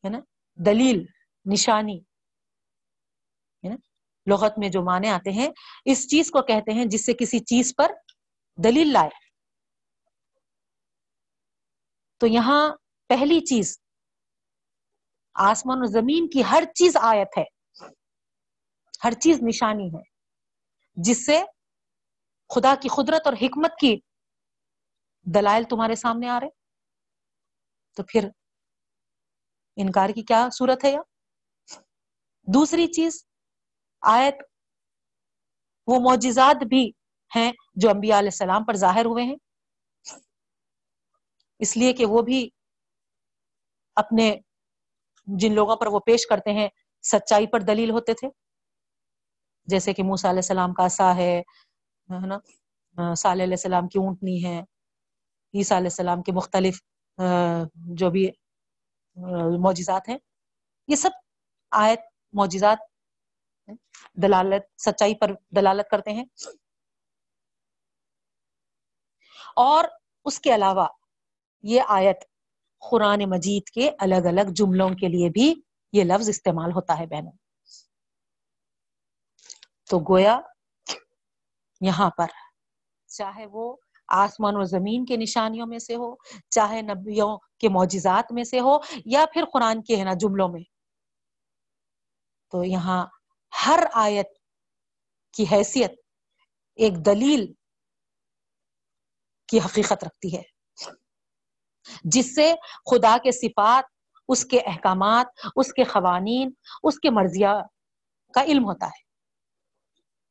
ہے 0.05 0.09
نا، 0.09 0.21
دلیل، 0.59 1.05
نشانی 1.47 1.99
لغت 4.31 4.59
میں 4.59 4.69
جو 4.69 4.83
معنی 4.83 5.09
آتے 5.09 5.31
ہیں، 5.31 5.49
اس 5.85 6.11
چیز 6.11 6.31
کو 6.31 6.43
کہتے 6.43 6.73
ہیں 6.73 6.85
جس 6.85 7.07
سے 7.07 7.13
کسی 7.13 7.39
چیز 7.39 7.75
پر 7.77 7.93
دلیل 8.65 8.93
لائے۔ 8.93 9.11
تو 12.19 12.27
یہاں 12.27 12.77
پہلی 13.09 13.41
چیز، 13.41 13.81
آسمان 15.35 15.79
و 15.83 15.87
زمین 15.87 16.31
کی 16.31 16.43
ہر 16.51 16.65
چیز 16.75 16.97
آیت 16.97 17.39
ہے۔ 17.39 17.45
ہر 19.05 19.13
چیز 19.13 19.43
نشانی 19.43 19.89
ہے، 19.89 20.03
جس 20.95 21.27
سے 21.27 21.43
خدا 22.55 22.75
کی 22.83 22.89
قدرت 22.89 23.23
اور 23.25 23.35
حکمت 23.43 23.73
کی 23.81 24.01
دلائل 25.35 25.65
تمہارے 25.65 25.95
سامنے 25.95 26.29
آ 26.29 26.41
رہے۔ 26.41 26.49
تو 27.97 28.03
پھر 28.09 28.29
انکار 29.77 30.09
کی 30.09 30.23
کیا 30.23 30.49
صورت 30.53 30.85
ہے 30.85 30.91
یا؟ 30.91 31.01
دوسری 32.55 32.87
چیز 32.87 33.27
آیت، 34.03 34.43
وہ 35.89 35.99
معجزات 36.01 36.65
بھی 36.69 36.91
ہیں 37.31 37.51
جو 37.75 37.91
انبیاء 37.91 38.19
علیہ 38.19 38.33
السلام 38.33 38.65
پر 38.65 38.77
ظاہر 38.77 39.05
ہوئے 39.05 39.25
ہیں۔ 39.25 39.37
اس 41.61 41.77
لیے 41.77 41.93
کہ 41.93 42.07
وہ 42.07 42.23
بھی 42.23 42.49
اپنے 43.97 44.35
جن 45.29 45.55
لوگوں 45.55 45.77
پر 45.77 45.87
وہ 45.87 45.99
پیش 46.07 46.27
کرتے 46.27 46.53
ہیں، 46.53 46.69
سچائی 47.05 47.47
پر 47.47 47.61
دلیل 47.61 47.91
ہوتے 47.91 48.15
تھے۔ 48.15 48.29
جیسے 49.69 49.93
کہ 49.95 50.03
موسا 50.03 50.31
علیہ 50.31 50.39
السلام 50.39 50.73
کا 50.75 50.89
سا 50.89 51.15
ہے 51.17 51.41
نا؟ 52.09 52.39
صالح 53.15 53.43
علیہ 53.43 53.55
السلام 53.55 53.89
کی 53.89 53.99
اونٹنی 53.99 54.45
ہے، 54.45 54.59
عیسیٰ 54.59 55.77
علیہ 55.77 55.93
السلام 55.93 56.23
کے 56.23 56.33
مختلف 56.33 56.81
جو 57.75 58.11
بھی 58.11 58.29
معجزات 59.65 60.09
ہیں۔ 60.09 60.19
یہ 60.89 60.97
سب 60.97 61.11
آیت، 61.73 62.01
معجزات 62.33 62.79
دلالت، 64.15 64.81
سچائی 64.81 65.15
پر 65.15 65.31
دلالت 65.57 65.91
کرتے 65.91 66.13
ہیں۔ 66.13 66.25
اور 69.57 69.85
اس 70.25 70.41
کے 70.41 70.55
علاوہ 70.55 70.87
یہ 71.63 71.83
آیت 71.89 72.17
قرآن 72.91 73.23
مجید 73.27 73.63
کے 73.69 73.91
الگ 73.99 74.15
الگ 74.15 74.51
جملوں 74.53 74.89
کے 74.89 75.09
لیے 75.09 75.31
بھی 75.31 75.55
یہ 75.93 76.05
لفظ 76.05 76.29
استعمال 76.29 76.73
ہوتا 76.73 76.99
ہے 76.99 77.07
بہنوں۔ 77.07 77.33
تو 79.91 79.99
گویا 79.99 80.41
یہاں 81.81 82.11
پر 82.11 82.27
چاہے 83.07 83.47
وہ 83.47 83.77
آسمان 84.09 84.57
و 84.57 84.65
زمین 84.65 85.05
کے 85.05 85.17
نشانیوں 85.17 85.67
میں 85.67 85.79
سے 85.79 85.97
ہو، 85.97 86.15
چاہے 86.49 86.83
نبیوں 86.83 87.37
کے 87.37 87.69
معجزات 87.69 88.33
میں 88.33 88.45
سے 88.45 88.61
ہو 88.61 88.79
یا 89.05 89.25
پھر 89.33 89.45
قرآن 89.53 89.83
کے 89.83 89.97
ہے 89.97 90.05
نا 90.05 90.13
جملوں 90.15 90.49
میں۔ 90.49 90.63
تو 92.51 92.65
یہاں 92.65 93.07
ہر 93.67 93.85
آیت 93.93 94.27
کی 95.35 95.45
حیثیت 95.53 95.93
ایک 96.75 97.07
دلیل 97.07 97.53
کی 99.49 99.59
حقیقت 99.59 100.05
رکھتی 100.05 100.37
ہے۔ 100.37 100.43
جس 102.05 102.35
سے 102.35 102.55
خدا 102.91 103.17
کے 103.25 103.33
صفات، 103.33 103.85
اس 104.29 104.45
کے 104.45 104.61
احکامات، 104.61 105.27
اس 105.57 105.73
کے 105.73 105.85
قوانین، 105.85 106.51
اس 106.83 107.01
کے 107.01 107.11
مرضیہ 107.11 107.63
کا 108.35 108.43
علم 108.45 108.65
ہوتا 108.65 108.87
ہے۔ 108.87 109.03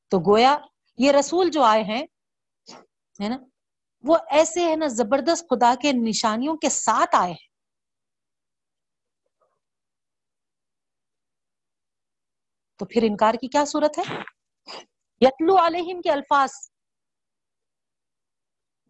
تو 0.08 0.20
گویا 0.20 0.58
یہ 0.98 1.12
رسول 1.12 1.50
جو 1.50 1.62
آئے 1.62 1.84
ہیں، 1.84 2.06
ہے 3.22 3.30
نا، 3.30 3.38
وہ 4.04 4.18
ایسے 4.30 4.70
ہے 4.70 4.76
نا، 4.76 4.88
زبردست 4.88 5.44
خدا 5.50 5.74
کے 5.82 5.92
نشانیوں 5.92 6.58
کے 6.58 6.70
ساتھ 6.70 7.16
آئے 7.16 7.32
ہیں۔ 7.32 7.51
تو 12.82 12.86
پھر 12.86 13.02
انکار 13.04 13.34
کی 13.34 13.48
کیا 13.48 13.64
صورت 13.66 13.98
ہے؟ 13.98 14.04
یتلو 15.22 15.56
علیہم 15.66 16.02
کے 16.02 16.12
الفاظ 16.12 16.52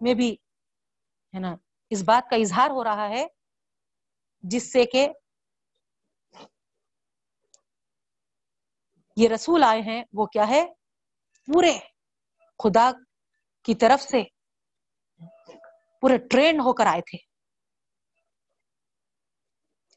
میں 0.01 0.13
بھی 0.13 0.31
ہے 1.33 1.39
نا، 1.39 1.55
اس 1.89 2.03
بات 2.03 2.29
کا 2.29 2.35
اظہار 2.35 2.69
ہو 2.69 2.83
رہا 2.83 3.09
ہے، 3.09 3.25
جس 4.43 4.71
سے 4.71 4.85
کہ 4.85 5.07
یہ 9.15 9.29
رسول 9.29 9.63
آئے 9.63 9.81
ہیں، 9.81 10.03
وہ 10.13 10.25
کیا 10.25 10.47
ہے؟ 10.49 10.61
پورے 11.47 11.73
خدا 12.59 12.91
کی 13.63 13.75
طرف 13.75 14.01
سے 14.01 14.23
پورے 16.01 16.17
ٹرین 16.27 16.59
ہو 16.59 16.73
کر 16.73 16.85
آئے 16.85 17.01
تھے۔ 17.01 17.17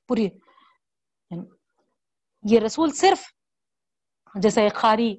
پوری 0.09 0.25
یعنی 0.25 1.45
یہ 2.45 2.61
رسول 2.61 2.93
صرف 2.93 3.34
جیسے 4.35 4.63
ایک 4.63 4.75
خاری 4.75 5.17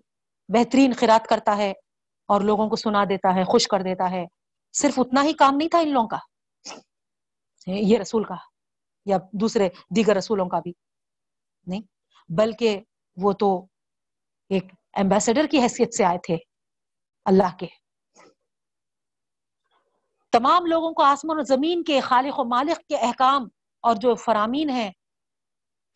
بہترین 0.48 0.94
خیرات 0.94 1.28
کرتا 1.28 1.58
ہے 1.58 1.72
اور 2.28 2.42
لوگوں 2.42 2.70
کو 2.70 2.76
سنا 2.76 3.04
دیتا 3.04 3.36
ہے، 3.36 3.44
خوش 3.44 3.68
کر 3.68 3.82
دیتا 3.82 4.12
ہے۔ 4.12 4.26
صرف 4.74 5.00
اتنا 5.00 5.24
ہی 5.24 5.34
کام 5.34 5.56
نہیں 5.56 5.70
تھا 5.70 5.80
ان 5.80 5.90
لوگوں 5.90 6.08
کا۔ 6.08 6.18
یہ 7.68 8.00
رسول 8.00 8.24
کا 8.24 8.36
یا 9.06 9.18
دوسرے 9.32 9.70
دیگر 9.96 10.16
رسولوں 10.16 10.50
کا 10.50 10.60
بھی۔ 10.60 10.74
نہیں، 11.68 11.82
بلکہ 12.30 12.80
وہ 13.18 13.34
تو 13.34 13.68
ایک 14.50 14.64
ایمبیسڈر 14.94 15.48
کی 15.52 15.62
حیثیت 15.62 15.94
سے 15.94 16.06
آئے 16.06 16.18
تھے 16.18 16.38
اللہ 17.26 17.56
کے۔ 17.60 17.68
تمام 20.32 20.66
لوگوں 20.66 20.94
کو 20.94 21.04
آسمان 21.04 21.40
و 21.40 21.42
زمین 21.42 21.84
کے 21.84 22.00
خالق 22.00 22.40
و 22.40 22.44
مالک 22.44 22.88
کے 22.88 22.98
احکام 22.98 23.48
اور 23.82 23.96
جو 23.96 24.16
فرامین 24.16 24.70
ہیں، 24.70 24.92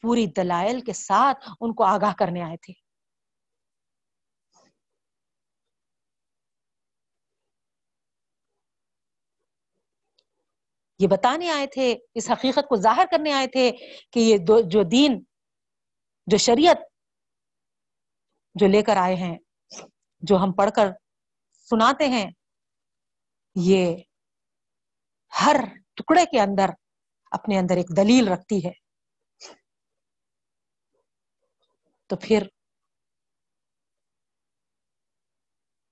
پوری 0.02 0.26
دلائل 0.26 0.82
کے 0.82 0.94
ساتھ 0.94 1.50
ان 1.62 1.74
کو 1.74 1.84
آگاہ 1.84 2.14
کرنے 2.14 2.42
آئے 2.42 2.58
تھے۔ 2.58 2.89
یہ 11.00 11.08
بتانے 11.08 11.50
آئے 11.50 11.68
تھے، 11.68 11.96
اس 12.16 12.30
حقیقت 12.30 12.68
کو 12.70 12.76
ظاہر 12.82 13.06
کرنے 13.12 13.32
آئے 13.34 13.48
تھے 13.48 13.72
کہ 14.14 14.20
یہ 14.20 14.38
جو 14.72 14.84
دین، 14.84 15.24
جو 16.28 16.38
شریعت 16.38 16.78
جو 18.56 18.68
لے 18.68 18.82
کر 18.84 18.98
آئے 18.98 19.16
ہیں، 19.16 19.38
جو 20.24 20.38
ہم 20.38 20.52
پڑھ 20.52 20.70
کر 20.76 20.92
سناتے 21.70 22.08
ہیں، 22.08 22.30
یہ 23.56 23.96
ہر 25.34 25.56
ٹکڑے 25.98 26.26
کے 26.26 26.40
اندر 26.42 26.70
اپنے 27.32 27.58
اندر 27.60 27.78
ایک 27.78 27.96
دلیل 27.98 28.28
رکھتی 28.28 28.66
ہے۔ 28.66 28.72
تو 32.10 32.16
پھر 32.16 32.48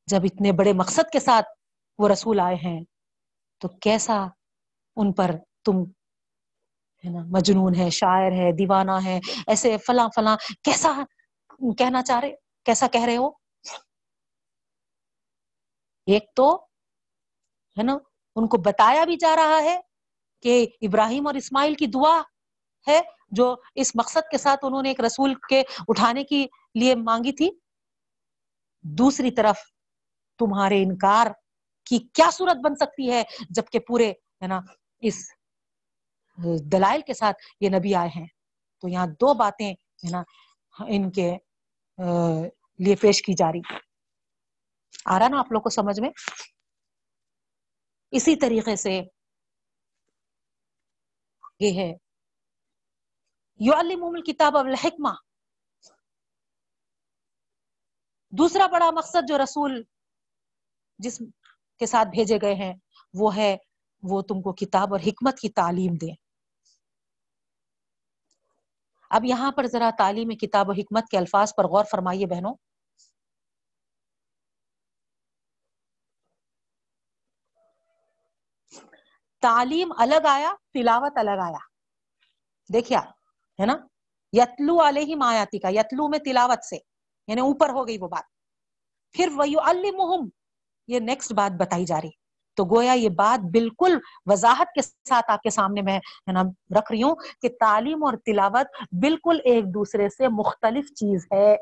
جب 0.07 0.21
اتنے 0.23 0.51
بڑے 0.51 0.73
مقصد 0.73 1.11
کے 1.13 1.19
ساتھ 1.19 1.45
وہ 1.99 2.09
رسول 2.09 2.39
آئے 2.39 2.55
ہیں، 2.55 2.79
تو 3.61 3.67
کیسا 3.81 4.25
ان 4.97 5.11
پر 5.13 5.31
تم 5.65 5.83
ہے 7.03 7.09
نا، 7.09 7.23
مجنون 7.27 7.75
ہے، 7.75 7.89
شاعر 7.89 8.31
ہے، 8.31 8.51
دیوانہ 8.51 8.91
ہے، 9.05 9.19
ایسے 9.47 9.77
فلاں 9.77 10.07
فلاں، 10.15 10.37
کیسا 10.63 10.91
کہنا 11.77 12.01
چاہ 12.03 12.19
رہے، 12.19 12.33
کیسا 12.65 12.87
کہہ 12.87 13.05
رہے 13.05 13.17
ہو؟ 13.17 13.29
ایک 16.07 16.25
تو 16.35 16.55
ہے 17.77 17.83
نا، 17.83 17.97
ان 18.35 18.47
کو 18.47 18.57
بتایا 18.57 19.03
بھی 19.05 19.15
جا 19.15 19.35
رہا 19.35 19.61
ہے 19.63 19.79
کہ 20.43 20.65
ابراہیم 20.81 21.27
اور 21.27 21.35
اسماعیل 21.35 21.75
کی 21.75 21.87
دعا 21.87 22.17
ہے، 22.87 22.99
جو 23.31 23.55
اس 23.75 23.95
مقصد 23.95 24.29
کے 24.31 24.37
ساتھ 24.37 24.65
انہوں 24.65 24.81
نے 24.81 24.89
ایک 24.89 24.99
رسول 25.01 25.33
کے 25.49 25.63
اٹھانے 25.87 26.23
کی 26.23 26.45
لیے 26.75 26.95
مانگی 26.95 27.31
تھی۔ 27.31 27.49
دوسری 28.81 29.31
طرف 29.31 29.57
تمہارے 30.39 30.81
انکار 30.83 31.27
کی 31.87 31.97
کیا 32.13 32.29
صورت 32.33 32.57
بن 32.63 32.75
سکتی 32.75 33.11
ہے، 33.11 33.23
جبکہ 33.49 33.79
پورے 33.79 34.11
ہے 34.41 34.47
نا 34.47 34.59
اس 35.01 35.17
دلائل 36.71 37.01
کے 37.01 37.13
ساتھ 37.13 37.37
یہ 37.61 37.69
نبی 37.69 37.93
آئے 37.95 38.09
ہیں۔ 38.15 38.25
تو 38.83 38.87
یہاں 38.89 39.07
دو 39.21 39.33
باتیں 39.33 39.71
ہے 39.71 40.09
نا، 40.11 40.21
ان 40.87 41.09
کے 41.11 41.29
لیے 42.79 42.95
پیش 42.95 43.21
کی 43.21 43.33
جا 43.33 43.51
رہی 43.51 43.61
آ 45.05 45.19
رہا 45.19 45.27
نا 45.27 45.39
آپ 45.39 45.51
لوگ 45.51 45.61
کو 45.61 45.69
سمجھ 45.69 45.99
میں؟ 45.99 46.09
اسی 48.13 48.35
طریقے 48.35 48.75
سے 48.75 48.99
یہ 51.59 51.79
ہے 51.79 51.91
یو 53.59 53.73
علی 53.73 54.21
کتاب 54.23 54.57
الحکمہ 54.57 55.13
دوسرا 58.33 58.67
بڑا 58.67 58.89
مقصد 58.91 59.27
جو 59.27 59.37
رسول 59.37 59.81
جس 60.99 61.21
کے 61.81 61.85
ساتھ 61.85 62.07
بھیجے 62.07 62.37
گئے 62.41 62.53
ہیں، 62.55 62.73
وہ 63.13 63.35
ہے 63.35 63.55
وہ 64.03 64.21
تم 64.21 64.41
کو 64.41 64.53
کتاب 64.53 64.93
اور 64.93 64.99
حکمت 65.07 65.39
کی 65.39 65.49
تعلیم 65.49 65.93
دیں 65.93 66.15
اب 69.09 69.25
یہاں 69.25 69.51
پر 69.51 69.67
ذرا 69.67 69.89
تعلیم 69.97 70.29
کتاب 70.29 70.69
و 70.69 70.71
حکمت 70.71 71.03
کے 71.11 71.17
الفاظ 71.17 71.53
پر 71.57 71.63
غور 71.67 71.85
فرمائیے 71.91 72.25
بہنوں۔ 72.25 72.55
تعلیم 79.41 79.93
الگ 79.97 80.25
آیا، 80.29 80.53
تلاوت 80.73 81.11
الگ 81.15 81.39
آیا۔ 81.41 81.57
دیکھیا، 82.73 82.99
ہے 83.59 83.65
نا؟ 83.65 83.75
یتلو 84.31 84.87
علیہ 84.87 85.15
مایاتی 85.15 85.59
کا 85.59 85.69
یتلو 85.69 86.07
میں 86.07 86.19
تلاوت 86.19 86.65
سے 86.65 86.75
یعنی 87.27 87.41
اوپر 87.41 87.69
ہو 87.69 87.87
گئی 87.87 87.97
وہ 88.01 88.07
بات۔ 88.07 88.23
پھر 89.11 89.29
وہ 89.35 90.25
یہ 90.87 90.99
نیکسٹ 90.99 91.33
بات 91.33 91.51
بتائی 91.59 91.85
جا 91.85 92.01
رہی۔ 92.01 92.26
تو 92.57 92.65
گویا 92.65 92.93
یہ 92.93 93.09
بات 93.09 93.45
بالکل 93.51 93.99
وضاحت 94.25 94.67
کے 94.75 94.81
ساتھ 94.81 95.31
آپ 95.31 95.41
کے 95.41 95.49
سامنے 95.49 95.81
میں 95.81 95.99
رکھ 96.77 96.91
رہی 96.91 97.03
ہوں 97.03 97.15
کہ 97.41 97.49
تعلیم 97.59 98.03
اور 98.03 98.13
تلاوت 98.25 98.95
بالکل 99.01 99.39
ایک 99.43 99.65
دوسرے 99.65 100.09
سے 100.09 100.27
مختلف 100.27 100.87
چیز 100.87 101.27
ہے۔ 101.31 101.55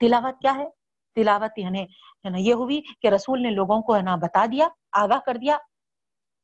تلاوت 0.00 0.42
کیا 0.42 0.54
ہے؟ 0.54 0.68
تلاوت 1.14 1.58
یعنی 1.58 1.86
یہ 2.24 2.54
ہوئی 2.54 2.80
کہ 3.02 3.06
رسول 3.08 3.42
نے 3.42 3.50
لوگوں 3.50 3.82
کو 3.82 3.96
ہے 3.96 4.02
نا 4.02 4.16
بتا 4.16 4.46
دیا، 4.46 4.68
آگاہ 4.92 5.18
کر 5.18 5.34
دیا 5.34 5.58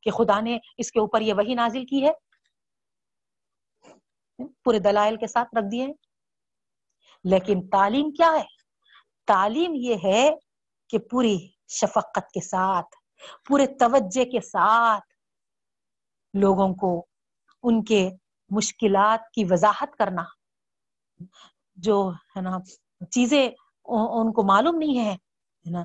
کہ 0.03 0.11
خدا 0.11 0.41
نے 0.41 0.59
اس 0.79 0.93
کے 0.93 1.01
اوپر 1.01 1.21
یہ 1.21 1.35
وہی 1.35 1.55
نازل 1.55 1.87
کی 1.87 2.09
ہے۔ 2.09 2.13
پورے 4.65 4.79
دلائل 4.79 5.17
کے 5.17 5.27
ساتھ 5.27 5.55
رکھ 5.55 5.67
دیے۔ 5.73 5.87
لیکن 7.25 7.69
تعلیم 7.69 8.11
کیا 8.11 8.33
ہے؟ 8.33 8.45
تعلیم 9.27 9.73
یہ 9.75 9.95
ہے 10.05 10.31
کہ 10.89 10.99
پوری 10.99 11.49
شفقت 11.81 12.31
کے 12.33 12.41
ساتھ، 12.41 12.97
پورے 13.49 13.67
توجہ 13.67 14.25
کے 14.25 14.41
ساتھ 14.41 15.05
لوگوں 16.35 16.75
کو 16.75 17.07
ان 17.63 17.85
کے 17.85 18.11
مشکلات 18.51 19.31
کی 19.31 19.45
وضاحت 19.45 19.97
کرنا، 19.99 20.23
جو 21.77 22.13
ہے 22.37 22.41
نا، 22.41 22.59
چیزیں 23.11 23.49
ان 23.85 24.33
کو 24.33 24.43
معلوم 24.43 24.77
نہیں 24.79 24.99
ہے 25.05 25.17
نا، 25.71 25.83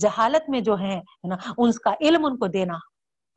جہالت 0.00 0.50
میں 0.50 0.60
جو 0.60 0.78
ہے 0.78 1.00
نا، 1.28 1.36
ان 1.58 1.72
کا 1.72 1.94
علم 2.00 2.24
ان 2.24 2.38
کو 2.38 2.46
دینا، 2.46 2.74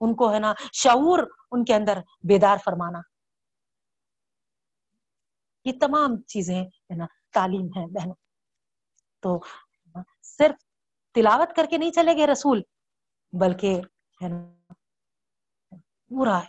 ان 0.01 0.15
کو، 0.15 0.33
ہے 0.33 0.39
نا، 0.39 0.53
شعور 0.73 1.19
ان 1.51 1.65
کے 1.65 1.75
اندر 1.75 1.99
بیدار 2.23 2.57
فرمانا۔ 2.65 2.99
یہ 5.65 5.71
تمام 5.81 6.21
چیزیں، 6.21 6.61
ہے 6.63 6.95
نا، 6.95 7.05
تعلیم 7.33 7.67
ہے 7.67 7.85
بہنوں۔ 7.87 8.15
تو 9.19 9.39
صرف 10.23 10.66
تلاوت 11.17 11.55
کر 11.55 11.65
کے 11.69 11.77
نہیں 11.77 11.91
چلے 11.91 12.17
گئے 12.17 12.27
رسول، 12.27 12.61
بلکہ 13.33 13.81
پورا 16.09 16.41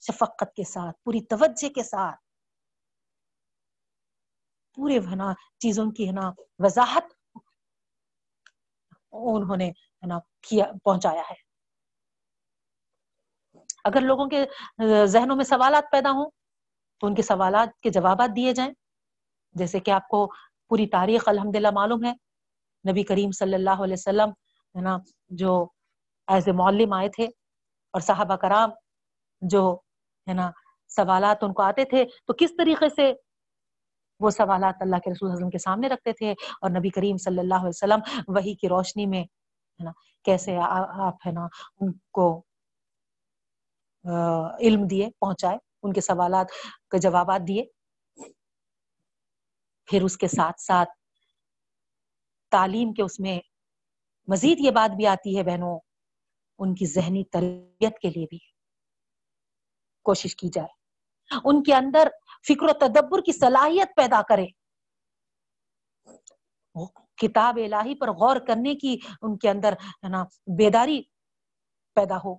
شفقت 0.00 0.54
کے 0.56 0.64
ساتھ، 0.64 0.96
پوری 1.04 1.20
توجہ 1.24 1.68
کے 1.68 1.82
ساتھ، 1.82 2.20
پورے 4.74 4.98
ہے 4.98 5.16
نا 5.16 5.32
چیزوں 5.58 5.90
کی 5.90 6.06
ہے 6.06 6.12
نا 6.12 6.32
وضاحت 6.58 7.04
انہوں 9.12 9.56
نے 9.56 9.68
ہے 9.68 10.06
نا 10.06 10.18
کیا، 10.40 10.64
پہنچایا 10.84 11.22
ہے۔ 11.30 11.34
اگر 13.84 14.00
لوگوں 14.00 14.26
کے 14.26 14.44
ذہنوں 15.06 15.36
میں 15.36 15.44
سوالات 15.44 15.84
پیدا 15.92 16.10
ہوں 16.10 16.30
تو 17.00 17.06
ان 17.06 17.14
کے 17.14 17.22
سوالات 17.22 17.80
کے 17.80 17.90
جوابات 17.90 18.36
دیے 18.36 18.52
جائیں۔ 18.54 18.72
جیسے 19.52 19.80
کہ 19.80 19.90
آپ 19.90 20.08
کو 20.08 20.26
پوری 20.68 20.86
تاریخ 20.86 21.28
الحمد 21.28 21.56
للہ 21.56 21.70
معلوم 21.70 22.04
ہے۔ 22.04 22.27
نبی 22.84 23.02
کریم 23.02 23.30
صلی 23.38 23.54
اللہ 23.54 23.82
علیہ 23.84 23.98
وسلم، 23.98 24.30
ہے 24.74 24.80
نا، 24.82 24.96
جو 25.40 25.52
ایز 26.28 26.48
اے 26.48 26.52
معلم 26.54 26.92
آئے 26.92 27.08
تھے 27.08 27.24
اور 27.94 28.00
صحابہ 28.00 28.36
کرام 28.36 28.70
جو، 29.42 29.62
ہے 30.26 30.34
نا، 30.34 30.50
سوالات 30.90 31.44
ان 31.44 31.52
کو 31.52 31.62
آتے 31.62 31.84
تھے، 31.84 32.04
تو 32.26 32.34
کس 32.38 32.56
طریقے 32.58 32.88
سے 32.88 33.12
وہ 34.20 34.30
سوالات 34.30 34.82
اللہ 34.82 34.96
کے 35.04 35.10
رسول 35.10 35.30
حضرت 35.30 35.52
کے 35.52 35.58
سامنے 35.58 35.88
رکھتے 35.88 36.12
تھے 36.12 36.30
اور 36.30 36.70
نبی 36.70 36.90
کریم 36.90 37.16
صلی 37.16 37.38
اللہ 37.38 37.54
علیہ 37.54 37.76
وسلم 37.76 38.00
وہی 38.28 38.54
کی 38.54 38.68
روشنی 38.68 39.06
میں، 39.06 39.22
ہے 39.22 39.84
نا، 39.84 39.90
کیسے 40.24 40.56
آپ، 40.60 41.26
ہے 41.26 41.32
نا، 41.32 41.46
ان 41.80 41.92
کو 42.12 42.28
علم 44.60 44.86
دیے، 44.86 45.08
پہنچائے، 45.20 45.56
ان 45.82 45.92
کے 45.92 46.00
سوالات 46.00 46.50
کے 46.90 46.98
جوابات 46.98 47.46
دیے، 47.48 47.64
پھر 49.88 50.02
اس 50.02 50.16
کے 50.18 50.28
ساتھ 50.28 50.60
ساتھ 50.60 50.88
تعلیم 52.50 52.92
کے 52.92 53.02
اس 53.02 53.20
میں 53.20 53.40
مزید 54.26 54.60
یہ 54.60 54.70
بات 54.70 54.96
بھی 54.96 55.06
آتی 55.06 55.38
ہے 55.38 55.42
بہنوں، 55.42 55.80
ان 56.58 56.74
کی 56.74 56.86
ذہنی 56.86 57.24
تربیت 57.24 57.98
کے 57.98 58.10
لیے 58.10 58.26
بھی 58.30 58.38
کوشش 60.02 60.36
کی 60.36 60.48
جائے۔ 60.52 60.68
ان 61.44 61.62
کے 61.62 61.74
اندر 61.74 62.08
فکر 62.48 62.62
و 62.62 62.72
تدبر 62.72 63.20
کی 63.20 63.32
صلاحیت 63.32 63.88
پیدا 63.96 64.22
کرے۔ 64.22 64.46
کتاب 67.16 67.58
الہی 67.64 67.94
پر 67.94 68.08
غور 68.08 68.36
کرنے 68.36 68.74
کی 68.74 68.98
ان 69.22 69.38
کے 69.38 69.50
اندر 69.50 69.72
ہے 69.72 70.08
نا 70.08 70.24
بیداری 70.58 71.02
پیدا 71.94 72.16
ہو۔ 72.16 72.34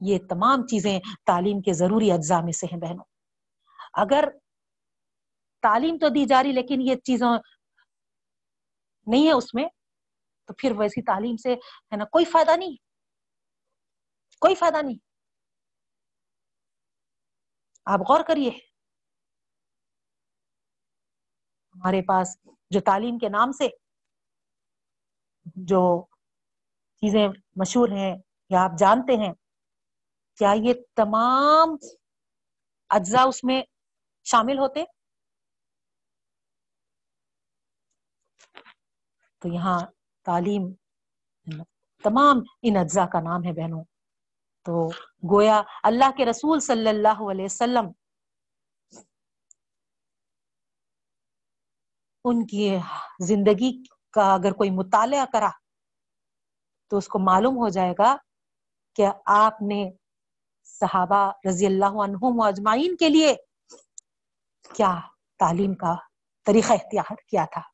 یہ 0.00 0.18
تمام 0.28 0.66
چیزیں 0.66 1.00
تعلیم 1.26 1.60
کے 1.60 1.72
ضروری 1.72 2.12
اجزاء 2.12 2.40
میں 2.40 2.52
سے 2.52 2.66
ہیں 2.72 2.80
بہنوں۔ 2.80 3.04
اگر 3.92 4.28
تعلیم 5.62 5.96
تو 6.00 6.08
دی 6.08 6.24
جا 6.24 6.42
رہی، 6.42 6.52
لیکن 6.52 6.80
یہ 6.80 6.94
چیزوں 6.94 7.38
نہیں 9.06 9.26
ہے 9.26 9.32
اس 9.32 9.54
میں، 9.54 9.68
تو 10.46 10.54
پھر 10.58 10.72
ویسی 10.78 11.02
تعلیم 11.02 11.36
سے 11.36 11.54
ہے 11.54 11.96
نا، 11.96 12.04
کوئی 12.04 12.24
فائدہ 12.24 12.56
نہیں۔ 12.56 12.76
کوئی 14.40 14.54
فائدہ 14.54 14.76
نہیں۔ 14.82 14.98
آپ 17.84 18.00
غور 18.00 18.20
کریے۔ 18.28 18.50
ہمارے 21.74 22.02
پاس 22.02 22.36
جو 22.70 22.80
تعلیم 22.80 23.18
کے 23.18 23.28
نام 23.28 23.52
سے 23.52 23.68
جو 25.44 26.06
چیزیں 26.96 27.28
مشہور 27.56 27.88
ہیں 27.88 28.16
یا 28.50 28.64
آپ 28.64 28.70
جانتے 28.78 29.26
ہیں، 29.26 29.32
کیا 30.36 30.54
یہ 30.56 30.74
تمام 30.96 31.68
اجزاء 32.88 33.24
اس 33.24 33.44
میں 33.44 33.62
شامل 34.24 34.58
ہوتے؟ 34.58 34.84
تو 39.44 39.48
یہاں 39.48 39.78
تعلیم 40.26 40.62
تمام 42.04 42.36
ان 42.62 42.76
اجزاء 42.76 43.04
کا 43.06 43.20
نام 43.20 43.44
ہے 43.44 43.52
بہنوں۔ 43.52 43.84
تو 44.66 44.88
گویا 45.30 45.62
اللہ 45.82 46.10
کے 46.16 46.24
رسول 46.24 46.60
صلی 46.60 46.88
اللہ 46.88 47.20
علیہ 47.30 47.44
وسلم 47.44 47.90
ان 52.24 52.46
کی 52.46 52.76
زندگی 53.20 53.70
کا 54.12 54.34
اگر 54.34 54.52
کوئی 54.52 54.70
مطالعہ 54.70 55.26
کرا 55.32 55.50
تو 56.90 56.96
اس 56.96 57.08
کو 57.08 57.18
معلوم 57.18 57.56
ہو 57.56 57.68
جائے 57.68 57.92
گا 57.98 58.16
کہ 58.96 59.06
آپ 59.26 59.62
نے 59.62 59.90
صحابہ 60.64 61.22
رضی 61.48 61.66
اللہ 61.66 62.00
عنہم 62.04 62.40
اجمعین 62.40 62.96
کے 62.96 63.08
لیے 63.08 63.34
کیا 64.74 64.94
تعلیم 65.40 65.74
کا 65.74 65.94
طریقہ 66.46 66.72
اختیار 66.72 67.14
کیا 67.28 67.44
تھا۔ 67.52 67.73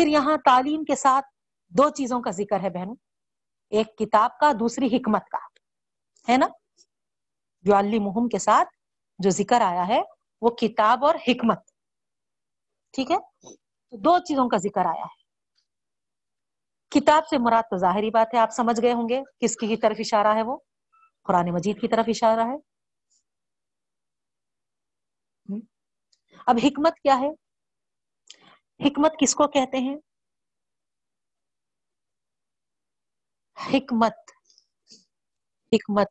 پھر 0.00 0.08
یہاں 0.08 0.36
تعلیم 0.36 0.84
کے 0.84 0.96
ساتھ 0.96 1.26
دو 1.68 1.90
چیزوں 1.90 2.20
کا 2.20 2.30
ذکر 2.30 2.60
ہے 2.60 2.70
بہنوں۔ 2.70 2.94
ایک 3.70 3.98
کتاب 3.98 4.38
کا، 4.38 4.52
دوسری 4.60 4.86
حکمت 4.86 5.28
کا۔ 5.28 5.38
ہے 6.32 6.36
نا؟ 6.36 6.46
جو 7.62 7.78
علی 7.78 7.98
مہم 7.98 8.28
کے 8.28 8.38
ساتھ 8.38 8.68
جو 9.18 9.30
ذکر 9.30 9.60
آیا 9.60 9.88
ہے، 9.88 10.00
وہ 10.40 10.48
کتاب 10.50 11.04
اور 11.04 11.14
حکمت۔ 11.14 11.58
ٹھیک 12.92 13.10
ہے؟ 13.10 13.16
تو 13.90 13.96
دو 13.96 14.18
چیزوں 14.18 14.48
کا 14.48 14.56
ذکر 14.56 14.84
آیا 14.84 15.04
ہے۔ 15.04 15.22
کتاب 16.90 17.26
سے 17.26 17.38
مراد 17.38 17.62
تو 17.62 17.76
ظاہری 17.76 18.10
بات 18.10 18.34
ہے، 18.34 18.38
آپ 18.38 18.50
سمجھ 18.50 18.82
گئے 18.82 18.92
ہوں 18.92 19.08
گے۔ 19.08 19.22
کس 19.40 19.56
کی 19.56 19.76
طرف 19.76 19.96
اشارہ 19.98 20.34
ہے 20.34 20.42
وہ؟ 20.42 20.56
قرآن 21.24 21.50
مجید 21.52 21.80
کی 21.80 21.88
طرف 21.88 22.04
اشارہ 22.08 22.40
ہے۔ 22.40 22.56
اب 26.46 26.58
حکمت 26.64 26.94
کیا 26.94 27.18
ہے؟ 27.20 27.49
حکمت 28.86 29.12
کس 29.20 29.34
کو 29.34 29.48
کہتے 29.48 29.78
ہیں؟ 29.78 29.96
حکمت 33.56 34.30
حکمت 35.72 36.08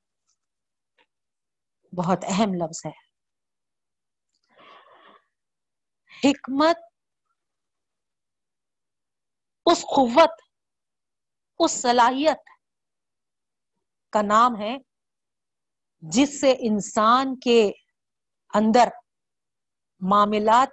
بہت 1.94 2.24
اہم 2.24 2.54
لفظ 2.54 2.86
ہے۔ 2.86 2.92
حکمت 6.24 6.78
اس 9.66 9.82
قوت، 9.82 10.42
اس 11.60 11.72
صلاحیت 11.72 12.50
کا 14.14 14.22
نام 14.22 14.62
ہے 14.62 14.78
جس 16.02 16.42
سے 16.42 16.52
انسان 16.52 17.40
کے 17.40 17.72
اندر 18.54 18.90
معاملات 20.02 20.70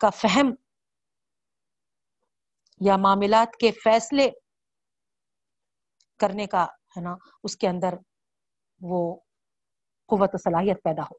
کا 0.00 0.10
فہم 0.10 0.54
یا 2.80 2.96
معاملات 2.96 3.56
کے 3.60 3.72
فیصلے 3.72 4.30
کرنے 6.18 6.46
کا 6.46 6.64
ہے 6.64 7.00
نا، 7.00 7.16
اس 7.44 7.56
کے 7.56 7.68
اندر 7.68 7.94
وہ 8.80 9.20
قوت 10.06 10.30
و 10.34 10.38
صلاحیت 10.38 10.82
پیدا 10.84 11.02
ہو۔ 11.02 11.16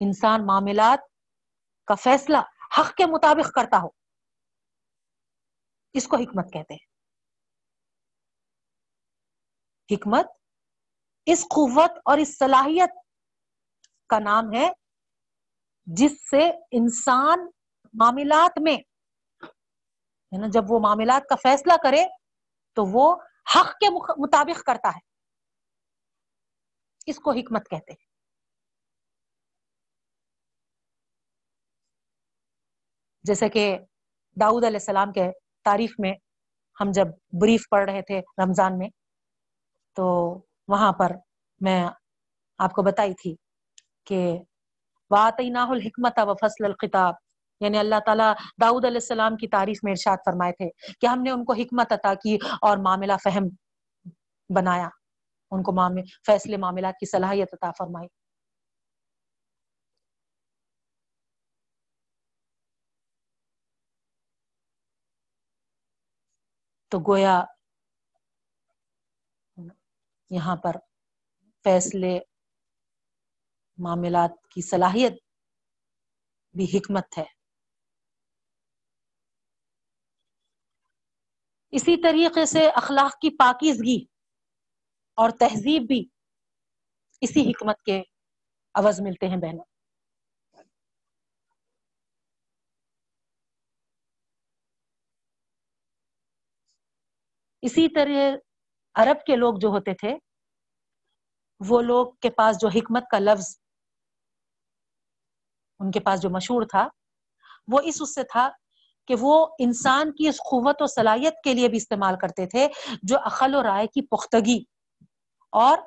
انسان 0.00 0.46
معاملات 0.46 0.98
کا 1.86 1.94
فیصلہ 1.94 2.38
حق 2.78 2.94
کے 2.94 3.06
مطابق 3.06 3.52
کرتا 3.54 3.76
ہو، 3.82 3.88
اس 5.92 6.08
کو 6.08 6.16
حکمت 6.16 6.52
کہتے 6.52 6.74
ہیں۔ 6.74 6.90
حکمت 9.90 10.26
اس 11.26 11.42
قوت 11.42 11.90
اور 12.04 12.18
اس 12.18 12.38
صلاحیت 12.38 12.90
کا 14.08 14.18
نام 14.18 14.44
ہے 14.54 14.79
جس 15.96 16.12
سے 16.30 16.50
انسان 16.70 17.46
معاملات 17.94 18.58
میں 18.60 18.76
نا 20.38 20.46
جب 20.52 20.62
وہ 20.68 20.78
معاملات 20.80 21.22
کا 21.28 21.36
فیصلہ 21.36 21.72
کرے 21.82 22.04
تو 22.74 22.84
وہ 22.92 23.16
حق 23.56 23.72
کے 23.78 23.90
مطابق 24.18 24.62
کرتا 24.62 24.88
ہے۔ 24.88 25.00
اس 27.06 27.16
کو 27.16 27.30
حکمت 27.30 27.68
کہتے 27.70 27.92
ہیں۔ 27.92 28.10
جیسے 33.22 33.48
کہ 33.48 33.78
داؤد 34.40 34.64
علیہ 34.64 34.76
السلام 34.76 35.12
کے 35.12 35.30
تعریف 35.64 35.90
میں 35.98 36.12
ہم 36.80 36.90
جب 36.90 37.06
بریف 37.40 37.62
پڑھ 37.70 37.90
رہے 37.90 38.02
تھے 38.02 38.18
رمضان 38.18 38.78
میں، 38.78 38.88
تو 39.96 40.04
وہاں 40.68 40.92
پر 40.92 41.12
میں 41.60 41.84
آپ 42.58 42.72
کو 42.72 42.82
بتائی 42.82 43.14
تھی 43.14 43.34
کہ 44.04 44.38
واطینہ 45.10 45.58
الحکمت 45.58 46.18
و 46.18 46.34
فصل 46.34 46.64
الخطاب 46.64 47.14
یعنی 47.60 47.78
اللہ 47.78 48.00
تعالیٰ 48.06 48.32
داؤد 48.60 48.84
علیہ 48.84 48.96
السلام 48.96 49.36
کی 49.36 49.48
تعریف 49.48 49.78
میں 49.82 49.92
ارشاد 49.92 50.16
فرمائے 50.24 50.52
تھے 50.52 50.68
کہ 51.00 51.06
ہم 51.06 51.22
نے 51.22 51.30
ان 51.30 51.44
کو 51.44 51.52
حکمت 51.52 51.92
عطا 51.92 52.14
کی 52.14 52.38
اور 52.60 52.78
معاملہ 52.78 53.12
فہم 53.24 53.48
بنایا، 54.50 54.88
ان 55.52 55.62
کو 55.62 55.72
فیصلے 56.26 56.56
معاملات 56.56 56.98
کی 57.00 57.06
صلاحیت 57.06 57.54
عطا 57.54 57.70
فرمائی۔ 57.78 58.08
تو 66.92 66.98
گویا 67.08 67.44
یہاں 70.30 70.56
پر 70.56 70.76
فیصلے 71.64 72.18
معاملات 73.80 74.48
کی 74.48 74.62
صلاحیت 74.62 75.12
بھی 76.54 76.64
حکمت 76.64 77.18
ہے۔ 77.18 77.24
اسی 81.72 82.02
طریقے 82.02 82.46
سے 82.46 82.68
اخلاق 82.68 83.12
کی 83.12 83.30
پاکیزگی 83.30 84.04
اور 85.14 85.30
تہذیب 85.30 85.82
بھی 85.82 86.04
اسی 87.20 87.50
حکمت 87.50 87.82
کے 87.82 88.02
عوض 88.74 89.00
ملتے 89.00 89.28
ہیں 89.28 89.36
بہنوں۔ 89.36 89.64
اسی 97.62 97.88
طرح 97.88 98.36
عرب 98.94 99.24
کے 99.26 99.36
لوگ 99.36 99.54
جو 99.60 99.68
ہوتے 99.68 99.94
تھے، 99.94 100.16
وہ 101.60 101.80
لوگ 101.82 102.12
کے 102.20 102.30
پاس 102.30 102.56
جو 102.60 102.68
حکمت 102.68 103.02
کا 103.10 103.18
لفظ 103.18 103.59
ان 105.80 105.90
کے 105.90 106.00
پاس 106.00 106.22
جو 106.22 106.30
مشہور 106.30 106.62
تھا، 106.62 106.88
وہ 107.68 107.80
اس 107.84 108.02
اس 108.02 108.14
سے 108.14 108.22
تھا 108.22 108.48
کہ 109.06 109.14
وہ 109.20 109.46
انسان 109.58 110.12
کی 110.12 110.28
اس 110.28 110.36
قوت 110.36 110.82
و 110.82 110.86
صلاحیت 110.86 111.34
کے 111.44 111.54
لیے 111.54 111.68
بھی 111.68 111.76
استعمال 111.76 112.14
کرتے 112.20 112.46
تھے، 112.46 112.68
جو 113.02 113.18
عقل 113.18 113.54
و 113.54 113.62
رائے 113.62 113.86
کی 113.86 114.02
پختگی 114.06 114.58
اور 115.52 115.78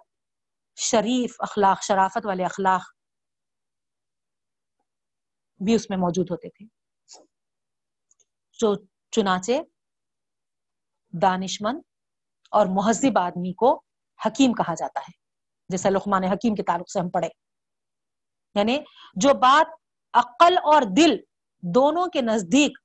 شریف 0.76 1.36
اخلاق، 1.40 1.84
شرافت 1.84 2.26
والے 2.26 2.46
اخلاق 2.46 2.82
بھی 5.60 5.76
اس 5.76 5.90
میں 5.90 5.98
موجود 5.98 6.32
ہوتے 6.32 6.50
تھے۔ 6.50 6.66
جو 8.60 8.76
چنانچہ 9.12 9.52
دانشمند 11.14 11.82
اور 12.52 12.66
مہذب 12.66 13.18
آدمی 13.18 13.54
کو 13.54 13.82
حکیم 14.26 14.54
کہا 14.54 14.74
جاتا 14.74 15.00
ہے، 15.00 15.12
جیسے 15.70 15.90
لقمان 15.90 16.24
حکیم 16.24 16.56
کے 16.56 16.64
تعلق 16.64 16.92
سے 16.92 17.00
ہم 17.00 17.10
پڑھے 17.10 17.30
یعنی 18.56 18.80
جو 19.16 19.34
بات 19.34 19.83
عقل 20.14 20.58
اور 20.58 20.82
دل 20.98 21.16
دونوں 21.64 22.08
کے 22.08 22.22
نزدیک 22.22 22.78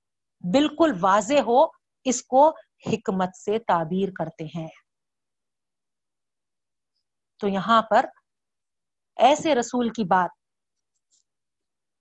بالکل 0.53 0.93
واضح 1.01 1.41
ہو، 1.47 1.65
اس 2.05 2.23
کو 2.25 2.49
حکمت 2.87 3.37
سے 3.37 3.59
تعبیر 3.59 4.09
کرتے 4.19 4.45
ہیں۔ 4.45 4.69
تو 7.41 7.49
یہاں 7.49 7.83
پر 7.83 8.07
ایسے 9.17 9.55
رسول 9.55 9.89
کی 9.89 10.05
بات 10.05 10.31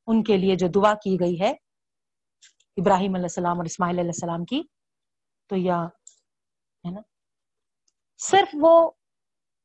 ان 0.07 0.23
کے 0.23 0.37
لیے 0.37 0.55
جو 0.55 0.67
دعا 0.67 0.93
کی 0.93 1.17
گئی 1.19 1.41
ہے، 1.41 1.51
ابراہیم 2.77 3.15
علیہ 3.15 3.23
السلام 3.23 3.57
اور 3.57 3.65
اسماعیل 3.65 3.99
علیہ 3.99 4.09
السلام 4.09 4.45
کی، 4.45 4.61
تو 5.47 5.55
یا 5.55 5.85
ہے 6.83 6.91
نا، 6.91 7.01
صرف 8.17 8.55
وہ 8.61 8.91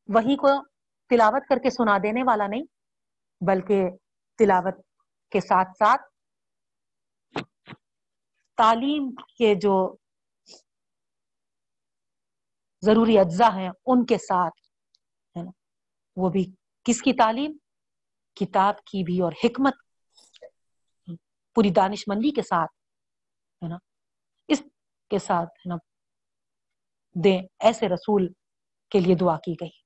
وہی 0.08 0.36
کو 0.36 0.48
تلاوت 1.10 1.42
کر 1.48 1.58
کے 1.58 1.70
سنا 1.70 1.98
دینے 1.98 2.22
والا 2.26 2.46
نہیں، 2.46 2.64
بلکہ 3.40 3.84
تلاوت 4.38 4.74
کے 5.32 5.40
ساتھ 5.40 5.68
ساتھ 5.78 6.02
تعلیم 8.56 9.10
کے 9.38 9.54
جو 9.54 9.96
ضروری 12.82 13.18
اجزاء 13.18 13.56
ہیں، 13.56 13.70
ان 13.86 14.06
کے 14.06 14.18
ساتھ، 14.18 14.60
ہے 15.38 15.42
نا، 15.42 15.50
وہ 16.16 16.28
بھی 16.30 16.44
کس 16.84 17.02
کی 17.02 17.12
تعلیم؟ 17.12 17.56
کتاب 18.34 18.74
کی 18.84 19.04
بھی 19.04 19.20
اور 19.20 19.32
حکمت، 19.44 19.74
پوری 21.54 21.70
دانش 21.70 22.04
مندی 22.08 22.30
کے 22.30 22.42
ساتھ، 22.42 22.72
ہے 23.62 23.68
نا، 23.68 23.76
اس 24.48 24.62
کے 25.10 25.18
ساتھ، 25.18 25.50
ہے 25.50 25.68
نا، 25.68 25.74
دیں 27.24 27.42
ایسے 27.60 27.88
رسول 27.88 28.32
کے 28.90 29.00
لیے 29.00 29.14
دعا 29.14 29.36
کی 29.36 29.54
گئی۔ 29.60 29.82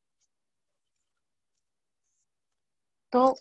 تو 3.08 3.34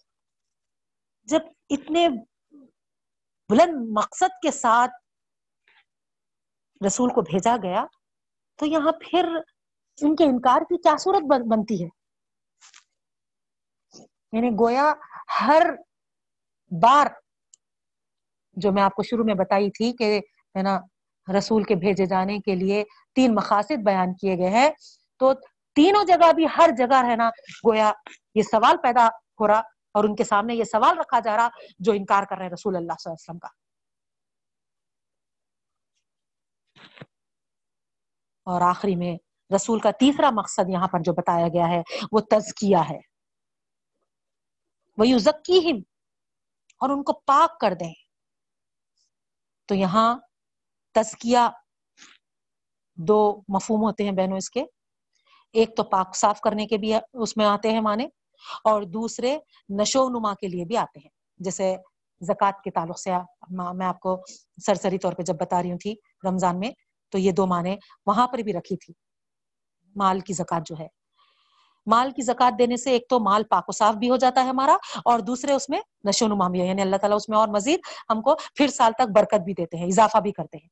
جب 1.27 1.41
اتنے 1.69 2.07
بلند 3.49 3.89
مقصد 3.97 4.41
کے 4.41 4.51
ساتھ 4.51 4.91
رسول 6.81 7.09
کو 7.13 7.21
بھیجا 7.21 7.55
گیا، 7.63 7.85
تو 8.59 8.65
یہاں 8.65 8.91
پھر 9.01 9.25
ان 9.97 10.15
کے 10.15 10.23
انکار 10.23 10.61
کی 10.61 10.77
کیا 10.81 10.95
صورت 10.99 11.23
بنتی 11.47 11.83
ہے؟ 11.83 11.87
یعنی 14.33 14.49
گویا 14.59 14.91
ہر 15.41 15.63
بار 16.71 17.07
جو 18.57 18.71
میں 18.71 18.83
آپ 18.83 18.95
کو 18.95 19.03
شروع 19.03 19.25
میں 19.25 19.33
بتائی 19.33 19.69
تھی 19.71 19.91
کہ 19.97 20.19
ہے 20.55 20.61
نا، 20.61 20.79
رسول 21.27 21.63
کے 21.63 21.75
بھیجے 21.75 22.05
جانے 22.05 22.37
کے 22.39 22.55
لیے 22.55 22.83
تین 23.15 23.35
مقاصد 23.35 23.83
بیان 23.85 24.13
کیے 24.13 24.37
گئے 24.37 24.49
ہیں، 24.49 24.69
تو 25.19 25.33
تینوں 25.75 26.03
جگہ 26.03 26.31
بھی 26.33 26.45
ہر 26.57 26.69
جگہ 26.77 27.03
ہے 27.07 27.15
نا، 27.15 27.29
گویا 27.67 27.91
یہ 28.35 28.41
سوال 28.41 28.77
پیدا 28.83 29.07
ہو 29.39 29.47
رہا 29.47 29.61
اور 29.95 30.03
ان 30.03 30.15
کے 30.15 30.23
سامنے 30.23 30.55
یہ 30.55 30.63
سوال 30.63 30.99
رکھا 30.99 31.19
جا 31.19 31.37
رہا 31.37 31.49
جو 31.79 31.91
انکار 31.91 32.23
کر 32.23 32.35
رہے 32.35 32.45
ہیں 32.45 32.51
رسول 32.51 32.75
اللہ 32.75 32.93
صلی 32.99 33.11
اللہ 33.11 33.13
علیہ 33.13 33.29
وسلم 33.29 33.39
کا۔ 33.39 33.47
اور 38.43 38.61
آخری 38.61 38.95
میں 38.95 39.17
رسول 39.55 39.79
کا 39.79 39.91
تیسرا 39.91 40.29
مقصد 40.29 40.69
یہاں 40.69 40.87
پر 40.87 40.99
جو 40.99 41.13
بتایا 41.13 41.47
گیا 41.47 41.67
ہے، 41.67 41.81
وہ 42.11 42.19
تزکیہ 42.19 42.77
ہے۔ 42.89 42.99
وہ 44.97 45.07
یوزکی 45.07 45.71
اور 46.77 46.89
ان 46.89 47.03
کو 47.03 47.13
پاک 47.13 47.59
کر 47.59 47.73
دیں۔ 47.79 47.93
تو 49.65 49.75
یہاں 49.75 50.19
تزکیہ 50.93 51.49
دو 52.95 53.41
مفہوم 53.47 53.81
ہوتے 53.81 54.03
ہیں 54.03 54.11
بہنوں 54.11 54.37
اس 54.37 54.49
کے۔ 54.49 54.63
ایک 55.53 55.77
تو 55.77 55.83
پاک 55.83 56.15
صاف 56.15 56.41
کرنے 56.41 56.67
کے 56.67 56.77
بھی 56.77 56.93
اس 57.13 57.37
میں 57.37 57.45
آتے 57.45 57.71
ہیں 57.71 57.81
مانے 57.81 58.07
اور 58.63 58.81
دوسرے 58.81 59.37
نشو 59.69 60.05
و 60.05 60.09
نما 60.09 60.33
کے 60.33 60.47
لیے 60.47 60.65
بھی 60.65 60.77
آتے 60.77 60.99
ہیں۔ 60.99 61.09
جیسے 61.37 61.75
زکوٰۃ 62.21 62.61
کے 62.63 62.71
تعلق 62.71 62.99
سے 62.99 63.11
میں 63.49 63.87
آپ 63.87 63.99
کو 63.99 64.23
سرسری 64.65 64.97
طور 64.97 65.13
پہ 65.13 65.23
جب 65.23 65.35
بتا 65.35 65.63
رہی 65.63 65.71
ہوں 65.71 65.77
تھی 65.77 65.95
رمضان 66.27 66.59
میں، 66.59 66.71
تو 67.09 67.17
یہ 67.17 67.31
دو 67.31 67.45
معنی 67.45 67.75
وہاں 68.05 68.27
پر 68.27 68.37
بھی 68.37 68.53
رکھی 68.53 68.77
تھی۔ 68.77 68.93
مال 69.95 70.19
کی 70.19 70.33
زکوٰۃ 70.33 70.61
جو 70.65 70.75
ہے۔ 70.79 70.87
مال 71.85 72.11
کی 72.11 72.21
زکوٰۃ 72.21 72.51
دینے 72.59 72.77
سے 72.77 72.91
ایک 72.91 73.03
تو 73.09 73.19
مال 73.19 73.43
پاک 73.43 73.69
و 73.69 73.71
صاف 73.71 73.95
بھی 73.95 74.09
ہو 74.09 74.15
جاتا 74.15 74.43
ہے 74.43 74.49
ہمارا 74.49 74.77
اور 75.05 75.19
دوسرے 75.19 75.53
اس 75.53 75.69
میں 75.69 75.81
نشو 76.03 76.27
نما 76.27 76.47
بھی 76.47 76.61
ہے۔ 76.61 76.65
یعنی 76.65 76.81
اللہ 76.81 76.95
تعالیٰ 76.95 77.15
اس 77.15 77.29
میں 77.29 77.37
اور 77.37 77.47
مزید 77.47 77.79
ہم 78.09 78.21
کو 78.21 78.35
پھر 78.55 78.67
سال 78.67 78.91
تک 78.91 79.11
برکت 79.15 79.41
بھی 79.41 79.53
دیتے 79.53 79.77
ہیں، 79.77 79.85
اضافہ 79.85 80.17
بھی 80.17 80.31
کرتے 80.31 80.57
ہیں۔ 80.57 80.67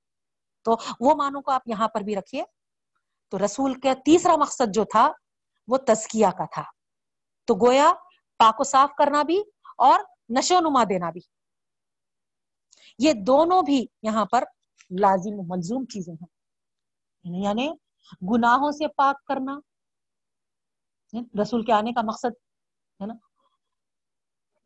تو 0.63 0.75
وہ 0.99 1.15
معنوں 1.15 1.41
کو 1.41 1.51
آپ 1.51 1.61
یہاں 1.65 1.87
پر 1.87 2.01
بھی 2.01 2.15
رکھیے۔ 2.15 2.43
تو 3.31 3.45
رسول 3.45 3.73
کا 3.73 3.93
تیسرا 4.05 4.35
مقصد 4.35 4.73
جو 4.73 4.83
تھا، 4.83 5.11
وہ 5.67 5.77
تزکیہ 5.77 6.27
کا 6.37 6.45
تھا۔ 6.45 6.63
تو 7.45 7.55
گویا 7.55 7.93
پاک 8.37 8.59
و 8.59 8.63
صاف 8.63 8.89
کرنا 8.97 9.23
بھی 9.23 9.41
اور 9.77 9.99
نشو 10.29 10.59
نما 10.59 10.83
دینا 10.89 11.09
بھی۔ 11.09 11.21
یہ 12.99 13.13
دونوں 13.13 13.61
بھی 13.61 13.85
یہاں 14.01 14.25
پر 14.25 14.43
لازم 14.99 15.39
و 15.39 15.43
ملزوم 15.43 15.85
چیزیں 15.85 16.13
ہیں۔ 16.13 16.27
یعنی-, 17.23 17.43
یعنی 17.43 17.71
گناہوں 18.33 18.71
سے 18.71 18.87
پاک 18.87 19.25
کرنا۔ 19.25 19.59
رسول 21.41 21.65
کے 21.65 21.73
آنے 21.73 21.91
کا 21.91 22.01
مقصد، 22.01 22.31
ہے 23.01 23.05
نا؟ 23.05 23.13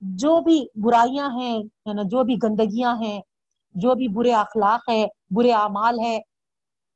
جو 0.01 0.41
بھی 0.41 0.67
برائیاں 0.75 1.29
ہیں 1.29 1.63
نا؟ 1.93 2.01
جو 2.05 2.23
بھی 2.23 2.35
گندگیاں 2.43 2.95
ہیں، 3.01 3.21
جو 3.71 3.95
بھی 3.95 4.07
برے 4.07 4.33
اخلاق 4.33 4.89
ہے، 4.89 5.05
برے 5.29 5.51
اعمال 5.51 5.99
ہے 5.99 6.19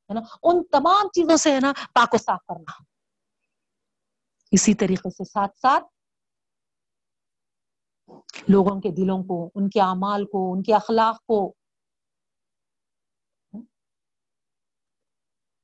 نا؟ 0.08 0.20
ان 0.42 0.64
تمام 0.64 1.08
چیزوں 1.08 1.36
سے، 1.36 1.54
ہے 1.54 1.60
نا، 1.60 1.72
پاک 1.94 2.14
و 2.14 2.16
صاف 2.16 2.40
کرنا۔ 2.48 2.82
اسی 4.52 4.74
طریقے 4.74 5.10
سے 5.10 5.24
ساتھ 5.24 5.58
ساتھ 5.58 5.84
لوگوں 8.48 8.80
کے 8.80 8.90
دلوں 8.90 9.22
کو، 9.22 9.50
ان 9.54 9.68
کے 9.68 9.80
اعمال 9.80 10.24
کو، 10.24 10.52
ان 10.52 10.62
کے 10.62 10.74
اخلاق 10.74 11.20
کو 11.26 11.52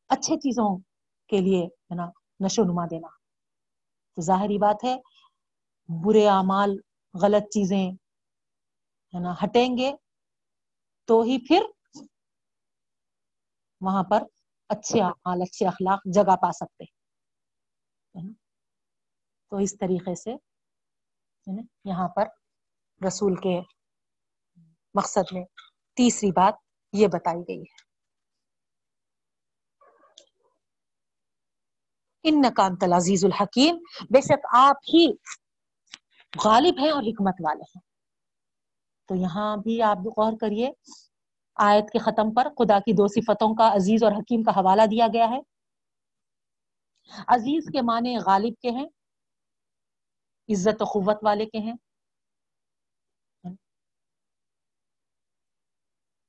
اچھے 0.08 0.36
چیزوں 0.36 0.78
کے 1.28 1.40
لیے 1.40 1.64
ہے 1.64 1.94
نا، 1.94 2.06
نشو 2.40 2.64
نما 2.64 2.86
دینا۔ 2.90 3.08
تو 4.14 4.22
ظاہری 4.22 4.58
بات 4.58 4.84
ہے، 4.84 4.96
برے 5.88 6.28
اعمال، 6.28 6.76
غلط 7.22 7.42
چیزیں 7.42 7.90
ہے 9.14 9.20
نا، 9.20 9.34
ہٹیں 9.44 9.76
گے 9.76 9.92
تو 11.04 11.22
ہی 11.22 11.38
پھر 11.48 11.62
وہاں 13.80 14.02
پر 14.02 14.22
اچھے 14.68 15.02
اعمال، 15.02 15.42
اچھے 15.42 15.66
اخلاق 15.66 16.00
جگہ 16.14 16.36
پا 16.36 16.52
سکتے۔ 16.52 16.97
تو 19.50 19.56
اس 19.56 19.78
طریقے 19.78 20.14
سے 20.14 20.30
یہاں 21.84 22.08
پر 22.08 22.26
رسول 23.06 23.36
کے 23.36 23.60
مقصد 24.94 25.32
میں 25.32 25.44
تیسری 25.96 26.30
بات 26.30 26.54
یہ 26.92 27.06
بتائی 27.06 27.42
گئی 27.48 27.60
ہے۔ 27.60 27.88
ان 32.22 32.34
نقانت 32.40 32.84
عزیز 32.96 33.24
الحکیم، 33.24 33.76
بے 34.10 34.20
شک 34.20 34.46
آپ 34.52 34.76
ہی 34.94 35.12
غالب 36.44 36.74
ہیں 36.80 36.90
اور 36.90 37.02
حکمت 37.02 37.34
والے 37.44 37.62
ہیں۔ 37.62 37.80
تو 39.08 39.14
یہاں 39.14 39.56
بھی 39.56 39.82
آپ 39.82 39.96
غور 39.96 40.32
کریے، 40.40 40.70
آیت 41.54 41.90
کے 41.92 41.98
ختم 41.98 42.34
پر 42.34 42.48
خدا 42.58 42.78
کی 42.78 42.92
دو 42.92 43.08
صفتوں 43.08 43.54
کا 43.54 43.72
عزیز 43.74 44.02
اور 44.02 44.12
حکیم 44.12 44.42
کا 44.42 44.50
حوالہ 44.50 44.82
دیا 44.90 45.06
گیا 45.12 45.26
ہے۔ 45.30 45.40
عزیز 47.26 47.64
کے 47.72 47.82
معنی 47.82 48.16
غالب 48.16 48.60
کے 48.62 48.70
ہیں 48.70 48.86
عزت 50.48 50.82
و 50.82 50.84
قوت 50.84 51.16
والے 51.22 51.46
کے 51.46 51.58
ہیں۔ 51.58 51.74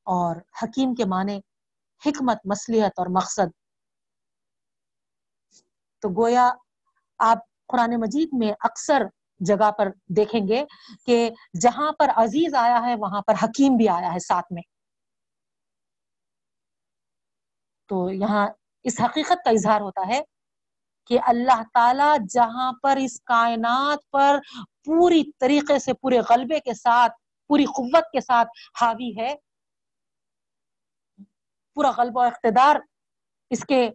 اور 0.04 0.36
حکیم 0.64 0.96
کے 0.96 1.06
معنی 1.06 1.38
حکمت 2.06 2.38
مسلحت 2.46 2.92
اور 2.98 3.08
مقصد۔ 3.16 3.52
تو 6.02 6.10
گویا 6.10 6.52
آپ 7.18 7.38
قرآن 7.68 7.92
مجید 8.00 8.30
میں 8.32 8.52
اکثر 8.60 9.02
جگہ 9.40 9.72
پر 9.72 9.88
دیکھیں 10.08 10.48
گے 10.48 10.66
کہ 11.06 11.30
جہاں 11.62 11.92
پر 11.92 12.10
عزیز 12.16 12.56
آیا 12.56 12.82
ہے، 12.86 12.96
وہاں 13.00 13.22
پر 13.22 13.34
حکیم 13.44 13.76
بھی 13.76 13.90
آیا 13.90 14.14
ہے 14.14 14.20
ساتھ 14.20 14.54
میں۔ 14.54 14.62
تو 17.90 18.12
یہاں 18.12 18.48
اس 18.84 19.02
حقیقت 19.02 19.44
کا 19.46 19.50
اظہار 19.50 19.82
ہوتا 19.82 20.08
ہے 20.08 20.22
کہ 21.10 21.20
اللہ 21.28 21.62
تعالی 21.74 22.10
جہاں 22.30 22.72
پر 22.84 22.98
اس 23.02 23.20
کائنات 23.26 24.10
پر 24.12 24.40
پوری 24.86 25.24
طریقے 25.40 25.78
سے، 25.80 25.94
پورے 25.94 26.20
غلبے 26.30 26.60
کے 26.60 26.74
ساتھ، 26.74 27.14
پوری 27.50 27.66
قوت 27.78 28.12
کے 28.12 28.22
ساتھ 28.22 28.50
حاوی 28.82 29.12
ہے، 29.18 29.34
پورا 31.78 31.92
غلب 31.98 32.18
و 32.18 32.22
اقتدار 32.22 32.76
اس 33.52 33.66
کے 33.66 33.90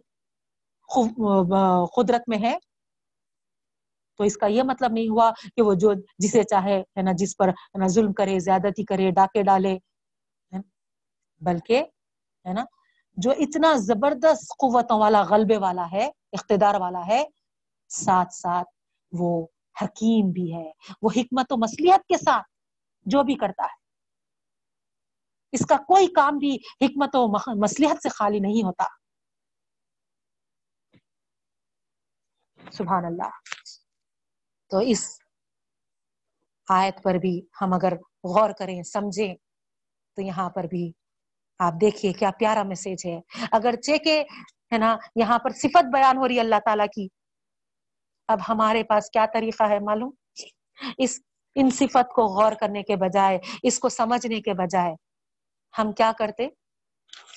قدرت 1.95 2.29
میں 2.29 2.37
ہے، 2.41 2.57
تو 4.19 4.23
اس 4.23 4.37
کا 4.37 4.47
یہ 4.47 4.63
مطلب 4.63 4.91
نہیں 4.91 5.09
ہوا 5.09 5.31
کہ 5.55 5.61
وہ 5.61 5.73
جو 5.73 5.93
جسے 6.19 6.43
چاہے، 6.43 6.79
ہے 6.97 7.01
نا، 7.01 7.11
جس 7.17 7.35
پر، 7.37 7.49
ہے 7.49 7.77
نا، 7.79 7.87
ظلم 7.93 8.13
کرے، 8.13 8.37
زیادتی 8.39 8.83
کرے، 8.85 9.09
ڈاکے 9.11 9.43
ڈالے 9.43 9.77
بلکہ، 11.41 11.83
ہے 12.45 12.53
نا 12.53 12.63
جو 13.17 13.31
اتنا 13.31 13.73
زبردست 13.75 14.49
قوتوں 14.49 14.99
والا، 14.99 15.21
غلبے 15.21 15.57
والا 15.57 15.91
ہے، 15.91 16.05
اقتدار 16.07 16.75
والا 16.75 17.07
ہے، 17.07 17.23
ساتھ 17.89 18.33
ساتھ 18.33 18.67
وہ 19.11 19.47
حکیم 19.81 20.31
بھی 20.31 20.55
ہے، 20.55 20.71
وہ 21.01 21.09
حکمت 21.15 21.53
و 21.53 21.57
مسلحت 21.57 21.99
کے 21.99 22.17
ساتھ 22.17 22.45
جو 23.05 23.23
بھی 23.23 23.35
کرتا 23.35 23.63
ہے۔ 23.63 23.85
اس 25.51 25.65
کا 25.65 25.77
کوئی 25.77 26.07
کام 26.07 26.37
بھی 26.37 26.55
حکمت 26.55 27.09
و 27.13 27.27
مسلحت 27.61 28.03
سے 28.03 28.09
خالی 28.09 28.39
نہیں 28.39 28.63
ہوتا۔ 28.63 28.83
سبحان 32.71 33.05
اللہ۔ 33.05 33.29
تو 34.69 34.77
اس 34.77 35.19
آیت 36.69 37.03
پر 37.03 37.13
بھی 37.13 37.41
ہم 37.61 37.73
اگر 37.73 37.93
غور 38.23 38.49
کریں، 38.59 38.83
سمجھیں، 38.83 39.35
تو 40.15 40.21
یہاں 40.21 40.49
پر 40.49 40.63
بھی 40.63 40.91
آپ 41.59 41.73
دیکھیے 41.81 42.13
کیا 42.13 42.29
پیارا 42.39 42.63
میسج 42.63 43.05
ہے۔ 43.05 43.19
اگر 43.51 43.75
چیکے 43.75 44.23
ہے 44.73 44.77
نا، 44.77 44.97
یہاں 45.15 45.39
پر 45.39 45.49
صفت 45.49 45.85
بیان 45.93 46.17
ہو 46.17 46.27
رہی 46.27 46.39
اللہ 46.39 46.59
تعالیٰ 46.65 46.85
کی۔ 46.95 47.07
اب 48.27 48.39
ہمارے 48.49 48.83
پاس 48.83 49.09
کیا 49.09 49.25
طریقہ 49.33 49.63
ہے 49.69 49.79
معلوم؟ 49.79 50.11
اس، 50.97 51.19
ان 51.55 51.69
صفت 51.69 52.13
کو 52.15 52.23
غور 52.25 52.51
کرنے 52.51 52.83
کے 52.83 52.95
بجائے، 52.95 53.39
اس 53.63 53.79
کو 53.79 53.89
سمجھنے 53.89 54.41
کے 54.41 54.53
بجائے 54.53 54.93
ہم 55.79 55.91
کیا 55.91 56.11
کرتے؟ 56.19 56.47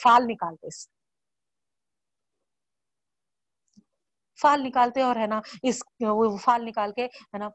فال 0.03 0.23
نکالتے 0.27 0.69
فال 4.39 4.63
نکالتے 4.63 5.03
اور، 5.03 5.17
ہے 5.17 5.27
نا، 5.27 5.41
اس 5.63 5.83
فال 6.45 6.65
نکال 6.65 6.93
کے، 6.93 7.05
ہے 7.07 7.39
نا، 7.39 7.49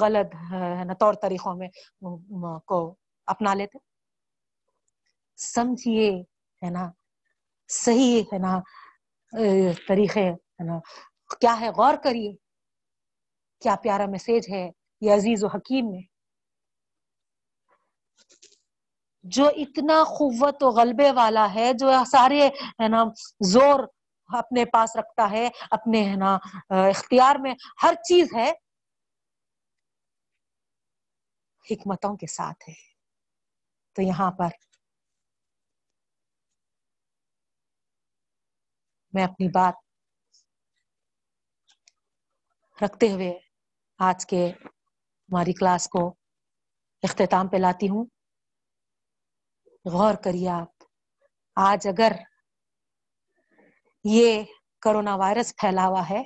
غلط، 0.00 0.34
ہے 0.52 0.84
نا، 0.84 0.94
طور 0.94 1.14
طریقوں 1.14 1.54
میں 1.54 1.68
کو 2.66 2.94
اپنا 3.26 3.54
لیتے۔ 3.54 3.87
سمجھیے، 5.38 6.22
ہے 6.64 6.70
نا؟ 6.70 6.90
صحیح، 7.68 8.22
ہے 8.32 8.38
نا؟ 8.38 8.58
طریقے، 9.88 10.30
ہے 10.30 10.64
نا؟ 10.64 10.78
کیا 11.40 11.60
ہے؟ 11.60 11.68
غور 11.68 11.94
کریے۔ 12.04 12.36
کیا 13.60 13.74
پیارا 13.82 14.06
میسج 14.06 14.50
ہے 14.50 14.70
یہ 15.00 15.14
عزیز 15.14 15.44
و 15.44 15.46
حکیم 15.46 15.90
میں؟ 15.90 16.02
جو 19.22 19.48
اتنا 19.48 20.04
قوت 20.04 20.62
و 20.62 20.68
غلبے 20.68 21.12
والا 21.12 21.54
ہے، 21.54 21.72
جو 21.72 21.90
سارے، 22.10 22.46
ہے 22.46 22.88
نا، 22.88 23.04
زور 23.44 23.80
اپنے 24.38 24.64
پاس 24.64 24.96
رکھتا 24.96 25.30
ہے، 25.30 25.48
اپنے، 25.70 26.10
ہے 26.10 26.16
نا، 26.16 26.38
اختیار 26.70 27.36
میں، 27.36 27.54
ہر 27.82 27.94
چیز 27.94 28.28
ہے، 28.34 28.52
حکمتوں 31.70 32.16
کے 32.16 32.26
ساتھ 32.26 32.68
ہے۔ 32.68 32.74
تو 33.92 34.02
یہاں 34.02 34.30
پر 34.30 34.48
میں 39.18 39.26
اپنی 39.26 39.48
بات 39.48 39.74
رکھتے 42.84 43.12
ہوئے 43.12 43.38
آج 43.98 44.26
کے 44.26 44.52
ہماری 45.28 45.52
کلاس 45.52 45.88
کو 45.88 46.14
اختتام 47.02 47.48
پہ 47.48 47.56
لاتی 47.56 47.88
ہوں۔ 47.88 48.04
غور 49.92 50.14
کریے 50.14 50.48
آپ، 50.48 50.84
آج 51.56 51.88
اگر 51.88 52.12
یہ 54.04 54.42
کرونا 54.80 55.16
وائرس 55.16 55.56
پھیلا 55.56 55.86
ہوا 55.86 56.02
ہے، 56.10 56.22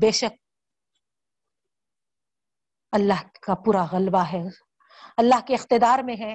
بے 0.00 0.10
شک 0.10 0.32
اللہ 2.92 3.28
کا 3.42 3.54
پورا 3.54 3.84
غلبہ 3.92 4.24
ہے۔ 4.32 4.42
اللہ 5.16 5.46
کے 5.46 5.54
اقتدار 5.54 5.98
میں 6.04 6.16
ہے۔ 6.16 6.34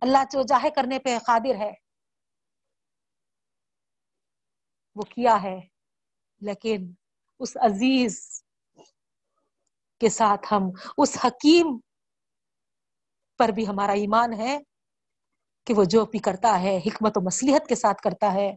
اللہ 0.00 0.18
جو 0.32 0.42
جاہے 0.42 0.70
کرنے 0.70 0.98
پہ 0.98 1.18
قادر 1.26 1.54
ہے۔ 1.54 1.91
وہ 4.94 5.02
کیا 5.02 5.42
ہے۔ 5.42 5.60
لیکن 6.40 6.94
اس 7.40 7.56
عزیز 7.56 8.44
کے 10.00 10.08
ساتھ 10.08 10.54
ہم، 10.54 10.62
اس 10.98 11.18
حکیم 11.24 11.78
پر 13.38 13.48
بھی 13.48 13.66
ہمارا 13.66 13.92
ایمان 13.92 14.32
ہے 14.32 14.58
کہ 15.64 15.74
وہ 15.74 15.84
جو 15.84 16.06
بھی 16.06 16.18
کرتا 16.18 16.60
ہے، 16.62 16.78
حکمت 16.78 17.12
و 17.16 17.20
مصلیحت 17.20 17.68
کے 17.68 17.74
ساتھ 17.74 18.02
کرتا 18.02 18.32
ہے۔ 18.32 18.56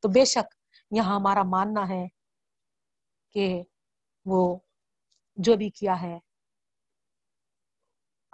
تو 0.00 0.08
بے 0.08 0.24
شک 0.24 0.54
یہاں 0.90 1.16
ہمارا 1.16 1.42
ماننا 1.42 1.88
ہے 1.88 2.06
کہ 3.30 3.62
وہ 4.24 4.58
جو 5.36 5.56
بھی 5.56 5.70
کیا 5.70 6.02
ہے، 6.02 6.18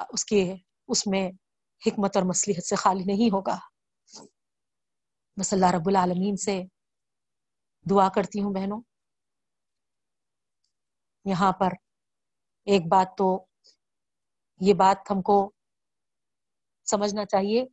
اس 0.09 0.25
کے، 0.25 0.55
اس 0.89 1.07
میں 1.07 1.31
حکمت 1.87 2.17
اور 2.17 2.25
مصلیحت 2.25 2.67
سے 2.67 2.77
خالی 2.77 3.05
نہیں 3.05 3.31
ہوگا۔ 3.33 3.59
بس 5.41 5.53
اللہ 5.53 5.67
رب 5.67 5.89
العالمین 5.89 6.37
سے 6.37 6.63
دعا 7.91 8.09
کرتی 8.09 8.43
ہوں 8.43 8.55
بہنوں۔ 8.55 8.81
یہاں 11.27 11.53
پر 11.53 11.73
ایک 12.67 12.83
بات 12.89 13.17
تو 13.19 13.47
یہ 14.61 14.75
بات 14.75 15.11
ہم 15.11 15.23
کو 15.23 15.37
سمجھنا 16.87 17.25
چاہیے 17.25 17.65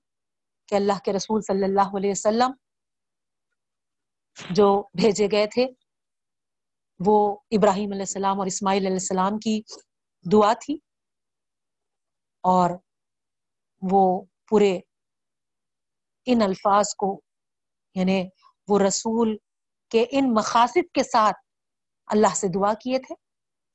کہ 0.69 0.75
اللہ 0.75 0.99
کے 1.05 1.13
رسول 1.13 1.41
صلی 1.41 1.63
اللہ 1.63 1.95
علیہ 1.97 2.11
وسلم 2.11 2.51
جو 4.49 4.67
بھیجے 4.93 5.27
گئے 5.31 5.47
تھے، 5.47 5.65
وہ 6.99 7.17
ابراہیم 7.51 7.91
علیہ 7.91 8.01
السلام 8.01 8.39
اور 8.39 8.47
اسماعیل 8.47 8.85
علیہ 8.85 8.95
السلام 8.95 9.37
کی 9.37 9.61
دعا 10.25 10.53
تھی 10.53 10.77
اور 12.43 12.69
وہ 13.81 14.03
پورے 14.49 14.79
ان 16.27 16.41
الفاظ 16.41 16.93
کو 16.95 17.21
یعنی 17.95 18.23
وہ 18.67 18.79
رسول 18.79 19.37
کہ 19.91 20.05
ان 20.11 20.33
مقاصد 20.33 20.91
کے 20.93 21.03
ساتھ 21.03 21.37
اللہ 22.07 22.35
سے 22.35 22.47
دعا 22.47 22.73
کیے 22.73 22.99
تھے 22.99 23.15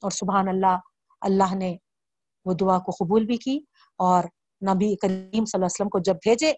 اور 0.02 0.10
سبحان 0.10 0.48
اللہ 0.48 0.76
اللہ 1.22 1.54
نے 1.54 1.76
وہ 2.46 2.52
دعا 2.52 2.78
کو 2.78 2.92
قبول 2.92 3.26
بھی 3.26 3.36
کی 3.36 3.58
اور 4.00 4.24
نبی 4.62 4.94
کریم 4.96 5.44
صلی 5.44 5.50
اللہ 5.54 5.64
علیہ 5.64 5.74
وسلم 5.74 5.88
کو 5.88 5.98
جب 5.98 6.14
بھیجے 6.14 6.52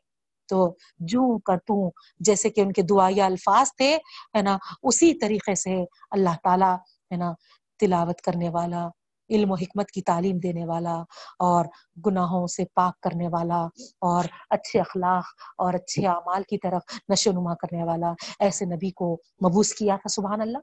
تو 0.49 0.77
جو 1.01 1.39
کرتوں 1.39 1.91
جیسے 2.21 2.51
کہ 2.51 2.61
ان 2.61 2.73
کے 2.73 2.83
دعائیا 2.83 3.27
الفاظ 3.27 3.71
تھے، 3.77 3.97
ہے 4.37 4.43
نا، 4.43 4.57
اسی 4.83 5.15
طریقے 5.15 5.55
سے 5.55 5.85
اللہ 6.11 6.37
تعالیٰ، 6.43 6.75
ہے 7.13 7.17
نا، 7.17 7.33
تلاوت 7.81 8.21
کرنے 8.21 8.49
والا 8.49 8.89
علم 9.31 9.51
و 9.51 9.55
حکمت 9.55 9.91
کی 9.91 10.03
تعلیم 10.03 10.39
دینے 10.39 10.67
والا 10.67 10.95
اور 11.39 11.65
گناہوں 12.07 12.47
سے 12.47 12.65
پاک 12.75 13.01
کرنے 13.01 13.29
والا 13.29 13.65
اور 14.01 14.25
اچھے 14.51 14.81
اخلاق 14.81 15.25
اور 15.59 15.75
اچھے 15.75 16.07
اعمال 16.07 16.43
کی 16.43 16.59
طرف 16.59 16.83
نشو 17.09 17.33
نما 17.33 17.55
کرنے 17.55 17.85
والا 17.85 18.13
ایسے 18.41 18.65
نبی 18.65 18.91
کو 18.91 19.15
مبوس 19.15 19.75
کیا 19.75 19.97
تھا، 19.97 20.09
سبحان 20.09 20.41
اللہ؟ 20.41 20.59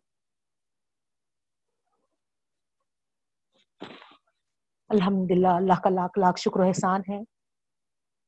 الحمد 4.90 5.32
للہ 5.32 5.48
اللہ 5.48 5.74
کا 5.84 5.90
لاکھ 5.90 6.20
لاکھ 6.20 6.40
شکر 6.40 6.60
و 6.60 6.64
احسان 6.64 7.02
ہے۔ 7.10 7.20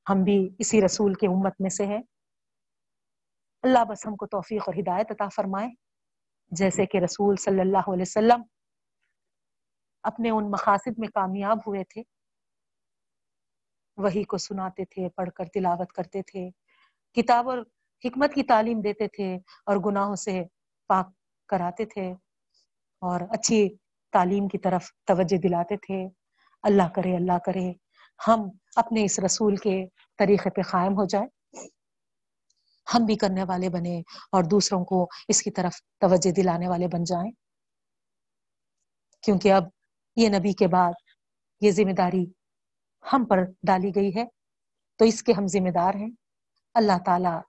ہم 0.10 0.24
بھی 0.24 0.50
اسی 0.60 0.86
رسول 0.86 1.14
کے 1.14 1.28
امت 1.28 1.54
میں 1.60 1.70
سے 1.70 1.86
ہیں۔ 1.86 2.02
اللہ 3.64 3.84
بس 3.90 4.08
ہم 4.08 4.16
کو 4.16 4.28
توفیق 4.28 4.62
اور 4.68 4.74
ہدایت 4.80 5.12
عطا 5.12 5.28
فرمائے۔ 5.36 5.70
جیسے 6.52 6.86
کہ 6.86 6.98
رسول 6.98 7.36
صلی 7.36 7.60
اللہ 7.60 7.90
علیہ 7.94 8.02
وسلم 8.02 8.42
اپنے 10.08 10.30
ان 10.30 10.52
مقاصد 10.52 11.00
میں 11.00 11.08
کامیاب 11.08 11.58
ہوئے 11.68 11.84
تھے۔ 11.84 12.04
وہی 13.98 14.24
کو 14.24 14.38
سناتے 14.38 14.86
تھے، 14.86 15.10
پڑھ 15.10 15.30
کر 15.36 15.46
تلاوت 15.46 15.92
کرتے 15.92 16.22
تھے، 16.22 16.50
کتاب 17.14 17.50
اور 17.50 17.58
حکمت 18.06 18.34
کی 18.34 18.44
تعلیم 18.44 18.82
دیتے 18.82 19.08
تھے 19.08 19.36
اور 19.66 19.78
گناہوں 19.78 20.16
سے 20.16 20.44
پاک 20.88 21.08
کراتے 21.48 21.86
تھے 21.86 22.12
اور 23.02 23.22
اچھی 23.30 23.70
تعلیم 24.12 24.48
کی 24.48 24.58
طرف 24.58 24.86
توجہ 25.08 25.38
دلاتے 25.38 25.78
تھے۔ 25.78 26.08
اللہ 26.64 26.88
کرے 26.96 27.16
اللہ 27.16 27.38
کرے، 27.46 27.74
ہم 28.28 28.40
اپنے 28.76 29.04
اس 29.04 29.20
رسول 29.20 29.56
کے 29.56 29.86
طریقے 30.18 30.50
پہ 30.50 30.62
قائم 30.62 30.94
ہو 30.94 31.06
جائیں۔ 31.06 31.28
ہم 32.94 33.06
بھی 33.06 33.16
کرنے 33.16 33.44
والے 33.44 33.70
بنے 33.70 34.00
اور 34.32 34.44
دوسروں 34.44 34.86
کو 34.86 35.08
اس 35.28 35.42
کی 35.42 35.52
طرف 35.52 35.74
توجہ 35.98 36.32
دلانے 36.32 36.68
والے 36.68 36.88
بن 36.88 37.04
جائیں۔ 37.04 37.32
کیونکہ 39.22 39.54
اب 39.54 39.64
یہ 40.18 40.30
نبی 40.30 40.54
کے 40.54 40.68
بعد 40.68 40.94
یہ 41.62 41.72
ذمہ 41.72 41.92
داری 41.92 42.26
ہم 43.14 43.26
پر 43.26 43.38
ڈالی 43.64 43.92
گئی 43.96 44.16
ہے، 44.16 44.26
تو 44.96 45.06
اس 45.06 45.24
کے 45.24 45.34
ہم 45.34 45.48
ذمہ 45.48 45.70
دار 45.70 45.94
ہیں۔ 45.94 46.10
اللہ 46.74 47.04
تعالیٰ 47.06 47.42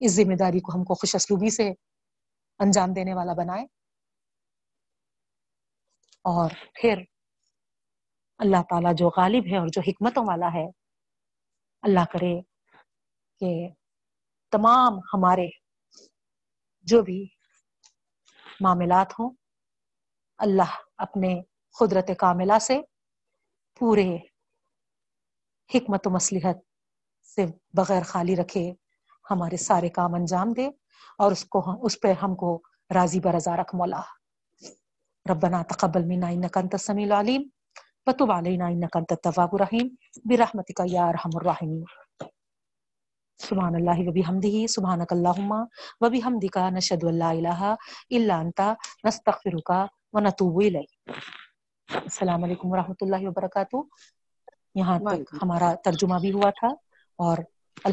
اس 0.00 0.12
ذمہ 0.12 0.34
داری 0.34 0.60
کو 0.60 0.72
ہم 0.72 0.84
کو 0.84 0.94
خوش 0.94 1.14
اسلوبی 1.14 1.50
سے 1.50 1.68
انجام 2.58 2.92
دینے 2.92 3.14
والا 3.14 3.32
بنائے۔ 3.32 3.64
اور 6.22 6.50
پھر 6.74 7.02
اللہ 8.38 8.62
تعالیٰ 8.70 8.94
جو 8.94 9.08
غالب 9.08 9.44
ہے 9.52 9.58
اور 9.58 9.68
جو 9.72 9.80
حکمتوں 9.80 10.24
والا 10.28 10.46
ہے، 10.46 10.66
اللہ 11.82 12.04
کرے 12.12 12.40
کہ 13.38 13.68
تمام 14.50 14.98
ہمارے 14.98 15.48
جو 16.82 17.02
بھی 17.02 17.26
معاملات 18.60 19.12
ہوں، 19.18 19.30
اللہ 20.38 20.76
اپنے 20.98 21.40
قدرت 21.78 22.10
کاملہ 22.18 22.58
سے 22.60 22.80
پورے 23.78 24.16
حکمت 25.74 26.06
و 26.06 26.10
مصلحت 26.10 26.56
سے 27.34 27.46
بغیر 27.74 28.02
خالی 28.02 28.36
رکھے، 28.36 28.72
ہمارے 29.30 29.56
سارے 29.56 29.88
کام 29.88 30.14
انجام 30.14 30.52
دے 30.52 30.66
اور 31.18 31.32
اس 31.32 31.44
کو 31.44 31.86
اس 31.86 32.00
پہ 32.00 32.12
ہم 32.12 32.34
کو 32.34 32.62
راضی 32.94 33.20
برضا 33.20 33.56
رکھ 33.56 33.74
مولا۔ 33.74 34.02
ربنا 35.30 35.62
تقبل 35.62 36.04
منا 36.04 36.28
انك 36.34 36.56
انت 36.58 36.74
السميع 36.74 37.06
العليم 37.06 37.42
وتب 38.06 38.30
علينا 38.30 38.66
انك 38.68 38.96
انت 38.96 39.12
التواب 39.12 39.54
الرحيم 39.54 39.88
برحمتك 40.24 40.80
يا 40.92 41.08
ارحم 41.08 41.34
الراحمين 41.40 41.84
سبحان 43.40 43.74
الله 43.80 43.98
وبحمده 44.08 44.66
سبحانك 44.66 45.12
اللهم 45.12 45.52
وبحمدك 46.00 46.56
نشهد 46.76 47.04
ان 47.04 47.18
لا 47.18 47.30
اله 47.32 47.60
الا 48.12 48.40
انت 48.40 48.60
نستغفرك 49.04 49.70
ونتوب 50.12 50.56
اليك 50.60 50.90
السلام 51.88 52.44
علیکم 52.44 52.72
ورحمۃ 52.72 53.00
اللہ 53.00 53.26
وبرکاتہ۔ 53.28 53.76
یہاں 54.74 54.98
تک 55.00 55.20
ہمارا 55.42 55.72
ترجمہ 55.84 56.18
بھی 56.20 56.32
ہوا 56.32 56.50
تھا 56.50 56.68
اور 57.18 57.38